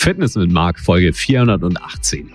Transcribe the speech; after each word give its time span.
Fitness 0.00 0.36
mit 0.36 0.52
Marc, 0.52 0.78
Folge 0.78 1.12
418. 1.12 2.32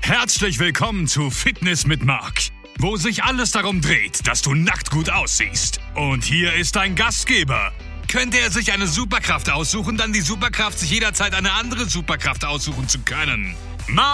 Herzlich 0.00 0.58
willkommen 0.58 1.06
zu 1.06 1.28
Fitness 1.28 1.86
mit 1.86 2.02
Marc, 2.06 2.40
wo 2.78 2.96
sich 2.96 3.22
alles 3.22 3.50
darum 3.50 3.82
dreht, 3.82 4.26
dass 4.26 4.40
du 4.40 4.54
nackt 4.54 4.90
gut 4.90 5.10
aussiehst. 5.10 5.78
Und 5.94 6.24
hier 6.24 6.54
ist 6.54 6.74
dein 6.76 6.94
Gastgeber. 6.94 7.70
Könnte 8.08 8.38
er 8.38 8.50
sich 8.50 8.72
eine 8.72 8.86
Superkraft 8.86 9.50
aussuchen, 9.50 9.98
dann 9.98 10.14
die 10.14 10.22
Superkraft, 10.22 10.78
sich 10.78 10.90
jederzeit 10.90 11.34
eine 11.34 11.52
andere 11.52 11.84
Superkraft 11.84 12.46
aussuchen 12.46 12.88
zu 12.88 13.00
können. 13.00 13.54
Marc 13.86 14.06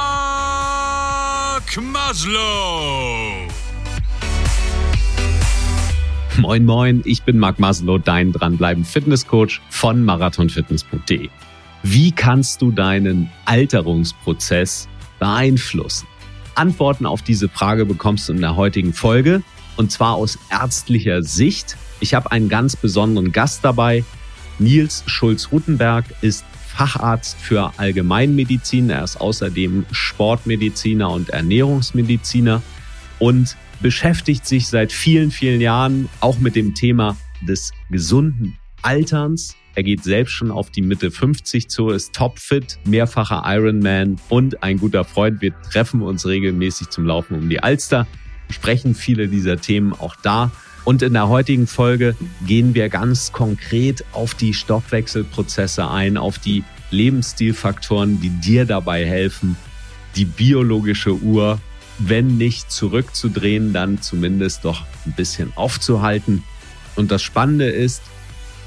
Maslow. 1.81 3.47
Moin 6.39 6.65
Moin, 6.65 7.03
ich 7.05 7.23
bin 7.23 7.39
Marc 7.39 7.61
Maslow, 7.61 7.99
dein 7.99 8.33
dranbleiben 8.33 8.85
Fitnesscoach 8.85 9.61
von 9.71 10.05
marathonfitness.de. 10.05 11.31
Wie 11.89 12.11
kannst 12.11 12.63
du 12.63 12.73
deinen 12.73 13.31
Alterungsprozess 13.45 14.89
beeinflussen? 15.21 16.09
Antworten 16.57 17.07
auf 17.07 17.23
diese 17.23 17.49
Frage 17.49 17.87
bekommst 17.87 18.29
du 18.29 18.33
in 18.33 18.41
der 18.41 18.57
heutigen 18.57 18.93
Folge 18.93 19.45
und 19.77 19.93
zwar 19.93 20.15
aus 20.15 20.37
ärztlicher 20.51 21.23
Sicht. 21.23 21.77
Ich 22.01 22.13
habe 22.13 22.33
einen 22.33 22.49
ganz 22.49 22.75
besonderen 22.75 23.31
Gast 23.31 23.65
dabei. 23.65 24.03
Nils 24.59 25.05
Schulz-Rutenberg 25.07 26.07
ist 26.23 26.45
Facharzt 26.67 27.39
für 27.39 27.73
Allgemeinmedizin. 27.77 28.91
Er 28.91 29.05
ist 29.05 29.21
außerdem 29.21 29.87
Sportmediziner 29.93 31.09
und 31.09 31.29
Ernährungsmediziner 31.29 32.63
und 33.21 33.57
beschäftigt 33.81 34.45
sich 34.45 34.67
seit 34.67 34.91
vielen, 34.91 35.31
vielen 35.31 35.61
Jahren 35.61 36.09
auch 36.19 36.41
mit 36.41 36.57
dem 36.57 36.75
Thema 36.75 37.17
des 37.47 37.71
gesunden 37.91 38.59
Alterns 38.83 39.55
er 39.77 39.83
geht 39.83 40.03
selbst 40.03 40.33
schon 40.33 40.51
auf 40.51 40.71
die 40.71 40.81
Mitte 40.81 41.11
50 41.11 41.69
zu, 41.69 41.91
ist 41.91 42.15
topfit, 42.15 42.79
mehrfacher 42.87 43.43
Ironman 43.45 44.19
und 44.31 44.63
ein 44.63 44.79
guter 44.79 45.05
Freund. 45.05 45.43
Wir 45.43 45.53
treffen 45.71 46.01
uns 46.01 46.27
regelmäßig 46.27 46.89
zum 46.89 47.05
Laufen 47.05 47.35
um 47.35 47.51
die 47.51 47.63
Alster, 47.63 48.07
sprechen 48.49 48.95
viele 48.95 49.29
dieser 49.29 49.61
Themen 49.61 49.93
auch 49.93 50.17
da. 50.17 50.51
Und 50.87 51.03
in 51.03 51.13
der 51.13 51.29
heutigen 51.29 51.67
Folge 51.67 52.17
gehen 52.47 52.75
wir 52.75 52.89
ganz 52.89 53.33
konkret 53.33 54.03
auf 54.13 54.33
die 54.33 54.55
Stoffwechselprozesse 54.55 55.91
ein, 55.91 56.17
auf 56.17 56.39
die 56.39 56.65
Lebensstilfaktoren, 56.91 58.19
die 58.19 58.31
dir 58.31 58.65
dabei 58.65 59.05
helfen, 59.05 59.57
die 60.15 60.25
biologische 60.25 61.13
Uhr, 61.13 61.61
wenn 61.99 62.39
nicht 62.39 62.71
zurückzudrehen, 62.71 63.75
dann 63.75 64.01
zumindest 64.01 64.65
doch 64.65 64.87
ein 65.05 65.13
bisschen 65.13 65.53
aufzuhalten. 65.55 66.45
Und 66.95 67.11
das 67.11 67.23
Spannende 67.23 67.67
ist, 67.67 68.01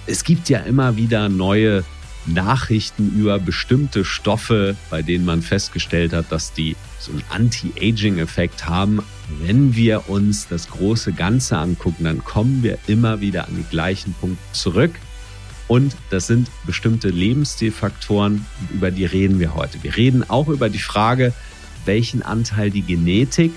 es 0.10 0.24
gibt 0.24 0.50
ja 0.50 0.60
immer 0.60 0.98
wieder 0.98 1.30
neue 1.30 1.84
Nachrichten 2.26 3.14
über 3.18 3.40
bestimmte 3.40 4.04
Stoffe, 4.04 4.76
bei 4.90 5.02
denen 5.02 5.24
man 5.24 5.42
festgestellt 5.42 6.14
hat, 6.14 6.32
dass 6.32 6.52
die 6.52 6.76
so 7.00 7.12
einen 7.12 7.24
Anti-Aging-Effekt 7.30 8.68
haben. 8.68 9.02
Wenn 9.40 9.76
wir 9.76 10.10
uns 10.10 10.48
das 10.48 10.70
große 10.70 11.14
Ganze 11.14 11.58
angucken, 11.58 12.04
dann 12.04 12.24
kommen 12.24 12.62
wir 12.64 12.78
immer 12.88 13.22
wieder 13.22 13.48
an 13.48 13.56
die 13.56 13.70
gleichen 13.70 14.14
Punkte 14.14 14.44
zurück. 14.52 14.92
Und 15.68 15.96
das 16.10 16.28
sind 16.28 16.50
bestimmte 16.66 17.10
Lebensstilfaktoren, 17.10 18.46
über 18.74 18.90
die 18.90 19.06
reden 19.06 19.40
wir 19.40 19.54
heute. 19.54 19.82
Wir 19.84 19.96
reden 19.96 20.28
auch 20.28 20.48
über 20.48 20.70
die 20.70 20.80
Frage, 20.80 21.32
welchen 21.86 22.24
Anteil 22.24 22.72
die 22.72 22.82
Genetik 22.82 23.52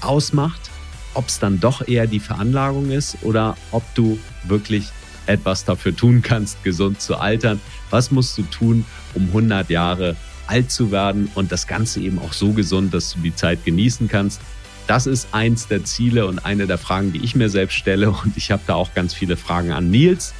ausmacht, 0.00 0.70
ob 1.14 1.26
es 1.26 1.40
dann 1.40 1.58
doch 1.58 1.86
eher 1.86 2.06
die 2.06 2.20
Veranlagung 2.20 2.90
ist 2.90 3.18
oder 3.22 3.56
ob 3.72 3.82
du 3.94 4.18
wirklich 4.44 4.86
etwas 5.30 5.64
dafür 5.64 5.94
tun 5.94 6.22
kannst, 6.22 6.62
gesund 6.64 7.00
zu 7.00 7.16
altern. 7.16 7.60
Was 7.90 8.10
musst 8.10 8.36
du 8.36 8.42
tun, 8.42 8.84
um 9.14 9.28
100 9.28 9.70
Jahre 9.70 10.16
alt 10.46 10.70
zu 10.70 10.90
werden 10.90 11.30
und 11.34 11.52
das 11.52 11.66
Ganze 11.66 12.00
eben 12.00 12.18
auch 12.18 12.32
so 12.32 12.52
gesund, 12.52 12.92
dass 12.92 13.14
du 13.14 13.20
die 13.20 13.34
Zeit 13.34 13.64
genießen 13.64 14.08
kannst? 14.08 14.40
Das 14.86 15.06
ist 15.06 15.28
eins 15.32 15.68
der 15.68 15.84
Ziele 15.84 16.26
und 16.26 16.40
eine 16.40 16.66
der 16.66 16.78
Fragen, 16.78 17.12
die 17.12 17.22
ich 17.22 17.36
mir 17.36 17.48
selbst 17.48 17.74
stelle. 17.74 18.10
Und 18.10 18.36
ich 18.36 18.50
habe 18.50 18.62
da 18.66 18.74
auch 18.74 18.92
ganz 18.94 19.14
viele 19.14 19.36
Fragen 19.36 19.70
an 19.70 19.90
Nils. 19.90 20.34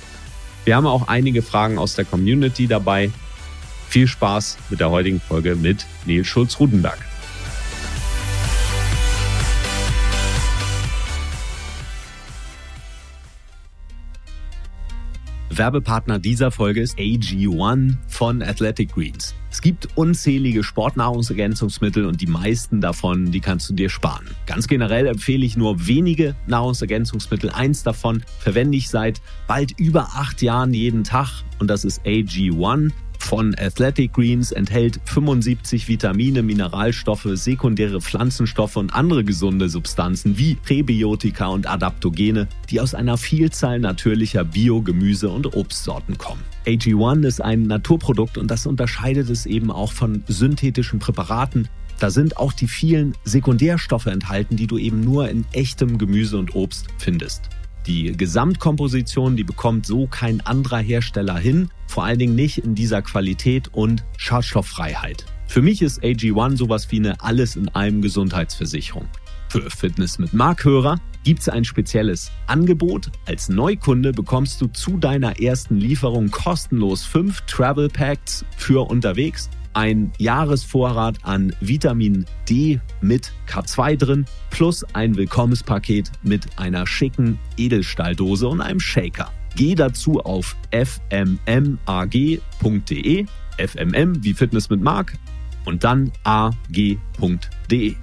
Wir 0.64 0.76
haben 0.76 0.86
auch 0.86 1.08
einige 1.08 1.42
Fragen 1.42 1.78
aus 1.78 1.94
der 1.94 2.04
Community 2.04 2.66
dabei. 2.66 3.10
Viel 3.88 4.08
Spaß 4.08 4.58
mit 4.68 4.80
der 4.80 4.90
heutigen 4.90 5.20
Folge 5.20 5.54
mit 5.54 5.86
Nils 6.04 6.26
Schulz-Rudenberg. 6.26 7.09
Werbepartner 15.60 16.18
dieser 16.18 16.50
Folge 16.50 16.80
ist 16.80 16.98
AG1 16.98 17.96
von 18.08 18.40
Athletic 18.40 18.94
Greens. 18.94 19.34
Es 19.50 19.60
gibt 19.60 19.88
unzählige 19.94 20.64
Sportnahrungsergänzungsmittel 20.64 22.06
und 22.06 22.22
die 22.22 22.28
meisten 22.28 22.80
davon, 22.80 23.30
die 23.30 23.40
kannst 23.40 23.68
du 23.68 23.74
dir 23.74 23.90
sparen. 23.90 24.24
Ganz 24.46 24.68
generell 24.68 25.06
empfehle 25.06 25.44
ich 25.44 25.58
nur 25.58 25.86
wenige 25.86 26.34
Nahrungsergänzungsmittel. 26.46 27.50
Eins 27.50 27.82
davon 27.82 28.22
verwende 28.38 28.78
ich 28.78 28.88
seit 28.88 29.20
bald 29.46 29.78
über 29.78 30.04
acht 30.14 30.40
Jahren 30.40 30.72
jeden 30.72 31.04
Tag 31.04 31.28
und 31.58 31.68
das 31.68 31.84
ist 31.84 32.06
AG1 32.06 32.92
von 33.22 33.54
Athletic 33.58 34.12
Greens 34.14 34.50
enthält 34.50 35.00
75 35.04 35.88
Vitamine, 35.88 36.42
Mineralstoffe, 36.42 37.28
sekundäre 37.34 38.00
Pflanzenstoffe 38.00 38.76
und 38.76 38.94
andere 38.94 39.24
gesunde 39.24 39.68
Substanzen 39.68 40.36
wie 40.38 40.56
Präbiotika 40.56 41.46
und 41.46 41.68
Adaptogene, 41.68 42.48
die 42.70 42.80
aus 42.80 42.94
einer 42.94 43.16
Vielzahl 43.16 43.78
natürlicher 43.78 44.44
Bio-, 44.44 44.82
Gemüse- 44.82 45.28
und 45.28 45.54
Obstsorten 45.54 46.18
kommen. 46.18 46.42
AG1 46.66 47.26
ist 47.26 47.40
ein 47.40 47.62
Naturprodukt 47.64 48.36
und 48.38 48.50
das 48.50 48.66
unterscheidet 48.66 49.30
es 49.30 49.46
eben 49.46 49.70
auch 49.70 49.92
von 49.92 50.24
synthetischen 50.26 50.98
Präparaten. 50.98 51.68
Da 52.00 52.10
sind 52.10 52.38
auch 52.38 52.52
die 52.52 52.68
vielen 52.68 53.14
Sekundärstoffe 53.24 54.06
enthalten, 54.06 54.56
die 54.56 54.66
du 54.66 54.78
eben 54.78 55.00
nur 55.02 55.28
in 55.28 55.44
echtem 55.52 55.98
Gemüse 55.98 56.38
und 56.38 56.54
Obst 56.54 56.86
findest. 56.98 57.50
Die 57.86 58.12
Gesamtkomposition, 58.12 59.36
die 59.36 59.44
bekommt 59.44 59.86
so 59.86 60.06
kein 60.06 60.40
anderer 60.42 60.78
Hersteller 60.78 61.38
hin, 61.38 61.70
vor 61.86 62.04
allen 62.04 62.18
Dingen 62.18 62.34
nicht 62.34 62.58
in 62.58 62.74
dieser 62.74 63.00
Qualität 63.02 63.68
und 63.72 64.04
Schadstofffreiheit. 64.18 65.24
Für 65.46 65.62
mich 65.62 65.82
ist 65.82 66.02
AG1 66.02 66.56
sowas 66.56 66.90
wie 66.90 66.98
eine 66.98 67.20
alles 67.22 67.56
in 67.56 67.68
einem 67.70 68.02
Gesundheitsversicherung. 68.02 69.08
Für 69.48 69.68
Fitness 69.70 70.18
mit 70.18 70.32
Markhörer 70.32 71.00
gibt 71.24 71.40
es 71.40 71.48
ein 71.48 71.64
spezielles 71.64 72.30
Angebot. 72.46 73.10
Als 73.26 73.48
Neukunde 73.48 74.12
bekommst 74.12 74.60
du 74.60 74.68
zu 74.68 74.96
deiner 74.96 75.40
ersten 75.40 75.76
Lieferung 75.76 76.30
kostenlos 76.30 77.04
fünf 77.04 77.40
Travel 77.42 77.88
Packs 77.88 78.44
für 78.56 78.88
unterwegs 78.88 79.50
ein 79.72 80.12
Jahresvorrat 80.18 81.18
an 81.22 81.54
Vitamin 81.60 82.24
D 82.48 82.80
mit 83.00 83.32
K2 83.48 83.96
drin, 83.96 84.24
plus 84.50 84.84
ein 84.94 85.16
Willkommenspaket 85.16 86.10
mit 86.22 86.58
einer 86.58 86.86
schicken 86.86 87.38
Edelstahldose 87.56 88.48
und 88.48 88.60
einem 88.60 88.80
Shaker. 88.80 89.32
Geh 89.56 89.74
dazu 89.74 90.20
auf 90.20 90.56
fmmag.de, 90.70 91.66
fmm 93.58 94.24
wie 94.24 94.34
Fitness 94.34 94.70
mit 94.70 94.80
Mark 94.80 95.14
und 95.64 95.84
dann 95.84 96.12
ag.de. 96.24 97.96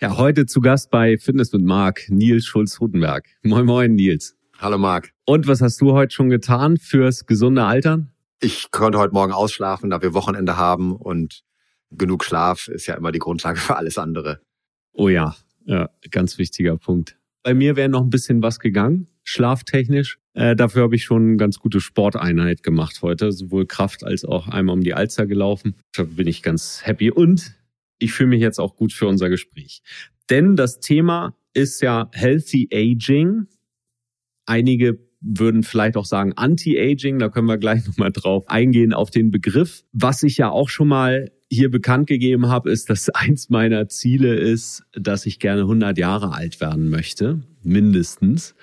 Ja, 0.00 0.16
heute 0.16 0.46
zu 0.46 0.60
Gast 0.60 0.90
bei 0.90 1.16
Fitness 1.16 1.52
mit 1.52 1.62
Mark, 1.62 2.06
Nils 2.08 2.44
Schulz-Rutenberg. 2.44 3.24
Moin, 3.44 3.64
moin, 3.64 3.94
Nils. 3.94 4.36
Hallo 4.62 4.78
Marc. 4.78 5.10
Und 5.24 5.48
was 5.48 5.60
hast 5.60 5.80
du 5.80 5.90
heute 5.90 6.14
schon 6.14 6.30
getan 6.30 6.76
fürs 6.76 7.26
gesunde 7.26 7.64
Altern? 7.64 8.12
Ich 8.40 8.70
konnte 8.70 8.96
heute 8.98 9.12
Morgen 9.12 9.32
ausschlafen, 9.32 9.90
da 9.90 10.00
wir 10.02 10.14
Wochenende 10.14 10.56
haben 10.56 10.94
und 10.94 11.42
genug 11.90 12.24
Schlaf 12.24 12.68
ist 12.68 12.86
ja 12.86 12.94
immer 12.94 13.10
die 13.10 13.18
Grundlage 13.18 13.58
für 13.58 13.74
alles 13.74 13.98
andere. 13.98 14.40
Oh 14.92 15.08
ja, 15.08 15.34
ja, 15.64 15.90
ganz 16.12 16.38
wichtiger 16.38 16.76
Punkt. 16.76 17.18
Bei 17.42 17.54
mir 17.54 17.74
wäre 17.74 17.88
noch 17.88 18.02
ein 18.02 18.10
bisschen 18.10 18.40
was 18.40 18.60
gegangen, 18.60 19.08
schlaftechnisch. 19.24 20.20
Äh, 20.34 20.54
dafür 20.54 20.84
habe 20.84 20.94
ich 20.94 21.02
schon 21.02 21.30
eine 21.30 21.36
ganz 21.38 21.58
gute 21.58 21.80
Sporteinheit 21.80 22.62
gemacht 22.62 23.00
heute, 23.02 23.32
sowohl 23.32 23.66
Kraft 23.66 24.04
als 24.04 24.24
auch 24.24 24.46
einmal 24.46 24.74
um 24.76 24.82
die 24.82 24.94
Alster 24.94 25.26
gelaufen. 25.26 25.74
Da 25.92 26.04
bin 26.04 26.28
ich 26.28 26.40
ganz 26.40 26.86
happy 26.86 27.10
und 27.10 27.52
ich 27.98 28.12
fühle 28.12 28.28
mich 28.28 28.40
jetzt 28.40 28.60
auch 28.60 28.76
gut 28.76 28.92
für 28.92 29.08
unser 29.08 29.28
Gespräch. 29.28 29.82
Denn 30.30 30.54
das 30.54 30.78
Thema 30.78 31.34
ist 31.52 31.82
ja 31.82 32.08
Healthy 32.12 32.68
Aging 32.72 33.48
Einige 34.46 34.98
würden 35.20 35.62
vielleicht 35.62 35.96
auch 35.96 36.04
sagen 36.04 36.32
Anti-Aging, 36.34 37.18
da 37.18 37.28
können 37.28 37.46
wir 37.46 37.58
gleich 37.58 37.86
nochmal 37.86 38.12
drauf 38.12 38.48
eingehen 38.48 38.92
auf 38.92 39.10
den 39.10 39.30
Begriff. 39.30 39.84
Was 39.92 40.22
ich 40.22 40.36
ja 40.36 40.50
auch 40.50 40.68
schon 40.68 40.88
mal 40.88 41.30
hier 41.50 41.70
bekannt 41.70 42.06
gegeben 42.06 42.48
habe, 42.48 42.70
ist, 42.70 42.90
dass 42.90 43.08
eins 43.10 43.50
meiner 43.50 43.88
Ziele 43.88 44.34
ist, 44.34 44.84
dass 44.92 45.26
ich 45.26 45.38
gerne 45.38 45.62
100 45.62 45.96
Jahre 45.98 46.32
alt 46.32 46.60
werden 46.60 46.88
möchte, 46.88 47.42
mindestens. 47.62 48.54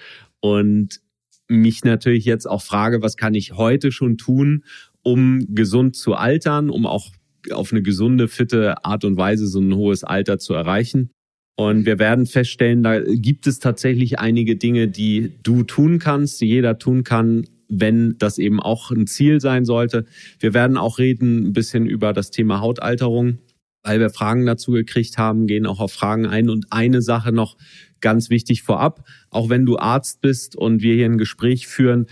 Und 0.41 1.01
mich 1.47 1.83
natürlich 1.83 2.25
jetzt 2.25 2.47
auch 2.47 2.61
frage, 2.61 3.01
was 3.01 3.17
kann 3.17 3.33
ich 3.33 3.53
heute 3.53 3.91
schon 3.91 4.17
tun, 4.17 4.63
um 5.01 5.45
gesund 5.49 5.95
zu 5.95 6.13
altern, 6.13 6.69
um 6.69 6.85
auch 6.85 7.11
auf 7.51 7.71
eine 7.71 7.81
gesunde, 7.81 8.27
fitte 8.27 8.85
Art 8.85 9.05
und 9.05 9.17
Weise 9.17 9.47
so 9.47 9.59
ein 9.59 9.73
hohes 9.73 10.03
Alter 10.03 10.37
zu 10.37 10.53
erreichen. 10.53 11.11
Und 11.59 11.85
wir 11.85 11.99
werden 11.99 12.25
feststellen, 12.25 12.83
da 12.83 13.01
gibt 13.01 13.45
es 13.45 13.59
tatsächlich 13.59 14.17
einige 14.17 14.55
Dinge, 14.55 14.87
die 14.87 15.33
du 15.43 15.63
tun 15.63 15.99
kannst, 15.99 16.39
die 16.39 16.45
jeder 16.45 16.79
tun 16.79 17.03
kann, 17.03 17.47
wenn 17.67 18.17
das 18.17 18.37
eben 18.37 18.61
auch 18.61 18.91
ein 18.91 19.07
Ziel 19.07 19.41
sein 19.41 19.65
sollte. 19.65 20.05
Wir 20.39 20.53
werden 20.53 20.77
auch 20.77 20.99
reden 20.99 21.47
ein 21.47 21.51
bisschen 21.51 21.85
über 21.85 22.13
das 22.13 22.31
Thema 22.31 22.61
Hautalterung, 22.61 23.39
weil 23.83 23.99
wir 23.99 24.09
Fragen 24.09 24.45
dazu 24.45 24.71
gekriegt 24.71 25.17
haben, 25.17 25.47
gehen 25.47 25.65
auch 25.65 25.81
auf 25.81 25.91
Fragen 25.91 26.25
ein. 26.27 26.49
Und 26.49 26.67
eine 26.69 27.01
Sache 27.01 27.33
noch 27.33 27.57
ganz 27.99 28.29
wichtig 28.29 28.63
vorab, 28.63 29.05
auch 29.29 29.49
wenn 29.49 29.65
du 29.65 29.77
Arzt 29.77 30.21
bist 30.21 30.55
und 30.55 30.81
wir 30.81 30.95
hier 30.95 31.07
ein 31.07 31.17
Gespräch 31.17 31.67
führen, 31.67 32.05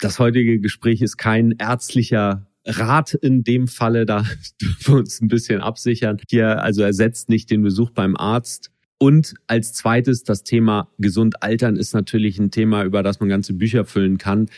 das 0.00 0.18
heutige 0.18 0.58
Gespräch 0.58 1.02
ist 1.02 1.18
kein 1.18 1.52
ärztlicher 1.52 2.48
Rat 2.66 3.14
in 3.14 3.44
dem 3.44 3.68
Falle, 3.68 4.06
da 4.06 4.24
dürfen 4.60 4.86
wir 4.86 4.96
uns 4.96 5.20
ein 5.20 5.28
bisschen 5.28 5.60
absichern. 5.60 6.18
Hier 6.28 6.64
also 6.64 6.82
ersetzt 6.82 7.28
nicht 7.28 7.48
den 7.48 7.62
Besuch 7.62 7.90
beim 7.90 8.16
Arzt. 8.16 8.71
Und 9.02 9.34
als 9.48 9.72
zweites, 9.72 10.22
das 10.22 10.44
Thema 10.44 10.88
gesund 10.96 11.42
altern 11.42 11.74
ist 11.74 11.92
natürlich 11.92 12.38
ein 12.38 12.52
Thema, 12.52 12.84
über 12.84 13.02
das 13.02 13.18
man 13.18 13.28
ganze 13.28 13.52
Bücher 13.52 13.84
füllen 13.84 14.16
kann. 14.16 14.48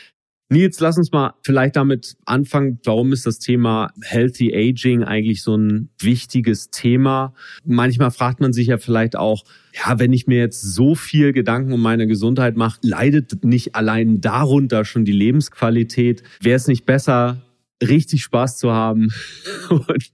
Nils, 0.49 0.79
lass 0.79 0.99
uns 0.99 1.11
mal 1.11 1.33
vielleicht 1.43 1.75
damit 1.75 2.15
anfangen. 2.25 2.79
Warum 2.83 3.11
ist 3.11 3.25
das 3.25 3.39
Thema 3.39 3.89
Healthy 4.03 4.53
Aging 4.55 5.03
eigentlich 5.03 5.41
so 5.41 5.57
ein 5.57 5.89
wichtiges 5.99 6.69
Thema? 6.69 7.33
Manchmal 7.63 8.11
fragt 8.11 8.39
man 8.39 8.53
sich 8.53 8.67
ja 8.67 8.77
vielleicht 8.77 9.15
auch, 9.15 9.45
ja, 9.73 9.97
wenn 9.97 10.13
ich 10.13 10.27
mir 10.27 10.37
jetzt 10.37 10.61
so 10.61 10.93
viel 10.93 11.33
Gedanken 11.33 11.73
um 11.73 11.81
meine 11.81 12.05
Gesundheit 12.05 12.55
mache, 12.55 12.77
leidet 12.83 13.43
nicht 13.43 13.73
allein 13.73 14.21
darunter 14.21 14.85
schon 14.85 15.05
die 15.05 15.11
Lebensqualität? 15.11 16.21
Wäre 16.39 16.57
es 16.57 16.67
nicht 16.67 16.85
besser, 16.85 17.41
richtig 17.81 18.21
Spaß 18.21 18.59
zu 18.59 18.71
haben. 18.71 19.09
Und 19.69 20.11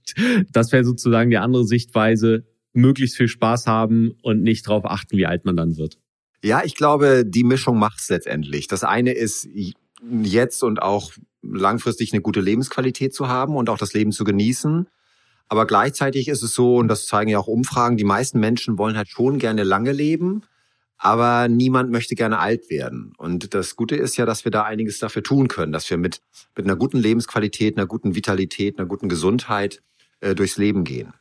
das 0.50 0.72
wäre 0.72 0.84
sozusagen 0.84 1.28
die 1.28 1.36
andere 1.36 1.66
Sichtweise, 1.66 2.46
möglichst 2.72 3.16
viel 3.16 3.28
Spaß 3.28 3.66
haben 3.66 4.12
und 4.22 4.42
nicht 4.42 4.66
darauf 4.66 4.84
achten, 4.84 5.16
wie 5.16 5.26
alt 5.26 5.44
man 5.44 5.56
dann 5.56 5.76
wird. 5.76 5.98
Ja, 6.42 6.62
ich 6.64 6.74
glaube, 6.74 7.24
die 7.26 7.44
Mischung 7.44 7.78
macht 7.78 8.00
es 8.00 8.08
letztendlich. 8.08 8.66
Das 8.66 8.84
eine 8.84 9.12
ist 9.12 9.48
jetzt 10.22 10.62
und 10.62 10.82
auch 10.82 11.12
langfristig 11.42 12.12
eine 12.12 12.22
gute 12.22 12.40
Lebensqualität 12.40 13.14
zu 13.14 13.28
haben 13.28 13.56
und 13.56 13.68
auch 13.68 13.78
das 13.78 13.92
Leben 13.92 14.12
zu 14.12 14.24
genießen. 14.24 14.88
Aber 15.48 15.66
gleichzeitig 15.66 16.28
ist 16.28 16.42
es 16.42 16.54
so, 16.54 16.76
und 16.76 16.88
das 16.88 17.06
zeigen 17.06 17.30
ja 17.30 17.38
auch 17.38 17.46
Umfragen, 17.46 17.96
die 17.96 18.04
meisten 18.04 18.40
Menschen 18.40 18.78
wollen 18.78 18.96
halt 18.96 19.08
schon 19.08 19.38
gerne 19.38 19.64
lange 19.64 19.92
leben 19.92 20.42
aber 21.02 21.48
niemand 21.48 21.90
möchte 21.90 22.14
gerne 22.14 22.38
alt 22.38 22.70
werden. 22.70 23.12
Und 23.18 23.54
das 23.54 23.74
Gute 23.74 23.96
ist 23.96 24.16
ja, 24.16 24.24
dass 24.24 24.44
wir 24.44 24.52
da 24.52 24.62
einiges 24.62 25.00
dafür 25.00 25.24
tun 25.24 25.48
können, 25.48 25.72
dass 25.72 25.90
wir 25.90 25.98
mit, 25.98 26.20
mit 26.56 26.64
einer 26.64 26.76
guten 26.76 26.96
Lebensqualität, 26.96 27.76
einer 27.76 27.88
guten 27.88 28.14
Vitalität, 28.14 28.78
einer 28.78 28.86
guten 28.86 29.08
Gesundheit 29.08 29.82
äh, 30.20 30.36
durchs 30.36 30.58
Leben 30.58 30.84
gehen. 30.84 31.12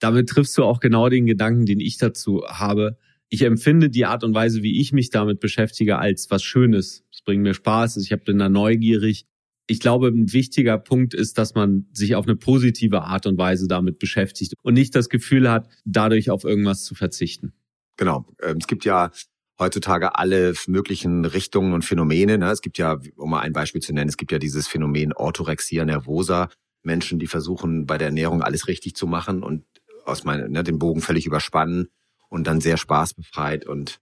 Damit 0.00 0.28
triffst 0.28 0.56
du 0.58 0.64
auch 0.64 0.80
genau 0.80 1.08
den 1.08 1.26
Gedanken, 1.26 1.66
den 1.66 1.80
ich 1.80 1.98
dazu 1.98 2.42
habe. 2.46 2.98
Ich 3.28 3.42
empfinde 3.42 3.90
die 3.90 4.04
Art 4.04 4.24
und 4.24 4.34
Weise, 4.34 4.62
wie 4.62 4.80
ich 4.80 4.92
mich 4.92 5.10
damit 5.10 5.40
beschäftige, 5.40 5.98
als 5.98 6.30
was 6.30 6.42
Schönes. 6.42 7.04
Es 7.12 7.22
bringt 7.22 7.42
mir 7.42 7.54
Spaß, 7.54 7.96
ich 7.96 8.10
bin 8.24 8.38
da 8.38 8.48
neugierig. 8.48 9.26
Ich 9.66 9.80
glaube, 9.80 10.08
ein 10.08 10.32
wichtiger 10.32 10.76
Punkt 10.76 11.14
ist, 11.14 11.38
dass 11.38 11.54
man 11.54 11.86
sich 11.92 12.16
auf 12.16 12.26
eine 12.26 12.36
positive 12.36 13.02
Art 13.02 13.26
und 13.26 13.38
Weise 13.38 13.66
damit 13.66 13.98
beschäftigt 13.98 14.54
und 14.62 14.74
nicht 14.74 14.94
das 14.94 15.08
Gefühl 15.08 15.50
hat, 15.50 15.68
dadurch 15.86 16.30
auf 16.30 16.44
irgendwas 16.44 16.84
zu 16.84 16.94
verzichten. 16.94 17.54
Genau. 17.96 18.26
Ähm, 18.42 18.58
es 18.60 18.66
gibt 18.66 18.84
ja 18.84 19.10
heutzutage 19.58 20.18
alle 20.18 20.54
möglichen 20.66 21.24
Richtungen 21.24 21.72
und 21.72 21.84
Phänomene. 21.84 22.38
Ne? 22.38 22.50
Es 22.50 22.60
gibt 22.60 22.78
ja, 22.78 23.00
um 23.16 23.30
mal 23.30 23.40
ein 23.40 23.52
Beispiel 23.52 23.80
zu 23.80 23.92
nennen, 23.92 24.08
es 24.08 24.16
gibt 24.16 24.32
ja 24.32 24.38
dieses 24.38 24.66
Phänomen 24.66 25.12
Orthorexia 25.12 25.84
nervosa. 25.84 26.50
Menschen, 26.82 27.18
die 27.18 27.26
versuchen, 27.26 27.86
bei 27.86 27.96
der 27.96 28.08
Ernährung 28.08 28.42
alles 28.42 28.68
richtig 28.68 28.94
zu 28.94 29.06
machen 29.06 29.42
und 29.42 29.64
aus 30.06 30.24
meinen, 30.24 30.52
ne, 30.52 30.62
den 30.62 30.78
Bogen 30.78 31.00
völlig 31.00 31.26
überspannen 31.26 31.88
und 32.28 32.46
dann 32.46 32.60
sehr 32.60 32.76
spaßbefreit 32.76 33.66
und 33.66 34.00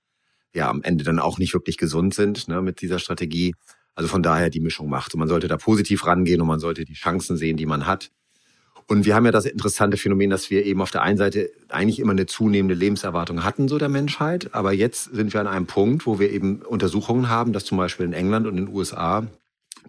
ja, 0.54 0.68
am 0.68 0.82
Ende 0.82 1.04
dann 1.04 1.18
auch 1.18 1.38
nicht 1.38 1.54
wirklich 1.54 1.78
gesund 1.78 2.14
sind 2.14 2.48
ne, 2.48 2.60
mit 2.62 2.80
dieser 2.80 2.98
Strategie. 2.98 3.54
Also 3.94 4.08
von 4.08 4.22
daher 4.22 4.50
die 4.50 4.60
Mischung 4.60 4.88
macht. 4.88 5.14
Und 5.14 5.20
man 5.20 5.28
sollte 5.28 5.48
da 5.48 5.56
positiv 5.56 6.06
rangehen 6.06 6.40
und 6.40 6.46
man 6.46 6.60
sollte 6.60 6.84
die 6.84 6.94
Chancen 6.94 7.36
sehen, 7.36 7.56
die 7.56 7.66
man 7.66 7.86
hat. 7.86 8.10
Und 8.88 9.04
wir 9.04 9.14
haben 9.14 9.24
ja 9.24 9.32
das 9.32 9.46
interessante 9.46 9.96
Phänomen, 9.96 10.30
dass 10.30 10.50
wir 10.50 10.64
eben 10.64 10.82
auf 10.82 10.90
der 10.90 11.02
einen 11.02 11.16
Seite 11.16 11.50
eigentlich 11.68 12.00
immer 12.00 12.12
eine 12.12 12.26
zunehmende 12.26 12.74
Lebenserwartung 12.74 13.44
hatten, 13.44 13.68
so 13.68 13.78
der 13.78 13.88
Menschheit. 13.88 14.54
Aber 14.54 14.72
jetzt 14.72 15.14
sind 15.14 15.32
wir 15.32 15.40
an 15.40 15.46
einem 15.46 15.66
Punkt, 15.66 16.06
wo 16.06 16.18
wir 16.18 16.30
eben 16.30 16.62
Untersuchungen 16.62 17.28
haben, 17.28 17.52
dass 17.52 17.64
zum 17.64 17.78
Beispiel 17.78 18.06
in 18.06 18.12
England 18.12 18.46
und 18.46 18.58
in 18.58 18.66
den 18.66 18.74
USA 18.74 19.26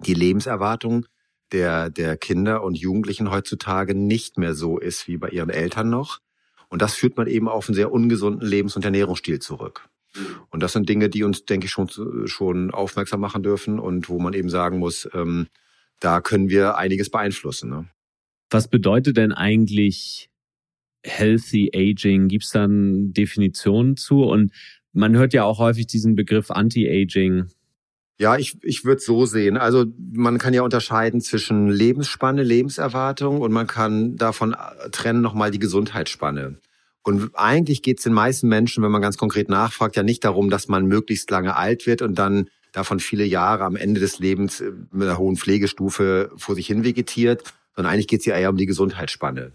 die 0.05 0.13
Lebenserwartung 0.13 1.05
der, 1.53 1.89
der 1.89 2.17
Kinder 2.17 2.63
und 2.63 2.77
Jugendlichen 2.77 3.31
heutzutage 3.31 3.95
nicht 3.95 4.37
mehr 4.37 4.55
so 4.55 4.77
ist 4.77 5.07
wie 5.07 5.17
bei 5.17 5.29
ihren 5.29 5.49
Eltern 5.49 5.89
noch. 5.89 6.19
Und 6.69 6.81
das 6.81 6.95
führt 6.95 7.15
man 7.17 7.27
eben 7.27 7.47
auf 7.47 7.69
einen 7.69 7.75
sehr 7.75 7.91
ungesunden 7.91 8.47
Lebens- 8.47 8.75
und 8.75 8.83
Ernährungsstil 8.83 9.39
zurück. 9.39 9.87
Und 10.49 10.61
das 10.61 10.73
sind 10.73 10.89
Dinge, 10.89 11.09
die 11.09 11.23
uns, 11.23 11.45
denke 11.45 11.65
ich, 11.65 11.71
schon, 11.71 11.89
schon 12.25 12.71
aufmerksam 12.71 13.19
machen 13.19 13.43
dürfen 13.43 13.79
und 13.79 14.09
wo 14.09 14.19
man 14.19 14.33
eben 14.33 14.49
sagen 14.49 14.79
muss, 14.79 15.07
ähm, 15.13 15.47
da 15.99 16.21
können 16.21 16.49
wir 16.49 16.77
einiges 16.77 17.09
beeinflussen. 17.09 17.69
Ne? 17.69 17.87
Was 18.49 18.67
bedeutet 18.67 19.17
denn 19.17 19.31
eigentlich 19.31 20.29
Healthy 21.03 21.71
Aging? 21.73 22.27
Gibt 22.27 22.43
es 22.43 22.51
da 22.51 22.65
eine 22.65 23.09
Definition 23.09 23.97
zu? 23.97 24.23
Und 24.23 24.51
man 24.91 25.15
hört 25.15 25.33
ja 25.33 25.43
auch 25.43 25.59
häufig 25.59 25.87
diesen 25.87 26.15
Begriff 26.15 26.51
Anti-Aging. 26.51 27.47
Ja, 28.19 28.37
ich, 28.37 28.57
ich 28.61 28.85
würde 28.85 29.01
so 29.01 29.25
sehen. 29.25 29.57
Also 29.57 29.85
man 30.11 30.37
kann 30.37 30.53
ja 30.53 30.61
unterscheiden 30.61 31.19
zwischen 31.19 31.69
Lebensspanne, 31.69 32.43
Lebenserwartung 32.43 33.41
und 33.41 33.51
man 33.51 33.67
kann 33.67 34.15
davon 34.17 34.55
trennen 34.91 35.21
nochmal 35.21 35.51
die 35.51 35.59
Gesundheitsspanne. 35.59 36.57
Und 37.01 37.31
eigentlich 37.33 37.81
geht 37.81 37.97
es 37.97 38.03
den 38.03 38.13
meisten 38.13 38.47
Menschen, 38.47 38.83
wenn 38.83 38.91
man 38.91 39.01
ganz 39.01 39.17
konkret 39.17 39.49
nachfragt, 39.49 39.95
ja 39.95 40.03
nicht 40.03 40.23
darum, 40.23 40.49
dass 40.49 40.67
man 40.67 40.85
möglichst 40.85 41.29
lange 41.31 41.55
alt 41.55 41.85
wird 41.85 42.01
und 42.01 42.15
dann 42.17 42.49
davon 42.71 42.99
viele 42.99 43.25
Jahre 43.25 43.65
am 43.65 43.75
Ende 43.75 43.99
des 43.99 44.19
Lebens 44.19 44.63
mit 44.91 45.07
einer 45.07 45.17
hohen 45.17 45.35
Pflegestufe 45.35 46.31
vor 46.37 46.55
sich 46.55 46.67
hin 46.67 46.83
vegetiert, 46.83 47.43
sondern 47.75 47.93
eigentlich 47.93 48.07
geht 48.07 48.21
es 48.21 48.25
ja 48.25 48.37
eher 48.37 48.49
um 48.49 48.57
die 48.57 48.65
Gesundheitsspanne. 48.65 49.51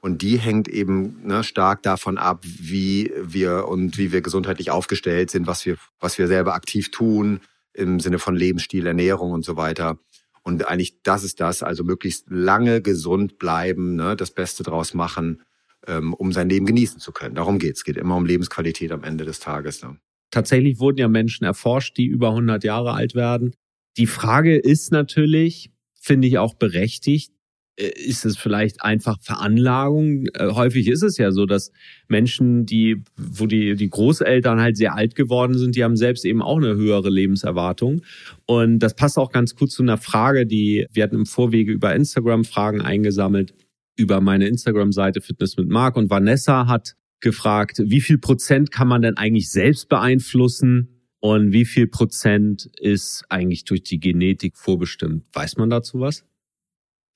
Und 0.00 0.22
die 0.22 0.38
hängt 0.38 0.68
eben 0.68 1.20
ne, 1.24 1.44
stark 1.44 1.82
davon 1.82 2.18
ab, 2.18 2.42
wie 2.42 3.12
wir 3.22 3.68
und 3.68 3.98
wie 3.98 4.12
wir 4.12 4.20
gesundheitlich 4.20 4.70
aufgestellt 4.70 5.30
sind, 5.30 5.46
was 5.46 5.64
wir, 5.64 5.76
was 6.00 6.18
wir 6.18 6.26
selber 6.26 6.54
aktiv 6.54 6.90
tun 6.90 7.40
im 7.74 8.00
Sinne 8.00 8.18
von 8.18 8.36
Lebensstil, 8.36 8.86
Ernährung 8.86 9.32
und 9.32 9.44
so 9.44 9.56
weiter. 9.56 9.98
Und 10.42 10.66
eigentlich 10.66 11.02
das 11.02 11.22
ist 11.22 11.40
das, 11.40 11.62
also 11.62 11.84
möglichst 11.84 12.26
lange 12.30 12.80
gesund 12.80 13.38
bleiben, 13.38 13.96
ne, 13.96 14.16
das 14.16 14.30
Beste 14.30 14.62
draus 14.62 14.94
machen, 14.94 15.42
ähm, 15.86 16.14
um 16.14 16.32
sein 16.32 16.48
Leben 16.48 16.66
genießen 16.66 17.00
zu 17.00 17.12
können. 17.12 17.34
Darum 17.34 17.58
geht's. 17.58 17.80
Es 17.80 17.84
geht 17.84 17.96
immer 17.96 18.16
um 18.16 18.26
Lebensqualität 18.26 18.90
am 18.92 19.04
Ende 19.04 19.24
des 19.24 19.40
Tages. 19.40 19.82
Ne. 19.82 19.98
Tatsächlich 20.30 20.78
wurden 20.78 20.98
ja 20.98 21.08
Menschen 21.08 21.44
erforscht, 21.44 21.96
die 21.96 22.06
über 22.06 22.30
100 22.30 22.64
Jahre 22.64 22.92
alt 22.92 23.14
werden. 23.14 23.54
Die 23.96 24.06
Frage 24.06 24.56
ist 24.56 24.92
natürlich, 24.92 25.72
finde 26.00 26.28
ich 26.28 26.38
auch 26.38 26.54
berechtigt, 26.54 27.32
ist 27.76 28.24
es 28.24 28.36
vielleicht 28.36 28.82
einfach 28.82 29.18
Veranlagung? 29.20 30.26
Äh, 30.34 30.48
häufig 30.52 30.88
ist 30.88 31.02
es 31.02 31.16
ja 31.16 31.32
so, 31.32 31.46
dass 31.46 31.72
Menschen, 32.08 32.66
die, 32.66 33.02
wo 33.16 33.46
die, 33.46 33.74
die 33.74 33.88
Großeltern 33.88 34.60
halt 34.60 34.76
sehr 34.76 34.94
alt 34.94 35.14
geworden 35.14 35.56
sind, 35.56 35.76
die 35.76 35.84
haben 35.84 35.96
selbst 35.96 36.24
eben 36.24 36.42
auch 36.42 36.58
eine 36.58 36.76
höhere 36.76 37.10
Lebenserwartung. 37.10 38.02
Und 38.46 38.80
das 38.80 38.94
passt 38.94 39.18
auch 39.18 39.32
ganz 39.32 39.54
gut 39.54 39.70
zu 39.70 39.82
einer 39.82 39.98
Frage, 39.98 40.46
die 40.46 40.86
wir 40.92 41.04
hatten 41.04 41.16
im 41.16 41.26
Vorwege 41.26 41.72
über 41.72 41.94
Instagram 41.94 42.44
Fragen 42.44 42.80
eingesammelt, 42.80 43.54
über 43.96 44.20
meine 44.20 44.46
Instagram-Seite 44.48 45.20
Fitness 45.20 45.56
mit 45.56 45.68
Marc 45.68 45.96
und 45.96 46.10
Vanessa 46.10 46.66
hat 46.66 46.96
gefragt, 47.20 47.82
wie 47.84 48.00
viel 48.00 48.18
Prozent 48.18 48.70
kann 48.70 48.88
man 48.88 49.02
denn 49.02 49.16
eigentlich 49.16 49.50
selbst 49.50 49.88
beeinflussen? 49.88 50.96
Und 51.22 51.52
wie 51.52 51.66
viel 51.66 51.86
Prozent 51.86 52.70
ist 52.78 53.24
eigentlich 53.28 53.64
durch 53.66 53.82
die 53.82 54.00
Genetik 54.00 54.56
vorbestimmt? 54.56 55.24
Weiß 55.34 55.58
man 55.58 55.68
dazu 55.68 56.00
was? 56.00 56.24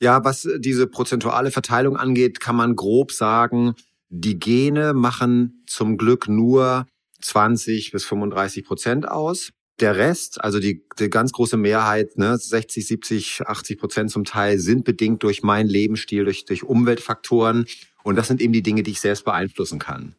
Ja, 0.05 0.23
was 0.23 0.47
diese 0.59 0.87
prozentuale 0.87 1.51
Verteilung 1.51 1.97
angeht, 1.97 2.39
kann 2.39 2.57
man 2.57 2.77
grob 2.77 3.11
sagen, 3.11 3.75
die 4.11 4.39
Gene 4.39 4.93
machen 4.93 5.65
zum 5.67 5.97
Glück 5.97 6.29
nur 6.29 6.85
20 7.23 7.91
bis 7.91 8.05
35 8.05 8.67
Prozent 8.67 9.09
aus. 9.09 9.53
Der 9.81 9.97
Rest, 9.97 10.45
also 10.45 10.61
die, 10.61 10.85
die 10.99 11.09
ganz 11.09 11.33
große 11.33 11.57
Mehrheit, 11.57 12.19
ne, 12.19 12.37
60, 12.37 12.87
70, 12.87 13.47
80 13.47 13.79
Prozent 13.79 14.11
zum 14.11 14.27
Teil, 14.27 14.59
sind 14.59 14.85
bedingt 14.85 15.23
durch 15.23 15.43
meinen 15.43 15.71
Lebensstil, 15.71 16.27
durch, 16.27 16.45
durch 16.45 16.65
Umweltfaktoren. 16.65 17.65
Und 18.03 18.17
das 18.17 18.29
sind 18.29 18.43
eben 18.43 18.53
die 18.53 18.63
Dinge, 18.63 18.83
die 18.83 18.91
ich 18.91 19.01
selbst 19.01 19.25
beeinflussen 19.25 19.79
kann. 19.79 20.17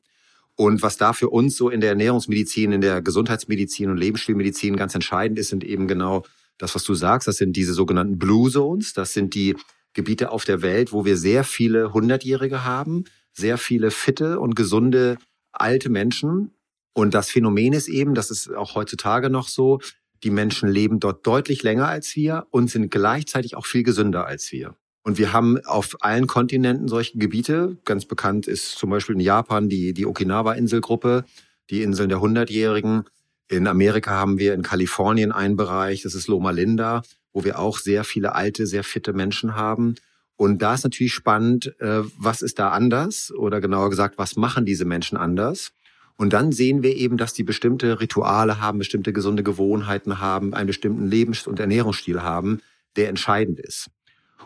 Und 0.56 0.82
was 0.82 0.98
da 0.98 1.14
für 1.14 1.30
uns 1.30 1.58
so 1.58 1.70
in 1.70 1.80
der 1.80 1.92
Ernährungsmedizin, 1.92 2.72
in 2.72 2.82
der 2.82 3.04
Gesundheitsmedizin 3.04 3.92
und 3.92 3.98
Lebensstilmedizin 3.98 4.78
ganz 4.78 4.96
entscheidend 4.96 5.38
ist, 5.38 5.50
sind 5.50 5.64
eben 5.64 5.88
genau 5.88 6.24
das, 6.58 6.74
was 6.74 6.84
du 6.84 6.96
sagst, 6.96 7.28
das 7.28 7.38
sind 7.38 7.56
diese 7.56 7.74
sogenannten 7.74 8.18
Blue 8.18 8.50
Zones. 8.50 8.94
Das 8.94 9.14
sind 9.14 9.36
die 9.36 9.56
Gebiete 9.96 10.32
auf 10.32 10.46
der 10.46 10.62
Welt, 10.62 10.92
wo 10.92 11.06
wir 11.06 11.18
sehr 11.18 11.44
viele 11.44 11.94
Hundertjährige 11.94 12.64
haben, 12.64 13.06
sehr 13.34 13.58
viele 13.58 13.90
fitte 13.90 14.40
und 14.40 14.56
gesunde 14.56 15.18
alte 15.52 15.90
Menschen. 15.90 16.52
Und 16.94 17.14
das 17.14 17.32
Phänomen 17.32 17.74
ist 17.74 17.88
eben, 17.88 18.14
das 18.14 18.30
ist 18.30 18.54
auch 18.54 18.76
heutzutage 18.76 19.30
noch 19.30 19.48
so, 19.48 19.80
die 20.24 20.30
Menschen 20.30 20.70
leben 20.70 21.00
dort 21.00 21.26
deutlich 21.26 21.64
länger 21.64 21.88
als 21.88 22.16
wir 22.16 22.46
und 22.52 22.70
sind 22.70 22.92
gleichzeitig 22.92 23.56
auch 23.56 23.66
viel 23.66 23.84
gesünder 23.84 24.26
als 24.26 24.52
wir. 24.52 24.76
Und 25.04 25.18
wir 25.18 25.34
haben 25.34 25.64
auf 25.66 25.96
allen 26.00 26.26
Kontinenten 26.26 26.88
solche 26.88 27.18
Gebiete. 27.18 27.78
Ganz 27.86 28.06
bekannt 28.06 28.48
ist 28.48 28.72
zum 28.72 28.90
Beispiel 28.90 29.16
in 29.16 29.22
Japan 29.22 29.70
die, 29.70 29.94
die 29.94 30.06
Okinawa-Inselgruppe, 30.06 31.26
die 31.70 31.84
Inseln 31.84 32.10
der 32.10 32.22
Hundertjährigen. 32.22 33.04
In 33.48 33.68
Amerika 33.68 34.12
haben 34.12 34.40
wir 34.40 34.56
in 34.56 34.64
Kalifornien 34.64 35.32
einen 35.32 35.56
Bereich, 35.56 36.02
das 36.02 36.16
ist 36.16 36.28
Loma 36.28 36.50
Linda, 36.50 37.04
wo 37.36 37.44
wir 37.44 37.60
auch 37.60 37.78
sehr 37.78 38.06
viele 38.06 38.34
alte, 38.34 38.66
sehr 38.66 38.86
fitte 38.86 39.12
Menschen 39.12 39.56
haben. 39.56 39.96
Und 40.38 40.62
da 40.62 40.74
ist 40.74 40.86
natürlich 40.86 41.14
spannend, 41.14 41.80
äh, 41.82 42.02
was 42.18 42.42
ist 42.42 42.58
da 42.60 42.70
anders? 42.70 43.32
Oder 43.32 43.60
genauer 43.60 43.90
gesagt, 43.90 44.18
was 44.18 44.38
machen 44.38 44.66
diese 44.66 44.86
Menschen 44.86 45.18
anders? 45.18 45.74
Und 46.16 46.32
dann 46.32 46.54
sehen 46.54 46.82
wir 46.82 46.96
eben, 46.96 47.18
dass 47.18 47.34
die 47.34 47.44
bestimmte 47.44 48.00
Rituale 48.00 48.62
haben, 48.62 48.80
bestimmte 48.80 49.12
gesunde 49.12 49.44
Gewohnheiten 49.44 50.20
haben, 50.20 50.54
einen 50.54 50.68
bestimmten 50.68 51.08
Lebens- 51.08 51.46
und 51.46 51.60
Ernährungsstil 51.60 52.24
haben, 52.24 52.62
der 52.96 53.10
entscheidend 53.10 53.60
ist. 53.60 53.88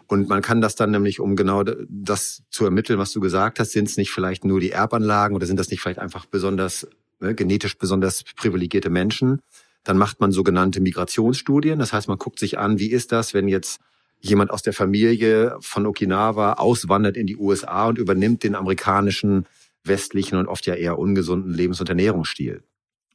Und 0.07 0.27
man 0.27 0.41
kann 0.41 0.59
das 0.59 0.75
dann 0.75 0.89
nämlich, 0.89 1.19
um 1.19 1.35
genau 1.35 1.63
das 1.63 2.41
zu 2.49 2.65
ermitteln, 2.65 2.97
was 2.97 3.11
du 3.11 3.19
gesagt 3.19 3.59
hast, 3.59 3.71
sind 3.71 3.87
es 3.87 3.97
nicht 3.97 4.09
vielleicht 4.09 4.45
nur 4.45 4.59
die 4.59 4.71
Erbanlagen 4.71 5.35
oder 5.35 5.45
sind 5.45 5.59
das 5.59 5.69
nicht 5.69 5.81
vielleicht 5.81 5.99
einfach 5.99 6.25
besonders 6.25 6.87
ne, 7.19 7.35
genetisch 7.35 7.77
besonders 7.77 8.23
privilegierte 8.35 8.89
Menschen? 8.89 9.41
Dann 9.83 9.97
macht 9.97 10.19
man 10.19 10.31
sogenannte 10.31 10.81
Migrationsstudien. 10.81 11.79
Das 11.79 11.93
heißt, 11.93 12.07
man 12.07 12.17
guckt 12.17 12.39
sich 12.39 12.57
an, 12.57 12.79
wie 12.79 12.91
ist 12.91 13.11
das, 13.11 13.33
wenn 13.33 13.47
jetzt 13.47 13.79
jemand 14.19 14.51
aus 14.51 14.61
der 14.61 14.73
Familie 14.73 15.57
von 15.61 15.85
Okinawa 15.85 16.53
auswandert 16.53 17.15
in 17.15 17.27
die 17.27 17.37
USA 17.37 17.87
und 17.87 17.97
übernimmt 17.97 18.43
den 18.43 18.55
amerikanischen 18.55 19.45
westlichen 19.83 20.37
und 20.37 20.47
oft 20.47 20.65
ja 20.65 20.75
eher 20.75 20.99
ungesunden 20.99 21.53
Lebens- 21.53 21.79
und 21.79 21.89
Ernährungsstil. 21.89 22.63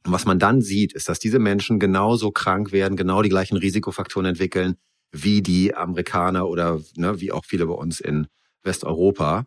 Und 0.05 0.11
was 0.11 0.25
man 0.25 0.39
dann 0.39 0.61
sieht, 0.61 0.93
ist, 0.93 1.09
dass 1.09 1.19
diese 1.19 1.39
Menschen 1.39 1.79
genauso 1.79 2.31
krank 2.31 2.71
werden, 2.71 2.97
genau 2.97 3.21
die 3.21 3.29
gleichen 3.29 3.57
Risikofaktoren 3.57 4.25
entwickeln 4.25 4.75
wie 5.11 5.41
die 5.41 5.73
Amerikaner 5.73 6.47
oder 6.47 6.81
ne, 6.95 7.21
wie 7.21 7.31
auch 7.31 7.45
viele 7.45 7.65
bei 7.67 7.73
uns 7.73 7.99
in 7.99 8.27
Westeuropa. 8.63 9.45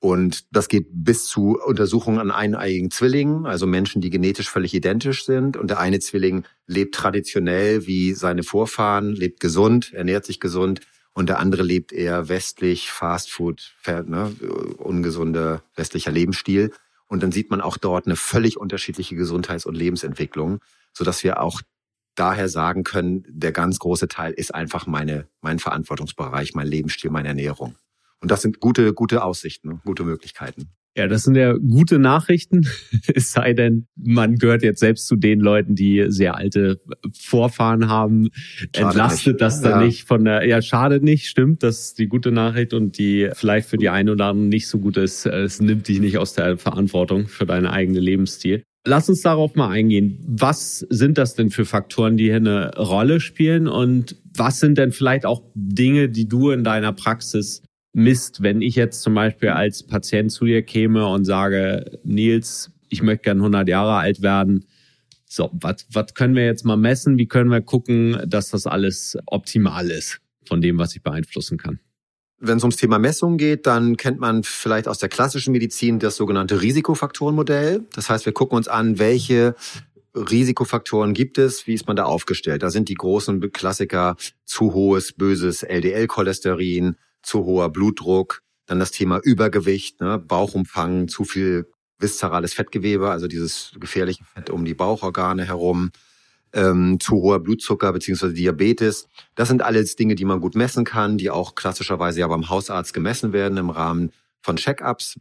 Und 0.00 0.46
das 0.50 0.68
geht 0.68 0.86
bis 0.90 1.26
zu 1.26 1.58
Untersuchungen 1.62 2.18
an 2.18 2.30
eineiigen 2.30 2.90
Zwillingen, 2.90 3.44
also 3.44 3.66
Menschen, 3.66 4.00
die 4.00 4.08
genetisch 4.08 4.48
völlig 4.48 4.72
identisch 4.72 5.26
sind. 5.26 5.58
Und 5.58 5.68
der 5.68 5.78
eine 5.78 6.00
Zwilling 6.00 6.44
lebt 6.66 6.94
traditionell 6.94 7.86
wie 7.86 8.14
seine 8.14 8.42
Vorfahren, 8.42 9.12
lebt 9.12 9.40
gesund, 9.40 9.92
ernährt 9.92 10.24
sich 10.24 10.40
gesund. 10.40 10.80
Und 11.12 11.28
der 11.28 11.38
andere 11.38 11.62
lebt 11.62 11.92
eher 11.92 12.30
westlich, 12.30 12.90
Fastfood, 12.90 13.74
ne, 13.86 14.34
ungesunder 14.78 15.62
westlicher 15.76 16.12
Lebensstil. 16.12 16.72
Und 17.06 17.22
dann 17.22 17.30
sieht 17.30 17.50
man 17.50 17.60
auch 17.60 17.76
dort 17.76 18.06
eine 18.06 18.16
völlig 18.16 18.56
unterschiedliche 18.56 19.16
Gesundheits- 19.16 19.66
und 19.66 19.74
Lebensentwicklung, 19.74 20.60
sodass 20.94 21.24
wir 21.24 21.42
auch 21.42 21.60
daher 22.14 22.48
sagen 22.48 22.84
können, 22.84 23.24
der 23.28 23.52
ganz 23.52 23.78
große 23.78 24.08
Teil 24.08 24.32
ist 24.32 24.54
einfach 24.54 24.86
meine, 24.86 25.26
mein 25.42 25.58
Verantwortungsbereich, 25.58 26.54
mein 26.54 26.68
Lebensstil, 26.68 27.10
meine 27.10 27.28
Ernährung. 27.28 27.74
Und 28.20 28.30
das 28.30 28.42
sind 28.42 28.60
gute, 28.60 28.92
gute 28.92 29.24
Aussichten, 29.24 29.80
gute 29.84 30.04
Möglichkeiten. 30.04 30.70
Ja, 30.96 31.06
das 31.06 31.22
sind 31.22 31.36
ja 31.36 31.54
gute 31.54 31.98
Nachrichten. 31.98 32.66
Es 33.14 33.32
sei 33.32 33.54
denn, 33.54 33.86
man 33.96 34.36
gehört 34.36 34.62
jetzt 34.62 34.80
selbst 34.80 35.06
zu 35.06 35.16
den 35.16 35.40
Leuten, 35.40 35.74
die 35.74 36.06
sehr 36.08 36.36
alte 36.36 36.78
Vorfahren 37.18 37.88
haben. 37.88 38.28
Schade 38.74 38.88
Entlastet 38.88 39.34
nicht. 39.34 39.40
das 39.40 39.60
dann 39.60 39.80
ja. 39.80 39.86
nicht 39.86 40.06
von 40.06 40.24
der, 40.24 40.46
ja, 40.46 40.60
schade 40.62 41.00
nicht, 41.00 41.26
stimmt. 41.26 41.62
Das 41.62 41.80
ist 41.80 41.98
die 41.98 42.06
gute 42.06 42.30
Nachricht 42.30 42.74
und 42.74 42.98
die 42.98 43.30
vielleicht 43.32 43.68
für 43.68 43.78
die 43.78 43.88
einen 43.88 44.10
oder 44.10 44.26
anderen 44.26 44.48
nicht 44.48 44.68
so 44.68 44.78
gut 44.78 44.96
ist. 44.96 45.26
Es 45.26 45.60
nimmt 45.60 45.88
dich 45.88 46.00
nicht 46.00 46.18
aus 46.18 46.34
der 46.34 46.58
Verantwortung 46.58 47.26
für 47.26 47.46
deinen 47.46 47.66
eigenen 47.66 48.02
Lebensstil. 48.02 48.62
Lass 48.86 49.08
uns 49.08 49.20
darauf 49.22 49.54
mal 49.56 49.70
eingehen. 49.70 50.18
Was 50.26 50.78
sind 50.88 51.18
das 51.18 51.34
denn 51.34 51.50
für 51.50 51.64
Faktoren, 51.64 52.16
die 52.16 52.24
hier 52.24 52.36
eine 52.36 52.74
Rolle 52.76 53.20
spielen? 53.20 53.68
Und 53.68 54.16
was 54.36 54.60
sind 54.60 54.78
denn 54.78 54.92
vielleicht 54.92 55.26
auch 55.26 55.42
Dinge, 55.54 56.08
die 56.08 56.28
du 56.28 56.50
in 56.50 56.64
deiner 56.64 56.92
Praxis 56.92 57.62
misst, 57.92 58.42
wenn 58.42 58.62
ich 58.62 58.76
jetzt 58.76 59.02
zum 59.02 59.14
Beispiel 59.14 59.50
als 59.50 59.86
Patient 59.86 60.30
zu 60.30 60.44
dir 60.44 60.62
käme 60.62 61.06
und 61.06 61.24
sage, 61.24 61.98
Nils, 62.04 62.70
ich 62.88 63.02
möchte 63.02 63.24
gern 63.24 63.38
100 63.38 63.68
Jahre 63.68 63.94
alt 63.94 64.22
werden. 64.22 64.66
So, 65.26 65.50
was 65.52 66.14
können 66.14 66.34
wir 66.34 66.44
jetzt 66.44 66.64
mal 66.64 66.76
messen? 66.76 67.18
Wie 67.18 67.28
können 67.28 67.50
wir 67.50 67.60
gucken, 67.60 68.20
dass 68.26 68.50
das 68.50 68.66
alles 68.66 69.16
optimal 69.26 69.90
ist 69.90 70.20
von 70.44 70.60
dem, 70.60 70.78
was 70.78 70.96
ich 70.96 71.02
beeinflussen 71.02 71.56
kann? 71.56 71.78
Wenn 72.38 72.56
es 72.56 72.64
ums 72.64 72.76
Thema 72.76 72.98
Messung 72.98 73.36
geht, 73.36 73.66
dann 73.66 73.96
kennt 73.96 74.18
man 74.18 74.42
vielleicht 74.42 74.88
aus 74.88 74.98
der 74.98 75.08
klassischen 75.08 75.52
Medizin 75.52 75.98
das 75.98 76.16
sogenannte 76.16 76.62
Risikofaktorenmodell. 76.62 77.82
Das 77.92 78.08
heißt, 78.08 78.24
wir 78.24 78.32
gucken 78.32 78.56
uns 78.56 78.66
an, 78.66 78.98
welche 78.98 79.54
Risikofaktoren 80.14 81.12
gibt 81.12 81.38
es, 81.38 81.66
wie 81.66 81.74
ist 81.74 81.86
man 81.86 81.96
da 81.96 82.04
aufgestellt? 82.04 82.62
Da 82.62 82.70
sind 82.70 82.88
die 82.88 82.94
großen 82.94 83.52
Klassiker 83.52 84.16
zu 84.44 84.72
hohes, 84.72 85.12
böses 85.12 85.62
LDL-Cholesterin, 85.62 86.96
zu 87.22 87.44
hoher 87.44 87.70
Blutdruck, 87.70 88.42
dann 88.66 88.78
das 88.78 88.90
Thema 88.90 89.18
Übergewicht, 89.22 90.00
ne, 90.00 90.18
Bauchumfang, 90.18 91.08
zu 91.08 91.24
viel 91.24 91.66
viszerales 91.98 92.54
Fettgewebe, 92.54 93.10
also 93.10 93.26
dieses 93.26 93.72
gefährliche 93.78 94.24
Fett 94.24 94.50
um 94.50 94.64
die 94.64 94.74
Bauchorgane 94.74 95.44
herum, 95.44 95.90
ähm, 96.52 96.98
zu 96.98 97.16
hoher 97.16 97.40
Blutzucker 97.40 97.92
beziehungsweise 97.92 98.34
Diabetes. 98.34 99.06
Das 99.34 99.48
sind 99.48 99.62
alles 99.62 99.96
Dinge, 99.96 100.14
die 100.14 100.24
man 100.24 100.40
gut 100.40 100.54
messen 100.54 100.84
kann, 100.84 101.18
die 101.18 101.30
auch 101.30 101.54
klassischerweise 101.54 102.20
ja 102.20 102.28
beim 102.28 102.48
Hausarzt 102.48 102.94
gemessen 102.94 103.32
werden 103.32 103.58
im 103.58 103.70
Rahmen 103.70 104.12
von 104.40 104.56
Check-ups. 104.56 105.20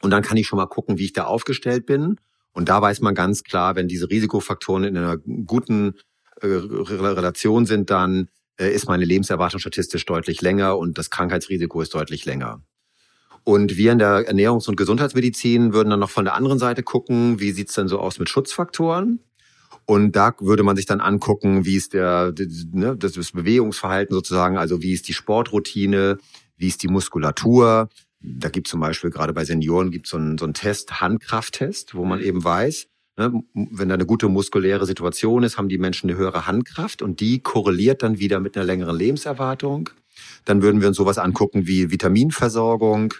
Und 0.00 0.10
dann 0.10 0.22
kann 0.22 0.36
ich 0.36 0.46
schon 0.46 0.58
mal 0.58 0.66
gucken, 0.66 0.98
wie 0.98 1.06
ich 1.06 1.12
da 1.12 1.24
aufgestellt 1.24 1.86
bin. 1.86 2.16
Und 2.52 2.68
da 2.68 2.80
weiß 2.80 3.00
man 3.00 3.14
ganz 3.14 3.42
klar, 3.42 3.74
wenn 3.74 3.88
diese 3.88 4.08
Risikofaktoren 4.08 4.84
in 4.84 4.96
einer 4.96 5.16
guten 5.16 5.94
äh, 6.40 6.46
Relation 6.46 7.66
sind, 7.66 7.90
dann 7.90 8.28
ist 8.58 8.88
meine 8.88 9.04
Lebenserwartung 9.04 9.60
statistisch 9.60 10.04
deutlich 10.04 10.42
länger 10.42 10.78
und 10.78 10.98
das 10.98 11.10
Krankheitsrisiko 11.10 11.80
ist 11.80 11.94
deutlich 11.94 12.24
länger. 12.24 12.62
Und 13.44 13.76
wir 13.76 13.92
in 13.92 13.98
der 13.98 14.26
Ernährungs- 14.28 14.68
und 14.68 14.76
Gesundheitsmedizin 14.76 15.74
würden 15.74 15.90
dann 15.90 16.00
noch 16.00 16.10
von 16.10 16.24
der 16.24 16.34
anderen 16.34 16.58
Seite 16.58 16.82
gucken, 16.82 17.40
wie 17.40 17.52
sieht's 17.52 17.74
denn 17.74 17.88
so 17.88 17.98
aus 17.98 18.18
mit 18.18 18.30
Schutzfaktoren? 18.30 19.20
Und 19.86 20.12
da 20.12 20.32
würde 20.40 20.62
man 20.62 20.76
sich 20.76 20.86
dann 20.86 21.00
angucken, 21.00 21.66
wie 21.66 21.76
ist 21.76 21.92
der, 21.92 22.32
ne, 22.72 22.96
das 22.96 23.32
Bewegungsverhalten 23.32 24.14
sozusagen, 24.14 24.56
also 24.56 24.80
wie 24.80 24.92
ist 24.92 25.08
die 25.08 25.12
Sportroutine, 25.12 26.16
wie 26.56 26.68
ist 26.68 26.82
die 26.82 26.88
Muskulatur. 26.88 27.90
Da 28.20 28.48
gibt 28.48 28.66
zum 28.66 28.80
Beispiel 28.80 29.10
gerade 29.10 29.34
bei 29.34 29.44
Senioren 29.44 29.90
gibt 29.90 30.06
so 30.06 30.16
einen, 30.16 30.38
so 30.38 30.46
einen 30.46 30.54
Test, 30.54 31.02
Handkrafttest, 31.02 31.94
wo 31.94 32.06
man 32.06 32.20
eben 32.20 32.42
weiß, 32.42 32.86
wenn 33.16 33.88
da 33.88 33.94
eine 33.94 34.06
gute 34.06 34.28
muskuläre 34.28 34.86
Situation 34.86 35.44
ist, 35.44 35.56
haben 35.56 35.68
die 35.68 35.78
Menschen 35.78 36.10
eine 36.10 36.18
höhere 36.18 36.46
Handkraft 36.46 37.00
und 37.00 37.20
die 37.20 37.40
korreliert 37.40 38.02
dann 38.02 38.18
wieder 38.18 38.40
mit 38.40 38.56
einer 38.56 38.66
längeren 38.66 38.96
Lebenserwartung. 38.96 39.90
Dann 40.44 40.62
würden 40.62 40.80
wir 40.80 40.88
uns 40.88 40.96
sowas 40.96 41.18
angucken 41.18 41.66
wie 41.66 41.90
Vitaminversorgung, 41.90 43.14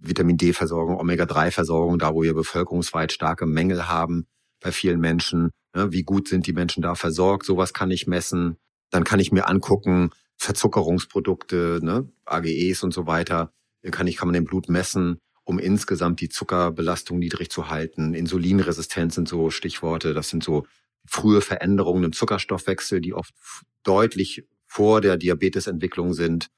Vitamin 0.00 0.36
D-Versorgung, 0.36 0.98
Omega-3-Versorgung, 0.98 1.98
da 1.98 2.14
wo 2.14 2.22
wir 2.22 2.34
bevölkerungsweit 2.34 3.12
starke 3.12 3.46
Mängel 3.46 3.88
haben 3.88 4.26
bei 4.62 4.72
vielen 4.72 5.00
Menschen. 5.00 5.50
Ne, 5.74 5.92
wie 5.92 6.02
gut 6.02 6.28
sind 6.28 6.46
die 6.46 6.52
Menschen 6.52 6.82
da 6.82 6.94
versorgt? 6.94 7.46
Sowas 7.46 7.72
kann 7.72 7.90
ich 7.90 8.06
messen. 8.06 8.56
Dann 8.90 9.04
kann 9.04 9.20
ich 9.20 9.32
mir 9.32 9.48
angucken, 9.48 10.10
Verzuckerungsprodukte, 10.36 11.80
ne, 11.82 12.08
AGEs 12.24 12.82
und 12.82 12.92
so 12.92 13.06
weiter. 13.06 13.52
Kann 13.90 14.06
ich, 14.06 14.16
kann 14.16 14.28
man 14.28 14.34
im 14.34 14.44
Blut 14.44 14.68
messen, 14.68 15.18
um 15.44 15.58
insgesamt 15.58 16.20
die 16.20 16.28
Zuckerbelastung 16.28 17.18
niedrig 17.18 17.50
zu 17.50 17.68
halten. 17.68 18.14
Insulinresistenz 18.14 19.14
sind 19.14 19.28
so 19.28 19.50
Stichworte. 19.50 20.14
Das 20.14 20.30
sind 20.30 20.42
so 20.42 20.66
frühe 21.06 21.40
Veränderungen 21.40 22.04
im 22.04 22.12
Zuckerstoffwechsel, 22.12 23.00
die 23.00 23.14
oft 23.14 23.34
deutlich 23.82 24.44
vor 24.66 25.00
der 25.00 25.16
Diabetesentwicklung 25.16 26.14
sind. 26.14 26.48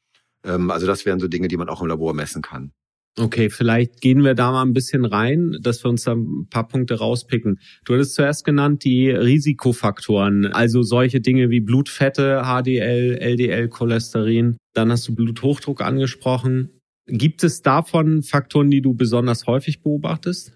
Ähm, 0.45 0.71
also 0.71 0.87
das 0.87 1.05
wären 1.05 1.21
so 1.21 1.29
Dinge, 1.29 1.49
die 1.49 1.57
man 1.57 1.69
auch 1.69 1.83
im 1.83 1.89
Labor 1.89 2.15
messen 2.15 2.43
kann. 2.43 2.73
Okay, 3.19 3.49
vielleicht 3.49 4.03
gehen 4.03 4.25
wir 4.25 4.35
da 4.35 4.53
mal 4.53 4.63
ein 4.63 4.75
bisschen 4.75 5.07
rein, 5.07 5.57
dass 5.63 5.83
wir 5.83 5.89
uns 5.89 6.05
da 6.05 6.13
ein 6.13 6.49
paar 6.51 6.69
Punkte 6.69 6.99
rauspicken. 6.99 7.59
Du 7.87 7.95
hattest 7.95 8.15
zuerst 8.15 8.45
genannt 8.45 8.85
die 8.85 9.09
Risikofaktoren, 9.09 10.45
also 10.47 10.83
solche 10.83 11.23
Dinge 11.23 11.49
wie 11.49 11.61
Blutfette, 11.61 12.43
HDL, 12.45 13.17
LDL, 13.19 13.69
Cholesterin. 13.71 14.59
Dann 14.75 14.93
hast 14.93 15.09
du 15.09 15.15
Bluthochdruck 15.15 15.81
angesprochen. 15.81 16.76
Gibt 17.07 17.45
es 17.45 17.63
davon 17.63 18.23
Faktoren, 18.23 18.71
die 18.71 18.83
du 18.83 18.95
besonders 18.95 19.47
häufig 19.47 19.83
beobachtest? 19.83 20.53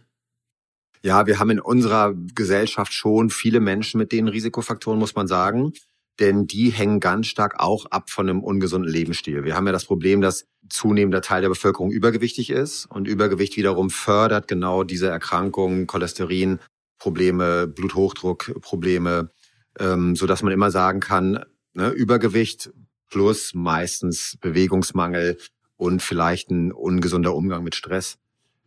Ja, 1.02 1.26
wir 1.26 1.38
haben 1.38 1.50
in 1.50 1.61
unserer 1.61 2.14
Gesellschaft 2.35 2.92
schon 2.92 3.30
viele 3.30 3.61
Menschen 3.61 3.99
mit 3.99 4.12
den 4.12 4.28
Risikofaktoren, 4.28 4.99
muss 4.99 5.14
man 5.14 5.28
sagen 5.28 5.73
denn 6.21 6.47
die 6.47 6.71
hängen 6.71 7.00
ganz 7.00 7.26
stark 7.26 7.59
auch 7.59 7.87
ab 7.87 8.11
von 8.11 8.28
einem 8.28 8.45
ungesunden 8.45 8.90
Lebensstil. 8.90 9.45
Wir 9.45 9.57
haben 9.57 9.66
ja 9.66 9.73
das 9.73 9.87
Problem, 9.87 10.21
dass 10.21 10.47
zunehmender 10.69 11.23
Teil 11.23 11.40
der 11.40 11.49
Bevölkerung 11.49 11.90
übergewichtig 11.90 12.50
ist 12.50 12.87
und 12.87 13.09
Übergewicht 13.09 13.57
wiederum 13.57 13.90
fördert 13.90 14.47
genau 14.47 14.85
diese 14.85 15.09
Erkrankungen, 15.09 15.87
Cholesterinprobleme, 15.87 17.66
Bluthochdruckprobleme, 17.69 19.30
ähm, 19.78 20.14
so 20.14 20.26
dass 20.26 20.42
man 20.42 20.52
immer 20.52 20.71
sagen 20.71 21.00
kann, 21.00 21.45
ne, 21.73 21.88
Übergewicht 21.88 22.71
plus 23.09 23.54
meistens 23.54 24.37
Bewegungsmangel 24.40 25.38
und 25.80 26.02
vielleicht 26.02 26.50
ein 26.50 26.72
ungesunder 26.72 27.34
Umgang 27.34 27.64
mit 27.64 27.75
Stress 27.75 28.18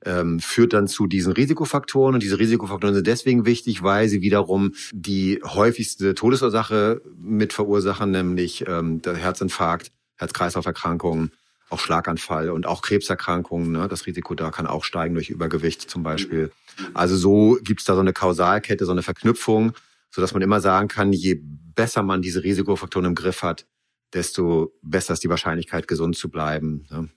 ähm, 0.03 0.39
führt 0.39 0.73
dann 0.73 0.87
zu 0.87 1.05
diesen 1.05 1.31
Risikofaktoren. 1.31 2.15
Und 2.15 2.23
diese 2.23 2.39
Risikofaktoren 2.39 2.95
sind 2.95 3.05
deswegen 3.05 3.45
wichtig, 3.45 3.83
weil 3.83 4.09
sie 4.09 4.23
wiederum 4.23 4.73
die 4.91 5.39
häufigste 5.45 6.15
Todesursache 6.15 7.03
mit 7.15 7.53
verursachen, 7.53 8.09
nämlich 8.09 8.65
ähm, 8.67 9.03
der 9.03 9.15
Herzinfarkt, 9.15 9.91
Herz-Kreislauf-Erkrankungen, 10.15 11.31
auch 11.69 11.79
Schlaganfall 11.79 12.49
und 12.49 12.65
auch 12.65 12.81
Krebserkrankungen. 12.81 13.71
Ne? 13.71 13.87
Das 13.87 14.07
Risiko 14.07 14.33
da 14.33 14.49
kann 14.49 14.65
auch 14.65 14.83
steigen 14.83 15.13
durch 15.13 15.29
Übergewicht 15.29 15.87
zum 15.87 16.01
Beispiel. 16.01 16.51
Also 16.95 17.15
so 17.15 17.59
gibt's 17.61 17.85
da 17.85 17.93
so 17.93 18.01
eine 18.01 18.13
Kausalkette, 18.13 18.85
so 18.85 18.91
eine 18.91 19.03
Verknüpfung, 19.03 19.73
so 20.09 20.19
dass 20.19 20.33
man 20.33 20.41
immer 20.41 20.61
sagen 20.61 20.87
kann, 20.87 21.13
je 21.13 21.39
besser 21.75 22.01
man 22.01 22.23
diese 22.23 22.43
Risikofaktoren 22.43 23.05
im 23.05 23.15
Griff 23.15 23.43
hat, 23.43 23.67
desto 24.13 24.73
besser 24.81 25.13
ist 25.13 25.23
die 25.23 25.29
Wahrscheinlichkeit, 25.29 25.87
gesund 25.87 26.15
zu 26.15 26.29
bleiben. 26.29 26.85
Ne? 26.91 27.09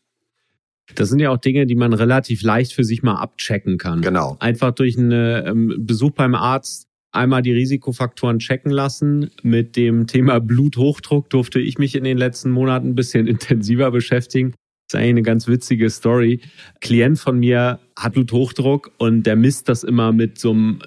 Das 0.94 1.08
sind 1.08 1.18
ja 1.18 1.30
auch 1.30 1.38
Dinge, 1.38 1.66
die 1.66 1.74
man 1.74 1.92
relativ 1.92 2.42
leicht 2.42 2.72
für 2.72 2.84
sich 2.84 3.02
mal 3.02 3.16
abchecken 3.16 3.78
kann. 3.78 4.02
Genau. 4.02 4.36
Einfach 4.38 4.72
durch 4.72 4.96
einen 4.96 5.46
ähm, 5.46 5.74
Besuch 5.78 6.12
beim 6.12 6.34
Arzt 6.34 6.86
einmal 7.12 7.42
die 7.42 7.52
Risikofaktoren 7.52 8.38
checken 8.38 8.70
lassen. 8.70 9.30
Mit 9.42 9.76
dem 9.76 10.06
Thema 10.06 10.38
Bluthochdruck 10.38 11.30
durfte 11.30 11.58
ich 11.58 11.78
mich 11.78 11.96
in 11.96 12.04
den 12.04 12.18
letzten 12.18 12.50
Monaten 12.50 12.90
ein 12.90 12.94
bisschen 12.94 13.26
intensiver 13.26 13.90
beschäftigen. 13.90 14.52
Das 14.88 14.94
ist 14.94 15.00
eigentlich 15.00 15.10
eine 15.10 15.22
ganz 15.22 15.48
witzige 15.48 15.90
Story. 15.90 16.40
Ein 16.42 16.80
Klient 16.80 17.18
von 17.18 17.38
mir 17.38 17.80
hat 17.96 18.12
Bluthochdruck 18.12 18.92
und 18.98 19.24
der 19.24 19.34
misst 19.34 19.68
das 19.68 19.82
immer 19.82 20.12
mit 20.12 20.38
so 20.38 20.52
einem 20.52 20.78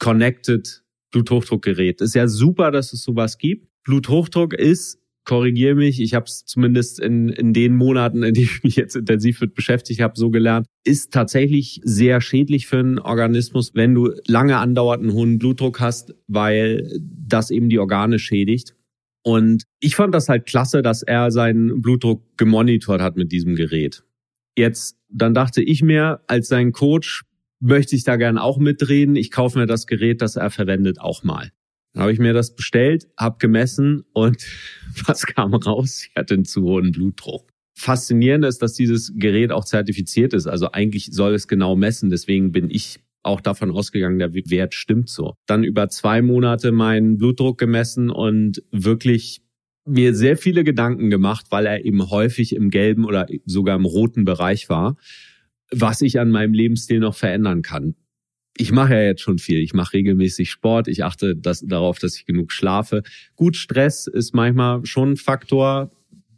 Connected 0.00 0.82
Bluthochdruckgerät. 1.12 2.00
Ist 2.00 2.16
ja 2.16 2.26
super, 2.26 2.72
dass 2.72 2.92
es 2.92 3.02
sowas 3.02 3.38
gibt. 3.38 3.68
Bluthochdruck 3.84 4.54
ist 4.54 4.98
korrigiere 5.24 5.74
mich, 5.74 6.00
ich 6.00 6.14
habe 6.14 6.26
es 6.26 6.44
zumindest 6.44 7.00
in, 7.00 7.28
in 7.28 7.52
den 7.52 7.76
Monaten, 7.76 8.22
in 8.22 8.34
denen 8.34 8.46
ich 8.46 8.62
mich 8.62 8.76
jetzt 8.76 8.96
intensiv 8.96 9.40
mit 9.40 9.54
beschäftigt 9.54 10.00
habe, 10.00 10.14
so 10.16 10.30
gelernt, 10.30 10.66
ist 10.84 11.12
tatsächlich 11.12 11.80
sehr 11.84 12.20
schädlich 12.20 12.66
für 12.66 12.78
einen 12.78 12.98
Organismus, 12.98 13.72
wenn 13.74 13.94
du 13.94 14.12
lange 14.26 14.58
andauernden 14.58 15.12
hohen 15.12 15.38
Blutdruck 15.38 15.80
hast, 15.80 16.14
weil 16.26 16.90
das 17.00 17.50
eben 17.50 17.68
die 17.68 17.78
Organe 17.78 18.18
schädigt. 18.18 18.74
Und 19.22 19.64
ich 19.80 19.96
fand 19.96 20.14
das 20.14 20.28
halt 20.28 20.44
klasse, 20.44 20.82
dass 20.82 21.02
er 21.02 21.30
seinen 21.30 21.80
Blutdruck 21.80 22.22
gemonitort 22.36 23.00
hat 23.00 23.16
mit 23.16 23.32
diesem 23.32 23.54
Gerät. 23.54 24.04
Jetzt, 24.56 24.98
dann 25.08 25.32
dachte 25.32 25.62
ich 25.62 25.82
mir, 25.82 26.20
als 26.26 26.48
sein 26.48 26.72
Coach 26.72 27.24
möchte 27.60 27.96
ich 27.96 28.04
da 28.04 28.16
gern 28.16 28.36
auch 28.36 28.58
mitreden. 28.58 29.16
Ich 29.16 29.30
kaufe 29.30 29.58
mir 29.58 29.66
das 29.66 29.86
Gerät, 29.86 30.20
das 30.20 30.36
er 30.36 30.50
verwendet, 30.50 31.00
auch 31.00 31.24
mal. 31.24 31.50
Dann 31.94 32.02
habe 32.02 32.12
ich 32.12 32.18
mir 32.18 32.32
das 32.32 32.54
bestellt, 32.54 33.06
habe 33.16 33.36
gemessen 33.38 34.04
und 34.12 34.44
was 35.06 35.26
kam 35.26 35.54
raus? 35.54 36.06
Ich 36.10 36.16
hatte 36.16 36.34
einen 36.34 36.44
zu 36.44 36.62
hohen 36.62 36.92
Blutdruck. 36.92 37.48
Faszinierend 37.76 38.44
ist, 38.44 38.62
dass 38.62 38.74
dieses 38.74 39.12
Gerät 39.16 39.50
auch 39.50 39.64
zertifiziert 39.64 40.32
ist. 40.32 40.46
Also 40.46 40.70
eigentlich 40.72 41.06
soll 41.12 41.34
es 41.34 41.48
genau 41.48 41.74
messen. 41.74 42.10
Deswegen 42.10 42.52
bin 42.52 42.70
ich 42.70 43.00
auch 43.22 43.40
davon 43.40 43.70
ausgegangen, 43.70 44.18
der 44.18 44.34
Wert 44.34 44.74
stimmt 44.74 45.08
so. 45.08 45.34
Dann 45.46 45.64
über 45.64 45.88
zwei 45.88 46.20
Monate 46.20 46.72
meinen 46.72 47.16
Blutdruck 47.16 47.58
gemessen 47.58 48.10
und 48.10 48.62
wirklich 48.70 49.40
mir 49.86 50.14
sehr 50.14 50.36
viele 50.36 50.62
Gedanken 50.62 51.10
gemacht, 51.10 51.46
weil 51.50 51.66
er 51.66 51.84
eben 51.84 52.10
häufig 52.10 52.54
im 52.54 52.70
gelben 52.70 53.04
oder 53.04 53.26
sogar 53.44 53.76
im 53.76 53.84
roten 53.84 54.24
Bereich 54.24 54.68
war, 54.68 54.96
was 55.70 56.00
ich 56.00 56.20
an 56.20 56.30
meinem 56.30 56.54
Lebensstil 56.54 57.00
noch 57.00 57.14
verändern 57.14 57.62
kann 57.62 57.94
ich 58.56 58.72
mache 58.72 58.94
ja 58.94 59.02
jetzt 59.02 59.22
schon 59.22 59.38
viel. 59.38 59.58
Ich 59.60 59.74
mache 59.74 59.94
regelmäßig 59.94 60.50
Sport. 60.50 60.88
Ich 60.88 61.04
achte 61.04 61.34
das, 61.36 61.60
darauf, 61.60 61.98
dass 61.98 62.16
ich 62.16 62.24
genug 62.24 62.52
schlafe. 62.52 63.02
Gut, 63.34 63.56
Stress 63.56 64.06
ist 64.06 64.34
manchmal 64.34 64.84
schon 64.86 65.12
ein 65.12 65.16
Faktor. 65.16 65.90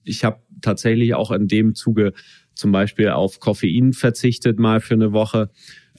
Ich 0.04 0.24
habe 0.24 0.40
tatsächlich 0.62 1.14
auch 1.14 1.30
in 1.30 1.46
dem 1.46 1.74
Zuge 1.74 2.12
zum 2.54 2.72
Beispiel 2.72 3.10
auf 3.10 3.38
Koffein 3.38 3.92
verzichtet 3.92 4.58
mal 4.58 4.80
für 4.80 4.94
eine 4.94 5.12
Woche, 5.12 5.50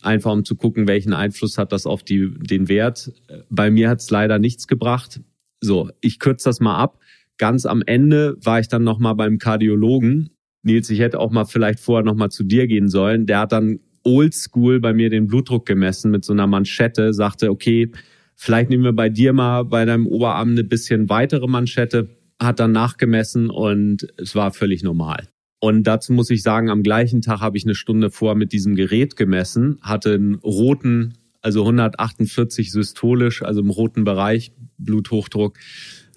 einfach 0.01 0.31
um 0.31 0.43
zu 0.43 0.55
gucken, 0.55 0.88
welchen 0.88 1.13
Einfluss 1.13 1.59
hat 1.59 1.71
das 1.71 1.86
auf 1.86 2.03
die, 2.03 2.31
den 2.36 2.67
Wert. 2.67 3.12
Bei 3.50 3.69
mir 3.69 3.89
hat 3.89 4.00
es 4.00 4.09
leider 4.09 4.39
nichts 4.39 4.67
gebracht. 4.67 5.21
So, 5.62 5.91
ich 6.01 6.19
kürze 6.19 6.50
das 6.50 6.59
mal 6.59 6.77
ab. 6.77 7.00
Ganz 7.38 7.67
am 7.67 7.83
Ende 7.86 8.38
war 8.43 8.59
ich 8.59 8.67
dann 8.67 8.83
noch 8.83 8.97
mal 8.97 9.13
beim 9.13 9.38
Kardiologen. 9.38 10.31
Nils, 10.63 10.89
ich 10.89 11.00
hätte 11.00 11.19
auch 11.19 11.31
mal 11.31 11.45
vielleicht 11.45 11.79
vorher 11.79 12.03
noch 12.03 12.15
mal 12.15 12.29
zu 12.29 12.43
dir 12.43 12.65
gehen 12.65 12.89
sollen. 12.89 13.27
Der 13.27 13.39
hat 13.39 13.51
dann 13.51 13.79
oldschool 14.07 14.79
bei 14.79 14.93
mir 14.93 15.09
den 15.09 15.27
Blutdruck 15.27 15.65
gemessen 15.65 16.11
mit 16.11 16.23
so 16.23 16.33
einer 16.33 16.47
Manschette, 16.47 17.13
sagte, 17.13 17.51
okay, 17.51 17.91
vielleicht 18.35 18.69
nehmen 18.69 18.83
wir 18.83 18.93
bei 18.93 19.09
dir 19.09 19.33
mal 19.33 19.63
bei 19.63 19.83
deinem 19.83 20.07
Oberarm 20.07 20.51
eine 20.51 20.63
bisschen 20.63 21.09
weitere 21.09 21.48
Manschette, 21.48 22.09
hat 22.39 22.59
dann 22.59 22.72
nachgemessen 22.72 23.50
und 23.50 24.07
es 24.17 24.33
war 24.33 24.51
völlig 24.51 24.83
normal. 24.83 25.27
Und 25.59 25.83
dazu 25.83 26.13
muss 26.13 26.29
ich 26.29 26.43
sagen, 26.43 26.70
am 26.70 26.83
gleichen 26.83 27.22
Tag 27.22 27.41
habe 27.41 27.57
ich 27.57 27.65
eine 27.65 27.75
Stunde 27.75 28.09
vor 28.09 28.35
mit 28.35 28.53
diesem 28.53 28.75
Gerät 28.75 29.15
gemessen, 29.15 29.79
hatte 29.81 30.13
einen 30.13 30.35
roten, 30.35 31.15
also 31.41 31.61
148 31.61 32.72
systolisch, 32.72 33.41
also 33.41 33.61
im 33.61 33.72
roten 33.72 34.03
Bereich 34.03 34.51
Bluthochdruck. 34.77 35.57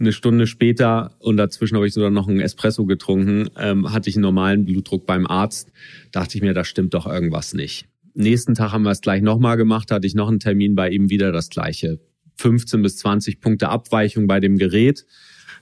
Eine 0.00 0.12
Stunde 0.12 0.46
später 0.46 1.14
und 1.18 1.36
dazwischen 1.36 1.76
habe 1.76 1.86
ich 1.86 1.92
sogar 1.92 2.08
noch 2.08 2.26
einen 2.26 2.40
Espresso 2.40 2.86
getrunken, 2.86 3.50
ähm, 3.58 3.92
hatte 3.92 4.08
ich 4.08 4.16
einen 4.16 4.22
normalen 4.22 4.64
Blutdruck 4.64 5.04
beim 5.04 5.26
Arzt. 5.26 5.70
Dachte 6.10 6.38
ich 6.38 6.42
mir, 6.42 6.54
da 6.54 6.64
stimmt 6.64 6.94
doch 6.94 7.06
irgendwas 7.06 7.52
nicht. 7.52 7.86
Nächsten 8.14 8.54
Tag 8.54 8.72
haben 8.72 8.82
wir 8.82 8.92
es 8.92 9.02
gleich 9.02 9.20
nochmal 9.20 9.58
gemacht, 9.58 9.90
hatte 9.90 10.06
ich 10.06 10.14
noch 10.14 10.28
einen 10.28 10.40
Termin 10.40 10.74
bei 10.74 10.88
ihm 10.88 11.10
wieder 11.10 11.32
das 11.32 11.50
gleiche. 11.50 12.00
15 12.36 12.80
bis 12.80 12.96
20 12.96 13.40
Punkte 13.40 13.68
Abweichung 13.68 14.26
bei 14.26 14.40
dem 14.40 14.56
Gerät. 14.56 15.04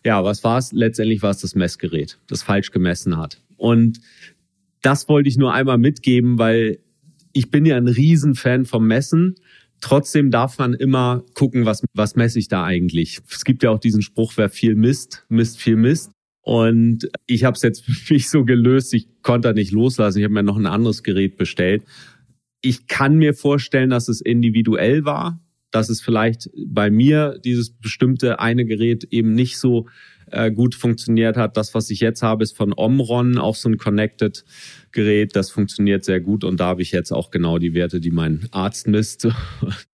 Ja, 0.05 0.23
was 0.23 0.45
war 0.45 0.59
es? 0.59 0.71
Letztendlich 0.71 1.21
war 1.23 1.31
es 1.31 1.39
das 1.39 1.57
Messgerät, 1.57 2.19
das 2.29 2.45
falsch 2.45 2.71
gemessen 2.71 3.17
hat. 3.17 3.41
Und 3.57 4.01
das 4.83 5.09
wollte 5.09 5.29
ich 5.29 5.37
nur 5.37 5.53
einmal 5.53 5.79
mitgeben, 5.79 6.39
weil 6.39 6.79
ich 7.33 7.51
bin 7.51 7.67
ja 7.67 7.77
ein 7.77 7.89
Riesenfan 7.89 8.65
vom 8.65 8.87
Messen 8.87 9.35
Trotzdem 9.81 10.31
darf 10.31 10.59
man 10.59 10.75
immer 10.75 11.25
gucken, 11.35 11.65
was, 11.65 11.83
was 11.95 12.17
messe 12.17 12.39
ich 12.39 12.49
da 12.49 12.65
eigentlich. 12.65 13.21
Es 13.31 13.45
gibt 13.45 13.63
ja 13.63 13.71
auch 13.71 13.79
diesen 13.79 14.03
Spruch, 14.03 14.33
wer 14.37 14.49
viel 14.49 14.75
misst, 14.75 15.25
misst 15.29 15.61
viel 15.61 15.77
Mist. 15.77 16.11
Und 16.43 17.09
ich 17.27 17.45
habe 17.45 17.55
es 17.55 17.63
jetzt 17.63 17.85
für 17.85 18.15
mich 18.15 18.29
so 18.31 18.45
gelöst, 18.45 18.95
ich 18.95 19.09
konnte 19.23 19.49
da 19.49 19.55
nicht 19.55 19.73
loslassen. 19.73 20.19
Ich 20.19 20.25
habe 20.25 20.35
mir 20.35 20.43
noch 20.43 20.57
ein 20.57 20.67
anderes 20.67 21.03
Gerät 21.03 21.37
bestellt. 21.37 21.85
Ich 22.61 22.87
kann 22.87 23.17
mir 23.17 23.35
vorstellen, 23.35 23.91
dass 23.91 24.09
es 24.09 24.21
individuell 24.21 25.05
war, 25.05 25.41
dass 25.71 25.91
es 25.91 26.01
vielleicht 26.01 26.51
bei 26.67 26.91
mir 26.91 27.39
dieses 27.45 27.71
bestimmte 27.71 28.41
eine 28.41 28.65
Gerät 28.65 29.05
eben 29.11 29.35
nicht 29.35 29.59
so 29.59 29.87
äh, 30.33 30.51
gut 30.51 30.75
funktioniert 30.75 31.37
hat. 31.37 31.57
Das, 31.57 31.75
was 31.75 31.91
ich 31.91 32.01
jetzt 32.01 32.23
habe, 32.23 32.43
ist 32.43 32.57
von 32.57 32.73
Omron, 32.77 33.39
auch 33.39 33.55
so 33.55 33.69
ein 33.69 33.79
Connected 33.79 34.45
Gerät. 34.93 35.37
Das 35.37 35.51
funktioniert 35.51 36.05
sehr 36.05 36.21
gut 36.21 36.45
und 36.45 36.61
da 36.61 36.67
habe 36.67 36.83
ich 36.83 36.93
jetzt 36.93 37.13
auch 37.13 37.31
genau 37.31 37.59
die 37.59 37.75
Werte, 37.75 38.01
die 38.01 38.11
mein 38.11 38.49
Arzt 38.51 38.89
misst. 38.89 39.29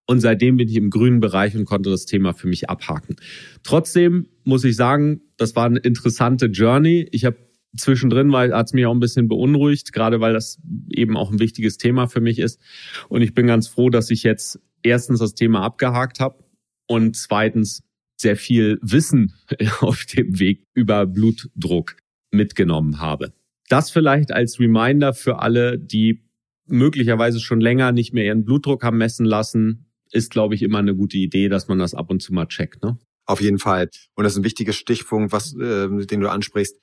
Und 0.07 0.21
seitdem 0.21 0.59
bin 0.59 0.69
ich 0.69 0.77
im 0.77 0.91
grünen 0.91 1.21
Bereich 1.21 1.57
und 1.57 1.65
konnte 1.65 1.89
das 1.89 2.05
Thema 2.05 2.35
für 2.35 2.47
mich 2.47 2.69
abhaken. 2.69 3.17
Trotzdem 3.63 4.27
muss 4.45 4.63
ich 4.65 4.77
sagen, 4.77 5.23
das 5.39 5.57
war 5.57 5.65
eine 5.65 5.79
interessante 5.79 6.45
Journey. 6.45 7.09
Ich 7.11 7.25
habe 7.25 7.39
zwischendrin 7.77 8.31
weil 8.33 8.55
hat 8.55 8.67
es 8.67 8.73
mich 8.73 8.87
auch 8.87 8.93
ein 8.93 9.01
bisschen 9.01 9.29
beunruhigt, 9.29 9.95
gerade 9.95 10.21
weil 10.21 10.33
das 10.33 10.61
eben 10.91 11.17
auch 11.17 11.33
ein 11.33 11.39
wichtiges 11.39 11.79
Thema 11.79 12.07
für 12.07 12.21
mich 12.21 12.39
ist. 12.39 12.61
Und 13.09 13.23
ich 13.23 13.35
bin 13.35 13.47
ganz 13.47 13.69
froh, 13.69 13.91
dass 13.91 14.11
ich 14.11 14.23
jetzt 14.23 14.61
erstens 14.83 15.21
das 15.21 15.35
Thema 15.35 15.63
abgehakt 15.63 16.21
habe 16.21 16.45
und 16.87 17.17
zweitens 17.17 17.83
sehr 18.17 18.37
viel 18.37 18.79
Wissen 18.83 19.35
auf 19.81 20.05
dem 20.07 20.39
Weg 20.39 20.65
über 20.75 21.07
Blutdruck 21.07 21.97
mitgenommen 22.31 23.01
habe. 23.01 23.33
Das 23.69 23.91
vielleicht 23.91 24.33
als 24.33 24.61
Reminder 24.61 25.15
für 25.15 25.39
alle, 25.39 25.79
die 25.79 26.23
möglicherweise 26.67 27.41
schon 27.41 27.61
länger 27.61 27.93
nicht 27.93 28.13
mehr 28.13 28.25
ihren 28.25 28.45
Blutdruck 28.45 28.83
haben 28.83 28.99
messen 28.99 29.27
lassen, 29.27 29.87
ist, 30.13 30.31
glaube 30.31 30.55
ich, 30.55 30.63
immer 30.63 30.79
eine 30.79 30.95
gute 30.95 31.19
Idee, 31.19 31.49
dass 31.49 31.69
man 31.69 31.79
das 31.79 31.95
ab 31.95 32.11
und 32.11 32.21
zu 32.21 32.33
mal 32.33 32.47
checkt. 32.47 32.83
Ne? 32.83 32.99
Auf 33.27 33.41
jeden 33.41 33.59
Fall. 33.59 33.91
Und 34.15 34.25
das 34.25 34.35
ist 34.35 34.39
ein 34.39 34.45
wichtiger 34.45 34.73
Stichpunkt, 34.73 35.33
was, 35.33 35.55
äh, 35.57 35.89
den 36.07 36.21
du 36.21 36.31
ansprichst 36.31 36.77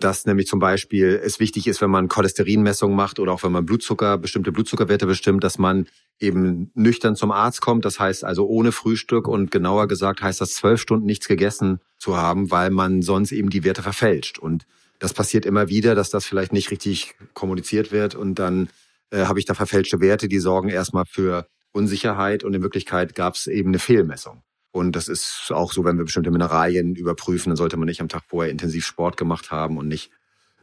dass 0.00 0.26
nämlich 0.26 0.46
zum 0.46 0.58
Beispiel 0.58 1.20
es 1.22 1.40
wichtig 1.40 1.66
ist, 1.66 1.80
wenn 1.80 1.90
man 1.90 2.08
Cholesterinmessungen 2.08 2.96
macht 2.96 3.18
oder 3.18 3.32
auch 3.32 3.42
wenn 3.42 3.52
man 3.52 3.66
Blutzucker, 3.66 4.18
bestimmte 4.18 4.52
Blutzuckerwerte 4.52 5.06
bestimmt, 5.06 5.44
dass 5.44 5.58
man 5.58 5.86
eben 6.18 6.70
nüchtern 6.74 7.16
zum 7.16 7.30
Arzt 7.30 7.60
kommt. 7.60 7.84
Das 7.84 8.00
heißt 8.00 8.24
also 8.24 8.46
ohne 8.46 8.72
Frühstück 8.72 9.28
und 9.28 9.50
genauer 9.50 9.88
gesagt 9.88 10.22
heißt 10.22 10.40
das 10.40 10.54
zwölf 10.54 10.80
Stunden 10.80 11.06
nichts 11.06 11.28
gegessen 11.28 11.80
zu 11.98 12.16
haben, 12.16 12.50
weil 12.50 12.70
man 12.70 13.02
sonst 13.02 13.32
eben 13.32 13.50
die 13.50 13.64
Werte 13.64 13.82
verfälscht. 13.82 14.38
Und 14.38 14.66
das 14.98 15.12
passiert 15.12 15.44
immer 15.46 15.68
wieder, 15.68 15.94
dass 15.94 16.10
das 16.10 16.24
vielleicht 16.24 16.52
nicht 16.52 16.70
richtig 16.70 17.14
kommuniziert 17.34 17.92
wird 17.92 18.14
und 18.14 18.38
dann 18.38 18.68
äh, 19.10 19.24
habe 19.26 19.38
ich 19.38 19.44
da 19.44 19.54
verfälschte 19.54 20.00
Werte, 20.00 20.28
die 20.28 20.38
sorgen 20.38 20.68
erstmal 20.68 21.04
für 21.06 21.46
Unsicherheit 21.72 22.44
und 22.44 22.54
in 22.54 22.62
Wirklichkeit 22.62 23.14
gab 23.14 23.34
es 23.34 23.46
eben 23.46 23.70
eine 23.70 23.78
Fehlmessung. 23.78 24.42
Und 24.76 24.94
das 24.94 25.08
ist 25.08 25.50
auch 25.52 25.72
so, 25.72 25.86
wenn 25.86 25.96
wir 25.96 26.04
bestimmte 26.04 26.30
Mineralien 26.30 26.96
überprüfen, 26.96 27.48
dann 27.48 27.56
sollte 27.56 27.78
man 27.78 27.86
nicht 27.86 28.02
am 28.02 28.10
Tag 28.10 28.24
vorher 28.28 28.52
intensiv 28.52 28.84
Sport 28.84 29.16
gemacht 29.16 29.50
haben 29.50 29.78
und 29.78 29.88
nicht 29.88 30.10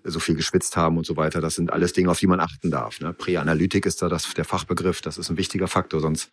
so 0.04 0.20
viel 0.20 0.36
geschwitzt 0.36 0.78
haben 0.78 0.98
und 0.98 1.06
so 1.08 1.18
weiter. 1.18 1.42
Das 1.42 1.56
sind 1.56 1.74
alles 1.74 1.94
Dinge, 1.94 2.12
auf 2.12 2.20
die 2.20 2.28
man 2.28 2.40
achten 2.40 2.70
darf. 2.70 3.00
Ne? 3.00 3.12
Präanalytik 3.12 3.88
ist 3.88 4.04
da 4.04 4.10
das, 4.10 4.32
der 4.36 4.46
Fachbegriff. 4.46 5.02
Das 5.02 5.18
ist 5.18 5.32
ein 5.32 5.38
wichtiger 5.38 5.68
Faktor, 5.68 6.00
sonst 6.00 6.32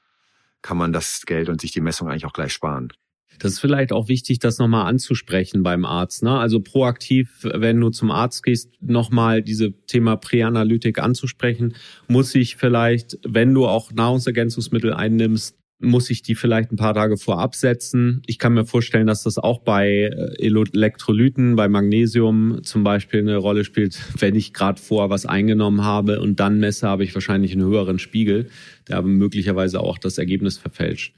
kann 0.61 0.77
man 0.77 0.93
das 0.93 1.23
Geld 1.25 1.49
und 1.49 1.62
sich 1.62 1.73
die 1.73 1.81
Messung 1.81 2.09
eigentlich 2.11 2.27
auch 2.27 2.35
gleich 2.35 2.53
sparen. 2.53 2.93
Das 3.38 3.53
ist 3.53 3.61
vielleicht 3.61 3.93
auch 3.93 4.09
wichtig, 4.09 4.40
das 4.40 4.59
nochmal 4.59 4.87
anzusprechen 4.87 5.62
beim 5.62 5.87
Arzt. 5.87 6.23
Ne? 6.23 6.38
Also 6.38 6.61
proaktiv, 6.61 7.31
wenn 7.43 7.81
du 7.81 7.88
zum 7.88 8.11
Arzt 8.11 8.43
gehst, 8.43 8.75
nochmal 8.83 9.40
diese 9.40 9.73
Thema 9.87 10.16
Präanalytik 10.16 10.99
anzusprechen, 10.99 11.75
muss 12.09 12.35
ich 12.35 12.57
vielleicht, 12.57 13.19
wenn 13.27 13.55
du 13.55 13.66
auch 13.66 13.90
Nahrungsergänzungsmittel 13.90 14.93
einnimmst, 14.93 15.57
muss 15.81 16.11
ich 16.11 16.23
die 16.23 16.35
vielleicht 16.35 16.71
ein 16.71 16.77
paar 16.77 16.95
Tage 16.95 17.16
vorab 17.16 17.55
setzen. 17.55 18.23
Ich 18.27 18.38
kann 18.38 18.53
mir 18.53 18.66
vorstellen, 18.66 19.07
dass 19.07 19.23
das 19.23 19.38
auch 19.38 19.61
bei 19.61 19.88
äh, 19.88 20.37
Elektrolyten, 20.38 21.57
bei 21.57 21.69
Magnesium 21.69 22.62
zum 22.62 22.85
Beispiel 22.85 23.21
eine 23.21 23.37
Rolle 23.37 23.64
spielt. 23.64 23.99
Wenn 24.19 24.35
ich 24.35 24.53
gerade 24.53 24.81
vorher 24.81 25.11
was 25.11 25.27
eingenommen 25.27 25.83
habe 25.85 26.21
und 26.21 26.38
dann 26.38 26.61
messe, 26.61 26.87
habe 26.87 27.05
ich 27.05 27.14
wahrscheinlich 27.14 27.53
einen 27.53 27.64
höheren 27.66 27.99
Spiegel, 27.99 28.51
der 28.88 28.99
aber 28.99 29.09
möglicherweise 29.09 29.81
auch 29.81 29.99
das 29.99 30.19
Ergebnis 30.19 30.59
verfälscht. 30.59 31.14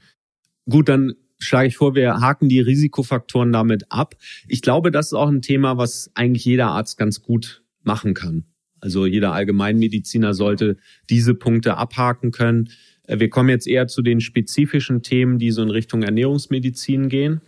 Gut, 0.69 0.87
dann 0.87 1.13
schlage 1.39 1.67
ich 1.67 1.77
vor, 1.77 1.93
wir 1.93 2.21
haken 2.21 2.47
die 2.47 2.61
Risikofaktoren 2.61 3.51
damit 3.51 3.91
ab. 3.91 4.15
Ich 4.47 4.61
glaube, 4.61 4.91
das 4.91 5.07
ist 5.07 5.13
auch 5.13 5.29
ein 5.29 5.41
Thema, 5.41 5.77
was 5.77 6.09
eigentlich 6.15 6.45
jeder 6.45 6.67
Arzt 6.67 6.97
ganz 6.97 7.21
gut 7.21 7.63
machen 7.83 8.13
kann. 8.13 8.45
Also 8.79 9.05
jeder 9.05 9.33
Allgemeinmediziner 9.33 10.33
sollte 10.33 10.77
diese 11.09 11.35
Punkte 11.35 11.77
abhaken 11.77 12.31
können. 12.31 12.69
Äh, 13.07 13.19
wir 13.19 13.29
kommen 13.29 13.49
jetzt 13.49 13.67
eher 13.67 13.87
zu 13.87 14.01
den 14.01 14.21
spezifischen 14.21 15.01
Themen, 15.01 15.39
die 15.39 15.51
so 15.51 15.61
in 15.61 15.69
Richtung 15.69 16.03
Ernährungsmedizin 16.03 17.09
gehen 17.09 17.41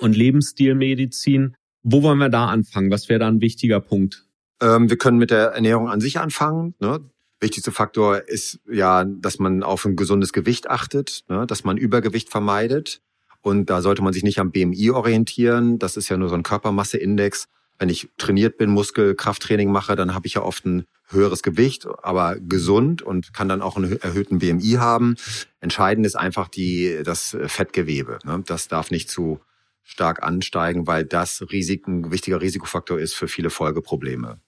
und 0.00 0.16
Lebensstilmedizin. 0.16 1.56
Wo 1.82 2.02
wollen 2.02 2.18
wir 2.18 2.30
da 2.30 2.46
anfangen? 2.46 2.90
Was 2.90 3.08
wäre 3.08 3.20
da 3.20 3.28
ein 3.28 3.40
wichtiger 3.40 3.80
Punkt? 3.80 4.26
Ähm, 4.60 4.88
wir 4.88 4.96
können 4.96 5.18
mit 5.18 5.30
der 5.30 5.48
Ernährung 5.48 5.88
an 5.88 6.00
sich 6.00 6.18
anfangen. 6.18 6.74
Ne? 6.80 7.00
Wichtigster 7.40 7.72
Faktor 7.72 8.26
ist 8.28 8.60
ja, 8.70 9.04
dass 9.04 9.38
man 9.38 9.62
auf 9.62 9.84
ein 9.84 9.96
gesundes 9.96 10.32
Gewicht 10.32 10.70
achtet, 10.70 11.24
ne? 11.28 11.46
dass 11.46 11.64
man 11.64 11.76
Übergewicht 11.76 12.30
vermeidet. 12.30 13.02
Und 13.42 13.68
da 13.68 13.82
sollte 13.82 14.02
man 14.02 14.14
sich 14.14 14.22
nicht 14.22 14.38
am 14.38 14.52
BMI 14.52 14.90
orientieren. 14.90 15.78
Das 15.78 15.98
ist 15.98 16.08
ja 16.08 16.16
nur 16.16 16.30
so 16.30 16.34
ein 16.34 16.42
Körpermasseindex. 16.42 17.48
Wenn 17.78 17.88
ich 17.88 18.08
trainiert 18.18 18.56
bin, 18.56 18.70
Muskel, 18.70 19.14
Krafttraining 19.14 19.70
mache, 19.70 19.96
dann 19.96 20.14
habe 20.14 20.26
ich 20.26 20.34
ja 20.34 20.42
oft 20.42 20.64
ein 20.64 20.84
höheres 21.08 21.42
Gewicht, 21.42 21.86
aber 22.02 22.36
gesund 22.38 23.02
und 23.02 23.32
kann 23.32 23.48
dann 23.48 23.62
auch 23.62 23.76
einen 23.76 24.00
erhöhten 24.00 24.38
BMI 24.38 24.76
haben. 24.78 25.16
Entscheidend 25.60 26.06
ist 26.06 26.16
einfach 26.16 26.48
die, 26.48 27.00
das 27.04 27.36
Fettgewebe. 27.46 28.18
Ne? 28.24 28.42
Das 28.46 28.68
darf 28.68 28.90
nicht 28.90 29.10
zu 29.10 29.40
stark 29.82 30.22
ansteigen, 30.22 30.86
weil 30.86 31.04
das 31.04 31.42
Risiken, 31.52 32.06
ein 32.06 32.10
wichtiger 32.10 32.40
Risikofaktor 32.40 32.98
ist 32.98 33.14
für 33.14 33.28
viele 33.28 33.50
Folgeprobleme. 33.50 34.40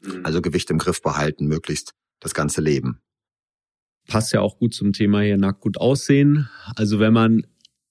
Mhm. 0.00 0.24
Also 0.24 0.40
Gewicht 0.40 0.70
im 0.70 0.78
Griff 0.78 1.02
behalten, 1.02 1.46
möglichst 1.46 1.94
das 2.20 2.34
ganze 2.34 2.60
Leben. 2.60 3.00
Passt 4.08 4.32
ja 4.32 4.40
auch 4.40 4.58
gut 4.58 4.74
zum 4.74 4.92
Thema 4.92 5.20
hier 5.20 5.36
nackt 5.36 5.60
gut 5.60 5.78
aussehen. 5.78 6.48
Also 6.74 6.98
wenn 6.98 7.12
man 7.12 7.46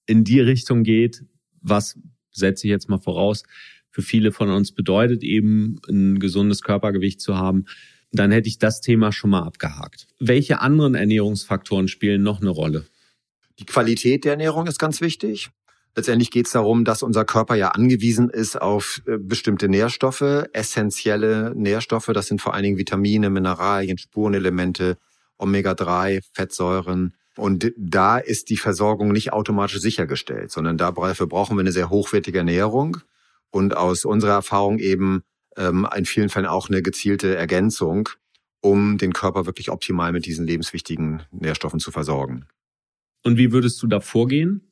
in 0.05 0.23
die 0.23 0.41
Richtung 0.41 0.84
geht, 0.84 1.23
was 1.62 1.97
setze 2.31 2.67
ich 2.67 2.71
jetzt 2.71 2.89
mal 2.89 2.99
voraus, 2.99 3.43
für 3.91 4.01
viele 4.01 4.32
von 4.32 4.49
uns 4.49 4.71
bedeutet, 4.71 5.23
eben 5.23 5.80
ein 5.89 6.19
gesundes 6.19 6.62
Körpergewicht 6.62 7.21
zu 7.21 7.38
haben, 7.38 7.65
dann 8.12 8.32
hätte 8.32 8.47
ich 8.47 8.58
das 8.58 8.82
Thema 8.82 9.12
schon 9.12 9.30
mal 9.30 9.43
abgehakt. 9.43 10.08
Welche 10.19 10.60
anderen 10.60 10.95
Ernährungsfaktoren 10.95 11.88
spielen 11.88 12.23
noch 12.23 12.41
eine 12.41 12.49
Rolle? 12.49 12.86
Die 13.60 13.65
Qualität 13.65 14.25
der 14.25 14.34
Ernährung 14.34 14.67
ist 14.67 14.80
ganz 14.80 15.01
wichtig. 15.01 15.49
Letztendlich 15.95 16.32
geht 16.32 16.45
es 16.45 16.54
darum, 16.54 16.86
dass 16.86 17.04
unser 17.04 17.25
Körper 17.25 17.56
ja 17.56 17.69
angewiesen 17.69 18.30
ist 18.30 18.60
auf 18.60 19.01
äh, 19.06 19.17
bestimmte 19.17 19.67
Nährstoffe, 19.67 20.45
essentielle 20.54 21.54
Nährstoffe. 21.54 22.10
Das 22.13 22.27
sind 22.27 22.41
vor 22.41 22.54
allen 22.54 22.63
Dingen 22.63 22.77
Vitamine, 22.77 23.30
Mineralien, 23.30 23.97
Spurenelemente, 23.97 24.97
Omega-3, 25.38 26.21
Fettsäuren. 26.34 27.13
Und 27.36 27.73
da 27.77 28.17
ist 28.17 28.49
die 28.49 28.58
Versorgung 28.58 29.12
nicht 29.12 29.34
automatisch 29.34 29.80
sichergestellt, 29.80 30.51
sondern 30.51 30.77
dafür 30.77 31.27
brauchen 31.27 31.58
wir 31.58 31.62
eine 31.62 31.71
sehr 31.71 31.89
hochwertige 31.89 32.39
Ernährung 32.39 32.97
und 33.52 33.76
aus 33.76 34.06
unserer 34.06 34.34
Erfahrung 34.34 34.80
eben 34.80 35.24
ähm, 35.58 35.88
in 35.96 36.06
vielen 36.06 36.30
Fällen 36.30 36.46
auch 36.46 36.70
eine 36.70 36.82
gezielte 36.82 37.36
Ergänzung, 37.36 38.10
um 38.62 38.98
den 38.98 39.14
Körper 39.14 39.46
wirklich 39.46 39.70
optimal 39.70 40.12
mit 40.12 40.26
diesen 40.26 40.46
lebenswichtigen 40.46 41.24
Nährstoffen 41.32 41.80
zu 41.80 41.92
versorgen. 41.92 42.46
Und 43.24 43.38
wie 43.38 43.52
würdest 43.52 43.82
du 43.84 43.88
da 43.88 44.00
vorgehen? 44.00 44.68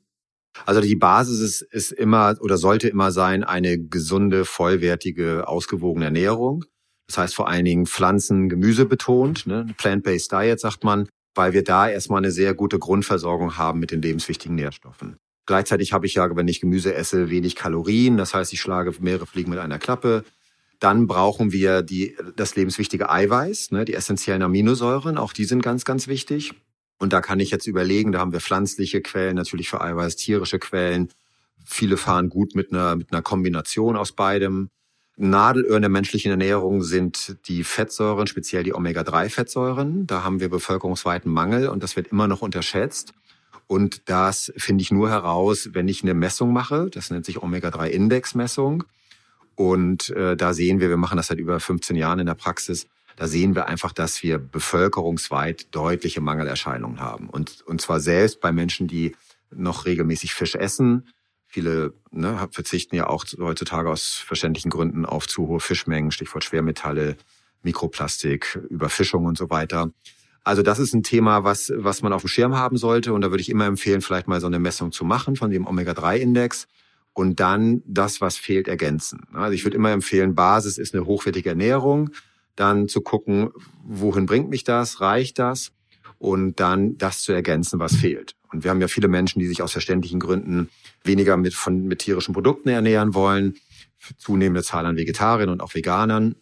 Also 0.65 0.81
die 0.81 0.95
Basis 0.95 1.39
ist, 1.39 1.61
ist 1.61 1.91
immer 1.91 2.35
oder 2.41 2.57
sollte 2.57 2.89
immer 2.89 3.11
sein 3.11 3.43
eine 3.43 3.77
gesunde, 3.77 4.45
vollwertige, 4.45 5.47
ausgewogene 5.47 6.05
Ernährung. 6.05 6.65
Das 7.07 7.17
heißt 7.17 7.35
vor 7.35 7.47
allen 7.47 7.65
Dingen 7.65 7.85
Pflanzen, 7.85 8.49
Gemüse 8.49 8.85
betont, 8.85 9.47
ne? 9.47 9.67
Plant-based 9.77 10.31
Diet 10.31 10.59
sagt 10.59 10.83
man, 10.83 11.07
weil 11.35 11.53
wir 11.53 11.63
da 11.63 11.89
erstmal 11.89 12.19
eine 12.19 12.31
sehr 12.31 12.53
gute 12.53 12.79
Grundversorgung 12.79 13.57
haben 13.57 13.79
mit 13.79 13.91
den 13.91 14.01
lebenswichtigen 14.01 14.55
Nährstoffen. 14.55 15.17
Gleichzeitig 15.49 15.93
habe 15.93 16.05
ich 16.05 16.13
ja, 16.13 16.35
wenn 16.35 16.47
ich 16.47 16.61
Gemüse 16.61 16.93
esse, 16.93 17.31
wenig 17.31 17.55
Kalorien. 17.55 18.17
Das 18.17 18.35
heißt, 18.35 18.53
ich 18.53 18.61
schlage 18.61 18.93
mehrere 18.99 19.25
Fliegen 19.25 19.49
mit 19.49 19.57
einer 19.57 19.79
Klappe. 19.79 20.23
Dann 20.79 21.07
brauchen 21.07 21.51
wir 21.51 21.81
die, 21.81 22.15
das 22.35 22.55
lebenswichtige 22.55 23.09
Eiweiß, 23.09 23.71
ne, 23.71 23.83
die 23.83 23.95
essentiellen 23.95 24.43
Aminosäuren. 24.43 25.17
Auch 25.17 25.33
die 25.33 25.45
sind 25.45 25.63
ganz, 25.63 25.85
ganz 25.85 26.07
wichtig. 26.07 26.53
Und 26.99 27.13
da 27.13 27.21
kann 27.21 27.39
ich 27.39 27.49
jetzt 27.49 27.65
überlegen, 27.65 28.11
da 28.11 28.19
haben 28.19 28.31
wir 28.31 28.41
pflanzliche 28.41 29.01
Quellen 29.01 29.37
natürlich 29.37 29.69
für 29.69 29.81
Eiweiß, 29.81 30.17
tierische 30.17 30.59
Quellen. 30.59 31.09
Viele 31.65 31.97
fahren 31.97 32.29
gut 32.29 32.53
mit 32.53 32.71
einer, 32.71 32.95
mit 32.95 33.11
einer 33.11 33.23
Kombination 33.23 33.97
aus 33.97 34.11
beidem. 34.11 34.69
Nadelöhr 35.17 35.77
in 35.77 35.81
der 35.81 35.89
menschlichen 35.89 36.29
Ernährung 36.29 36.83
sind 36.83 37.37
die 37.47 37.63
Fettsäuren, 37.63 38.27
speziell 38.27 38.61
die 38.61 38.75
Omega-3-Fettsäuren. 38.75 40.05
Da 40.05 40.23
haben 40.23 40.41
wir 40.41 40.49
bevölkerungsweiten 40.49 41.31
Mangel 41.31 41.69
und 41.69 41.81
das 41.81 41.95
wird 41.95 42.09
immer 42.09 42.27
noch 42.27 42.43
unterschätzt. 42.43 43.15
Und 43.69 44.09
das 44.09 44.51
finde 44.57 44.81
ich 44.81 44.91
nur 44.91 45.09
heraus, 45.09 45.69
wenn 45.73 45.87
ich 45.87 46.01
eine 46.01 46.15
Messung 46.15 46.51
mache. 46.51 46.89
Das 46.89 47.11
nennt 47.11 47.23
sich 47.23 47.41
Omega-3-Index-Messung. 47.41 48.83
Und 49.53 50.09
äh, 50.09 50.35
da 50.35 50.53
sehen 50.53 50.79
wir, 50.79 50.89
wir 50.89 50.97
machen 50.97 51.17
das 51.17 51.27
seit 51.27 51.37
über 51.37 51.59
15 51.59 51.95
Jahren 51.95 52.19
in 52.19 52.25
der 52.25 52.33
Praxis, 52.33 52.87
da 53.15 53.27
sehen 53.27 53.53
wir 53.53 53.67
einfach, 53.67 53.91
dass 53.91 54.23
wir 54.23 54.37
bevölkerungsweit 54.37 55.67
deutliche 55.75 56.21
Mangelerscheinungen 56.21 56.99
haben. 56.99 57.29
Und, 57.29 57.61
und 57.67 57.79
zwar 57.81 57.99
selbst 57.99 58.39
bei 58.39 58.51
Menschen, 58.51 58.87
die 58.87 59.15
noch 59.51 59.85
regelmäßig 59.85 60.33
Fisch 60.33 60.55
essen, 60.55 61.05
Viele 61.51 61.93
ne, 62.11 62.47
verzichten 62.51 62.95
ja 62.95 63.07
auch 63.07 63.25
heutzutage 63.39 63.89
aus 63.89 64.13
verständlichen 64.13 64.69
Gründen 64.69 65.03
auf 65.03 65.27
zu 65.27 65.47
hohe 65.47 65.59
Fischmengen, 65.59 66.11
Stichwort 66.11 66.43
Schwermetalle, 66.43 67.17
Mikroplastik, 67.63 68.59
Überfischung 68.69 69.25
und 69.25 69.35
so 69.35 69.49
weiter. 69.49 69.89
Also 70.43 70.61
das 70.61 70.79
ist 70.79 70.93
ein 70.93 71.03
Thema, 71.03 71.43
was, 71.43 71.71
was 71.75 72.01
man 72.01 72.13
auf 72.13 72.23
dem 72.23 72.27
Schirm 72.27 72.55
haben 72.55 72.77
sollte. 72.77 73.13
Und 73.13 73.21
da 73.21 73.29
würde 73.29 73.41
ich 73.41 73.49
immer 73.49 73.65
empfehlen, 73.65 74.01
vielleicht 74.01 74.27
mal 74.27 74.41
so 74.41 74.47
eine 74.47 74.59
Messung 74.59 74.91
zu 74.91 75.03
machen 75.03 75.35
von 75.35 75.51
dem 75.51 75.67
Omega-3-Index 75.67 76.67
und 77.13 77.39
dann 77.39 77.81
das, 77.85 78.21
was 78.21 78.37
fehlt, 78.37 78.67
ergänzen. 78.67 79.21
Also 79.33 79.53
ich 79.53 79.63
würde 79.63 79.77
immer 79.77 79.91
empfehlen, 79.91 80.35
Basis 80.35 80.77
ist 80.77 80.95
eine 80.95 81.05
hochwertige 81.05 81.49
Ernährung, 81.49 82.11
dann 82.55 82.87
zu 82.87 83.01
gucken, 83.01 83.49
wohin 83.83 84.25
bringt 84.25 84.49
mich 84.49 84.63
das, 84.63 85.01
reicht 85.01 85.39
das 85.39 85.71
und 86.17 86.59
dann 86.59 86.97
das 86.97 87.21
zu 87.21 87.31
ergänzen, 87.31 87.79
was 87.79 87.95
fehlt. 87.95 88.35
Und 88.51 88.63
wir 88.63 88.71
haben 88.71 88.81
ja 88.81 88.87
viele 88.87 89.07
Menschen, 89.07 89.39
die 89.39 89.47
sich 89.47 89.61
aus 89.61 89.71
verständlichen 89.71 90.19
Gründen 90.19 90.69
weniger 91.03 91.37
mit, 91.37 91.53
von, 91.53 91.85
mit 91.85 91.99
tierischen 91.99 92.33
Produkten 92.33 92.69
ernähren 92.69 93.13
wollen, 93.13 93.55
zunehmende 94.17 94.63
Zahl 94.63 94.85
an 94.85 94.97
Vegetariern 94.97 95.49
und 95.49 95.61
auch 95.61 95.75
Veganern. 95.75 96.35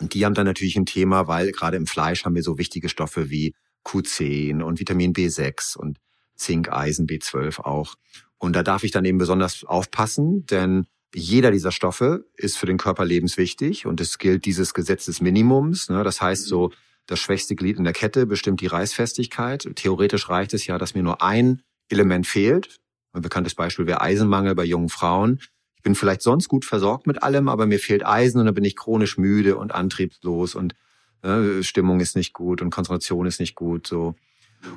Und 0.00 0.14
die 0.14 0.24
haben 0.24 0.34
dann 0.34 0.46
natürlich 0.46 0.76
ein 0.76 0.86
Thema, 0.86 1.28
weil 1.28 1.52
gerade 1.52 1.76
im 1.76 1.86
Fleisch 1.86 2.24
haben 2.24 2.34
wir 2.34 2.42
so 2.42 2.58
wichtige 2.58 2.88
Stoffe 2.88 3.30
wie 3.30 3.54
Q10 3.84 4.62
und 4.62 4.80
Vitamin 4.80 5.12
B6 5.12 5.76
und 5.76 5.98
Zink, 6.36 6.70
Eisen, 6.70 7.06
B12 7.06 7.60
auch. 7.60 7.94
Und 8.38 8.56
da 8.56 8.62
darf 8.62 8.82
ich 8.84 8.90
dann 8.90 9.04
eben 9.04 9.18
besonders 9.18 9.64
aufpassen, 9.64 10.46
denn 10.46 10.86
jeder 11.14 11.52
dieser 11.52 11.70
Stoffe 11.70 12.26
ist 12.36 12.58
für 12.58 12.66
den 12.66 12.76
Körper 12.76 13.04
lebenswichtig 13.04 13.86
und 13.86 14.00
es 14.00 14.18
gilt 14.18 14.44
dieses 14.46 14.74
Gesetz 14.74 15.04
des 15.04 15.20
Minimums. 15.20 15.88
Ne? 15.88 16.02
Das 16.02 16.20
heißt 16.20 16.46
so, 16.46 16.72
das 17.06 17.20
schwächste 17.20 17.54
Glied 17.54 17.78
in 17.78 17.84
der 17.84 17.92
Kette 17.92 18.26
bestimmt 18.26 18.60
die 18.60 18.66
Reißfestigkeit. 18.66 19.68
Theoretisch 19.76 20.28
reicht 20.28 20.54
es 20.54 20.66
ja, 20.66 20.78
dass 20.78 20.94
mir 20.94 21.02
nur 21.02 21.22
ein 21.22 21.62
Element 21.88 22.26
fehlt. 22.26 22.80
Ein 23.12 23.22
bekanntes 23.22 23.54
Beispiel 23.54 23.86
wäre 23.86 24.00
Eisenmangel 24.00 24.54
bei 24.54 24.64
jungen 24.64 24.88
Frauen. 24.88 25.40
Bin 25.84 25.94
vielleicht 25.94 26.22
sonst 26.22 26.48
gut 26.48 26.64
versorgt 26.64 27.06
mit 27.06 27.22
allem, 27.22 27.48
aber 27.48 27.66
mir 27.66 27.78
fehlt 27.78 28.04
Eisen 28.04 28.40
und 28.40 28.46
dann 28.46 28.54
bin 28.54 28.64
ich 28.64 28.74
chronisch 28.74 29.16
müde 29.16 29.56
und 29.56 29.72
antriebslos 29.72 30.56
und 30.56 30.74
äh, 31.22 31.62
Stimmung 31.62 32.00
ist 32.00 32.16
nicht 32.16 32.32
gut 32.32 32.60
und 32.60 32.70
Konzentration 32.70 33.26
ist 33.26 33.38
nicht 33.38 33.54
gut. 33.54 33.86
So. 33.86 34.16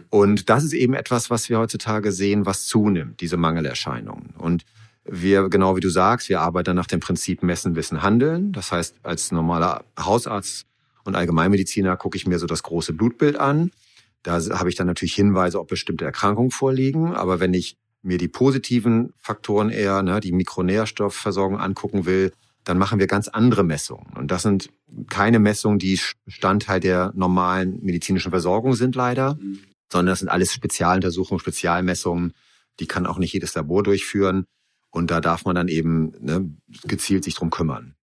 Und 0.09 0.49
das 0.49 0.63
ist 0.63 0.73
eben 0.73 0.93
etwas, 0.93 1.29
was 1.29 1.49
wir 1.49 1.57
heutzutage 1.59 2.11
sehen, 2.11 2.45
was 2.45 2.67
zunimmt, 2.67 3.21
diese 3.21 3.37
Mangelerscheinungen. 3.37 4.35
Und 4.37 4.65
wir, 5.05 5.49
genau 5.49 5.75
wie 5.75 5.81
du 5.81 5.89
sagst, 5.89 6.29
wir 6.29 6.41
arbeiten 6.41 6.75
nach 6.75 6.87
dem 6.87 6.99
Prinzip 6.99 7.43
Messen, 7.43 7.75
Wissen, 7.75 8.01
Handeln. 8.03 8.51
Das 8.51 8.71
heißt, 8.71 8.95
als 9.03 9.31
normaler 9.31 9.85
Hausarzt 9.99 10.65
und 11.05 11.15
Allgemeinmediziner 11.15 11.95
gucke 11.95 12.17
ich 12.17 12.27
mir 12.27 12.39
so 12.39 12.45
das 12.45 12.63
große 12.63 12.93
Blutbild 12.93 13.39
an. 13.39 13.71
Da 14.23 14.41
habe 14.51 14.69
ich 14.69 14.75
dann 14.75 14.87
natürlich 14.87 15.15
Hinweise, 15.15 15.59
ob 15.59 15.69
bestimmte 15.69 16.03
Erkrankungen 16.03 16.51
vorliegen. 16.51 17.13
Aber 17.13 17.39
wenn 17.39 17.53
ich 17.53 17.77
mir 18.01 18.17
die 18.17 18.27
positiven 18.27 19.13
Faktoren 19.17 19.69
eher, 19.69 20.01
ne, 20.01 20.19
die 20.19 20.31
Mikronährstoffversorgung 20.31 21.59
angucken 21.59 22.05
will, 22.05 22.31
dann 22.63 22.77
machen 22.77 22.99
wir 22.99 23.07
ganz 23.07 23.27
andere 23.27 23.63
Messungen. 23.63 24.13
Und 24.15 24.29
das 24.31 24.43
sind 24.43 24.69
keine 25.09 25.39
Messungen, 25.39 25.79
die 25.79 25.99
Bestandteil 26.25 26.79
der 26.79 27.11
normalen 27.15 27.83
medizinischen 27.83 28.31
Versorgung 28.31 28.73
sind, 28.73 28.95
leider, 28.95 29.37
sondern 29.91 30.11
das 30.11 30.19
sind 30.19 30.29
alles 30.29 30.53
Spezialuntersuchungen, 30.53 31.39
Spezialmessungen. 31.39 32.33
Die 32.79 32.87
kann 32.87 33.05
auch 33.05 33.17
nicht 33.17 33.33
jedes 33.33 33.55
Labor 33.55 33.83
durchführen. 33.83 34.45
Und 34.91 35.11
da 35.11 35.21
darf 35.21 35.45
man 35.45 35.55
dann 35.55 35.67
eben 35.67 36.11
ne, 36.19 36.49
gezielt 36.83 37.23
sich 37.23 37.35
drum 37.35 37.49
kümmern 37.49 37.97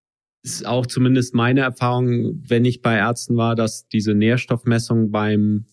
ist 0.44 0.66
auch 0.66 0.86
zumindest 0.86 1.34
meine 1.34 1.62
Erfahrung, 1.62 2.42
wenn 2.46 2.66
ich 2.66 2.82
bei 2.82 2.96
Ärzten 2.96 3.36
war, 3.36 3.56
dass 3.56 3.88
diese 3.88 4.14
Nährstoffmessung 4.14 5.10
beim 5.10 5.64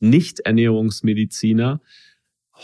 Nicht-Ernährungsmediziner 0.00 1.80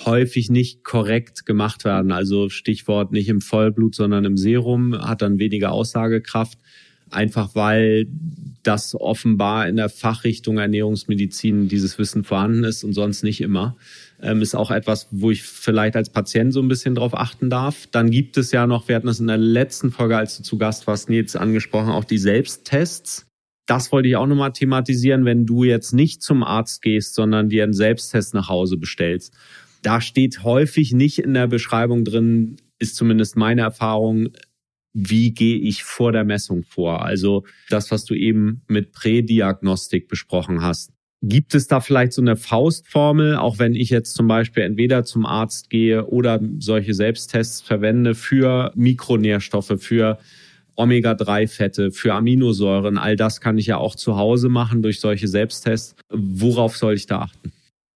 häufig 0.04 0.50
nicht 0.50 0.85
korrekt 0.85 1.46
gemacht 1.46 1.85
werden. 1.85 2.12
Also 2.12 2.48
Stichwort 2.48 3.12
nicht 3.12 3.28
im 3.28 3.40
Vollblut, 3.40 3.94
sondern 3.94 4.24
im 4.24 4.37
Serum, 4.37 4.98
hat 4.98 5.22
dann 5.22 5.38
weniger 5.38 5.72
Aussagekraft. 5.72 6.59
Einfach 7.11 7.54
weil 7.54 8.07
das 8.64 8.94
offenbar 8.98 9.68
in 9.68 9.76
der 9.76 9.88
Fachrichtung 9.88 10.59
Ernährungsmedizin 10.59 11.68
dieses 11.68 11.98
Wissen 11.98 12.24
vorhanden 12.24 12.64
ist 12.64 12.83
und 12.83 12.92
sonst 12.92 13.22
nicht 13.22 13.40
immer. 13.40 13.76
Ähm, 14.20 14.42
ist 14.42 14.57
auch 14.57 14.70
etwas, 14.70 15.09
wo 15.11 15.30
ich 15.30 15.42
vielleicht 15.42 15.96
als 15.96 16.11
Patient 16.11 16.52
so 16.52 16.61
ein 16.61 16.68
bisschen 16.68 16.94
drauf 16.94 17.16
achten 17.16 17.50
darf. 17.50 17.87
Dann 17.92 18.11
gibt 18.11 18.37
es 18.37 18.52
ja 18.52 18.66
noch, 18.66 18.88
wir 18.88 18.96
hatten 18.96 19.07
das 19.07 19.20
in 19.20 19.26
der 19.26 19.38
letzten 19.38 19.92
Folge, 19.92 20.16
als 20.16 20.38
du 20.38 20.42
zu 20.42 20.59
Gast 20.59 20.87
warst, 20.87 21.09
Nils, 21.09 21.37
angesprochen, 21.37 21.90
auch 21.90 22.04
die 22.04 22.18
Selbsttests. 22.18 23.26
Das 23.66 23.92
wollte 23.92 24.09
ich 24.09 24.16
auch 24.16 24.26
nochmal 24.26 24.52
thematisieren, 24.52 25.24
wenn 25.24 25.46
du 25.46 25.64
jetzt 25.64 25.92
nicht 25.92 26.22
zum 26.22 26.42
Arzt 26.42 26.83
gehst, 26.83 27.14
sondern 27.14 27.48
dir 27.48 27.64
einen 27.64 27.72
Selbsttest 27.72 28.35
nach 28.35 28.48
Hause 28.48 28.76
bestellst. 28.76 29.35
Da 29.84 30.00
steht 30.00 30.42
häufig 30.42 30.92
nicht 30.92 31.18
in 31.18 31.34
der 31.34 31.46
Beschreibung 31.46 32.04
drin, 32.04 32.56
ist 32.78 32.96
zumindest 32.96 33.36
meine 33.36 33.60
Erfahrung, 33.60 34.30
wie 34.94 35.32
gehe 35.32 35.58
ich 35.58 35.84
vor 35.84 36.10
der 36.10 36.24
Messung 36.24 36.64
vor? 36.64 37.04
Also 37.04 37.44
das, 37.68 37.90
was 37.90 38.06
du 38.06 38.14
eben 38.14 38.62
mit 38.66 38.92
Prädiagnostik 38.92 40.08
besprochen 40.08 40.62
hast. 40.62 40.90
Gibt 41.20 41.54
es 41.54 41.66
da 41.66 41.80
vielleicht 41.80 42.14
so 42.14 42.22
eine 42.22 42.36
Faustformel, 42.36 43.36
auch 43.36 43.58
wenn 43.58 43.74
ich 43.74 43.90
jetzt 43.90 44.14
zum 44.14 44.26
Beispiel 44.26 44.62
entweder 44.62 45.04
zum 45.04 45.26
Arzt 45.26 45.68
gehe 45.68 46.06
oder 46.06 46.40
solche 46.58 46.94
Selbsttests 46.94 47.60
verwende 47.60 48.14
für 48.14 48.72
Mikronährstoffe, 48.74 49.74
für 49.78 50.18
Omega-3-Fette, 50.76 51.90
für 51.90 52.14
Aminosäuren, 52.14 52.96
all 52.96 53.16
das 53.16 53.40
kann 53.42 53.58
ich 53.58 53.66
ja 53.66 53.76
auch 53.76 53.96
zu 53.96 54.16
Hause 54.16 54.48
machen 54.48 54.80
durch 54.80 55.00
solche 55.00 55.28
Selbsttests. 55.28 55.94
Worauf 56.10 56.76
soll 56.76 56.94
ich 56.94 57.06
da 57.06 57.20
achten? 57.20 57.52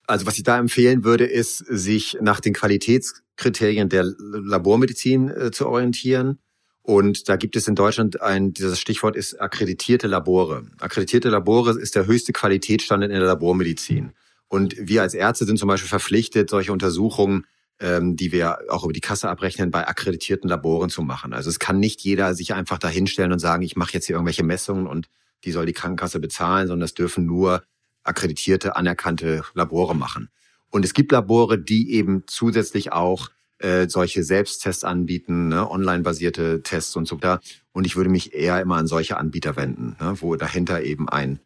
Also 0.09 0.27
was 0.27 0.37
ich 0.37 0.43
da 0.43 0.59
empfehlen 0.59 1.05
würde, 1.05 1.25
ist, 1.25 1.59
sich 1.59 2.19
nach 2.21 2.41
den 2.41 2.55
Qualitätskriterien 2.55 3.89
der 3.89 4.05
Labormedizin 4.19 5.29
äh, 5.29 5.51
zu 5.51 5.69
orientieren. 5.69 6.39
Und 6.83 7.29
da 7.29 7.37
gibt 7.37 7.55
es 7.57 7.69
in 7.69 7.75
Deutschland 7.75 8.23
ein, 8.23 8.55
dieses 8.55 8.81
Stichwort 8.81 9.15
ist 9.15 9.41
akkreditierte 9.41 10.07
Labore. 10.07 10.67
Akkreditierte 10.81 11.29
Labore 11.29 11.79
ist 11.79 11.95
der 11.95 12.07
höchste 12.07 12.33
Qualitätsstandard 12.33 13.13
in 13.13 13.19
der 13.19 13.29
Labormedizin. 13.29 14.13
Und 14.49 14.75
wir 14.79 15.03
als 15.03 15.13
Ärzte 15.13 15.45
sind 15.45 15.59
zum 15.59 15.69
Beispiel 15.69 15.89
verpflichtet, 15.89 16.49
solche 16.49 16.73
Untersuchungen 16.73 17.45
ähm, 17.81 18.17
die 18.17 18.33
wir 18.33 18.59
auch 18.69 18.85
über 18.85 18.93
die 18.93 19.01
Kasse 19.01 19.29
abrechnen, 19.29 19.71
bei 19.71 19.87
akkreditierten 19.87 20.49
Laboren 20.49 20.91
zu 20.91 21.03
machen. 21.03 21.33
Also 21.33 21.51
es 21.51 21.59
kann 21.59 21.79
nicht 21.79 22.01
jeder 22.01 22.35
sich 22.35 22.55
einfach 22.55 22.79
dahinstellen 22.79 23.33
und 23.33 23.39
sagen, 23.39 23.63
ich 23.63 23.77
mache 23.77 23.93
jetzt 23.93 24.07
hier 24.07 24.17
irgendwelche 24.17 24.45
Messungen 24.45 24.87
und 24.87 25.09
die 25.45 25.53
soll 25.53 25.67
die 25.67 25.73
Krankenkasse 25.73 26.19
bezahlen, 26.19 26.67
sondern 26.67 26.81
das 26.81 26.95
dürfen 26.95 27.27
nur 27.27 27.63
akkreditierte, 28.09 28.77
anerkannte 28.77 29.43
Labore 29.55 29.95
machen. 29.95 30.29
Und 30.71 30.85
es 30.85 30.95
gibt 30.95 31.13
Labore, 31.13 31.59
die 31.59 31.93
eben 31.93 32.25
zusätzlich 32.27 32.93
auch 32.93 33.31
äh, 33.59 33.89
solche 33.89 34.23
Selbsttests 34.23 34.85
anbieten, 34.85 35.49
ne, 35.49 35.69
online-basierte 35.71 36.63
Tests 36.63 36.95
und 36.97 37.07
so 37.07 37.17
weiter. 37.17 37.41
Und 37.73 37.87
ich 37.87 37.97
würde 37.97 38.11
mich 38.11 38.35
eher 38.35 38.61
immer 38.61 38.77
an 38.77 38.87
solche 38.87 39.17
Anbieter 39.17 39.57
wenden, 39.57 39.97
ne, 40.01 40.15
wo 40.21 40.37
dahinter 40.37 40.83
eben 40.83 41.09
ein 41.09 41.41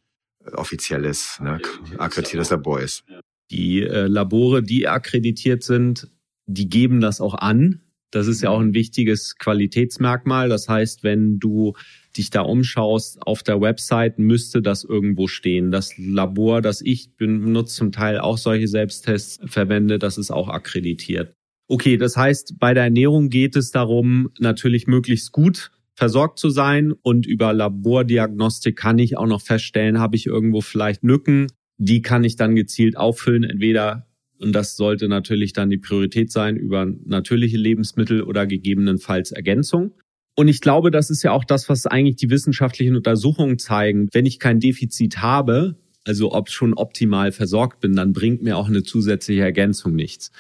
offizielles, 0.53 1.39
ne, 1.41 1.61
akkreditiertes 1.99 2.51
Labor 2.51 2.81
ist. 2.81 3.05
Die 3.51 3.83
äh, 3.83 4.07
Labore, 4.07 4.63
die 4.63 4.89
akkreditiert 4.89 5.63
sind, 5.63 6.09
die 6.47 6.69
geben 6.69 7.01
das 7.01 7.21
auch 7.21 7.35
an. 7.35 7.81
Das 8.11 8.27
ist 8.27 8.43
ja 8.43 8.51
auch 8.51 8.61
ein 8.61 8.75
wichtiges 8.75 9.37
Qualitätsmerkmal. 9.39 10.49
Das 10.49 10.69
heißt, 10.69 11.03
wenn 11.03 11.39
du 11.39 11.75
dich 12.17 12.31
da 12.31 12.43
umschaust 12.43 13.23
auf 13.23 13.43
der 13.43 13.61
Website, 13.61 14.19
müsste 14.19 14.63
das 14.63 14.85
irgendwo 14.85 15.29
stehen. 15.29 15.71
Das 15.71 15.97
Labor, 15.97 16.61
das 16.61 16.81
ich 16.81 17.17
benutze, 17.17 17.75
zum 17.75 17.93
Teil 17.93 18.19
auch 18.19 18.39
solche 18.39 18.69
Selbsttests 18.69 19.41
verwende, 19.47 19.99
das 19.99 20.19
ist 20.19 20.31
auch 20.31 20.49
akkreditiert. 20.49 21.35
Okay, 21.69 21.97
das 21.97 22.17
heißt, 22.17 22.59
bei 22.59 22.75
der 22.75 22.85
Ernährung 22.85 23.31
geht 23.31 23.57
es 23.57 23.71
darum, 23.71 24.31
natürlich 24.39 24.87
möglichst 24.87 25.33
gut 25.33 25.71
versorgt 25.95 26.39
zu 26.39 26.51
sein 26.51 26.93
und 26.93 27.27
über 27.27 27.53
Labordiagnostik 27.53 28.77
kann 28.77 28.99
ich 28.99 29.17
auch 29.17 29.27
noch 29.27 29.43
feststellen, 29.43 29.99
habe 29.99 30.17
ich 30.17 30.27
irgendwo 30.27 30.61
vielleicht 30.61 31.03
Lücken, 31.03 31.49
die 31.77 32.03
kann 32.03 32.25
ich 32.25 32.37
dann 32.37 32.55
gezielt 32.55 32.97
auffüllen, 32.97 33.45
entweder 33.45 34.07
und 34.43 34.53
das 34.53 34.77
sollte 34.77 35.07
natürlich 35.09 35.53
dann 35.53 35.71
die 35.71 35.79
Priorität 35.79 36.33
sein 36.33 36.57
über 36.57 36.85
natürliche 36.85 37.57
Lebensmittel 37.57 38.23
oder 38.23 38.47
gegebenenfalls 38.47 39.31
Ergänzung. 39.31 39.93
Und 40.35 40.49
ich 40.49 40.61
glaube, 40.61 40.91
das 40.91 41.11
ist 41.11 41.23
ja 41.23 41.33
auch 41.33 41.45
das, 41.45 41.69
was 41.69 41.87
eigentlich 41.87 42.17
die 42.17 42.31
wissenschaftlichen 42.31 42.97
Untersuchungen 42.97 43.59
zeigen. 43.59 44.09
Wenn 44.13 44.27
ich 44.27 44.39
kein 44.39 44.61
Defizit 44.61 45.19
habe, 45.19 45.77
also 46.05 46.33
ob 46.33 46.51
schon 46.51 46.75
optimal 46.75 47.33
versorgt 47.33 47.81
bin, 47.81 47.95
dann 47.95 48.13
bringt 48.13 48.43
mir 48.43 48.57
auch 48.57 48.69
eine 48.69 48.83
zusätzliche 48.83 49.43
Ergänzung 49.43 49.95
nichts. 49.95 50.31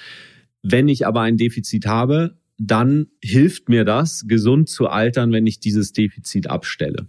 Wenn 0.62 0.88
ich 0.88 1.06
aber 1.06 1.20
ein 1.20 1.36
Defizit 1.36 1.86
habe, 1.86 2.38
dann 2.58 3.08
hilft 3.22 3.68
mir 3.68 3.84
das, 3.84 4.24
gesund 4.26 4.68
zu 4.68 4.88
altern, 4.88 5.32
wenn 5.32 5.46
ich 5.46 5.60
dieses 5.60 5.92
Defizit 5.92 6.48
abstelle. 6.48 7.08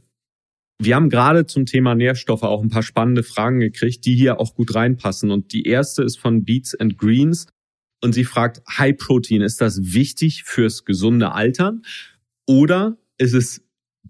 Wir 0.79 0.95
haben 0.95 1.09
gerade 1.09 1.45
zum 1.45 1.65
Thema 1.65 1.95
Nährstoffe 1.95 2.43
auch 2.43 2.61
ein 2.61 2.69
paar 2.69 2.83
spannende 2.83 3.23
Fragen 3.23 3.59
gekriegt, 3.59 4.05
die 4.05 4.15
hier 4.15 4.39
auch 4.39 4.55
gut 4.55 4.73
reinpassen. 4.75 5.31
Und 5.31 5.53
die 5.53 5.63
erste 5.63 6.03
ist 6.03 6.17
von 6.17 6.43
Beats 6.43 6.75
and 6.75 6.97
Greens. 6.97 7.47
Und 8.01 8.13
sie 8.13 8.25
fragt, 8.25 8.61
High 8.67 8.97
Protein, 8.97 9.41
ist 9.41 9.61
das 9.61 9.93
wichtig 9.93 10.43
fürs 10.43 10.83
gesunde 10.83 11.31
Altern? 11.31 11.83
Oder 12.45 12.97
ist 13.17 13.33
es 13.33 13.61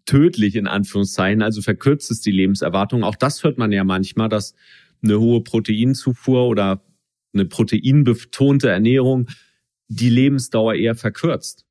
tödlich 0.06 0.56
in 0.56 0.68
Anführungszeichen, 0.68 1.42
also 1.42 1.62
verkürzt 1.62 2.12
es 2.12 2.22
die 2.22 2.32
Lebenserwartung? 2.32 3.04
Auch 3.04 3.16
das 3.16 3.44
hört 3.44 3.58
man 3.58 3.72
ja 3.72 3.84
manchmal, 3.84 4.30
dass 4.30 4.54
eine 5.04 5.20
hohe 5.20 5.42
Proteinzufuhr 5.44 6.48
oder 6.48 6.84
eine 7.34 7.46
proteinbetonte 7.46 8.70
Ernährung 8.70 9.28
die 9.88 10.10
Lebensdauer 10.10 10.76
eher 10.76 10.96
verkürzt. 10.96 11.66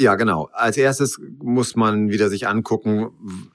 Ja, 0.00 0.16
genau. 0.16 0.48
Als 0.52 0.76
erstes 0.78 1.20
muss 1.38 1.76
man 1.76 2.10
wieder 2.10 2.28
sich 2.30 2.48
angucken, 2.48 3.10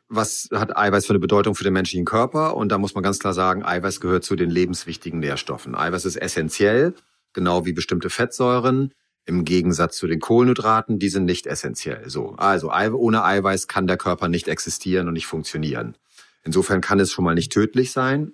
was 0.08 0.50
hat 0.54 0.78
Eiweiß 0.78 1.06
für 1.06 1.14
eine 1.14 1.20
Bedeutung 1.20 1.56
für 1.56 1.64
den 1.64 1.74
menschlichen 1.74 2.06
Körper. 2.06 2.56
Und 2.56 2.72
da 2.72 2.78
muss 2.78 2.94
man 2.94 3.04
ganz 3.04 3.20
klar 3.20 3.34
sagen, 3.34 3.66
Eiweiß 3.66 4.00
gehört 4.00 4.24
zu 4.24 4.36
den 4.36 4.50
lebenswichtigen 4.50 5.20
Nährstoffen. 5.20 5.76
Eiweiß 5.76 6.06
ist 6.06 6.16
essentiell, 6.16 6.94
genau 7.34 7.66
wie 7.66 7.74
bestimmte 7.74 8.10
Fettsäuren. 8.10 8.94
Im 9.28 9.46
Gegensatz 9.46 9.98
zu 9.98 10.08
den 10.08 10.20
Kohlenhydraten, 10.20 10.98
die 10.98 11.10
sind 11.10 11.26
nicht 11.26 11.46
essentiell. 11.46 12.10
So, 12.10 12.32
also 12.38 12.72
ohne 12.72 13.24
Eiweiß 13.24 13.68
kann 13.68 13.86
der 13.86 13.98
Körper 13.98 14.28
nicht 14.28 14.48
existieren 14.48 15.08
und 15.08 15.14
nicht 15.14 15.28
funktionieren. 15.28 15.96
Insofern 16.44 16.82
kann 16.82 17.00
es 17.00 17.12
schon 17.12 17.26
mal 17.26 17.36
nicht 17.36 17.52
tödlich 17.52 17.92
sein 17.92 18.32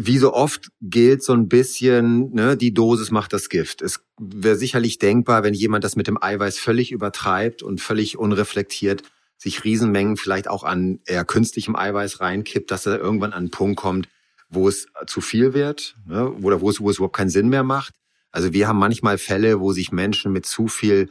wie 0.00 0.18
so 0.18 0.32
oft 0.32 0.70
gilt 0.80 1.24
so 1.24 1.32
ein 1.32 1.48
bisschen, 1.48 2.32
ne, 2.32 2.56
die 2.56 2.72
Dosis 2.72 3.10
macht 3.10 3.32
das 3.32 3.48
Gift. 3.48 3.82
Es 3.82 4.00
wäre 4.20 4.54
sicherlich 4.54 4.98
denkbar, 4.98 5.42
wenn 5.42 5.54
jemand 5.54 5.82
das 5.82 5.96
mit 5.96 6.06
dem 6.06 6.22
Eiweiß 6.22 6.58
völlig 6.58 6.92
übertreibt 6.92 7.64
und 7.64 7.80
völlig 7.80 8.16
unreflektiert 8.16 9.02
sich 9.36 9.64
Riesenmengen 9.64 10.16
vielleicht 10.16 10.48
auch 10.48 10.64
an 10.64 11.00
eher 11.06 11.24
künstlichem 11.24 11.76
Eiweiß 11.76 12.20
reinkippt, 12.20 12.70
dass 12.70 12.86
er 12.86 12.98
irgendwann 12.98 13.32
an 13.32 13.38
einen 13.38 13.50
Punkt 13.50 13.76
kommt, 13.76 14.08
wo 14.48 14.68
es 14.68 14.86
zu 15.06 15.20
viel 15.20 15.52
wird 15.52 15.96
ne, 16.06 16.30
oder 16.30 16.60
wo 16.60 16.70
es, 16.70 16.80
wo 16.80 16.90
es 16.90 16.96
überhaupt 16.96 17.16
keinen 17.16 17.30
Sinn 17.30 17.48
mehr 17.48 17.64
macht. 17.64 17.94
Also 18.30 18.52
wir 18.52 18.68
haben 18.68 18.78
manchmal 18.78 19.18
Fälle, 19.18 19.60
wo 19.60 19.72
sich 19.72 19.92
Menschen 19.92 20.32
mit 20.32 20.46
zu 20.46 20.68
viel, 20.68 21.10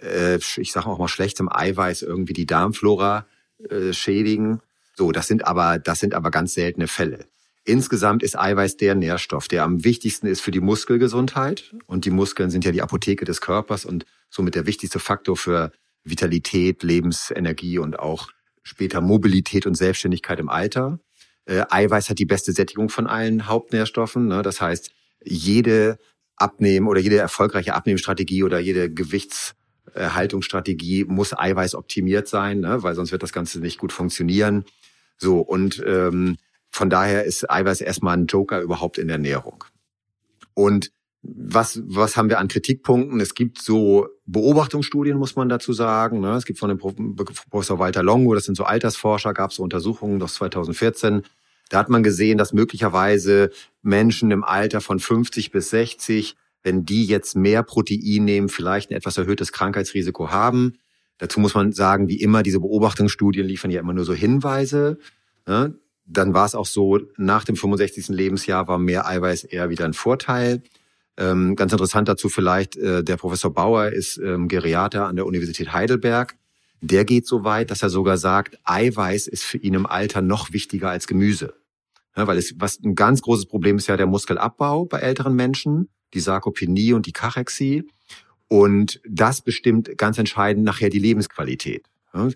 äh, 0.00 0.36
ich 0.56 0.72
sage 0.72 0.86
auch 0.86 0.98
mal 0.98 1.08
schlechtem 1.08 1.48
Eiweiß 1.50 2.02
irgendwie 2.02 2.32
die 2.32 2.46
Darmflora 2.46 3.26
äh, 3.68 3.92
schädigen. 3.92 4.60
So, 4.96 5.12
das 5.12 5.26
sind 5.26 5.46
aber 5.46 5.78
das 5.78 6.00
sind 6.00 6.14
aber 6.14 6.30
ganz 6.30 6.54
seltene 6.54 6.88
Fälle. 6.88 7.26
Insgesamt 7.64 8.22
ist 8.22 8.38
Eiweiß 8.38 8.76
der 8.76 8.94
Nährstoff, 8.94 9.48
der 9.48 9.64
am 9.64 9.84
wichtigsten 9.84 10.26
ist 10.26 10.42
für 10.42 10.50
die 10.50 10.60
Muskelgesundheit. 10.60 11.74
Und 11.86 12.04
die 12.04 12.10
Muskeln 12.10 12.50
sind 12.50 12.64
ja 12.64 12.72
die 12.72 12.82
Apotheke 12.82 13.24
des 13.24 13.40
Körpers 13.40 13.86
und 13.86 14.04
somit 14.28 14.54
der 14.54 14.66
wichtigste 14.66 14.98
Faktor 14.98 15.36
für 15.36 15.72
Vitalität, 16.04 16.82
Lebensenergie 16.82 17.78
und 17.78 17.98
auch 17.98 18.28
später 18.62 19.00
Mobilität 19.00 19.66
und 19.66 19.76
Selbstständigkeit 19.76 20.40
im 20.40 20.50
Alter. 20.50 20.98
Äh, 21.46 21.64
Eiweiß 21.68 22.10
hat 22.10 22.18
die 22.18 22.26
beste 22.26 22.52
Sättigung 22.52 22.90
von 22.90 23.06
allen 23.06 23.46
Hauptnährstoffen. 23.46 24.28
Ne? 24.28 24.42
Das 24.42 24.60
heißt, 24.60 24.90
jede 25.24 25.98
Abnehmen 26.36 26.88
oder 26.88 27.00
jede 27.00 27.18
erfolgreiche 27.18 27.74
Abnehmstrategie 27.74 28.42
oder 28.42 28.58
jede 28.58 28.92
Gewichtserhaltungsstrategie 28.92 31.04
muss 31.04 31.36
Eiweiß 31.36 31.74
optimiert 31.74 32.28
sein, 32.28 32.60
ne? 32.60 32.82
weil 32.82 32.94
sonst 32.94 33.12
wird 33.12 33.22
das 33.22 33.32
Ganze 33.32 33.60
nicht 33.60 33.78
gut 33.78 33.92
funktionieren. 33.92 34.64
So 35.16 35.40
und 35.40 35.82
ähm, 35.86 36.36
von 36.70 36.90
daher 36.90 37.24
ist 37.24 37.48
Eiweiß 37.48 37.80
erstmal 37.80 38.16
ein 38.16 38.26
Joker 38.26 38.60
überhaupt 38.60 38.98
in 38.98 39.06
der 39.06 39.16
Ernährung. 39.16 39.64
Und 40.54 40.90
was, 41.22 41.80
was 41.86 42.16
haben 42.16 42.28
wir 42.28 42.38
an 42.38 42.48
Kritikpunkten? 42.48 43.20
Es 43.20 43.34
gibt 43.34 43.62
so 43.62 44.08
Beobachtungsstudien, 44.26 45.16
muss 45.16 45.36
man 45.36 45.48
dazu 45.48 45.72
sagen. 45.72 46.20
Ne? 46.20 46.34
Es 46.34 46.44
gibt 46.44 46.58
von 46.58 46.68
dem 46.68 46.78
Professor 46.78 47.78
Walter 47.78 48.02
Longo, 48.02 48.34
das 48.34 48.44
sind 48.44 48.56
so 48.56 48.64
Altersforscher, 48.64 49.32
gab 49.32 49.50
es 49.50 49.56
so 49.56 49.62
Untersuchungen 49.62 50.20
aus 50.22 50.34
2014. 50.34 51.22
Da 51.68 51.78
hat 51.78 51.88
man 51.88 52.02
gesehen, 52.02 52.38
dass 52.38 52.52
möglicherweise 52.52 53.50
Menschen 53.82 54.30
im 54.30 54.44
Alter 54.44 54.80
von 54.80 55.00
50 55.00 55.50
bis 55.50 55.70
60, 55.70 56.36
wenn 56.62 56.84
die 56.84 57.04
jetzt 57.04 57.36
mehr 57.36 57.62
Protein 57.62 58.24
nehmen, 58.24 58.48
vielleicht 58.48 58.90
ein 58.90 58.96
etwas 58.96 59.16
erhöhtes 59.16 59.52
Krankheitsrisiko 59.52 60.30
haben. 60.30 60.74
Dazu 61.18 61.40
muss 61.40 61.54
man 61.54 61.72
sagen, 61.72 62.08
wie 62.08 62.20
immer, 62.20 62.42
diese 62.42 62.60
Beobachtungsstudien 62.60 63.46
liefern 63.46 63.70
ja 63.70 63.80
immer 63.80 63.92
nur 63.92 64.04
so 64.04 64.14
Hinweise. 64.14 64.98
Ne? 65.46 65.78
dann 66.06 66.34
war 66.34 66.46
es 66.46 66.54
auch 66.54 66.66
so, 66.66 67.00
nach 67.16 67.44
dem 67.44 67.56
65. 67.56 68.08
Lebensjahr 68.08 68.68
war 68.68 68.78
mehr 68.78 69.06
Eiweiß 69.06 69.44
eher 69.44 69.70
wieder 69.70 69.84
ein 69.84 69.94
Vorteil. 69.94 70.62
Ähm, 71.16 71.56
ganz 71.56 71.72
interessant 71.72 72.08
dazu 72.08 72.28
vielleicht, 72.28 72.76
äh, 72.76 73.02
der 73.02 73.16
Professor 73.16 73.52
Bauer 73.52 73.88
ist 73.88 74.18
ähm, 74.18 74.48
Geriater 74.48 75.06
an 75.06 75.16
der 75.16 75.26
Universität 75.26 75.72
Heidelberg. 75.72 76.36
Der 76.86 77.06
geht 77.06 77.26
so 77.26 77.44
weit, 77.44 77.70
dass 77.70 77.82
er 77.82 77.88
sogar 77.88 78.18
sagt, 78.18 78.58
Eiweiß 78.64 79.26
ist 79.26 79.42
für 79.42 79.56
ihn 79.56 79.72
im 79.72 79.86
Alter 79.86 80.20
noch 80.20 80.52
wichtiger 80.52 80.90
als 80.90 81.06
Gemüse. 81.06 81.54
Ja, 82.14 82.26
weil 82.26 82.36
es, 82.36 82.60
was 82.60 82.78
ein 82.84 82.94
ganz 82.94 83.22
großes 83.22 83.46
Problem 83.46 83.78
ist 83.78 83.86
ja 83.86 83.96
der 83.96 84.06
Muskelabbau 84.06 84.84
bei 84.84 84.98
älteren 84.98 85.34
Menschen, 85.34 85.88
die 86.12 86.20
Sarkopenie 86.20 86.92
und 86.92 87.06
die 87.06 87.12
Kachexie. 87.12 87.88
Und 88.48 89.00
das 89.08 89.40
bestimmt 89.40 89.96
ganz 89.96 90.18
entscheidend 90.18 90.66
nachher 90.66 90.90
die 90.90 90.98
Lebensqualität. 90.98 91.86
Ja, 92.12 92.28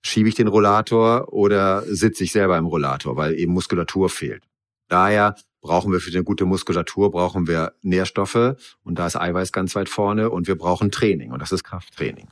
schiebe 0.00 0.28
ich 0.28 0.36
den 0.36 0.46
Rollator 0.46 1.32
oder 1.32 1.82
sitze 1.82 2.22
ich 2.22 2.30
selber 2.30 2.56
im 2.56 2.66
Rollator, 2.66 3.16
weil 3.16 3.34
eben 3.34 3.52
Muskulatur 3.52 4.08
fehlt. 4.08 4.44
Daher 4.86 5.34
brauchen 5.60 5.90
wir 5.90 5.98
für 5.98 6.12
eine 6.12 6.22
gute 6.22 6.44
Muskulatur, 6.44 7.10
brauchen 7.10 7.48
wir 7.48 7.72
Nährstoffe 7.82 8.54
und 8.84 8.96
da 8.96 9.08
ist 9.08 9.16
Eiweiß 9.16 9.50
ganz 9.50 9.74
weit 9.74 9.88
vorne 9.88 10.30
und 10.30 10.46
wir 10.46 10.56
brauchen 10.56 10.92
Training 10.92 11.32
und 11.32 11.42
das 11.42 11.50
ist 11.50 11.64
Krafttraining. 11.64 12.28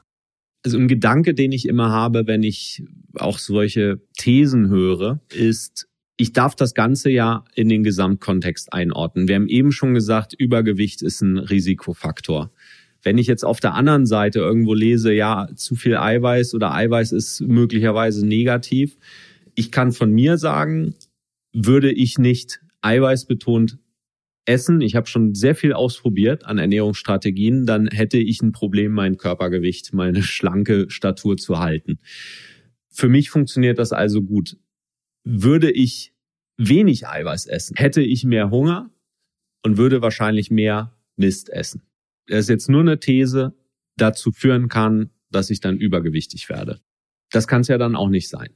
Also 0.66 0.78
ein 0.78 0.88
Gedanke, 0.88 1.32
den 1.32 1.52
ich 1.52 1.68
immer 1.68 1.90
habe, 1.90 2.26
wenn 2.26 2.42
ich 2.42 2.82
auch 3.14 3.38
solche 3.38 4.00
Thesen 4.18 4.68
höre, 4.68 5.20
ist, 5.32 5.86
ich 6.16 6.32
darf 6.32 6.56
das 6.56 6.74
Ganze 6.74 7.08
ja 7.08 7.44
in 7.54 7.68
den 7.68 7.84
Gesamtkontext 7.84 8.72
einordnen. 8.72 9.28
Wir 9.28 9.36
haben 9.36 9.46
eben 9.46 9.70
schon 9.70 9.94
gesagt, 9.94 10.34
Übergewicht 10.34 11.02
ist 11.02 11.20
ein 11.20 11.38
Risikofaktor. 11.38 12.50
Wenn 13.04 13.16
ich 13.16 13.28
jetzt 13.28 13.44
auf 13.44 13.60
der 13.60 13.74
anderen 13.74 14.06
Seite 14.06 14.40
irgendwo 14.40 14.74
lese, 14.74 15.12
ja, 15.12 15.46
zu 15.54 15.76
viel 15.76 15.96
Eiweiß 15.96 16.52
oder 16.54 16.74
Eiweiß 16.74 17.12
ist 17.12 17.42
möglicherweise 17.42 18.26
negativ, 18.26 18.96
ich 19.54 19.70
kann 19.70 19.92
von 19.92 20.10
mir 20.10 20.36
sagen, 20.36 20.96
würde 21.52 21.92
ich 21.92 22.18
nicht 22.18 22.58
eiweißbetont 22.80 23.78
essen, 24.46 24.80
ich 24.80 24.96
habe 24.96 25.06
schon 25.06 25.34
sehr 25.34 25.54
viel 25.54 25.72
ausprobiert 25.72 26.44
an 26.44 26.58
Ernährungsstrategien, 26.58 27.66
dann 27.66 27.88
hätte 27.88 28.18
ich 28.18 28.42
ein 28.42 28.52
Problem, 28.52 28.92
mein 28.92 29.16
Körpergewicht, 29.16 29.92
meine 29.92 30.22
schlanke 30.22 30.88
Statur 30.88 31.36
zu 31.36 31.58
halten. 31.58 31.98
Für 32.88 33.08
mich 33.08 33.30
funktioniert 33.30 33.78
das 33.78 33.92
also 33.92 34.22
gut. 34.22 34.56
Würde 35.24 35.70
ich 35.70 36.14
wenig 36.56 37.06
Eiweiß 37.06 37.46
essen, 37.46 37.76
hätte 37.76 38.02
ich 38.02 38.24
mehr 38.24 38.50
Hunger 38.50 38.90
und 39.62 39.76
würde 39.76 40.00
wahrscheinlich 40.00 40.50
mehr 40.50 40.96
Mist 41.16 41.50
essen. 41.50 41.82
Das 42.26 42.40
ist 42.40 42.48
jetzt 42.48 42.68
nur 42.68 42.80
eine 42.80 42.98
These, 42.98 43.54
dazu 43.96 44.30
führen 44.30 44.68
kann, 44.68 45.10
dass 45.30 45.50
ich 45.50 45.60
dann 45.60 45.78
übergewichtig 45.78 46.48
werde. 46.48 46.80
Das 47.30 47.48
kann 47.48 47.62
es 47.62 47.68
ja 47.68 47.78
dann 47.78 47.96
auch 47.96 48.08
nicht 48.08 48.28
sein. 48.28 48.50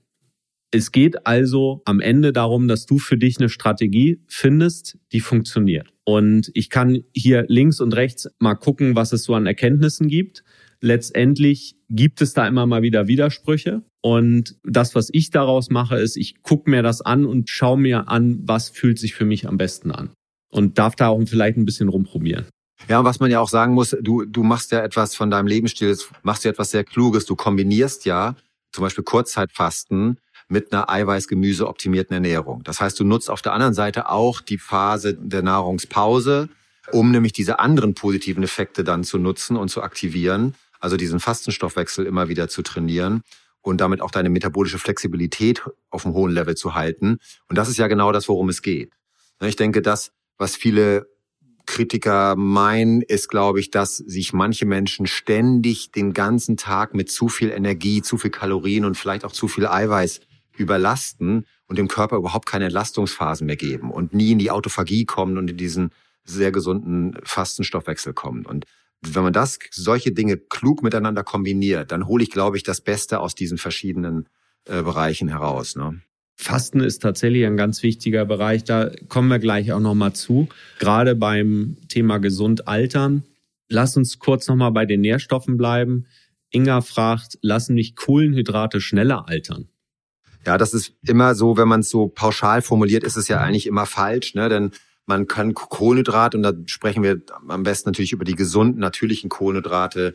Es 0.73 0.93
geht 0.93 1.27
also 1.27 1.83
am 1.85 2.01
Ende 2.01 2.33
darum, 2.33 2.69
dass 2.69 2.87
du 2.87 2.99
für 2.99 3.17
dich 3.17 3.39
eine 3.39 3.49
Strategie 3.49 4.21
findest, 4.29 4.99
die 5.13 5.21
funktioniert. 5.21 5.89
Und 6.05 6.51
ich 6.55 6.71
kann 6.71 7.03
hier 7.13 7.45
links 7.49 7.81
und 7.81 7.95
rechts 7.95 8.29
mal 8.39 8.55
gucken, 8.55 8.95
was 8.95 9.13
es 9.13 9.25
so 9.25 9.35
an 9.35 9.47
Erkenntnissen 9.47 10.07
gibt. 10.07 10.45
Letztendlich 10.81 11.77
gibt 11.89 12.23
es 12.23 12.35
da 12.35 12.47
immer 12.47 12.67
mal 12.67 12.83
wieder 12.83 13.09
Widersprüche. 13.09 13.83
Und 14.01 14.57
das, 14.63 14.95
was 14.95 15.09
ich 15.13 15.31
daraus 15.31 15.71
mache, 15.71 15.97
ist, 15.97 16.17
ich 16.17 16.43
gucke 16.43 16.71
mir 16.71 16.83
das 16.83 17.01
an 17.01 17.27
und 17.27 17.51
schaue 17.51 17.79
mir 17.79 18.09
an, 18.09 18.41
was 18.45 18.71
fühlt 18.71 18.99
sich 18.99 19.15
für 19.15 19.25
mich 19.25 19.49
am 19.49 19.57
besten 19.57 19.91
an. 19.91 20.11
Und 20.51 20.79
darf 20.79 20.95
da 20.95 21.09
auch 21.09 21.21
vielleicht 21.27 21.59
ein 21.59 21.65
bisschen 21.65 21.89
rumprobieren. 21.89 22.47
Ja, 22.89 23.01
und 23.01 23.05
was 23.05 23.21
man 23.21 23.31
ja 23.31 23.41
auch 23.41 23.49
sagen 23.49 23.75
muss, 23.75 23.95
du, 24.01 24.25
du 24.25 24.43
machst 24.43 24.73
ja 24.73 24.83
etwas 24.83 25.15
von 25.15 25.31
deinem 25.31 25.47
Lebensstil, 25.49 25.97
machst 26.23 26.45
ja 26.45 26.51
etwas 26.51 26.71
sehr 26.71 26.85
Kluges. 26.85 27.27
Du 27.27 27.37
kombinierst 27.37 28.05
ja 28.05 28.37
zum 28.73 28.83
Beispiel 28.83 29.05
Kurzzeitfasten 29.05 30.19
mit 30.51 30.73
einer 30.73 30.91
Eiweiß-Gemüse 30.91 31.67
optimierten 31.67 32.15
Ernährung. 32.15 32.63
Das 32.65 32.81
heißt, 32.81 32.99
du 32.99 33.05
nutzt 33.05 33.31
auf 33.31 33.43
der 33.43 33.53
anderen 33.53 33.75
Seite 33.75 34.11
auch 34.11 34.41
die 34.41 34.59
Phase 34.59 35.15
der 35.15 35.43
Nahrungspause, 35.43 36.49
um 36.93 37.11
nämlich 37.11 37.33
diese 37.33 37.61
anderen 37.61 37.95
positiven 37.95 38.43
Effekte 38.43 38.85
dann 38.85 39.05
zu 39.05 39.19
nutzen 39.19 39.57
und 39.57 39.69
zu 39.69 39.83
aktivieren, 39.83 40.55
also 40.81 40.97
diesen 40.97 41.21
Fastenstoffwechsel 41.21 42.07
immer 42.07 42.29
wieder 42.29 42.49
zu 42.49 42.63
trainieren 42.63 43.23
und 43.63 43.81
damit 43.81 44.01
auch 44.01 44.11
deine 44.11 44.31
metabolische 44.31 44.79
Flexibilität 44.79 45.63
auf 45.91 46.05
einem 46.05 46.15
hohen 46.15 46.33
Level 46.33 46.57
zu 46.57 46.75
halten. 46.75 47.19
Und 47.49 47.57
das 47.57 47.69
ist 47.69 47.79
ja 47.79 47.87
genau 47.87 48.11
das, 48.11 48.29
worum 48.29 48.49
es 48.49 48.63
geht. 48.63 48.93
Ich 49.43 49.57
denke, 49.57 49.83
das, 49.83 50.13
was 50.37 50.57
viele 50.57 51.07
Kritiker 51.67 52.35
meinen, 52.37 53.03
ist, 53.03 53.29
glaube 53.29 53.61
ich, 53.61 53.71
dass 53.71 53.97
sich 53.99 54.33
manche 54.33 54.67
Menschen 54.67 55.07
ständig 55.07 55.93
den 55.93 56.13
ganzen 56.13 56.57
Tag 56.57 56.95
mit 56.95 57.11
zu 57.11 57.29
viel 57.29 57.51
Energie, 57.51 58.03
zu 58.03 58.19
viel 58.19 58.31
Kalorien 58.31 58.85
und 58.85 58.97
vielleicht 58.97 59.25
auch 59.25 59.33
zu 59.33 59.47
viel 59.47 59.67
Eiweiß 59.67 60.21
überlasten 60.61 61.47
und 61.67 61.79
dem 61.79 61.89
Körper 61.89 62.17
überhaupt 62.17 62.47
keine 62.47 62.67
Entlastungsphasen 62.67 63.47
mehr 63.47 63.57
geben 63.57 63.91
und 63.91 64.15
nie 64.15 64.33
in 64.33 64.39
die 64.39 64.51
Autophagie 64.51 65.05
kommen 65.05 65.39
und 65.39 65.51
in 65.51 65.57
diesen 65.57 65.91
sehr 66.25 66.53
gesunden 66.53 67.17
Fastenstoffwechsel 67.25 68.13
kommen. 68.13 68.47
Und 68.47 68.67
wenn 69.01 69.23
man 69.23 69.33
das, 69.33 69.59
solche 69.71 70.13
Dinge 70.13 70.37
klug 70.37 70.83
miteinander 70.83 71.25
kombiniert, 71.25 71.91
dann 71.91 72.07
hole 72.07 72.23
ich, 72.23 72.31
glaube 72.31 72.57
ich, 72.57 72.63
das 72.63 72.83
Beste 72.83 73.21
aus 73.21 73.35
diesen 73.35 73.59
verschiedenen 73.59 74.29
äh, 74.67 74.83
Bereichen 74.83 75.29
heraus. 75.29 75.75
Ne? 75.77 76.01
Fasten 76.37 76.81
ist 76.81 77.01
tatsächlich 77.01 77.47
ein 77.47 77.57
ganz 77.57 77.83
wichtiger 77.83 78.27
Bereich. 78.27 78.65
Da 78.65 78.91
kommen 79.09 79.29
wir 79.29 79.39
gleich 79.39 79.73
auch 79.73 79.81
nochmal 79.81 80.13
zu. 80.13 80.49
Gerade 80.79 81.15
beim 81.15 81.79
Thema 81.89 82.19
gesund 82.19 82.69
altern. 82.69 83.25
Lass 83.69 83.97
uns 83.97 84.19
kurz 84.19 84.49
nochmal 84.49 84.73
bei 84.73 84.85
den 84.85 85.01
Nährstoffen 85.01 85.57
bleiben. 85.57 86.07
Inga 86.51 86.81
fragt, 86.81 87.39
lassen 87.43 87.75
mich 87.75 87.95
Kohlenhydrate 87.95 88.81
schneller 88.81 89.29
altern? 89.29 89.69
Ja, 90.47 90.57
das 90.57 90.75
ist 90.75 90.95
immer 91.07 91.35
so, 91.35 91.57
wenn 91.57 91.69
man 91.69 91.81
es 91.81 91.91
so 91.91 92.09
pauschal 92.09 92.63
formuliert, 92.63 93.05
ist 93.05 93.17
es 93.17 93.29
ja 93.29 93.39
eigentlich 93.39 93.67
immer 93.67 93.87
falsch, 93.87 94.35
ne? 94.35 94.49
Denn 94.49 94.71
man 95.07 95.27
kann 95.27 95.55
Kohlenhydrate, 95.55 96.37
und 96.37 96.43
da 96.43 96.53
sprechen 96.67 97.03
wir 97.03 97.21
am 97.49 97.63
besten 97.63 97.89
natürlich 97.89 98.13
über 98.13 98.25
die 98.25 98.37
gesunden, 98.37 98.81
natürlichen 98.81 99.29
Kohlenhydrate, 99.29 100.15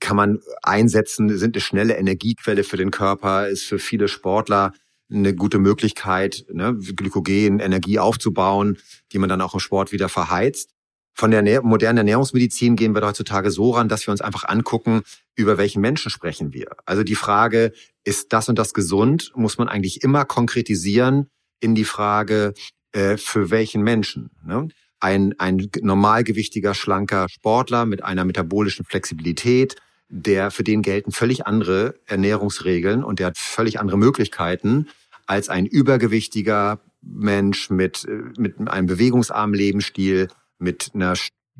kann 0.00 0.16
man 0.16 0.40
einsetzen, 0.62 1.36
sind 1.38 1.56
eine 1.56 1.62
schnelle 1.62 1.96
Energiequelle 1.96 2.64
für 2.64 2.76
den 2.76 2.90
Körper, 2.90 3.48
ist 3.48 3.64
für 3.64 3.78
viele 3.78 4.08
Sportler 4.08 4.72
eine 5.10 5.34
gute 5.34 5.58
Möglichkeit, 5.58 6.44
ne, 6.52 6.74
Glykogen, 6.74 7.60
Energie 7.60 7.98
aufzubauen, 7.98 8.78
die 9.12 9.18
man 9.18 9.28
dann 9.28 9.40
auch 9.40 9.54
im 9.54 9.60
Sport 9.60 9.92
wieder 9.92 10.08
verheizt. 10.08 10.75
Von 11.18 11.30
der 11.30 11.62
modernen 11.62 11.96
Ernährungsmedizin 11.98 12.76
gehen 12.76 12.94
wir 12.94 13.00
heutzutage 13.00 13.50
so 13.50 13.70
ran, 13.70 13.88
dass 13.88 14.06
wir 14.06 14.12
uns 14.12 14.20
einfach 14.20 14.44
angucken, 14.44 15.00
über 15.34 15.56
welchen 15.56 15.80
Menschen 15.80 16.10
sprechen 16.10 16.52
wir. 16.52 16.76
Also 16.84 17.04
die 17.04 17.14
Frage, 17.14 17.72
ist 18.04 18.34
das 18.34 18.50
und 18.50 18.58
das 18.58 18.74
gesund, 18.74 19.32
muss 19.34 19.56
man 19.56 19.68
eigentlich 19.68 20.02
immer 20.02 20.26
konkretisieren 20.26 21.30
in 21.58 21.74
die 21.74 21.84
Frage, 21.84 22.52
äh, 22.92 23.16
für 23.16 23.50
welchen 23.50 23.82
Menschen. 23.82 24.30
Ne? 24.44 24.68
Ein, 25.00 25.34
ein 25.38 25.70
normalgewichtiger, 25.80 26.74
schlanker 26.74 27.28
Sportler 27.30 27.86
mit 27.86 28.04
einer 28.04 28.26
metabolischen 28.26 28.84
Flexibilität, 28.84 29.76
der 30.10 30.50
für 30.50 30.64
den 30.64 30.82
gelten 30.82 31.12
völlig 31.12 31.46
andere 31.46 31.94
Ernährungsregeln 32.04 33.02
und 33.02 33.20
der 33.20 33.28
hat 33.28 33.38
völlig 33.38 33.80
andere 33.80 33.96
Möglichkeiten 33.96 34.88
als 35.24 35.48
ein 35.48 35.64
übergewichtiger 35.64 36.78
Mensch 37.00 37.70
mit, 37.70 38.04
äh, 38.04 38.38
mit 38.38 38.68
einem 38.68 38.86
bewegungsarmen 38.86 39.54
Lebensstil, 39.54 40.28
mit 40.58 40.92
einer 40.94 41.14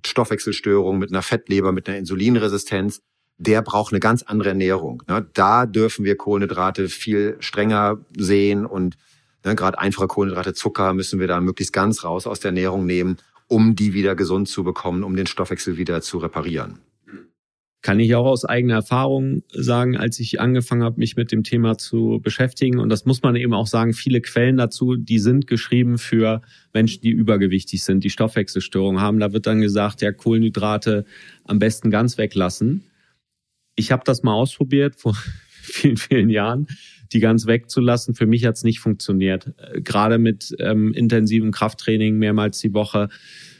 Stoffwechselstörung, 0.04 0.98
mit 0.98 1.10
einer 1.10 1.22
Fettleber, 1.22 1.72
mit 1.72 1.88
einer 1.88 1.98
Insulinresistenz, 1.98 3.00
der 3.38 3.62
braucht 3.62 3.92
eine 3.92 4.00
ganz 4.00 4.22
andere 4.22 4.50
Ernährung. 4.50 5.02
Ne? 5.08 5.26
Da 5.34 5.66
dürfen 5.66 6.04
wir 6.04 6.16
Kohlenhydrate 6.16 6.88
viel 6.88 7.36
strenger 7.40 7.98
sehen 8.16 8.64
und 8.64 8.96
ne, 9.44 9.54
gerade 9.54 9.78
einfache 9.78 10.06
Kohlenhydrate, 10.06 10.54
Zucker 10.54 10.94
müssen 10.94 11.20
wir 11.20 11.26
da 11.26 11.40
möglichst 11.40 11.72
ganz 11.72 12.04
raus 12.04 12.26
aus 12.26 12.40
der 12.40 12.50
Ernährung 12.50 12.86
nehmen, 12.86 13.18
um 13.48 13.76
die 13.76 13.92
wieder 13.92 14.14
gesund 14.14 14.48
zu 14.48 14.64
bekommen, 14.64 15.04
um 15.04 15.16
den 15.16 15.26
Stoffwechsel 15.26 15.76
wieder 15.76 16.00
zu 16.00 16.18
reparieren. 16.18 16.80
Kann 17.86 18.00
ich 18.00 18.16
auch 18.16 18.26
aus 18.26 18.44
eigener 18.44 18.74
Erfahrung 18.74 19.44
sagen, 19.52 19.96
als 19.96 20.18
ich 20.18 20.40
angefangen 20.40 20.82
habe, 20.82 20.98
mich 20.98 21.14
mit 21.14 21.30
dem 21.30 21.44
Thema 21.44 21.78
zu 21.78 22.18
beschäftigen. 22.20 22.80
Und 22.80 22.88
das 22.88 23.04
muss 23.04 23.22
man 23.22 23.36
eben 23.36 23.54
auch 23.54 23.68
sagen, 23.68 23.92
viele 23.92 24.20
Quellen 24.20 24.56
dazu, 24.56 24.96
die 24.96 25.20
sind 25.20 25.46
geschrieben 25.46 25.96
für 25.96 26.42
Menschen, 26.74 27.02
die 27.02 27.10
übergewichtig 27.10 27.84
sind, 27.84 28.02
die 28.02 28.10
Stoffwechselstörungen 28.10 29.00
haben. 29.00 29.20
Da 29.20 29.32
wird 29.32 29.46
dann 29.46 29.60
gesagt, 29.60 30.02
ja, 30.02 30.10
Kohlenhydrate 30.10 31.04
am 31.44 31.60
besten 31.60 31.92
ganz 31.92 32.18
weglassen. 32.18 32.82
Ich 33.76 33.92
habe 33.92 34.02
das 34.04 34.24
mal 34.24 34.34
ausprobiert 34.34 34.96
vor 34.96 35.16
vielen, 35.62 35.96
vielen 35.96 36.28
Jahren, 36.28 36.66
die 37.12 37.20
ganz 37.20 37.46
wegzulassen. 37.46 38.16
Für 38.16 38.26
mich 38.26 38.44
hat 38.46 38.56
es 38.56 38.64
nicht 38.64 38.80
funktioniert. 38.80 39.54
Gerade 39.74 40.18
mit 40.18 40.56
ähm, 40.58 40.92
intensivem 40.92 41.52
Krafttraining 41.52 42.18
mehrmals 42.18 42.58
die 42.58 42.74
Woche 42.74 43.10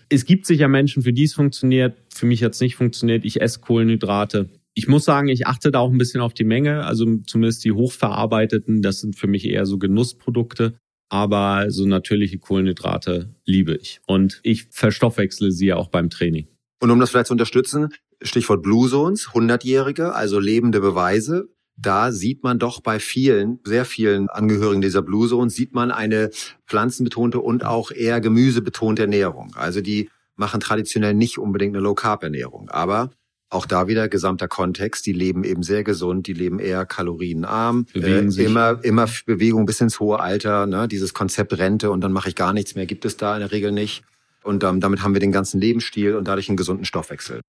es 0.09 0.24
gibt 0.24 0.46
sicher 0.46 0.68
Menschen, 0.68 1.02
für 1.02 1.12
die 1.12 1.24
es 1.24 1.34
funktioniert. 1.34 1.96
Für 2.12 2.26
mich 2.26 2.42
hat 2.42 2.52
es 2.52 2.61
nicht 2.61 2.76
funktioniert. 2.76 3.24
Ich 3.24 3.40
esse 3.40 3.61
Kohlenhydrate. 3.61 4.50
Ich 4.74 4.88
muss 4.88 5.04
sagen, 5.04 5.28
ich 5.28 5.46
achte 5.46 5.70
da 5.70 5.80
auch 5.80 5.90
ein 5.90 5.98
bisschen 5.98 6.20
auf 6.20 6.34
die 6.34 6.44
Menge. 6.44 6.84
Also 6.84 7.18
zumindest 7.26 7.64
die 7.64 7.72
hochverarbeiteten, 7.72 8.82
das 8.82 9.00
sind 9.00 9.16
für 9.16 9.26
mich 9.26 9.46
eher 9.46 9.66
so 9.66 9.78
Genussprodukte. 9.78 10.78
Aber 11.09 11.70
so 11.70 11.86
natürliche 11.86 12.38
Kohlenhydrate 12.38 13.34
liebe 13.44 13.74
ich. 13.74 14.00
Und 14.07 14.40
ich 14.42 14.66
verstoffwechsle 14.70 15.52
sie 15.52 15.66
ja 15.66 15.76
auch 15.76 15.88
beim 15.88 16.11
Training. 16.11 16.48
Und 16.80 16.90
um 16.90 17.00
das 17.00 17.11
vielleicht 17.11 17.28
zu 17.28 17.34
unterstützen, 17.34 17.88
Stichwort 18.22 18.62
Blue 18.62 18.88
Zones, 18.88 19.28
100-Jährige, 19.28 20.14
also 20.14 20.40
lebende 20.40 20.80
Beweise 20.80 21.48
da 21.76 22.10
sieht 22.12 22.42
man 22.42 22.58
doch 22.58 22.80
bei 22.80 22.98
vielen, 22.98 23.60
sehr 23.64 23.84
vielen 23.84 24.28
Angehörigen 24.28 24.80
dieser 24.80 25.02
Blue 25.02 25.28
Zone, 25.28 25.50
sieht 25.50 25.74
man 25.74 25.90
eine 25.90 26.30
pflanzenbetonte 26.66 27.40
und 27.40 27.64
auch 27.64 27.90
eher 27.90 28.20
gemüsebetonte 28.20 29.02
Ernährung. 29.02 29.52
Also 29.56 29.80
die 29.80 30.10
machen 30.36 30.60
traditionell 30.60 31.14
nicht 31.14 31.38
unbedingt 31.38 31.74
eine 31.74 31.82
Low-Carb-Ernährung. 31.82 32.68
Aber 32.70 33.10
auch 33.48 33.66
da 33.66 33.86
wieder 33.88 34.08
gesamter 34.08 34.48
Kontext. 34.48 35.06
Die 35.06 35.12
leben 35.12 35.44
eben 35.44 35.62
sehr 35.62 35.84
gesund, 35.84 36.26
die 36.26 36.32
leben 36.32 36.58
eher 36.58 36.84
kalorienarm, 36.84 37.86
Bewegen 37.92 38.28
äh, 38.28 38.30
sich. 38.30 38.46
immer 38.46 38.82
immer 38.82 39.06
Bewegung 39.24 39.66
bis 39.66 39.80
ins 39.80 40.00
hohe 40.00 40.18
Alter. 40.20 40.66
Ne? 40.66 40.88
Dieses 40.88 41.14
Konzept 41.14 41.56
Rente 41.56 41.90
und 41.90 42.00
dann 42.00 42.12
mache 42.12 42.28
ich 42.28 42.34
gar 42.34 42.52
nichts 42.52 42.74
mehr, 42.74 42.86
gibt 42.86 43.04
es 43.04 43.16
da 43.16 43.34
in 43.34 43.40
der 43.40 43.52
Regel 43.52 43.70
nicht. 43.70 44.02
Und 44.42 44.64
ähm, 44.64 44.80
damit 44.80 45.02
haben 45.02 45.14
wir 45.14 45.20
den 45.20 45.32
ganzen 45.32 45.60
Lebensstil 45.60 46.16
und 46.16 46.26
dadurch 46.26 46.48
einen 46.48 46.56
gesunden 46.56 46.84
Stoffwechsel. 46.84 47.40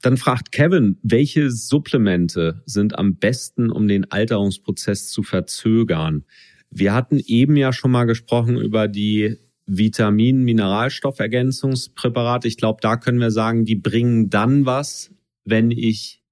Dann 0.00 0.16
fragt 0.16 0.52
Kevin, 0.52 0.96
welche 1.02 1.50
Supplemente 1.50 2.62
sind 2.66 2.96
am 2.98 3.16
besten, 3.16 3.68
um 3.70 3.88
den 3.88 4.08
Alterungsprozess 4.10 5.10
zu 5.10 5.24
verzögern? 5.24 6.24
Wir 6.70 6.94
hatten 6.94 7.18
eben 7.18 7.56
ja 7.56 7.72
schon 7.72 7.90
mal 7.90 8.04
gesprochen 8.04 8.56
über 8.56 8.86
die 8.88 9.36
Vitamin-Mineralstoffergänzungspräparate. 9.66 12.46
Ich 12.46 12.56
glaube, 12.56 12.78
da 12.80 12.96
können 12.96 13.20
wir 13.20 13.30
sagen, 13.30 13.64
die 13.64 13.74
bringen 13.74 14.30
dann 14.30 14.64
was, 14.66 15.10
wenn 15.44 15.70
ich 15.70 16.22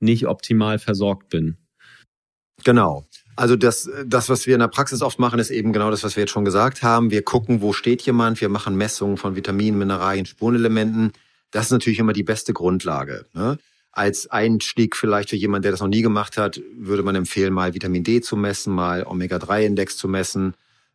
nicht 0.00 0.26
optimal 0.26 0.78
versorgt 0.78 1.30
bin. 1.30 1.56
Genau. 2.64 3.06
Also 3.36 3.56
das, 3.56 3.90
das, 4.06 4.28
was 4.28 4.46
wir 4.46 4.54
in 4.54 4.60
der 4.60 4.68
Praxis 4.68 5.02
oft 5.02 5.18
machen, 5.18 5.40
ist 5.40 5.50
eben 5.50 5.72
genau 5.72 5.90
das, 5.90 6.04
was 6.04 6.14
wir 6.14 6.22
jetzt 6.22 6.30
schon 6.30 6.44
gesagt 6.44 6.84
haben. 6.84 7.10
Wir 7.10 7.22
gucken, 7.22 7.62
wo 7.62 7.72
steht 7.72 8.02
jemand. 8.02 8.40
Wir 8.40 8.48
machen 8.48 8.76
Messungen 8.76 9.16
von 9.16 9.34
Vitaminen, 9.34 9.76
Mineralien, 9.78 10.26
Spurenelementen. 10.26 11.12
Das 11.54 11.66
ist 11.66 11.70
natürlich 11.70 12.00
immer 12.00 12.12
die 12.12 12.24
beste 12.24 12.52
Grundlage. 12.52 13.26
Ne? 13.32 13.58
Als 13.92 14.28
Einstieg 14.28 14.96
vielleicht 14.96 15.30
für 15.30 15.36
jemanden, 15.36 15.62
der 15.62 15.70
das 15.70 15.80
noch 15.80 15.88
nie 15.88 16.02
gemacht 16.02 16.36
hat, 16.36 16.60
würde 16.76 17.04
man 17.04 17.14
empfehlen, 17.14 17.54
mal 17.54 17.74
Vitamin 17.74 18.02
D 18.02 18.20
zu 18.20 18.36
messen, 18.36 18.74
mal 18.74 19.04
Omega-3-Index 19.04 19.96
zu 19.96 20.08
messen. 20.08 20.54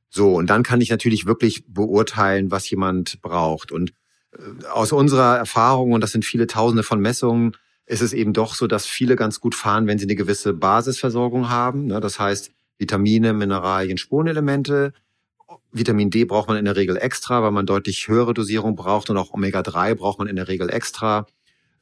So, 0.09 0.33
und 0.33 0.49
dann 0.49 0.63
kann 0.63 0.81
ich 0.81 0.89
natürlich 0.89 1.25
wirklich 1.25 1.63
beurteilen, 1.65 2.51
was 2.51 2.69
jemand 2.69 3.21
braucht. 3.21 3.71
Und 3.71 3.93
äh, 4.33 4.65
aus 4.65 4.91
unserer 4.91 5.37
Erfahrung, 5.37 5.93
und 5.93 6.01
das 6.01 6.11
sind 6.11 6.25
viele 6.25 6.45
Tausende 6.45 6.83
von 6.83 6.99
Messungen, 6.99 7.55
ist 7.85 8.01
es 8.01 8.11
eben 8.11 8.33
doch 8.33 8.53
so, 8.53 8.67
dass 8.67 8.85
viele 8.85 9.15
ganz 9.15 9.39
gut 9.39 9.55
fahren, 9.55 9.87
wenn 9.87 9.97
sie 9.97 10.07
eine 10.07 10.15
gewisse 10.15 10.51
Basisversorgung 10.51 11.47
haben. 11.47 11.85
Ne? 11.85 12.01
Das 12.01 12.19
heißt, 12.19 12.51
Vitamine, 12.77 13.31
Mineralien, 13.31 13.97
Spurenelemente. 13.97 14.91
Vitamin 15.71 16.09
D 16.09 16.25
braucht 16.25 16.47
man 16.47 16.57
in 16.57 16.65
der 16.65 16.75
Regel 16.75 16.97
extra, 16.97 17.43
weil 17.43 17.51
man 17.51 17.65
deutlich 17.65 18.07
höhere 18.07 18.33
Dosierung 18.33 18.75
braucht 18.75 19.09
und 19.09 19.17
auch 19.17 19.33
Omega-3 19.33 19.95
braucht 19.95 20.19
man 20.19 20.27
in 20.27 20.35
der 20.35 20.47
Regel 20.47 20.69
extra. 20.69 21.27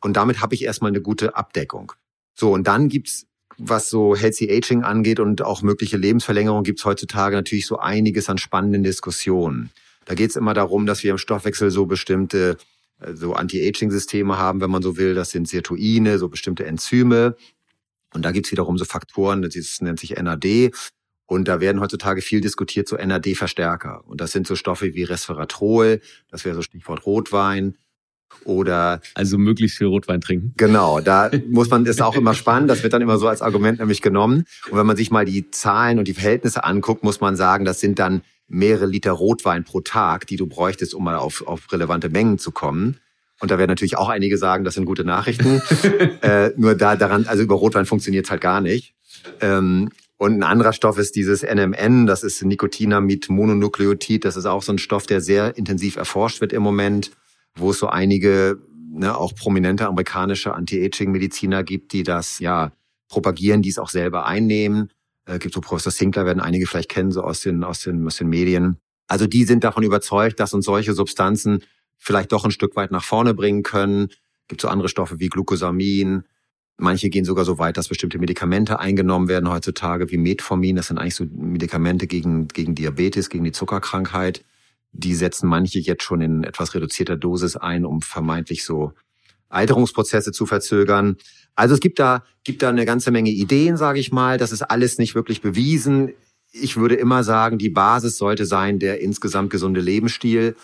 Und 0.02 0.18
damit 0.18 0.42
habe 0.42 0.56
ich 0.56 0.64
erstmal 0.64 0.92
eine 0.92 1.02
gute 1.02 1.36
Abdeckung. 1.36 1.94
So, 2.34 2.54
und 2.54 2.68
dann 2.68 2.90
gibt's, 2.90 3.26
was 3.58 3.90
so 3.90 4.16
Healthy 4.16 4.52
Aging 4.52 4.84
angeht 4.84 5.20
und 5.20 5.42
auch 5.42 5.62
mögliche 5.62 5.98
Lebensverlängerung, 5.98 6.64
gibt's 6.64 6.86
heutzutage 6.86 7.36
natürlich 7.36 7.66
so 7.66 7.80
einiges 7.80 8.30
an 8.30 8.38
spannenden 8.38 8.84
Diskussionen. 8.84 9.72
Da 10.06 10.14
geht's 10.14 10.36
immer 10.36 10.54
darum, 10.54 10.86
dass 10.86 11.04
wir 11.04 11.12
im 11.12 11.18
Stoffwechsel 11.18 11.72
so 11.72 11.86
bestimmte 11.86 12.58
so 13.14 13.34
Anti-Aging-Systeme 13.34 14.38
haben, 14.38 14.62
wenn 14.62 14.72
man 14.72 14.82
so 14.82 14.98
will. 14.98 15.14
Das 15.14 15.32
sind 15.32 15.48
Sirtuine, 15.48 16.18
so 16.18 16.30
bestimmte 16.30 16.66
Enzyme. 16.66 17.36
Und 18.14 18.24
da 18.24 18.32
gibt's 18.32 18.52
wiederum 18.52 18.78
so 18.78 18.86
Faktoren, 18.86 19.42
das 19.42 19.82
nennt 19.82 20.00
sich 20.00 20.12
NAD. 20.12 20.72
Und 21.28 21.48
da 21.48 21.60
werden 21.60 21.82
heutzutage 21.82 22.22
viel 22.22 22.42
diskutiert, 22.42 22.88
so 22.88 22.96
NAD-Verstärker. 22.96 24.02
Und 24.08 24.22
das 24.22 24.32
sind 24.32 24.48
so 24.48 24.56
Stoffe 24.56 24.94
wie 24.96 25.04
Resveratrol, 25.04 26.02
das 26.32 26.46
wäre 26.46 26.56
so 26.56 26.62
Stichwort 26.62 27.06
Rotwein. 27.06 27.78
Oder 28.44 29.02
Also 29.14 29.38
möglichst 29.38 29.78
viel 29.78 29.88
Rotwein 29.88 30.22
trinken. 30.22 30.54
Genau, 30.58 31.00
da 31.00 31.30
muss 31.50 31.70
man, 31.70 31.86
ist 31.86 32.02
auch 32.02 32.16
immer 32.16 32.34
spannend, 32.34 32.70
das 32.70 32.84
wird 32.84 32.94
dann 32.94 33.02
immer 33.02 33.18
so 33.18 33.28
als 33.28 33.42
Argument 33.42 33.80
nämlich 33.80 34.02
genommen. 34.02 34.46
Und 34.70 34.78
wenn 34.78 34.86
man 34.86 34.98
sich 34.98 35.12
mal 35.12 35.26
die 35.26 35.50
Zahlen 35.52 36.00
und 36.00 36.08
die 36.08 36.14
Verhältnisse 36.14 36.64
anguckt, 36.64 37.04
muss 37.04 37.20
man 37.22 37.36
sagen, 37.36 37.66
das 37.66 37.80
sind 37.80 38.00
dann 38.00 38.22
mehrere 38.48 38.86
Liter 38.86 39.12
Rotwein 39.12 39.64
pro 39.64 39.82
Tag, 39.82 40.28
die 40.28 40.38
du 40.38 40.48
bräuchtest, 40.48 40.94
um 40.94 41.04
mal 41.04 41.18
auf, 41.18 41.46
auf 41.46 41.72
relevante 41.72 42.10
Mengen 42.10 42.38
zu 42.38 42.52
kommen. 42.52 42.98
Und 43.40 43.52
da 43.52 43.58
werden 43.58 43.70
natürlich 43.70 43.98
auch 43.98 44.10
einige 44.10 44.38
sagen, 44.38 44.64
das 44.64 44.76
sind 44.76 44.86
gute 44.86 45.04
Nachrichten. 45.04 45.62
äh, 46.22 46.52
nur 46.58 46.76
da 46.76 46.96
daran, 46.96 47.28
also 47.28 47.44
über 47.44 47.56
Rotwein 47.56 47.86
funktioniert 47.86 48.30
halt 48.32 48.42
gar 48.42 48.62
nicht. 48.62 48.94
Ähm, 49.42 49.90
und 50.18 50.34
ein 50.34 50.44
anderer 50.44 50.74
Stoff 50.74 50.98
ist 50.98 51.16
dieses 51.16 51.44
NMN, 51.44 52.08
das 52.08 52.24
ist 52.24 52.44
Nicotinamid 52.44 53.30
Mononukleotid. 53.30 54.26
Das 54.26 54.36
ist 54.36 54.48
auch 54.48 54.64
so 54.64 54.72
ein 54.72 54.80
Stoff, 54.80 55.06
der 55.06 55.22
sehr 55.22 55.58
intensiv 55.58 55.96
erforscht 55.96 56.42
wird 56.42 56.54
im 56.54 56.64
Moment, 56.64 57.12
wo 57.56 57.70
es 57.70 57.78
so 57.78 57.88
einige, 57.88 58.60
ne, 58.92 59.16
auch 59.16 59.36
prominente 59.36 59.88
amerikanische 59.88 60.56
Anti-Aging-Mediziner 60.56 61.64
gibt, 61.64 61.94
die 61.94 62.02
das 62.02 62.40
ja 62.40 62.72
propagieren, 63.10 63.62
die 63.62 63.70
es 63.70 63.78
auch 63.78 63.90
selber 63.90 64.26
einnehmen. 64.26 64.90
Äh, 65.26 65.38
gibt 65.38 65.54
so 65.54 65.62
Professor 65.62 65.92
Sinkler, 65.92 66.26
werden 66.26 66.40
einige 66.40 66.66
vielleicht 66.66 66.90
kennen, 66.90 67.12
so 67.12 67.22
aus 67.22 67.42
den, 67.42 67.64
aus 67.64 67.82
den, 67.82 68.06
aus 68.08 68.18
den 68.18 68.28
Medien. 68.28 68.78
Also 69.08 69.28
die 69.28 69.44
sind 69.44 69.64
davon 69.64 69.84
überzeugt, 69.84 70.40
dass 70.40 70.54
uns 70.54 70.66
solche 70.66 70.94
Substanzen 70.94 71.64
vielleicht 71.96 72.32
doch 72.32 72.44
ein 72.44 72.52
Stück 72.52 72.76
weit 72.76 72.90
nach 72.90 73.04
vorne 73.04 73.36
bringen 73.36 73.62
können. 73.62 74.10
Gibt 74.48 74.62
so 74.62 74.68
andere 74.68 74.90
Stoffe 74.90 75.20
wie 75.20 75.30
Glucosamin. 75.30 76.24
Manche 76.80 77.10
gehen 77.10 77.26
sogar 77.26 77.44
so 77.44 77.58
weit, 77.58 77.78
dass 77.78 77.88
bestimmte 77.88 78.20
Medikamente 78.20 78.80
eingenommen 78.80 79.28
werden 79.28 79.50
heutzutage, 79.50 80.12
wie 80.12 80.18
Metformin. 80.18 80.76
Das 80.76 80.88
sind 80.88 81.00
eigentlich 81.00 81.16
so 81.16 81.26
Medikamente 81.26 82.06
gegen, 82.06 82.48
gegen 82.48 82.76
Diabetes, 82.76 83.30
gegen 83.30 83.44
die 83.44 83.52
Zuckerkrankheit. 83.52 84.46
Die 84.92 85.16
setzen 85.16 85.50
manche 85.50 85.80
jetzt 85.80 86.04
schon 86.04 86.22
in 86.22 86.44
etwas 86.44 86.76
reduzierter 86.76 87.18
Dosis 87.18 87.56
ein, 87.56 87.84
um 87.84 88.02
vermeintlich 88.02 88.64
so 88.64 88.94
Alterungsprozesse 89.50 90.32
zu 90.32 90.46
verzögern. 90.46 91.18
Also 91.56 91.74
es 91.74 91.80
gibt 91.80 91.98
da, 91.98 92.24
gibt 92.44 92.62
da 92.62 92.70
eine 92.70 92.86
ganze 92.86 93.10
Menge 93.10 93.32
Ideen, 93.32 93.78
sage 93.78 94.00
ich 94.00 94.12
mal. 94.12 94.38
Das 94.38 94.52
ist 94.52 94.62
alles 94.62 95.00
nicht 95.00 95.16
wirklich 95.16 95.42
bewiesen. 95.42 96.14
Ich 96.52 96.78
würde 96.78 96.96
immer 96.96 97.24
sagen, 97.24 97.58
die 97.58 97.70
Basis 97.70 98.18
sollte 98.18 98.46
sein 98.46 98.78
der 98.78 99.02
insgesamt 99.02 99.50
gesunde 99.50 99.82
Lebensstil. 99.82 100.56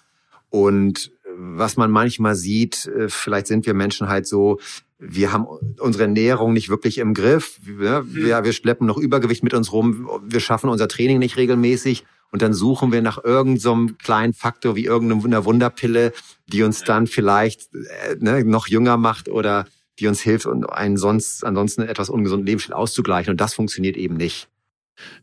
Und 0.49 1.11
was 1.35 1.77
man 1.77 1.89
manchmal 1.89 2.35
sieht, 2.35 2.85
äh, 2.85 3.09
vielleicht 3.09 3.47
sind 3.47 3.65
wir 3.65 3.73
Menschen 3.73 4.07
halt 4.07 4.27
so, 4.27 4.59
wir 5.05 5.31
haben 5.31 5.45
unsere 5.79 6.03
Ernährung 6.05 6.53
nicht 6.53 6.69
wirklich 6.69 6.97
im 6.97 7.13
Griff. 7.13 7.59
Wir, 7.61 8.05
wir, 8.07 8.43
wir 8.43 8.53
schleppen 8.53 8.87
noch 8.87 8.97
Übergewicht 8.97 9.43
mit 9.43 9.53
uns 9.53 9.71
rum. 9.71 10.09
Wir 10.25 10.39
schaffen 10.39 10.69
unser 10.69 10.87
Training 10.87 11.19
nicht 11.19 11.37
regelmäßig. 11.37 12.05
Und 12.31 12.41
dann 12.41 12.53
suchen 12.53 12.91
wir 12.91 13.01
nach 13.01 13.23
irgendeinem 13.23 13.89
so 13.89 13.95
kleinen 14.01 14.33
Faktor 14.33 14.75
wie 14.75 14.85
irgendeiner 14.85 15.45
Wunderpille, 15.45 16.13
die 16.47 16.63
uns 16.63 16.83
dann 16.83 17.05
vielleicht 17.05 17.73
äh, 17.75 18.15
ne, 18.19 18.43
noch 18.43 18.67
jünger 18.67 18.97
macht 18.97 19.29
oder 19.29 19.67
die 19.99 20.07
uns 20.07 20.21
hilft, 20.21 20.47
und 20.47 20.65
einen 20.65 20.97
sonst 20.97 21.45
ansonsten 21.45 21.83
etwas 21.83 22.09
ungesunden 22.09 22.47
Lebensstil 22.47 22.73
auszugleichen. 22.73 23.31
Und 23.31 23.41
das 23.41 23.53
funktioniert 23.53 23.97
eben 23.97 24.17
nicht. 24.17 24.47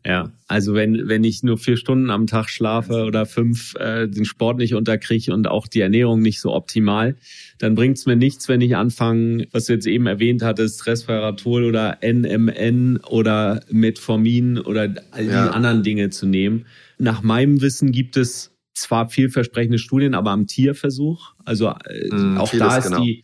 Ja, 0.05 0.31
also 0.47 0.73
wenn, 0.73 1.07
wenn 1.07 1.23
ich 1.23 1.43
nur 1.43 1.57
vier 1.57 1.77
Stunden 1.77 2.09
am 2.09 2.27
Tag 2.27 2.49
schlafe 2.49 3.05
oder 3.05 3.25
fünf, 3.25 3.75
äh, 3.75 4.07
den 4.07 4.25
Sport 4.25 4.57
nicht 4.57 4.73
unterkriege 4.75 5.33
und 5.33 5.47
auch 5.47 5.67
die 5.67 5.79
Ernährung 5.79 6.21
nicht 6.21 6.41
so 6.41 6.53
optimal, 6.53 7.15
dann 7.57 7.75
bringt's 7.75 8.05
mir 8.05 8.15
nichts, 8.17 8.47
wenn 8.49 8.61
ich 8.61 8.75
anfange, 8.75 9.47
was 9.51 9.65
du 9.65 9.73
jetzt 9.73 9.87
eben 9.87 10.07
erwähnt 10.07 10.43
hattest, 10.43 10.87
Resveratrol 10.87 11.63
oder 11.63 11.99
NMN 12.01 12.97
oder 13.07 13.63
Metformin 13.71 14.59
oder 14.59 14.93
all 15.11 15.23
die 15.23 15.29
Ja. 15.29 15.51
anderen 15.51 15.83
Dinge 15.83 16.09
zu 16.09 16.25
nehmen. 16.25 16.65
Nach 16.97 17.23
meinem 17.23 17.61
Wissen 17.61 17.91
gibt 17.91 18.17
es 18.17 18.51
zwar 18.73 19.09
vielversprechende 19.09 19.77
Studien, 19.79 20.13
aber 20.15 20.31
am 20.31 20.47
Tierversuch, 20.47 21.33
also 21.45 21.69
äh, 21.85 22.09
Mm, 22.13 22.37
auch 22.37 22.51
da 22.51 22.77
ist 22.77 22.85
genau. 22.87 23.03
die 23.03 23.23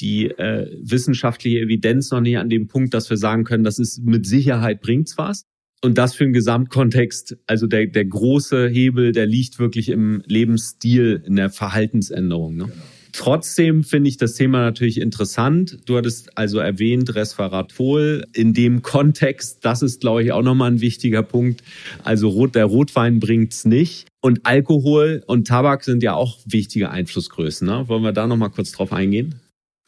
die 0.00 0.26
äh, 0.28 0.76
wissenschaftliche 0.82 1.60
Evidenz 1.60 2.10
noch 2.10 2.20
nicht 2.20 2.38
an 2.38 2.48
dem 2.48 2.66
Punkt, 2.66 2.94
dass 2.94 3.10
wir 3.10 3.16
sagen 3.16 3.44
können, 3.44 3.62
das 3.62 3.78
ist 3.78 4.02
mit 4.04 4.26
Sicherheit 4.26 4.80
bringt's 4.80 5.16
was. 5.18 5.46
Und 5.82 5.98
das 5.98 6.14
für 6.14 6.24
den 6.24 6.32
Gesamtkontext, 6.32 7.36
also 7.46 7.66
der, 7.66 7.86
der 7.86 8.06
große 8.06 8.68
Hebel, 8.68 9.12
der 9.12 9.26
liegt 9.26 9.58
wirklich 9.58 9.90
im 9.90 10.22
Lebensstil, 10.26 11.22
in 11.26 11.36
der 11.36 11.50
Verhaltensänderung. 11.50 12.56
Ne? 12.56 12.72
Trotzdem 13.16 13.84
finde 13.84 14.08
ich 14.08 14.16
das 14.16 14.34
Thema 14.34 14.62
natürlich 14.62 15.00
interessant. 15.00 15.78
Du 15.86 15.96
hattest 15.96 16.36
also 16.36 16.58
erwähnt 16.58 17.14
Resveratrol. 17.14 18.24
In 18.32 18.54
dem 18.54 18.82
Kontext, 18.82 19.64
das 19.64 19.82
ist, 19.82 20.00
glaube 20.00 20.24
ich, 20.24 20.32
auch 20.32 20.42
nochmal 20.42 20.72
ein 20.72 20.80
wichtiger 20.80 21.22
Punkt. 21.22 21.62
Also 22.02 22.28
Rot, 22.28 22.56
der 22.56 22.64
Rotwein 22.64 23.20
bringt's 23.20 23.66
nicht. 23.66 24.08
Und 24.20 24.40
Alkohol 24.44 25.22
und 25.26 25.46
Tabak 25.46 25.84
sind 25.84 26.02
ja 26.02 26.14
auch 26.14 26.38
wichtige 26.44 26.90
Einflussgrößen. 26.90 27.64
Ne? 27.68 27.84
Wollen 27.86 28.02
wir 28.02 28.12
da 28.12 28.26
nochmal 28.26 28.50
kurz 28.50 28.72
drauf 28.72 28.92
eingehen? 28.92 29.36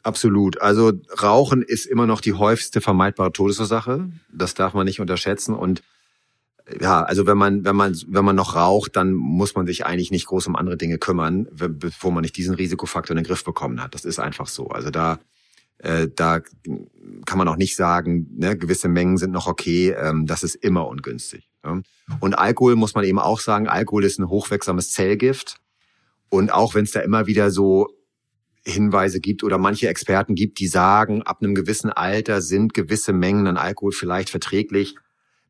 Absolut. 0.07 0.61
Also 0.61 0.93
Rauchen 1.21 1.63
ist 1.63 1.85
immer 1.85 2.07
noch 2.07 2.21
die 2.21 2.35
häufigste 2.35 2.81
vermeidbare 2.81 3.33
Todesursache. 3.33 4.09
Das 4.33 4.55
darf 4.55 4.73
man 4.73 4.85
nicht 4.85 5.01
unterschätzen. 5.01 5.53
Und 5.53 5.83
ja, 6.81 7.03
also 7.03 7.27
wenn 7.27 7.37
man, 7.37 7.65
wenn 7.65 7.75
man, 7.75 7.99
wenn 8.07 8.25
man 8.25 8.37
noch 8.37 8.55
raucht, 8.55 8.95
dann 8.95 9.15
muss 9.15 9.57
man 9.57 9.67
sich 9.67 9.85
eigentlich 9.85 10.13
nicht 10.13 10.27
groß 10.27 10.47
um 10.47 10.55
andere 10.55 10.77
Dinge 10.77 10.99
kümmern, 10.99 11.49
bevor 11.51 12.13
man 12.13 12.23
nicht 12.23 12.37
diesen 12.37 12.55
Risikofaktor 12.55 13.17
in 13.17 13.25
den 13.25 13.27
Griff 13.27 13.43
bekommen 13.43 13.83
hat. 13.83 13.95
Das 13.95 14.05
ist 14.05 14.21
einfach 14.21 14.47
so. 14.47 14.69
Also 14.69 14.91
da, 14.91 15.19
äh, 15.79 16.07
da 16.15 16.39
kann 17.25 17.39
man 17.39 17.49
auch 17.49 17.57
nicht 17.57 17.75
sagen, 17.75 18.29
ne, 18.37 18.57
gewisse 18.57 18.87
Mengen 18.87 19.17
sind 19.17 19.33
noch 19.33 19.49
okay. 19.49 19.91
Ähm, 19.91 20.27
das 20.27 20.45
ist 20.45 20.55
immer 20.55 20.87
ungünstig. 20.87 21.51
Ja. 21.65 21.81
Und 22.21 22.39
Alkohol 22.39 22.77
muss 22.77 22.95
man 22.95 23.03
eben 23.03 23.19
auch 23.19 23.41
sagen, 23.41 23.67
Alkohol 23.67 24.05
ist 24.05 24.21
ein 24.21 24.29
hochwirksames 24.29 24.93
Zellgift. 24.93 25.57
Und 26.29 26.53
auch 26.53 26.77
wenn 26.77 26.85
es 26.85 26.93
da 26.93 27.01
immer 27.01 27.27
wieder 27.27 27.51
so 27.51 27.89
Hinweise 28.67 29.21
gibt 29.21 29.45
oder 29.45 29.59
manche 29.59 29.89
Experten 29.89 30.35
gibt, 30.35 30.59
die 30.59 30.67
sagen, 30.67 31.23
ab 31.23 31.39
einem 31.41 31.55
gewissen 31.55 31.91
Alter 31.91 32.43
sind 32.43 32.75
gewisse 32.75 33.13
Mengen 33.13 33.47
an 33.47 33.57
Alkohol 33.57 33.93
vielleicht 33.93 34.29
verträglich. 34.29 34.97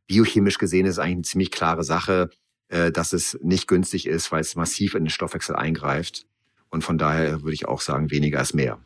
Biochemisch 0.07 0.59
gesehen 0.59 0.87
ist 0.87 0.99
eigentlich 0.99 1.15
eine 1.15 1.23
ziemlich 1.23 1.51
klare 1.51 1.83
Sache, 1.83 2.29
äh, 2.69 2.93
dass 2.93 3.15
es 3.15 3.39
nicht 3.43 3.69
günstig 3.69 4.07
ist, 4.07 4.31
weil 4.33 4.43
es 4.43 4.55
massiv 4.55 4.95
in 4.95 5.05
den 5.05 5.11
Stoffwechsel 5.11 5.57
eingreift. 5.57 6.27
Und 6.69 6.85
von 6.85 6.99
daher 6.99 7.43
würde 7.43 7.55
ich 7.55 7.67
auch 7.67 7.81
sagen, 7.81 8.11
weniger 8.11 8.41
ist 8.41 8.55
mehr. 8.55 8.85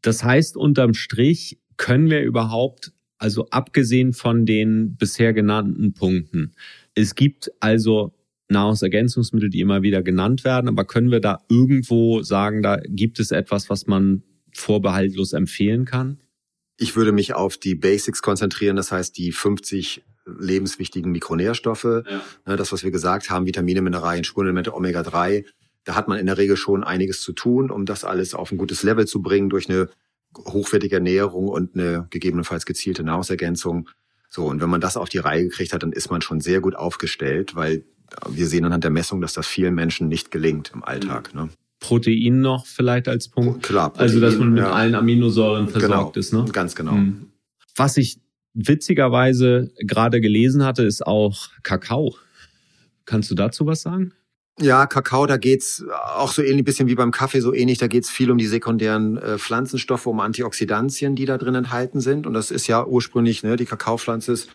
Das 0.00 0.24
heißt, 0.24 0.56
unterm 0.56 0.94
Strich 0.94 1.60
können 1.76 2.08
wir 2.08 2.22
überhaupt, 2.22 2.92
also 3.18 3.48
abgesehen 3.50 4.14
von 4.14 4.46
den 4.46 4.96
bisher 4.96 5.34
genannten 5.34 5.92
Punkten, 5.92 6.54
es 6.94 7.14
gibt 7.14 7.50
also 7.60 8.14
Nahrungsergänzungsmittel, 8.48 9.50
die 9.50 9.60
immer 9.60 9.82
wieder 9.82 10.02
genannt 10.02 10.44
werden, 10.44 10.68
aber 10.68 10.84
können 10.84 11.10
wir 11.10 11.20
da 11.20 11.40
irgendwo 11.48 12.22
sagen, 12.22 12.62
da 12.62 12.78
gibt 12.86 13.20
es 13.20 13.30
etwas, 13.30 13.68
was 13.70 13.86
man 13.86 14.22
vorbehaltlos 14.52 15.32
empfehlen 15.32 15.84
kann? 15.84 16.20
Ich 16.76 16.96
würde 16.96 17.12
mich 17.12 17.34
auf 17.34 17.56
die 17.56 17.74
Basics 17.74 18.22
konzentrieren, 18.22 18.76
das 18.76 18.92
heißt 18.92 19.16
die 19.18 19.32
50 19.32 20.04
lebenswichtigen 20.38 21.10
Mikronährstoffe, 21.10 21.84
ja. 21.84 22.22
Ne, 22.46 22.56
das, 22.56 22.72
was 22.72 22.84
wir 22.84 22.90
gesagt 22.90 23.30
haben, 23.30 23.46
Vitamine, 23.46 23.82
Mineralien, 23.82 24.24
Spurenelemente, 24.24 24.74
Omega-3. 24.74 25.44
Da 25.84 25.94
hat 25.94 26.08
man 26.08 26.18
in 26.18 26.26
der 26.26 26.36
Regel 26.36 26.56
schon 26.56 26.84
einiges 26.84 27.22
zu 27.22 27.32
tun, 27.32 27.70
um 27.70 27.86
das 27.86 28.04
alles 28.04 28.34
auf 28.34 28.52
ein 28.52 28.58
gutes 28.58 28.82
Level 28.82 29.06
zu 29.06 29.22
bringen 29.22 29.48
durch 29.48 29.70
eine 29.70 29.88
hochwertige 30.36 30.96
Ernährung 30.96 31.48
und 31.48 31.74
eine 31.74 32.06
gegebenenfalls 32.10 32.66
gezielte 32.66 33.02
Nahrungsergänzung. 33.02 33.88
So, 34.28 34.46
und 34.46 34.60
wenn 34.60 34.68
man 34.68 34.82
das 34.82 34.98
auf 34.98 35.08
die 35.08 35.18
Reihe 35.18 35.44
gekriegt 35.44 35.72
hat, 35.72 35.82
dann 35.82 35.92
ist 35.92 36.10
man 36.10 36.20
schon 36.20 36.40
sehr 36.40 36.60
gut 36.60 36.76
aufgestellt, 36.76 37.54
weil 37.56 37.84
wir 38.28 38.46
sehen 38.46 38.64
anhand 38.64 38.84
der 38.84 38.90
Messung, 38.90 39.20
dass 39.20 39.32
das 39.32 39.46
vielen 39.46 39.74
Menschen 39.74 40.08
nicht 40.08 40.30
gelingt 40.30 40.72
im 40.74 40.84
Alltag. 40.84 41.34
Ne? 41.34 41.48
Protein 41.80 42.40
noch 42.40 42.66
vielleicht 42.66 43.08
als 43.08 43.28
Punkt. 43.28 43.62
Klar. 43.62 43.90
Protein, 43.90 44.02
also, 44.02 44.20
dass 44.20 44.36
man 44.36 44.50
mit 44.50 44.64
ja. 44.64 44.72
allen 44.72 44.94
Aminosäuren 44.94 45.68
versorgt 45.68 46.14
genau, 46.14 46.20
ist, 46.20 46.32
ne? 46.32 46.44
Ganz 46.52 46.74
genau. 46.74 46.92
Mhm. 46.92 47.26
Was 47.76 47.96
ich 47.96 48.20
witzigerweise 48.54 49.70
gerade 49.78 50.20
gelesen 50.20 50.64
hatte, 50.64 50.82
ist 50.82 51.06
auch 51.06 51.48
Kakao. 51.62 52.16
Kannst 53.04 53.30
du 53.30 53.34
dazu 53.34 53.66
was 53.66 53.82
sagen? 53.82 54.12
Ja, 54.60 54.86
Kakao, 54.86 55.26
da 55.26 55.36
geht's 55.36 55.84
auch 56.16 56.32
so 56.32 56.42
ähnlich, 56.42 56.64
bisschen 56.64 56.88
wie 56.88 56.96
beim 56.96 57.12
Kaffee, 57.12 57.40
so 57.40 57.54
ähnlich. 57.54 57.78
Da 57.78 57.86
geht's 57.86 58.10
viel 58.10 58.32
um 58.32 58.38
die 58.38 58.48
sekundären 58.48 59.16
äh, 59.16 59.38
Pflanzenstoffe, 59.38 60.06
um 60.06 60.18
Antioxidantien, 60.18 61.14
die 61.14 61.26
da 61.26 61.38
drin 61.38 61.54
enthalten 61.54 62.00
sind. 62.00 62.26
Und 62.26 62.34
das 62.34 62.50
ist 62.50 62.66
ja 62.66 62.84
ursprünglich, 62.84 63.44
ne, 63.44 63.54
die 63.54 63.66
Kakaopflanze 63.66 64.32
ist 64.32 64.48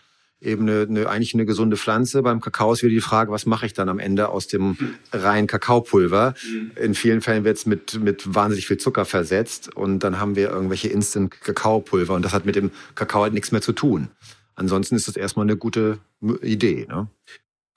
eben 0.44 0.64
eine, 0.64 0.82
eine, 0.82 1.10
eigentlich 1.10 1.34
eine 1.34 1.46
gesunde 1.46 1.78
Pflanze. 1.78 2.22
Beim 2.22 2.41
Kakao 2.41 2.74
ist 2.74 2.84
wieder 2.84 2.94
die 2.94 3.02
Frage, 3.02 3.32
was 3.32 3.46
mache 3.46 3.66
ich 3.66 3.74
dann 3.74 3.89
am 3.89 4.00
Ende 4.00 4.30
aus 4.30 4.48
dem 4.48 4.78
reinen 5.12 5.48
Kakaopulver? 5.48 6.34
In 6.82 6.94
vielen 6.94 7.22
Fällen 7.22 7.44
wird's 7.44 7.66
mit, 7.66 8.00
mit 8.02 8.34
wahnsinnig 8.34 8.68
viel 8.68 8.78
Zucker 8.78 9.06
versetzt 9.06 9.76
und 9.76 10.00
dann 10.00 10.20
haben 10.20 10.36
wir 10.36 10.50
irgendwelche 10.50 10.89
Instant-Kakaopulver 10.89 12.14
und 12.14 12.24
das 12.26 12.34
hat 12.34 12.46
mit 12.46 12.56
dem 12.56 12.72
Kakao 12.96 13.24
halt 13.24 13.34
nichts 13.34 13.52
mehr 13.52 13.62
zu 13.62 13.74
tun. 13.74 14.10
Ansonsten 14.56 14.96
ist 14.96 15.08
das 15.08 15.16
erstmal 15.16 15.46
eine 15.46 15.58
gute 15.58 16.00
Idee. 16.41 16.86
Ne? 16.88 17.08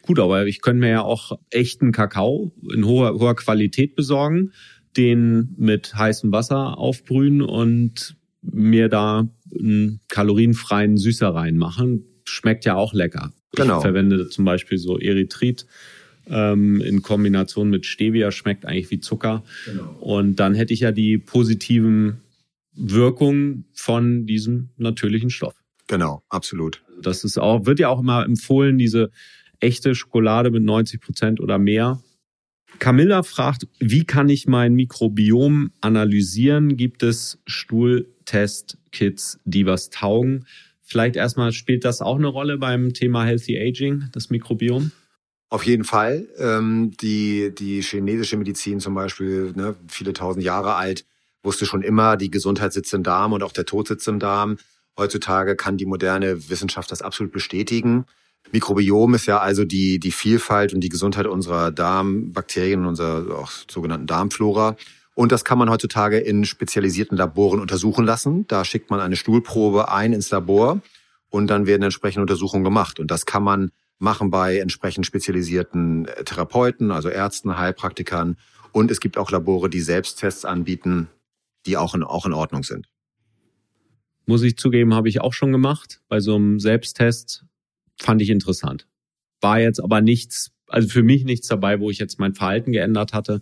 Gut, 0.02 0.18
aber 0.18 0.46
ich 0.46 0.60
könnte 0.60 0.80
mir 0.80 0.90
ja 0.90 1.02
auch 1.02 1.32
echten 1.50 1.92
Kakao 1.92 2.52
in 2.72 2.84
hoher, 2.84 3.14
hoher 3.14 3.34
Qualität 3.36 3.96
besorgen, 3.96 4.52
den 4.96 5.54
mit 5.56 5.94
heißem 5.94 6.32
Wasser 6.32 6.78
aufbrühen 6.78 7.42
und 7.42 8.16
mir 8.42 8.88
da 8.88 9.28
einen 9.58 10.00
kalorienfreien 10.08 10.96
Süßer 10.96 11.34
reinmachen 11.34 12.04
schmeckt 12.28 12.64
ja 12.64 12.74
auch 12.74 12.92
lecker. 12.92 13.32
Genau. 13.54 13.78
Ich 13.78 13.82
verwende 13.82 14.28
zum 14.28 14.44
Beispiel 14.44 14.78
so 14.78 14.98
Erythrit 14.98 15.66
ähm, 16.28 16.80
in 16.80 17.02
Kombination 17.02 17.70
mit 17.70 17.86
Stevia, 17.86 18.30
schmeckt 18.30 18.66
eigentlich 18.66 18.90
wie 18.90 19.00
Zucker. 19.00 19.44
Genau. 19.64 19.96
Und 20.00 20.36
dann 20.36 20.54
hätte 20.54 20.74
ich 20.74 20.80
ja 20.80 20.92
die 20.92 21.18
positiven 21.18 22.20
Wirkungen 22.74 23.64
von 23.72 24.26
diesem 24.26 24.70
natürlichen 24.76 25.30
Stoff. 25.30 25.54
Genau, 25.86 26.22
absolut. 26.28 26.82
Das 27.00 27.24
ist 27.24 27.38
auch, 27.38 27.66
wird 27.66 27.78
ja 27.78 27.88
auch 27.88 28.00
immer 28.00 28.24
empfohlen, 28.24 28.78
diese 28.78 29.10
echte 29.60 29.94
Schokolade 29.94 30.50
mit 30.50 30.62
90 30.62 31.00
Prozent 31.00 31.40
oder 31.40 31.58
mehr. 31.58 32.02
Camilla 32.78 33.22
fragt, 33.22 33.66
wie 33.78 34.04
kann 34.04 34.28
ich 34.28 34.46
mein 34.46 34.74
Mikrobiom 34.74 35.70
analysieren? 35.80 36.76
Gibt 36.76 37.02
es 37.02 37.38
Stuhltest-Kits, 37.46 39.40
die 39.44 39.64
was 39.64 39.88
taugen? 39.88 40.44
Vielleicht 40.88 41.16
erstmal 41.16 41.50
spielt 41.50 41.84
das 41.84 42.00
auch 42.00 42.14
eine 42.14 42.28
Rolle 42.28 42.58
beim 42.58 42.94
Thema 42.94 43.24
Healthy 43.24 43.58
Aging, 43.58 44.04
das 44.12 44.30
Mikrobiom? 44.30 44.92
Auf 45.48 45.64
jeden 45.64 45.82
Fall. 45.82 46.28
Ähm, 46.38 46.92
die, 47.00 47.52
die 47.52 47.82
chinesische 47.82 48.36
Medizin 48.36 48.78
zum 48.78 48.94
Beispiel, 48.94 49.52
ne, 49.56 49.74
viele 49.88 50.12
tausend 50.12 50.44
Jahre 50.44 50.76
alt, 50.76 51.04
wusste 51.42 51.66
schon 51.66 51.82
immer, 51.82 52.16
die 52.16 52.30
Gesundheit 52.30 52.72
sitzt 52.72 52.94
im 52.94 53.02
Darm 53.02 53.32
und 53.32 53.42
auch 53.42 53.50
der 53.50 53.66
Tod 53.66 53.88
sitzt 53.88 54.06
im 54.06 54.20
Darm. 54.20 54.58
Heutzutage 54.96 55.56
kann 55.56 55.76
die 55.76 55.86
moderne 55.86 56.48
Wissenschaft 56.50 56.92
das 56.92 57.02
absolut 57.02 57.32
bestätigen. 57.32 58.06
Mikrobiom 58.52 59.14
ist 59.14 59.26
ja 59.26 59.38
also 59.38 59.64
die, 59.64 59.98
die 59.98 60.12
Vielfalt 60.12 60.72
und 60.72 60.82
die 60.82 60.88
Gesundheit 60.88 61.26
unserer 61.26 61.72
Darmbakterien, 61.72 62.86
unserer 62.86 63.36
auch 63.36 63.50
sogenannten 63.68 64.06
Darmflora. 64.06 64.76
Und 65.16 65.32
das 65.32 65.46
kann 65.46 65.56
man 65.56 65.70
heutzutage 65.70 66.18
in 66.18 66.44
spezialisierten 66.44 67.16
Laboren 67.16 67.58
untersuchen 67.58 68.04
lassen. 68.04 68.46
Da 68.48 68.66
schickt 68.66 68.90
man 68.90 69.00
eine 69.00 69.16
Stuhlprobe 69.16 69.90
ein 69.90 70.12
ins 70.12 70.30
Labor 70.30 70.82
und 71.30 71.46
dann 71.46 71.64
werden 71.64 71.82
entsprechende 71.82 72.20
Untersuchungen 72.20 72.64
gemacht. 72.64 73.00
Und 73.00 73.10
das 73.10 73.24
kann 73.24 73.42
man 73.42 73.70
machen 73.98 74.30
bei 74.30 74.58
entsprechend 74.58 75.06
spezialisierten 75.06 76.06
äh, 76.06 76.24
Therapeuten, 76.24 76.90
also 76.90 77.08
Ärzten, 77.08 77.56
Heilpraktikern. 77.56 78.36
Und 78.72 78.90
es 78.90 79.00
gibt 79.00 79.16
auch 79.16 79.30
Labore, 79.30 79.70
die 79.70 79.80
Selbsttests 79.80 80.44
anbieten, 80.44 81.08
die 81.64 81.78
auch 81.78 81.94
in, 81.94 82.02
auch 82.02 82.26
in 82.26 82.34
Ordnung 82.34 82.62
sind. 82.62 82.86
Muss 84.26 84.42
ich 84.42 84.58
zugeben, 84.58 84.92
habe 84.92 85.08
ich 85.08 85.22
auch 85.22 85.32
schon 85.32 85.50
gemacht. 85.50 86.02
Bei 86.08 86.20
so 86.20 86.34
einem 86.34 86.60
Selbsttest 86.60 87.46
fand 87.98 88.20
ich 88.20 88.28
interessant. 88.28 88.86
War 89.40 89.60
jetzt 89.60 89.82
aber 89.82 90.02
nichts, 90.02 90.50
also 90.66 90.88
für 90.88 91.02
mich 91.02 91.24
nichts 91.24 91.48
dabei, 91.48 91.80
wo 91.80 91.90
ich 91.90 91.98
jetzt 91.98 92.20
mein 92.20 92.34
Verhalten 92.34 92.72
geändert 92.72 93.14
hatte. 93.14 93.40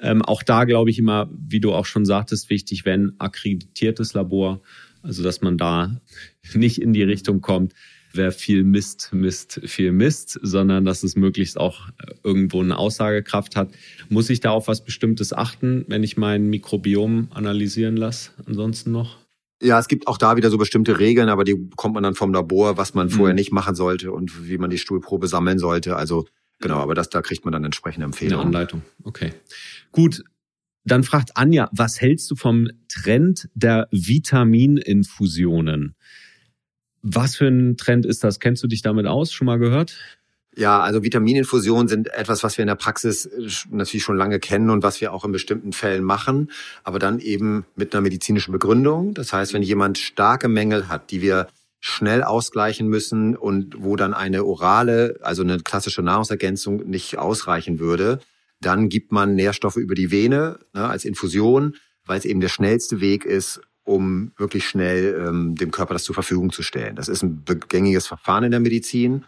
Ähm, 0.00 0.22
auch 0.22 0.42
da 0.42 0.64
glaube 0.64 0.90
ich 0.90 0.98
immer, 0.98 1.30
wie 1.32 1.60
du 1.60 1.72
auch 1.72 1.86
schon 1.86 2.04
sagtest, 2.04 2.50
wichtig, 2.50 2.84
wenn 2.84 3.12
akkreditiertes 3.18 4.14
Labor, 4.14 4.60
also 5.02 5.22
dass 5.22 5.40
man 5.40 5.58
da 5.58 6.00
nicht 6.54 6.80
in 6.80 6.92
die 6.92 7.02
Richtung 7.02 7.40
kommt, 7.40 7.72
wer 8.14 8.32
viel 8.32 8.64
misst, 8.64 9.10
misst 9.12 9.60
viel 9.64 9.92
Mist, 9.92 10.38
sondern 10.42 10.84
dass 10.84 11.02
es 11.02 11.16
möglichst 11.16 11.58
auch 11.58 11.88
äh, 11.88 12.14
irgendwo 12.22 12.60
eine 12.60 12.78
Aussagekraft 12.78 13.56
hat. 13.56 13.70
Muss 14.08 14.30
ich 14.30 14.40
da 14.40 14.50
auf 14.50 14.68
was 14.68 14.84
Bestimmtes 14.84 15.32
achten, 15.32 15.84
wenn 15.88 16.02
ich 16.02 16.16
mein 16.16 16.48
Mikrobiom 16.48 17.28
analysieren 17.32 17.96
lasse? 17.96 18.30
Ansonsten 18.46 18.92
noch? 18.92 19.18
Ja, 19.62 19.78
es 19.78 19.88
gibt 19.88 20.08
auch 20.08 20.18
da 20.18 20.36
wieder 20.36 20.50
so 20.50 20.58
bestimmte 20.58 20.98
Regeln, 20.98 21.28
aber 21.28 21.44
die 21.44 21.54
bekommt 21.54 21.94
man 21.94 22.02
dann 22.02 22.14
vom 22.14 22.32
Labor, 22.32 22.76
was 22.76 22.94
man 22.94 23.08
vorher 23.08 23.34
mhm. 23.34 23.38
nicht 23.38 23.52
machen 23.52 23.74
sollte 23.74 24.12
und 24.12 24.48
wie 24.48 24.58
man 24.58 24.70
die 24.70 24.78
Stuhlprobe 24.78 25.26
sammeln 25.26 25.58
sollte. 25.58 25.96
Also 25.96 26.26
genau, 26.60 26.78
aber 26.78 26.94
das, 26.94 27.10
da 27.10 27.22
kriegt 27.22 27.44
man 27.44 27.52
dann 27.52 27.64
entsprechende 27.64 28.04
Empfehlungen. 28.04 28.40
Eine 28.40 28.46
Anleitung, 28.46 28.82
okay. 29.02 29.32
Gut, 29.92 30.22
dann 30.84 31.02
fragt 31.02 31.36
Anja, 31.36 31.68
was 31.72 32.00
hältst 32.00 32.30
du 32.30 32.36
vom 32.36 32.68
Trend 32.88 33.48
der 33.54 33.88
Vitamininfusionen? 33.90 35.96
Was 37.02 37.36
für 37.36 37.48
ein 37.48 37.76
Trend 37.76 38.06
ist 38.06 38.24
das? 38.24 38.40
Kennst 38.40 38.62
du 38.62 38.66
dich 38.66 38.82
damit 38.82 39.06
aus? 39.06 39.32
Schon 39.32 39.46
mal 39.46 39.58
gehört? 39.58 39.96
Ja, 40.56 40.80
also 40.80 41.02
Vitamininfusionen 41.02 41.88
sind 41.88 42.12
etwas, 42.14 42.44
was 42.44 42.56
wir 42.56 42.62
in 42.62 42.68
der 42.68 42.76
Praxis 42.76 43.26
äh, 43.26 43.48
natürlich 43.70 44.04
schon 44.04 44.16
lange 44.16 44.38
kennen 44.38 44.70
und 44.70 44.82
was 44.82 45.00
wir 45.00 45.12
auch 45.12 45.24
in 45.24 45.32
bestimmten 45.32 45.72
Fällen 45.72 46.04
machen, 46.04 46.50
aber 46.84 46.98
dann 46.98 47.18
eben 47.18 47.64
mit 47.74 47.94
einer 47.94 48.02
medizinischen 48.02 48.52
Begründung. 48.52 49.14
Das 49.14 49.32
heißt, 49.32 49.52
wenn 49.52 49.62
jemand 49.62 49.98
starke 49.98 50.48
Mängel 50.48 50.88
hat, 50.88 51.10
die 51.10 51.22
wir 51.22 51.48
schnell 51.86 52.22
ausgleichen 52.22 52.88
müssen 52.88 53.36
und 53.36 53.74
wo 53.76 53.94
dann 53.94 54.14
eine 54.14 54.46
orale, 54.46 55.18
also 55.20 55.42
eine 55.42 55.58
klassische 55.58 56.00
Nahrungsergänzung 56.00 56.88
nicht 56.88 57.18
ausreichen 57.18 57.78
würde, 57.78 58.20
dann 58.62 58.88
gibt 58.88 59.12
man 59.12 59.34
Nährstoffe 59.34 59.76
über 59.76 59.94
die 59.94 60.10
Vene 60.10 60.60
ne, 60.72 60.88
als 60.88 61.04
Infusion, 61.04 61.76
weil 62.06 62.16
es 62.16 62.24
eben 62.24 62.40
der 62.40 62.48
schnellste 62.48 63.02
Weg 63.02 63.26
ist, 63.26 63.60
um 63.82 64.32
wirklich 64.38 64.66
schnell 64.66 65.26
ähm, 65.28 65.56
dem 65.56 65.72
Körper 65.72 65.92
das 65.92 66.04
zur 66.04 66.14
Verfügung 66.14 66.52
zu 66.52 66.62
stellen. 66.62 66.96
Das 66.96 67.08
ist 67.08 67.22
ein 67.22 67.44
gängiges 67.68 68.06
Verfahren 68.06 68.44
in 68.44 68.50
der 68.50 68.60
Medizin. 68.60 69.26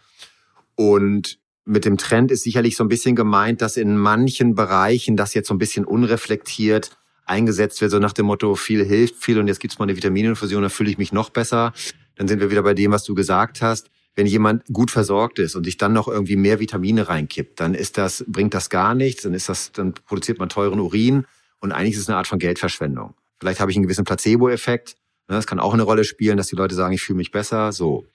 Und 0.73 1.37
mit 1.63 1.85
dem 1.85 1.99
Trend 1.99 2.31
ist 2.31 2.41
sicherlich 2.41 2.75
so 2.75 2.83
ein 2.83 2.89
bisschen 2.89 3.15
gemeint, 3.15 3.61
dass 3.61 3.77
in 3.77 3.99
manchen 3.99 4.55
Bereichen 4.55 5.15
das 5.15 5.35
jetzt 5.35 5.49
so 5.49 5.53
ein 5.53 5.59
bisschen 5.59 5.85
unreflektiert 5.85 6.97
eingesetzt 7.27 7.81
wird, 7.81 7.91
so 7.91 7.99
nach 7.99 8.13
dem 8.13 8.25
Motto, 8.25 8.55
viel 8.55 8.83
hilft 8.83 9.23
viel 9.23 9.37
und 9.37 9.47
jetzt 9.47 9.59
gibt's 9.59 9.77
mal 9.77 9.83
eine 9.83 9.95
Vitamininfusion, 9.95 10.63
da 10.63 10.69
fühle 10.69 10.89
ich 10.89 10.97
mich 10.97 11.11
noch 11.11 11.29
besser. 11.29 11.73
Dann 12.17 12.27
sind 12.27 12.39
wir 12.39 12.51
wieder 12.51 12.63
bei 12.63 12.73
dem, 12.73 12.91
was 12.91 13.03
du 13.03 13.15
gesagt 13.15 13.61
hast 13.61 13.89
wenn 14.17 14.25
jemand 14.25 14.65
gut 14.73 14.89
versorgt 14.89 15.37
ist 15.37 15.55
und 15.55 15.63
sich 15.63 15.77
dann 15.77 15.93
noch 15.93 16.07
irgendwie 16.07 16.37
mehr 16.37 16.59
Vitamine 16.59 17.07
reinkippt, 17.07 17.59
dann 17.59 17.75
ist 17.75 17.99
das, 17.99 18.25
bringt 18.27 18.55
das 18.55 18.71
gar 18.71 18.95
nichts, 18.95 19.21
dann 19.21 19.35
ist 19.35 19.47
das, 19.47 19.71
dann 19.71 19.93
produziert 19.93 20.39
man 20.39 20.49
teuren 20.49 20.79
Urin 20.79 21.27
und 21.59 21.71
eigentlich 21.71 21.93
ist 21.93 22.01
es 22.01 22.09
eine 22.09 22.17
Art 22.17 22.25
von 22.25 22.39
Geldverschwendung. 22.39 23.13
Vielleicht 23.39 23.59
habe 23.59 23.69
ich 23.69 23.77
einen 23.77 23.83
gewissen 23.83 24.05
Placebo-Effekt. 24.05 24.95
Ne, 25.27 25.35
das 25.35 25.45
kann 25.45 25.59
auch 25.59 25.75
eine 25.75 25.83
Rolle 25.83 26.03
spielen, 26.03 26.35
dass 26.35 26.47
die 26.47 26.55
Leute 26.55 26.73
sagen, 26.73 26.95
ich 26.95 27.03
fühle 27.03 27.17
mich 27.17 27.29
besser. 27.29 27.71
So. 27.71 28.07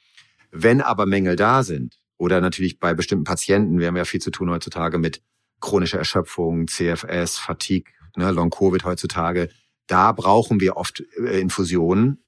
Wenn 0.50 0.80
aber 0.80 1.06
Mängel 1.06 1.36
da 1.36 1.62
sind, 1.62 1.98
oder 2.18 2.40
natürlich 2.40 2.80
bei 2.80 2.94
bestimmten 2.94 3.24
Patienten, 3.24 3.78
wir 3.78 3.86
haben 3.86 3.96
ja 3.96 4.04
viel 4.04 4.20
zu 4.20 4.32
tun 4.32 4.50
heutzutage 4.50 4.98
mit 4.98 5.22
chronischer 5.60 5.98
Erschöpfung, 5.98 6.66
CFS, 6.66 7.38
Fatigue, 7.38 7.92
ne, 8.16 8.32
Long-Covid 8.32 8.84
heutzutage, 8.84 9.50
da 9.86 10.10
brauchen 10.10 10.60
wir 10.60 10.76
oft 10.76 11.04
äh, 11.16 11.38
Infusionen, 11.38 12.24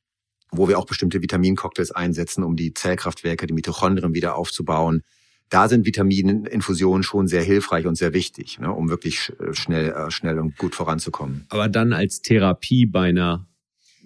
wo 0.51 0.69
wir 0.69 0.79
auch 0.79 0.87
bestimmte 0.87 1.23
Vitamincocktails 1.23 1.91
einsetzen, 1.91 2.45
um 2.45 2.57
die 2.57 2.75
Zellkraftwerke, 2.75 3.47
die 3.47 3.55
Mitochondrien 3.55 4.15
wieder 4.15 4.37
aufzubauen. 4.37 5.03
da 5.51 5.69
sind 5.69 5.87
Vitamininfusionen 5.87 7.03
schon 7.03 7.29
sehr 7.29 7.43
hilfreich 7.43 7.87
und 7.87 7.97
sehr 7.97 8.13
wichtig, 8.13 8.59
ne, 8.59 8.73
um 8.73 8.89
wirklich 8.89 9.33
schnell, 9.53 9.91
äh, 9.91 10.11
schnell 10.11 10.39
und 10.39 10.57
gut 10.57 10.75
voranzukommen. 10.75 11.45
Aber 11.51 11.69
dann 11.69 11.93
als 11.93 12.23
Therapie 12.23 12.87
bei 12.87 13.09
einer 13.09 13.47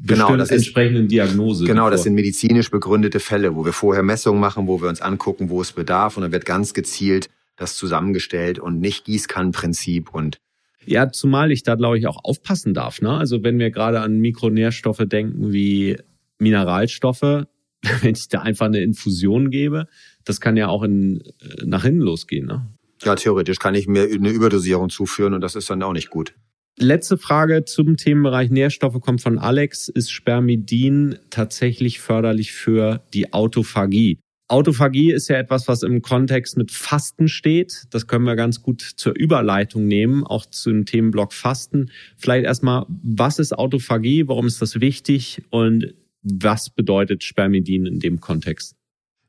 genau, 0.04 0.36
das 0.36 0.50
entsprechenden 0.50 1.04
ist, 1.04 1.12
Diagnose. 1.12 1.64
Genau, 1.64 1.90
das 1.90 2.02
sind 2.02 2.14
medizinisch 2.14 2.70
begründete 2.70 3.20
Fälle, 3.20 3.54
wo 3.54 3.64
wir 3.64 3.72
vorher 3.72 4.02
Messungen 4.02 4.40
machen, 4.40 4.66
wo 4.66 4.82
wir 4.82 4.88
uns 4.88 5.00
angucken, 5.00 5.48
wo 5.48 5.60
es 5.60 5.72
bedarf 5.72 6.16
und 6.16 6.22
dann 6.22 6.32
wird 6.32 6.44
ganz 6.44 6.74
gezielt 6.74 7.30
das 7.56 7.76
zusammengestellt 7.76 8.58
und 8.58 8.80
nicht 8.80 9.04
Gießkannenprinzip 9.04 10.14
und 10.14 10.38
ja, 10.86 11.10
zumal 11.12 11.52
ich 11.52 11.64
da, 11.64 11.74
glaube 11.74 11.98
ich, 11.98 12.06
auch 12.06 12.24
aufpassen 12.24 12.72
darf. 12.72 13.02
Ne? 13.02 13.10
Also 13.10 13.42
wenn 13.42 13.58
wir 13.58 13.70
gerade 13.70 14.00
an 14.00 14.20
Mikronährstoffe 14.20 15.04
denken 15.04 15.52
wie 15.52 15.98
Mineralstoffe, 16.38 17.22
wenn 18.02 18.14
ich 18.14 18.28
da 18.28 18.40
einfach 18.40 18.66
eine 18.66 18.80
Infusion 18.80 19.50
gebe, 19.50 19.86
das 20.24 20.40
kann 20.40 20.56
ja 20.56 20.68
auch 20.68 20.82
in, 20.82 21.20
äh, 21.40 21.64
nach 21.64 21.84
hinten 21.84 22.00
losgehen. 22.00 22.46
Ne? 22.46 22.66
Ja, 23.02 23.14
theoretisch 23.14 23.58
kann 23.58 23.74
ich 23.74 23.86
mir 23.86 24.02
eine 24.02 24.30
Überdosierung 24.30 24.90
zuführen 24.90 25.34
und 25.34 25.40
das 25.40 25.54
ist 25.54 25.70
dann 25.70 25.82
auch 25.82 25.92
nicht 25.92 26.10
gut. 26.10 26.34
Letzte 26.80 27.18
Frage 27.18 27.64
zum 27.64 27.96
Themenbereich 27.96 28.50
Nährstoffe 28.50 29.00
kommt 29.00 29.20
von 29.20 29.38
Alex. 29.38 29.88
Ist 29.88 30.12
Spermidin 30.12 31.18
tatsächlich 31.30 31.98
förderlich 31.98 32.52
für 32.52 33.02
die 33.12 33.32
Autophagie? 33.32 34.20
Autophagie 34.46 35.12
ist 35.12 35.28
ja 35.28 35.36
etwas, 35.36 35.68
was 35.68 35.82
im 35.82 36.02
Kontext 36.02 36.56
mit 36.56 36.70
Fasten 36.70 37.28
steht. 37.28 37.84
Das 37.90 38.06
können 38.06 38.24
wir 38.24 38.36
ganz 38.36 38.62
gut 38.62 38.80
zur 38.80 39.14
Überleitung 39.14 39.86
nehmen, 39.86 40.24
auch 40.24 40.46
zum 40.46 40.86
Themenblock 40.86 41.34
Fasten. 41.34 41.90
Vielleicht 42.16 42.46
erstmal, 42.46 42.86
was 42.88 43.38
ist 43.40 43.52
Autophagie? 43.52 44.28
Warum 44.28 44.46
ist 44.46 44.62
das 44.62 44.80
wichtig? 44.80 45.42
Und 45.50 45.94
was 46.30 46.70
bedeutet 46.70 47.24
Spermidin 47.24 47.86
in 47.86 48.00
dem 48.00 48.20
Kontext? 48.20 48.74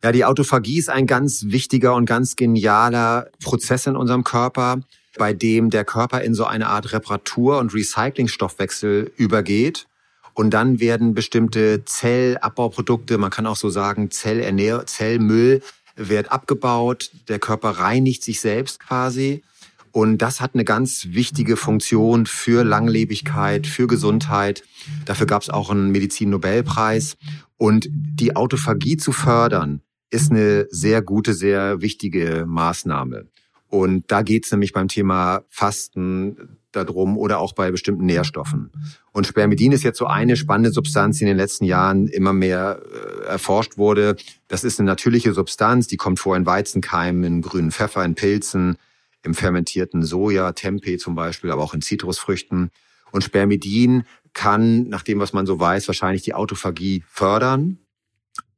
Ja, 0.04 0.12
die 0.14 0.24
Autophagie 0.24 0.80
ist 0.80 0.89
ein 0.89 1.08
ganz 1.08 1.45
wichtiger 1.47 1.93
und 1.95 2.06
ganz 2.06 2.36
genialer 2.36 3.30
Prozess 3.43 3.86
in 3.86 3.97
unserem 3.97 4.24
Körper, 4.24 4.80
bei 5.18 5.34
dem 5.34 5.70
der 5.70 5.84
Körper 5.84 6.22
in 6.22 6.34
so 6.34 6.45
eine 6.45 6.68
Art 6.68 6.93
Reparatur- 6.93 7.60
und 7.60 7.74
Recyclingstoffwechsel 7.74 9.12
übergeht. 9.18 9.88
Und 10.34 10.52
dann 10.52 10.80
werden 10.80 11.14
bestimmte 11.14 11.84
Zellabbauprodukte, 11.84 13.18
man 13.18 13.30
kann 13.30 13.45
auch 13.45 13.58
so 13.58 13.70
sagen 13.70 14.10
Zellernähr 14.10 14.86
Zellmüll, 14.86 15.62
wird 15.97 16.32
abgebaut. 16.32 17.12
Der 17.28 17.39
Körper 17.39 17.72
reinigt 17.72 18.24
sich 18.24 18.39
selbst 18.39 18.80
quasi. 18.80 19.43
Und 19.91 20.19
das 20.19 20.41
hat 20.41 20.53
eine 20.53 20.65
ganz 20.65 21.07
wichtige 21.11 21.55
Funktion 21.55 22.25
für 22.25 22.63
Langlebigkeit, 22.63 23.67
für 23.67 23.87
Gesundheit. 23.87 24.63
Dafür 25.05 25.25
gab 25.27 25.41
es 25.41 25.49
auch 25.49 25.69
einen 25.69 25.91
Medizin-Nobelpreis. 25.91 27.17
Und 27.57 27.89
die 27.91 28.35
Autophagie 28.35 28.97
zu 28.97 29.11
fördern, 29.11 29.81
ist 30.11 30.31
eine 30.31 30.67
sehr 30.69 31.01
gute, 31.01 31.33
sehr 31.33 31.81
wichtige 31.81 32.45
Maßnahme. 32.47 33.27
Und 33.67 34.11
da 34.11 34.23
geht 34.23 34.45
es 34.45 34.51
nämlich 34.51 34.73
beim 34.73 34.87
Thema 34.87 35.43
Fasten 35.49 36.57
darum 36.71 37.17
oder 37.17 37.39
auch 37.39 37.53
bei 37.53 37.71
bestimmten 37.71 38.05
Nährstoffen. 38.05 38.71
Und 39.11 39.27
Spermidin 39.27 39.71
ist 39.71 39.83
jetzt 39.83 39.97
so 39.97 40.05
eine 40.05 40.35
spannende 40.35 40.71
Substanz, 40.71 41.17
die 41.17 41.23
in 41.23 41.29
den 41.29 41.37
letzten 41.37 41.65
Jahren 41.65 42.07
immer 42.07 42.33
mehr 42.33 42.81
äh, 42.81 43.25
erforscht 43.25 43.77
wurde. 43.77 44.15
Das 44.47 44.63
ist 44.63 44.79
eine 44.79 44.87
natürliche 44.87 45.33
Substanz, 45.33 45.87
die 45.87 45.97
kommt 45.97 46.19
vor 46.19 46.35
in 46.35 46.45
Weizenkeimen, 46.45 47.23
in 47.23 47.41
grünen 47.41 47.71
Pfeffer, 47.71 48.03
in 48.05 48.15
Pilzen, 48.15 48.77
im 49.24 49.34
fermentierten 49.34 50.03
Soja, 50.03 50.53
Tempeh 50.53 50.97
zum 50.97 51.15
Beispiel, 51.15 51.51
aber 51.51 51.63
auch 51.63 51.74
in 51.74 51.82
Zitrusfrüchten. 51.82 52.72
Und 53.11 53.24
Spermidin 53.24 54.03
kann, 54.34 54.88
nach 54.88 55.03
dem, 55.03 55.20
was 55.20 55.34
man 55.34 55.45
so 55.45 55.59
weiß, 55.59 55.88
wahrscheinlich 55.88 56.22
die 56.22 56.34
Autophagie 56.34 57.03
fördern. 57.07 57.80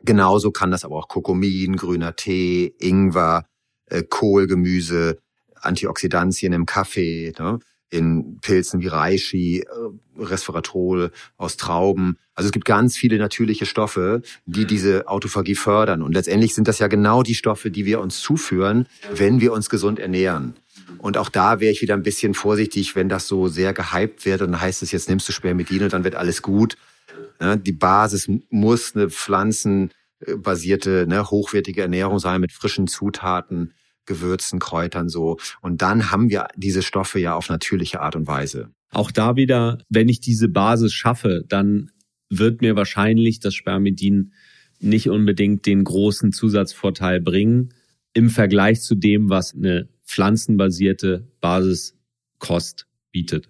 Genauso 0.04 0.52
kann 0.52 0.72
das 0.72 0.84
aber 0.84 0.96
auch 0.96 1.08
Kokomin, 1.08 1.76
grüner 1.78 2.16
Tee, 2.16 2.76
Ingwer, 2.80 3.46
äh, 3.86 4.04
Kohlgemüse, 4.04 5.20
Antioxidantien 5.56 6.54
im 6.54 6.66
Kaffee, 6.66 7.34
ne? 7.38 7.60
In 7.92 8.40
Pilzen 8.42 8.82
wie 8.82 8.88
Reishi, 8.88 9.60
äh, 9.60 9.66
Resveratrol 10.24 11.12
aus 11.38 11.58
Trauben. 11.58 12.18
Also 12.34 12.48
es 12.48 12.52
gibt 12.52 12.66
ganz 12.66 12.98
viele 12.98 13.18
natürliche 13.18 13.66
Stoffe, 13.68 14.24
die 14.46 14.66
diese 14.66 15.08
Autophagie 15.08 15.56
fördern. 15.56 16.02
Und 16.02 16.14
letztendlich 16.14 16.56
sind 16.56 16.68
das 16.68 16.80
ja 16.80 16.88
genau 16.88 17.22
die 17.22 17.36
Stoffe, 17.36 17.70
die 17.70 17.86
wir 17.86 18.00
uns 18.00 18.22
zuführen, 18.22 18.88
wenn 19.14 19.42
wir 19.42 19.54
uns 19.54 19.70
gesund 19.70 20.00
ernähren. 20.00 20.56
Und 20.98 21.18
auch 21.18 21.30
da 21.30 21.60
wäre 21.60 21.72
ich 21.72 21.82
wieder 21.82 21.94
ein 21.94 22.04
bisschen 22.04 22.34
vorsichtig, 22.34 22.96
wenn 22.96 23.10
das 23.10 23.28
so 23.28 23.48
sehr 23.48 23.74
gehypt 23.74 24.26
wird 24.26 24.42
und 24.42 24.54
dann 24.54 24.62
heißt 24.62 24.82
es, 24.84 24.92
jetzt 24.92 25.10
nimmst 25.10 25.28
du 25.28 25.34
Spermidin 25.34 25.84
und 25.84 25.94
dann 25.94 26.04
wird 26.04 26.16
alles 26.16 26.42
gut. 26.42 26.78
Die 27.42 27.72
Basis 27.72 28.30
muss 28.50 28.96
eine 28.96 29.10
pflanzenbasierte, 29.10 31.06
ne, 31.08 31.30
hochwertige 31.30 31.82
Ernährung 31.82 32.20
sein 32.20 32.40
mit 32.40 32.52
frischen 32.52 32.88
Zutaten. 32.88 33.74
Gewürzen, 34.06 34.60
Kräutern 34.60 35.10
so. 35.10 35.38
Und 35.62 35.82
dann 35.82 36.12
haben 36.12 36.30
wir 36.30 36.48
diese 36.56 36.82
Stoffe 36.82 37.20
ja 37.20 37.36
auf 37.36 37.50
natürliche 37.50 38.02
Art 38.02 38.16
und 38.16 38.28
Weise. 38.28 38.72
Auch 38.92 39.12
da 39.12 39.36
wieder, 39.36 39.80
wenn 39.90 40.10
ich 40.10 40.20
diese 40.20 40.50
Basis 40.50 40.94
schaffe, 40.94 41.44
dann 41.48 41.92
wird 42.30 42.62
mir 42.62 42.76
wahrscheinlich 42.76 43.40
das 43.40 43.54
Spermidin 43.54 44.34
nicht 44.80 45.10
unbedingt 45.10 45.66
den 45.66 45.84
großen 45.84 46.32
Zusatzvorteil 46.32 47.22
bringen 47.22 47.74
im 48.14 48.30
Vergleich 48.30 48.82
zu 48.82 48.96
dem, 48.96 49.30
was 49.30 49.54
eine 49.54 49.88
pflanzenbasierte 50.06 51.28
Basiskost 51.40 52.88
bietet. 53.12 53.50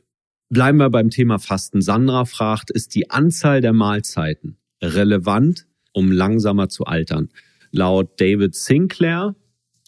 Bleiben 0.50 0.78
wir 0.78 0.90
beim 0.90 1.10
Thema 1.10 1.40
Fasten. 1.40 1.82
Sandra 1.82 2.26
fragt, 2.26 2.70
ist 2.70 2.94
die 2.94 3.10
Anzahl 3.10 3.62
der 3.62 3.74
Mahlzeiten 3.74 4.58
relevant, 4.82 5.66
um 5.94 6.12
langsamer 6.12 6.68
zu 6.70 6.84
altern? 6.86 7.30
Laut 7.72 8.20
David 8.20 8.54
Sinclair 8.54 9.36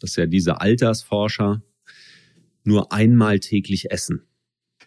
das 0.03 0.11
ist 0.11 0.15
ja 0.17 0.25
dieser 0.25 0.61
Altersforscher, 0.61 1.61
nur 2.65 2.91
einmal 2.91 3.39
täglich 3.39 3.89
essen? 3.89 4.23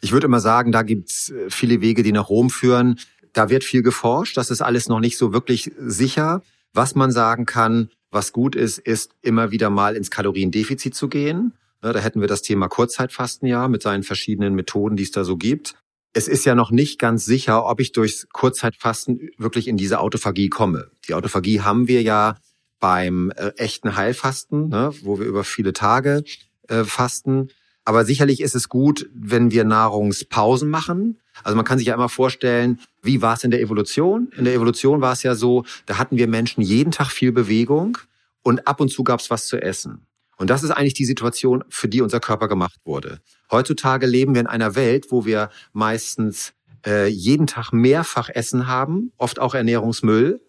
Ich 0.02 0.12
würde 0.12 0.26
immer 0.26 0.40
sagen, 0.40 0.72
da 0.72 0.82
gibt's 0.82 1.30
äh, 1.30 1.48
viele 1.48 1.80
Wege, 1.80 2.02
die 2.02 2.12
nach 2.12 2.28
Rom 2.28 2.50
führen. 2.50 3.00
Da 3.32 3.48
wird 3.48 3.64
viel 3.64 3.82
geforscht. 3.82 4.36
Das 4.36 4.50
ist 4.50 4.60
alles 4.60 4.90
noch 4.90 5.00
nicht 5.00 5.16
so 5.16 5.32
wirklich 5.32 5.72
sicher. 5.78 6.42
Was 6.74 6.94
man 6.94 7.12
sagen 7.12 7.46
kann, 7.46 7.88
was 8.10 8.34
gut 8.34 8.54
ist, 8.54 8.76
ist 8.76 9.12
immer 9.22 9.50
wieder 9.52 9.70
mal 9.70 9.96
ins 9.96 10.10
Kaloriendefizit 10.10 10.94
zu 10.94 11.08
gehen. 11.08 11.54
Da 11.80 11.98
hätten 11.98 12.20
wir 12.20 12.28
das 12.28 12.42
Thema 12.42 12.68
Kurzzeitfasten 12.68 13.48
ja 13.48 13.68
mit 13.68 13.80
seinen 13.80 14.02
verschiedenen 14.02 14.54
Methoden, 14.54 14.96
die 14.96 15.04
es 15.04 15.12
da 15.12 15.24
so 15.24 15.38
gibt. 15.38 15.76
Es 16.12 16.28
ist 16.28 16.44
ja 16.44 16.54
noch 16.54 16.70
nicht 16.70 16.98
ganz 16.98 17.24
sicher, 17.24 17.64
ob 17.64 17.80
ich 17.80 17.92
durchs 17.92 18.28
Kurzzeitfasten 18.34 19.30
wirklich 19.38 19.66
in 19.66 19.78
diese 19.78 19.98
Autophagie 20.00 20.50
komme. 20.50 20.90
Die 21.08 21.14
Autophagie 21.14 21.62
haben 21.62 21.88
wir 21.88 22.02
ja 22.02 22.36
beim 22.80 23.30
äh, 23.36 23.52
echten 23.56 23.96
Heilfasten, 23.96 24.68
ne, 24.68 24.92
wo 25.02 25.18
wir 25.18 25.26
über 25.26 25.44
viele 25.44 25.72
Tage 25.72 26.24
äh, 26.68 26.84
fasten. 26.84 27.48
Aber 27.84 28.04
sicherlich 28.04 28.40
ist 28.40 28.54
es 28.54 28.68
gut, 28.68 29.08
wenn 29.14 29.52
wir 29.52 29.64
Nahrungspausen 29.64 30.68
machen. 30.68 31.20
Also 31.44 31.56
man 31.56 31.64
kann 31.64 31.78
sich 31.78 31.86
ja 31.86 31.94
immer 31.94 32.08
vorstellen, 32.08 32.80
wie 33.02 33.22
war 33.22 33.34
es 33.34 33.44
in 33.44 33.50
der 33.50 33.60
Evolution? 33.60 34.28
In 34.36 34.44
der 34.44 34.54
Evolution 34.54 35.00
war 35.00 35.12
es 35.12 35.22
ja 35.22 35.34
so, 35.34 35.64
da 35.86 35.98
hatten 35.98 36.16
wir 36.16 36.26
Menschen 36.26 36.62
jeden 36.62 36.90
Tag 36.90 37.10
viel 37.10 37.30
Bewegung 37.30 37.98
und 38.42 38.66
ab 38.66 38.80
und 38.80 38.90
zu 38.90 39.04
gab 39.04 39.20
es 39.20 39.30
was 39.30 39.46
zu 39.46 39.60
essen. 39.62 40.06
Und 40.36 40.50
das 40.50 40.62
ist 40.62 40.70
eigentlich 40.70 40.94
die 40.94 41.04
Situation, 41.04 41.64
für 41.68 41.88
die 41.88 42.02
unser 42.02 42.20
Körper 42.20 42.48
gemacht 42.48 42.80
wurde. 42.84 43.20
Heutzutage 43.50 44.06
leben 44.06 44.34
wir 44.34 44.40
in 44.40 44.46
einer 44.46 44.74
Welt, 44.74 45.06
wo 45.10 45.24
wir 45.24 45.50
meistens 45.72 46.52
äh, 46.84 47.06
jeden 47.06 47.46
Tag 47.46 47.72
mehrfach 47.72 48.28
Essen 48.28 48.66
haben, 48.66 49.12
oft 49.16 49.38
auch 49.38 49.54
Ernährungsmüll. 49.54 50.42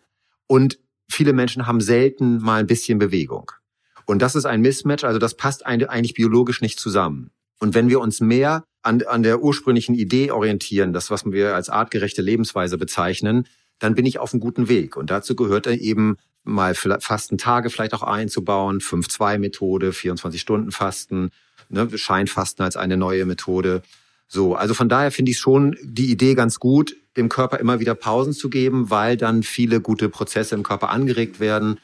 Und 0.47 0.79
viele 1.09 1.33
Menschen 1.33 1.67
haben 1.67 1.81
selten 1.81 2.39
mal 2.39 2.59
ein 2.59 2.67
bisschen 2.67 2.99
Bewegung. 2.99 3.51
Und 4.05 4.21
das 4.21 4.35
ist 4.35 4.45
ein 4.45 4.61
Mismatch, 4.61 5.03
also 5.03 5.19
das 5.19 5.35
passt 5.35 5.65
eigentlich 5.65 6.13
biologisch 6.13 6.61
nicht 6.61 6.79
zusammen. 6.79 7.31
Und 7.59 7.73
wenn 7.73 7.89
wir 7.89 7.99
uns 7.99 8.21
mehr 8.21 8.63
an, 8.81 9.01
an 9.01 9.23
der 9.23 9.41
ursprünglichen 9.41 9.95
Idee 9.95 10.31
orientieren, 10.31 10.93
das, 10.93 11.11
was 11.11 11.25
wir 11.25 11.55
als 11.55 11.69
artgerechte 11.69 12.21
Lebensweise 12.21 12.77
bezeichnen, 12.77 13.47
dann 13.79 13.95
bin 13.95 14.05
ich 14.05 14.19
auf 14.19 14.33
einem 14.33 14.39
guten 14.39 14.69
Weg. 14.69 14.95
Und 14.95 15.09
dazu 15.09 15.35
gehört 15.35 15.67
eben 15.67 16.17
mal 16.43 16.73
Fasten 16.73 17.37
Tage 17.37 17.69
vielleicht 17.69 17.93
auch 17.93 18.03
einzubauen, 18.03 18.79
5-2-Methode, 18.79 19.91
24-Stunden-Fasten, 19.91 21.31
ne, 21.69 21.97
Scheinfasten 21.97 22.63
als 22.63 22.77
eine 22.77 22.97
neue 22.97 23.25
Methode. 23.25 23.81
So, 24.27 24.55
also 24.55 24.73
von 24.73 24.89
daher 24.89 25.11
finde 25.11 25.31
ich 25.31 25.39
schon 25.39 25.75
die 25.83 26.11
Idee 26.11 26.35
ganz 26.35 26.59
gut, 26.59 26.95
dem 27.17 27.29
Körper 27.29 27.59
immer 27.59 27.79
wieder 27.79 27.95
Pausen 27.95 28.33
zu 28.33 28.49
geben, 28.49 28.89
weil 28.89 29.17
dann 29.17 29.43
viele 29.43 29.81
gute 29.81 30.09
Prozesse 30.09 30.55
im 30.55 30.63
Körper 30.63 30.89
angeregt 30.89 31.39
werden. 31.39 31.79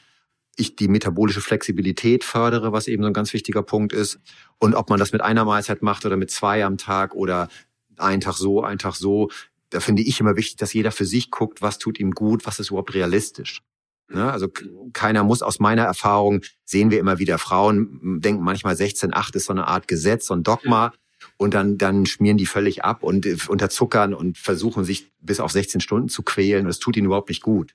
Ich 0.56 0.76
die 0.76 0.88
metabolische 0.88 1.40
Flexibilität 1.40 2.24
fördere, 2.24 2.72
was 2.72 2.86
eben 2.86 3.02
so 3.02 3.08
ein 3.08 3.12
ganz 3.12 3.32
wichtiger 3.32 3.62
Punkt 3.62 3.92
ist. 3.92 4.20
Und 4.58 4.74
ob 4.74 4.88
man 4.88 4.98
das 4.98 5.12
mit 5.12 5.20
einer 5.20 5.44
Mahlzeit 5.44 5.82
macht 5.82 6.06
oder 6.06 6.16
mit 6.16 6.30
zwei 6.30 6.64
am 6.64 6.78
Tag 6.78 7.14
oder 7.14 7.48
einen 7.96 8.20
Tag 8.20 8.34
so, 8.34 8.62
einen 8.62 8.78
Tag 8.78 8.94
so, 8.94 9.30
da 9.70 9.80
finde 9.80 10.02
ich 10.02 10.20
immer 10.20 10.36
wichtig, 10.36 10.56
dass 10.56 10.72
jeder 10.72 10.92
für 10.92 11.04
sich 11.04 11.30
guckt, 11.30 11.60
was 11.60 11.78
tut 11.78 11.98
ihm 11.98 12.12
gut, 12.12 12.46
was 12.46 12.60
ist 12.60 12.70
überhaupt 12.70 12.94
realistisch. 12.94 13.60
Ne? 14.08 14.30
Also 14.30 14.48
keiner 14.92 15.24
muss 15.24 15.42
aus 15.42 15.58
meiner 15.58 15.82
Erfahrung, 15.82 16.42
sehen 16.64 16.90
wir 16.90 17.00
immer 17.00 17.18
wieder, 17.18 17.38
Frauen 17.38 18.20
denken 18.20 18.44
manchmal 18.44 18.74
16,8 18.74 19.36
ist 19.36 19.46
so 19.46 19.52
eine 19.52 19.66
Art 19.66 19.88
Gesetz, 19.88 20.26
so 20.26 20.34
ein 20.34 20.44
Dogma 20.44 20.92
und 21.36 21.54
dann, 21.54 21.78
dann 21.78 22.06
schmieren 22.06 22.36
die 22.36 22.46
völlig 22.46 22.84
ab 22.84 23.02
und 23.02 23.26
äh, 23.26 23.36
unterzuckern 23.48 24.14
und 24.14 24.38
versuchen 24.38 24.84
sich 24.84 25.10
bis 25.20 25.40
auf 25.40 25.52
16 25.52 25.80
Stunden 25.80 26.08
zu 26.08 26.22
quälen. 26.22 26.66
Das 26.66 26.78
tut 26.78 26.96
ihnen 26.96 27.06
überhaupt 27.06 27.28
nicht 27.28 27.42
gut. 27.42 27.74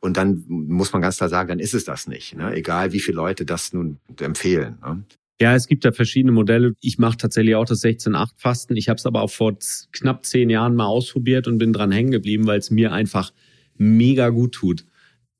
Und 0.00 0.16
dann 0.16 0.44
muss 0.48 0.92
man 0.92 1.02
ganz 1.02 1.18
klar 1.18 1.28
sagen, 1.28 1.48
dann 1.48 1.58
ist 1.58 1.74
es 1.74 1.84
das 1.84 2.06
nicht. 2.06 2.34
Ne? 2.34 2.54
Egal 2.54 2.92
wie 2.92 3.00
viele 3.00 3.16
Leute 3.16 3.44
das 3.44 3.72
nun 3.72 3.98
empfehlen. 4.18 4.78
Ne? 4.82 5.04
Ja, 5.40 5.54
es 5.54 5.66
gibt 5.66 5.84
da 5.84 5.92
verschiedene 5.92 6.32
Modelle. 6.32 6.74
Ich 6.80 6.98
mache 6.98 7.16
tatsächlich 7.16 7.54
auch 7.54 7.64
das 7.64 7.82
16-8-Fasten. 7.82 8.76
Ich 8.76 8.88
habe 8.88 8.98
es 8.98 9.06
aber 9.06 9.22
auch 9.22 9.30
vor 9.30 9.56
knapp 9.92 10.24
zehn 10.24 10.50
Jahren 10.50 10.74
mal 10.74 10.86
ausprobiert 10.86 11.48
und 11.48 11.58
bin 11.58 11.72
dran 11.72 11.90
hängen 11.90 12.10
geblieben, 12.10 12.46
weil 12.46 12.58
es 12.58 12.70
mir 12.70 12.92
einfach 12.92 13.32
mega 13.76 14.28
gut 14.28 14.52
tut. 14.52 14.84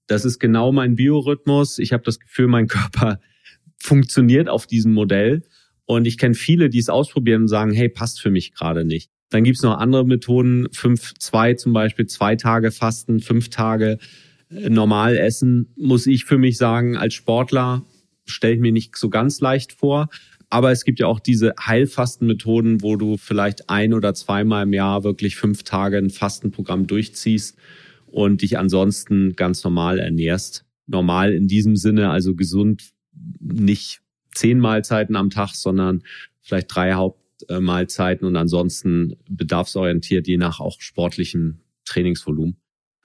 Das 0.06 0.24
ist 0.24 0.38
genau 0.38 0.72
mein 0.72 0.96
Biorhythmus. 0.96 1.78
Ich 1.78 1.92
habe 1.92 2.02
das 2.02 2.18
Gefühl, 2.18 2.48
mein 2.48 2.66
Körper 2.66 3.20
funktioniert 3.78 4.48
auf 4.48 4.66
diesem 4.66 4.92
Modell. 4.92 5.42
Und 5.90 6.06
ich 6.06 6.18
kenne 6.18 6.36
viele, 6.36 6.70
die 6.70 6.78
es 6.78 6.88
ausprobieren 6.88 7.42
und 7.42 7.48
sagen, 7.48 7.72
hey, 7.72 7.88
passt 7.88 8.20
für 8.20 8.30
mich 8.30 8.54
gerade 8.54 8.84
nicht. 8.84 9.10
Dann 9.28 9.42
gibt's 9.42 9.62
noch 9.62 9.76
andere 9.76 10.06
Methoden, 10.06 10.68
fünf, 10.70 11.14
zwei 11.18 11.54
zum 11.54 11.72
Beispiel, 11.72 12.06
zwei 12.06 12.36
Tage 12.36 12.70
Fasten, 12.70 13.18
fünf 13.18 13.48
Tage 13.48 13.98
äh, 14.50 14.70
normal 14.70 15.16
essen, 15.16 15.74
muss 15.76 16.06
ich 16.06 16.26
für 16.26 16.38
mich 16.38 16.58
sagen, 16.58 16.96
als 16.96 17.14
Sportler 17.14 17.84
stelle 18.24 18.54
ich 18.54 18.60
mir 18.60 18.70
nicht 18.70 18.96
so 18.96 19.10
ganz 19.10 19.40
leicht 19.40 19.72
vor. 19.72 20.10
Aber 20.48 20.70
es 20.70 20.84
gibt 20.84 21.00
ja 21.00 21.08
auch 21.08 21.18
diese 21.18 21.54
Heilfastenmethoden, 21.58 22.82
wo 22.82 22.94
du 22.94 23.16
vielleicht 23.16 23.68
ein 23.68 23.92
oder 23.92 24.14
zweimal 24.14 24.62
im 24.62 24.72
Jahr 24.72 25.02
wirklich 25.02 25.34
fünf 25.34 25.64
Tage 25.64 25.98
ein 25.98 26.10
Fastenprogramm 26.10 26.86
durchziehst 26.86 27.58
und 28.06 28.42
dich 28.42 28.58
ansonsten 28.58 29.34
ganz 29.34 29.64
normal 29.64 29.98
ernährst. 29.98 30.64
Normal 30.86 31.32
in 31.32 31.48
diesem 31.48 31.74
Sinne, 31.74 32.10
also 32.10 32.36
gesund, 32.36 32.90
nicht 33.40 34.02
zehn 34.34 34.58
Mahlzeiten 34.58 35.16
am 35.16 35.30
Tag, 35.30 35.54
sondern 35.54 36.02
vielleicht 36.40 36.74
drei 36.74 36.94
Hauptmahlzeiten 36.94 38.26
und 38.26 38.36
ansonsten 38.36 39.16
bedarfsorientiert, 39.28 40.26
je 40.26 40.36
nach 40.36 40.60
auch 40.60 40.80
sportlichem 40.80 41.60
Trainingsvolumen. 41.84 42.56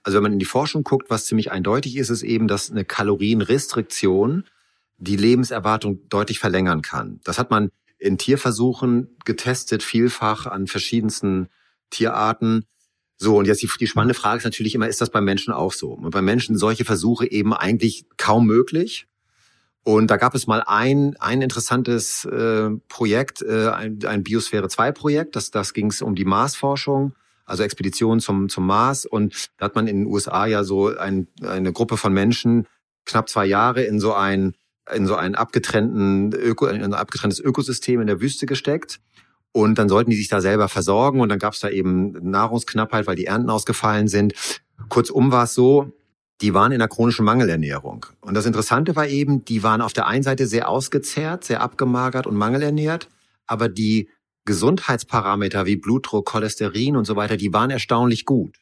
Also 0.04 0.18
wenn 0.18 0.24
man 0.24 0.34
in 0.34 0.40
die 0.40 0.46
Forschung 0.46 0.84
guckt, 0.84 1.10
was 1.10 1.26
ziemlich 1.26 1.52
eindeutig 1.52 1.98
ist, 1.98 2.10
ist 2.10 2.22
eben, 2.22 2.48
dass 2.48 2.70
eine 2.70 2.86
Kalorienrestriktion 2.86 4.44
die 4.98 5.18
Lebenserwartung 5.18 6.08
deutlich 6.10 6.40
verlängern 6.40 6.82
kann. 6.82 7.20
Das 7.24 7.40
hat 7.40 7.50
man 7.50 7.70
in 7.98 8.18
Tierversuchen 8.18 9.16
getestet, 9.26 9.84
vielfach 9.84 10.46
an 10.46 10.68
verschiedensten 10.68 11.48
Tierarten. 11.90 12.66
So, 13.18 13.38
und 13.38 13.46
jetzt 13.46 13.64
die, 13.64 13.70
die 13.80 13.88
spannende 13.88 14.14
Frage 14.14 14.38
ist 14.38 14.44
natürlich 14.44 14.76
immer, 14.76 14.88
ist 14.88 15.02
das 15.02 15.10
beim 15.10 15.26
Menschen 15.26 15.54
auch 15.54 15.74
so? 15.74 15.92
Und 15.92 16.12
beim 16.12 16.26
Menschen 16.26 16.58
solche 16.58 16.86
Versuche 16.86 17.30
eben 17.30 17.54
eigentlich 17.54 18.06
kaum 18.18 18.46
möglich. 18.46 19.08
Und 19.88 20.08
da 20.08 20.18
gab 20.18 20.34
es 20.34 20.48
mal 20.48 20.64
ein, 20.66 21.16
ein 21.20 21.44
interessantes 21.44 22.26
äh, 22.26 22.72
Projekt, 22.88 23.44
äh, 23.44 23.70
ein, 23.70 24.00
ein 24.04 24.24
Biosphäre 24.24 24.68
2 24.68 24.92
Projekt, 24.92 25.36
das, 25.36 25.52
das 25.52 25.74
ging 25.74 25.92
es 25.92 26.02
um 26.02 26.16
die 26.16 26.26
Marsforschung, 26.26 27.14
also 27.46 27.62
Expedition 27.62 28.20
zum, 28.20 28.50
zum 28.50 28.66
Mars. 28.66 29.06
Und 29.06 29.52
da 29.58 29.66
hat 29.66 29.76
man 29.76 29.86
in 29.86 29.98
den 29.98 30.08
USA 30.08 30.48
ja 30.48 30.64
so 30.64 30.88
ein, 30.88 31.28
eine 31.44 31.72
Gruppe 31.72 31.98
von 31.98 32.12
Menschen 32.14 32.66
knapp 33.06 33.30
zwei 33.30 33.46
Jahre 33.46 33.84
in 33.84 34.00
so 34.00 34.16
ein, 34.16 34.56
in 34.92 35.06
so 35.06 35.14
ein 35.14 35.36
abgetrennten 35.36 36.34
Öko, 36.34 36.66
in 36.66 36.84
ein 36.84 36.96
abgetrenntes 36.96 37.40
Ökosystem 37.40 38.02
in 38.02 38.08
der 38.08 38.22
Wüste 38.22 38.48
gesteckt. 38.48 39.00
Und 39.52 39.78
dann 39.78 39.88
sollten 39.88 40.10
die 40.10 40.18
sich 40.18 40.30
da 40.30 40.42
selber 40.42 40.68
versorgen 40.68 41.22
und 41.22 41.30
dann 41.30 41.38
gab 41.40 41.54
es 41.54 41.60
da 41.60 41.70
eben 41.70 42.12
Nahrungsknappheit, 42.28 43.06
weil 43.06 43.16
die 43.16 43.28
Ernten 43.28 43.52
ausgefallen 43.52 44.08
sind. 44.08 44.34
Kurzum 44.90 45.32
war 45.32 45.44
es 45.44 45.54
so, 45.54 45.94
die 46.42 46.54
waren 46.54 46.72
in 46.72 46.82
einer 46.82 46.90
chronischen 46.90 47.26
Mangelernährung. 47.26 48.06
Und 48.22 48.34
das 48.34 48.46
Interessante 48.46 48.96
war 48.96 49.08
eben, 49.08 49.46
die 49.46 49.64
waren 49.64 49.82
auf 49.82 49.94
der 49.94 50.08
einen 50.08 50.24
Seite 50.24 50.48
sehr 50.48 50.70
ausgezehrt, 50.70 51.44
sehr 51.44 51.62
abgemagert 51.62 52.28
und 52.28 52.36
mangelernährt, 52.36 53.08
aber 53.48 53.70
die 53.70 54.10
Gesundheitsparameter 54.46 55.66
wie 55.66 55.76
Blutdruck, 55.76 56.26
Cholesterin 56.28 56.96
und 56.98 57.06
so 57.06 57.16
weiter, 57.16 57.38
die 57.38 57.54
waren 57.54 57.72
erstaunlich 57.72 58.26
gut. 58.26 58.58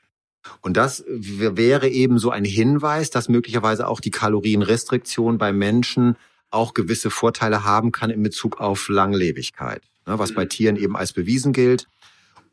Und 0.61 0.77
das 0.77 1.03
wäre 1.07 1.89
eben 1.89 2.19
so 2.19 2.29
ein 2.29 2.45
Hinweis, 2.45 3.09
dass 3.09 3.29
möglicherweise 3.29 3.87
auch 3.87 3.99
die 3.99 4.11
Kalorienrestriktion 4.11 5.37
bei 5.37 5.53
Menschen 5.53 6.15
auch 6.49 6.73
gewisse 6.73 7.09
Vorteile 7.09 7.63
haben 7.63 7.91
kann 7.91 8.09
in 8.09 8.21
Bezug 8.23 8.59
auf 8.59 8.87
Langlebigkeit, 8.87 9.81
ne, 10.05 10.19
was 10.19 10.33
bei 10.33 10.45
Tieren 10.45 10.75
eben 10.75 10.95
als 10.95 11.13
bewiesen 11.13 11.53
gilt. 11.53 11.87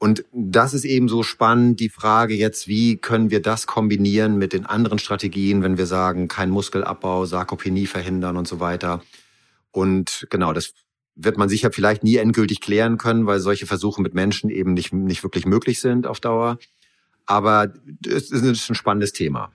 Und 0.03 0.25
das 0.33 0.73
ist 0.73 0.87
eben 0.87 1.09
so 1.09 1.23
spannend, 1.23 1.79
die 1.79 1.91
Frage 1.91 2.35
jetzt, 2.35 2.67
wie 2.69 2.97
können 2.97 3.31
wir 3.31 3.43
das 3.43 3.67
kombinieren 3.67 4.39
mit 4.39 4.55
den 4.55 4.65
anderen 4.65 4.99
Strategien, 4.99 5.63
wenn 5.63 5.77
wir 5.77 5.85
sagen, 5.85 6.27
kein 6.27 6.49
Muskelabbau, 6.49 7.27
Sarkopenie 7.27 7.87
verhindern 7.87 8.39
und 8.39 8.49
so 8.49 8.61
weiter. 8.61 9.03
Und 9.73 10.27
genau, 10.31 10.55
das 10.55 10.73
wird 11.17 11.37
man 11.37 11.51
sicher 11.51 11.71
vielleicht 11.71 12.03
nie 12.03 12.17
endgültig 12.17 12.63
klären 12.63 12.97
können, 12.97 13.27
weil 13.27 13.41
solche 13.41 13.67
Versuche 13.67 14.01
mit 14.01 14.15
Menschen 14.15 14.49
eben 14.49 14.73
nicht, 14.73 14.91
nicht 14.95 15.23
wirklich 15.23 15.45
möglich 15.45 15.83
sind 15.83 16.07
auf 16.07 16.19
Dauer. 16.19 16.59
Aber 17.27 17.75
es 18.07 18.31
ist 18.31 18.71
ein 18.71 18.75
spannendes 18.75 19.13
Thema. 19.13 19.53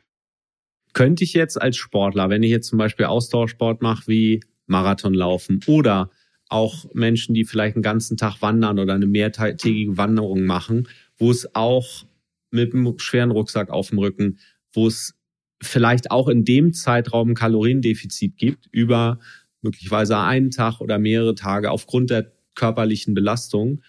Könnte 0.93 1.24
ich 1.24 1.34
jetzt 1.34 1.60
als 1.60 1.76
Sportler, 1.76 2.30
wenn 2.30 2.43
ich 2.43 2.52
jetzt 2.52 2.68
zum 2.68 2.78
Beispiel 2.78 3.08
Ausdauersport 3.08 3.82
mache 3.82 4.04
wie 4.06 4.41
Marathon 4.68 5.16
laufen 5.16 5.60
oder 5.66 6.12
auch 6.56 6.86
Menschen, 6.93 7.36
die 7.36 7.43
vielleicht 7.43 7.76
einen 7.76 7.84
ganzen 7.84 8.16
Tag 8.16 8.41
wandern 8.41 8.80
oder 8.80 8.93
eine 8.93 9.08
mehrtägige 9.08 9.97
Wanderung 9.97 10.45
machen, 10.45 10.88
wo 11.18 11.30
es 11.30 11.53
auch 11.53 12.06
mit 12.49 12.74
einem 12.74 12.97
schweren 12.97 13.32
Rucksack 13.32 13.70
auf 13.70 13.89
dem 13.89 13.99
Rücken, 13.99 14.39
wo 14.72 14.88
es 14.88 15.16
vielleicht 15.62 16.12
auch 16.12 16.30
in 16.30 16.45
dem 16.45 16.74
Zeitraum 16.74 17.32
ein 17.32 17.36
Kaloriendefizit 17.36 18.38
gibt, 18.38 18.68
über 18.72 19.20
möglicherweise 19.62 20.18
einen 20.18 20.49
Tag 20.49 20.80
oder 20.80 20.97
mehrere 20.97 21.36
Tage 21.36 21.72
aufgrund 21.72 22.10
der 22.10 22.32
körperlichen 22.56 23.14
Belastung. 23.14 23.82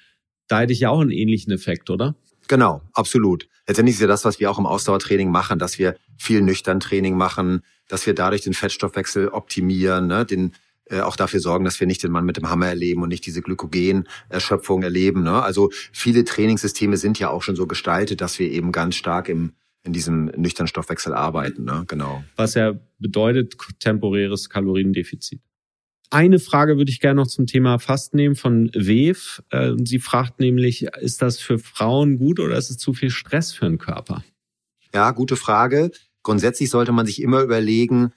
Da 0.49 0.61
hätte 0.61 0.73
ich 0.73 0.81
ja 0.81 0.91
auch 0.91 1.01
einen 1.01 1.13
ähnlichen 1.13 1.53
Effekt, 1.53 1.89
oder? 1.89 2.17
Genau, 2.49 2.83
absolut. 2.95 3.49
Letztendlich 3.69 3.95
ist 3.95 4.01
ja 4.01 4.09
das, 4.09 4.25
was 4.25 4.41
wir 4.41 4.51
auch 4.51 4.59
im 4.59 4.67
Ausdauertraining 4.67 5.31
machen, 5.31 5.61
dass 5.61 5.79
wir 5.79 5.95
viel 6.19 6.43
nüchtern 6.43 6.81
Training 6.81 7.17
machen, 7.17 7.63
dass 7.89 8.07
wir 8.07 8.15
dadurch 8.15 8.43
den 8.43 8.55
Fettstoffwechsel 8.55 9.29
optimieren, 9.29 10.09
ne, 10.09 10.25
den 10.25 10.53
auch 11.01 11.17
dafür 11.17 11.41
sorgen, 11.41 11.65
dass 11.65 11.81
wir 11.81 11.87
nicht 11.87 12.03
den 12.03 12.13
Mann 12.13 12.25
mit 12.25 12.37
dem 12.37 12.49
Hammer 12.49 12.69
erleben 12.69 13.03
und 13.03 13.09
nicht 13.09 13.27
diese 13.27 13.43
Glykogenerschöpfung 13.43 14.83
erleben. 14.83 15.23
Ne? 15.23 15.43
Also 15.43 15.71
viele 15.93 16.25
Trainingssysteme 16.25 16.97
sind 16.97 17.19
ja 17.19 17.31
auch 17.31 17.43
schon 17.43 17.57
so 17.57 17.67
gestaltet, 17.67 18.21
dass 18.21 18.39
wir 18.39 18.51
eben 18.51 18.73
ganz 18.73 18.95
stark 18.95 19.29
im 19.29 19.53
in 19.87 19.93
diesem 19.93 20.27
nüchternen 20.37 20.69
Stoffwechsel 20.69 21.15
arbeiten. 21.15 21.65
Ne? 21.65 21.85
Genau. 21.87 22.25
Was 22.35 22.55
ja 22.55 22.75
bedeutet 22.99 23.57
temporäres 23.79 24.51
Kaloriendefizit. 24.51 25.41
Eine 26.11 26.39
Frage 26.39 26.77
würde 26.77 26.91
ich 26.91 27.01
gerne 27.01 27.21
noch 27.21 27.27
zum 27.27 27.47
Thema 27.47 27.79
Fasten 27.79 28.17
nehmen 28.17 28.37
von 28.37 28.71
Wev. 28.75 29.43
Äh, 29.51 29.73
sie 29.85 29.99
fragt 29.99 30.39
nämlich, 30.39 30.85
ist 31.01 31.23
das 31.23 31.41
für 31.41 31.59
Frauen 31.59 32.19
gut 32.19 32.39
oder 32.39 32.57
ist 32.57 32.71
es 32.71 32.79
zu 32.79 32.95
viel 32.95 33.11
Stress 33.11 33.53
für 33.53 33.67
den 33.67 33.79
Körper? 33.79 34.25
Ja, 34.95 35.11
gute 35.11 35.37
Frage. 35.37 35.91
Grundsätzlich 36.23 36.71
sollte 36.71 36.93
man 36.93 37.07
sich 37.07 37.21
immer 37.21 37.43
überlegen, 37.43 38.13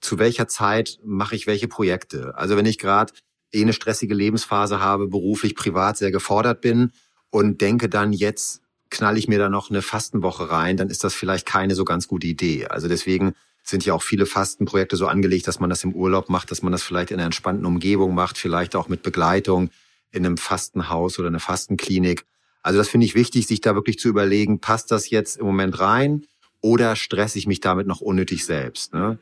zu 0.00 0.18
welcher 0.18 0.48
Zeit 0.48 0.98
mache 1.04 1.36
ich 1.36 1.46
welche 1.46 1.68
Projekte. 1.68 2.36
Also 2.36 2.56
wenn 2.56 2.66
ich 2.66 2.78
gerade 2.78 3.12
eh 3.52 3.62
eine 3.62 3.72
stressige 3.72 4.14
Lebensphase 4.14 4.80
habe, 4.80 5.08
beruflich, 5.08 5.54
privat 5.54 5.96
sehr 5.96 6.10
gefordert 6.10 6.60
bin 6.60 6.92
und 7.30 7.60
denke 7.60 7.88
dann 7.88 8.12
jetzt 8.12 8.62
knall 8.90 9.16
ich 9.16 9.28
mir 9.28 9.38
da 9.38 9.48
noch 9.48 9.70
eine 9.70 9.82
Fastenwoche 9.82 10.50
rein, 10.50 10.76
dann 10.76 10.90
ist 10.90 11.04
das 11.04 11.14
vielleicht 11.14 11.46
keine 11.46 11.74
so 11.74 11.84
ganz 11.84 12.08
gute 12.08 12.26
Idee. 12.26 12.66
Also 12.66 12.88
deswegen 12.88 13.34
sind 13.62 13.84
ja 13.84 13.94
auch 13.94 14.02
viele 14.02 14.26
Fastenprojekte 14.26 14.96
so 14.96 15.06
angelegt, 15.06 15.46
dass 15.46 15.60
man 15.60 15.70
das 15.70 15.84
im 15.84 15.94
Urlaub 15.94 16.28
macht, 16.28 16.50
dass 16.50 16.62
man 16.62 16.72
das 16.72 16.82
vielleicht 16.82 17.10
in 17.10 17.18
einer 17.18 17.26
entspannten 17.26 17.66
Umgebung 17.66 18.14
macht, 18.14 18.36
vielleicht 18.36 18.74
auch 18.74 18.88
mit 18.88 19.02
Begleitung 19.02 19.70
in 20.10 20.26
einem 20.26 20.36
Fastenhaus 20.36 21.18
oder 21.18 21.28
einer 21.28 21.40
Fastenklinik. 21.40 22.24
Also 22.62 22.78
das 22.78 22.88
finde 22.88 23.06
ich 23.06 23.14
wichtig, 23.14 23.46
sich 23.46 23.60
da 23.60 23.74
wirklich 23.74 23.98
zu 23.98 24.08
überlegen, 24.08 24.60
passt 24.60 24.90
das 24.90 25.10
jetzt 25.10 25.38
im 25.38 25.46
Moment 25.46 25.78
rein 25.78 26.26
oder 26.60 26.96
stresse 26.96 27.38
ich 27.38 27.46
mich 27.46 27.60
damit 27.60 27.86
noch 27.86 28.00
unnötig 28.00 28.44
selbst? 28.44 28.92
Ne? 28.92 29.18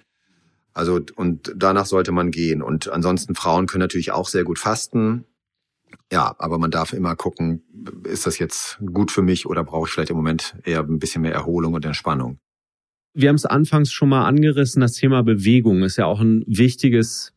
Also, 0.79 1.01
und 1.17 1.53
danach 1.57 1.87
sollte 1.87 2.13
man 2.13 2.31
gehen. 2.31 2.63
Und 2.63 2.89
ansonsten 2.89 3.35
Frauen 3.35 3.67
können 3.67 3.81
natürlich 3.81 4.13
auch 4.13 4.29
sehr 4.29 4.45
gut 4.45 4.61
fasten. 4.61 5.25
Ja, 6.13 6.37
aber 6.39 6.57
man 6.59 6.71
darf 6.71 6.93
immer 6.93 7.17
gucken, 7.17 7.65
ist 8.05 8.29
das 8.29 8.39
jetzt 8.39 8.79
gut 8.87 9.11
für 9.11 9.23
mich 9.23 9.47
oder 9.47 9.65
brauche 9.65 9.89
ich 9.89 9.93
vielleicht 9.93 10.11
im 10.11 10.17
Moment 10.17 10.55
eher 10.63 10.79
ein 10.85 11.01
bisschen 11.01 11.23
mehr 11.23 11.33
Erholung 11.33 11.75
und 11.75 11.85
Entspannung? 11.85 12.39
Wir 13.13 13.29
haben 13.29 13.35
es 13.35 13.45
anfangs 13.45 13.91
schon 13.91 14.11
mal 14.11 14.25
angerissen, 14.25 14.81
das 14.81 14.93
Thema 14.93 15.25
Bewegung 15.25 15.83
ist 15.83 15.97
ja 15.97 16.07
auch 16.07 16.21
ein 16.21 16.45
wichtiges 16.47 17.33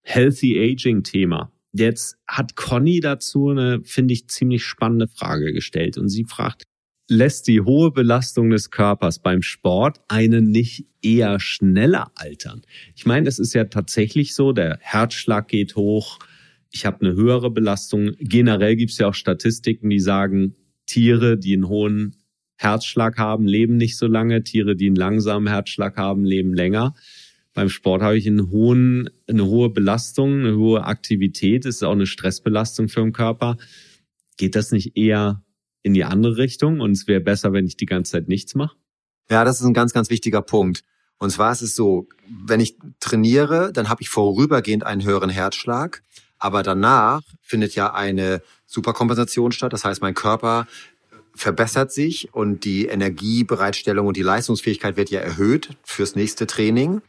Healthy 0.00 0.58
Aging 0.58 1.02
Thema. 1.02 1.52
Jetzt 1.72 2.16
hat 2.26 2.56
Conny 2.56 3.00
dazu 3.00 3.50
eine, 3.50 3.82
finde 3.84 4.14
ich, 4.14 4.28
ziemlich 4.28 4.64
spannende 4.64 5.08
Frage 5.08 5.52
gestellt 5.52 5.98
und 5.98 6.08
sie 6.08 6.24
fragt, 6.24 6.64
lässt 7.08 7.46
die 7.46 7.60
hohe 7.60 7.90
Belastung 7.92 8.50
des 8.50 8.70
Körpers 8.70 9.20
beim 9.20 9.42
Sport 9.42 10.00
einen 10.08 10.50
nicht 10.50 10.86
eher 11.02 11.38
schneller 11.40 12.10
altern? 12.16 12.62
Ich 12.94 13.06
meine, 13.06 13.28
es 13.28 13.38
ist 13.38 13.54
ja 13.54 13.64
tatsächlich 13.64 14.34
so, 14.34 14.52
der 14.52 14.78
Herzschlag 14.80 15.48
geht 15.48 15.76
hoch, 15.76 16.18
ich 16.72 16.84
habe 16.84 17.06
eine 17.06 17.14
höhere 17.14 17.50
Belastung. 17.50 18.12
Generell 18.18 18.76
gibt 18.76 18.90
es 18.90 18.98
ja 18.98 19.08
auch 19.08 19.14
Statistiken, 19.14 19.88
die 19.88 20.00
sagen, 20.00 20.56
Tiere, 20.84 21.38
die 21.38 21.54
einen 21.54 21.68
hohen 21.68 22.16
Herzschlag 22.56 23.18
haben, 23.18 23.46
leben 23.46 23.76
nicht 23.76 23.96
so 23.96 24.06
lange, 24.06 24.42
Tiere, 24.42 24.76
die 24.76 24.86
einen 24.86 24.96
langsamen 24.96 25.48
Herzschlag 25.48 25.96
haben, 25.96 26.24
leben 26.24 26.54
länger. 26.54 26.94
Beim 27.54 27.68
Sport 27.68 28.02
habe 28.02 28.18
ich 28.18 28.26
einen 28.26 28.50
hohen, 28.50 29.08
eine 29.26 29.46
hohe 29.46 29.70
Belastung, 29.70 30.40
eine 30.40 30.56
hohe 30.56 30.84
Aktivität, 30.84 31.64
das 31.64 31.76
ist 31.76 31.82
auch 31.82 31.92
eine 31.92 32.06
Stressbelastung 32.06 32.88
für 32.88 33.00
den 33.00 33.12
Körper. 33.12 33.56
Geht 34.36 34.54
das 34.54 34.72
nicht 34.72 34.96
eher 34.96 35.42
in 35.86 35.94
die 35.94 36.02
andere 36.02 36.36
Richtung 36.36 36.80
und 36.80 36.90
es 36.90 37.06
wäre 37.06 37.20
besser, 37.20 37.52
wenn 37.52 37.64
ich 37.64 37.76
die 37.76 37.86
ganze 37.86 38.10
Zeit 38.10 38.26
nichts 38.26 38.56
mache? 38.56 38.76
Ja, 39.30 39.44
das 39.44 39.60
ist 39.60 39.66
ein 39.66 39.72
ganz, 39.72 39.92
ganz 39.92 40.10
wichtiger 40.10 40.42
Punkt. 40.42 40.82
Und 41.18 41.30
zwar 41.30 41.52
ist 41.52 41.62
es 41.62 41.76
so, 41.76 42.08
wenn 42.28 42.58
ich 42.58 42.76
trainiere, 42.98 43.72
dann 43.72 43.88
habe 43.88 44.02
ich 44.02 44.08
vorübergehend 44.08 44.84
einen 44.84 45.04
höheren 45.04 45.30
Herzschlag, 45.30 46.02
aber 46.40 46.64
danach 46.64 47.22
findet 47.40 47.76
ja 47.76 47.94
eine 47.94 48.42
Superkompensation 48.66 49.52
statt. 49.52 49.72
Das 49.72 49.84
heißt, 49.84 50.02
mein 50.02 50.14
Körper 50.14 50.66
verbessert 51.36 51.92
sich 51.92 52.34
und 52.34 52.64
die 52.64 52.86
Energiebereitstellung 52.86 54.08
und 54.08 54.16
die 54.16 54.22
Leistungsfähigkeit 54.22 54.96
wird 54.96 55.10
ja 55.10 55.20
erhöht 55.20 55.76
fürs 55.84 56.16
nächste 56.16 56.48
Training. 56.48 57.00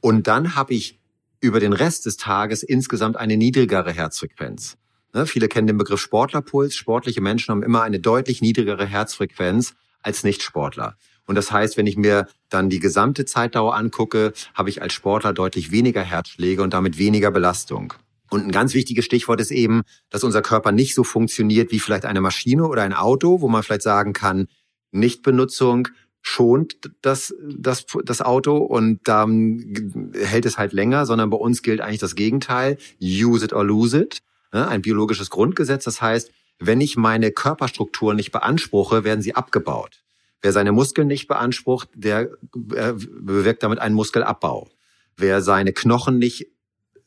Und 0.00 0.26
dann 0.26 0.56
habe 0.56 0.74
ich 0.74 0.98
über 1.40 1.60
den 1.60 1.72
Rest 1.72 2.06
des 2.06 2.16
Tages 2.16 2.64
insgesamt 2.64 3.16
eine 3.16 3.36
niedrigere 3.36 3.92
Herzfrequenz. 3.92 4.76
Ne, 5.16 5.24
viele 5.24 5.48
kennen 5.48 5.66
den 5.66 5.78
Begriff 5.78 5.98
Sportlerpuls. 5.98 6.74
Sportliche 6.74 7.22
Menschen 7.22 7.50
haben 7.50 7.62
immer 7.62 7.80
eine 7.80 8.00
deutlich 8.00 8.42
niedrigere 8.42 8.84
Herzfrequenz 8.84 9.74
als 10.02 10.24
Nichtsportler. 10.24 10.98
Und 11.24 11.36
das 11.36 11.50
heißt, 11.50 11.78
wenn 11.78 11.86
ich 11.86 11.96
mir 11.96 12.28
dann 12.50 12.68
die 12.68 12.80
gesamte 12.80 13.24
Zeitdauer 13.24 13.74
angucke, 13.74 14.34
habe 14.52 14.68
ich 14.68 14.82
als 14.82 14.92
Sportler 14.92 15.32
deutlich 15.32 15.70
weniger 15.70 16.02
Herzschläge 16.02 16.62
und 16.62 16.74
damit 16.74 16.98
weniger 16.98 17.30
Belastung. 17.30 17.94
Und 18.30 18.44
ein 18.44 18.52
ganz 18.52 18.74
wichtiges 18.74 19.06
Stichwort 19.06 19.40
ist 19.40 19.52
eben, 19.52 19.84
dass 20.10 20.22
unser 20.22 20.42
Körper 20.42 20.70
nicht 20.70 20.94
so 20.94 21.02
funktioniert 21.02 21.72
wie 21.72 21.80
vielleicht 21.80 22.04
eine 22.04 22.20
Maschine 22.20 22.66
oder 22.66 22.82
ein 22.82 22.92
Auto, 22.92 23.40
wo 23.40 23.48
man 23.48 23.62
vielleicht 23.62 23.82
sagen 23.82 24.12
kann, 24.12 24.48
Nichtbenutzung 24.92 25.88
schont 26.20 26.76
das, 27.00 27.34
das, 27.56 27.86
das 28.04 28.20
Auto 28.20 28.58
und 28.58 29.00
dann 29.08 30.12
hält 30.12 30.44
es 30.44 30.58
halt 30.58 30.74
länger, 30.74 31.06
sondern 31.06 31.30
bei 31.30 31.38
uns 31.38 31.62
gilt 31.62 31.80
eigentlich 31.80 32.00
das 32.00 32.16
Gegenteil. 32.16 32.76
Use 33.00 33.42
it 33.42 33.54
or 33.54 33.64
lose 33.64 33.98
it. 33.98 34.22
Ne? 34.52 34.66
Ein 34.66 34.82
biologisches 34.82 35.30
Grundgesetz. 35.30 35.84
Das 35.84 36.00
heißt, 36.00 36.30
wenn 36.58 36.80
ich 36.80 36.96
meine 36.96 37.32
Körperstruktur 37.32 38.14
nicht 38.14 38.32
beanspruche, 38.32 39.04
werden 39.04 39.22
sie 39.22 39.34
abgebaut. 39.34 40.02
Wer 40.42 40.52
seine 40.52 40.72
Muskeln 40.72 41.08
nicht 41.08 41.28
beansprucht, 41.28 41.88
der 41.94 42.30
äh, 42.74 42.92
bewirkt 42.92 43.62
damit 43.62 43.78
einen 43.78 43.94
Muskelabbau. 43.94 44.68
Wer 45.16 45.42
seine 45.42 45.72
Knochen 45.72 46.18
nicht 46.18 46.46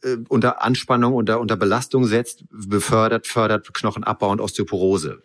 äh, 0.04 0.18
unter 0.28 0.64
Anspannung, 0.64 1.14
unter, 1.14 1.40
unter 1.40 1.56
Belastung 1.56 2.06
setzt, 2.06 2.46
befördert, 2.50 3.28
fördert 3.28 3.74
Knochenabbau 3.74 4.32
und 4.32 4.42
Osteoporose. 4.42 5.24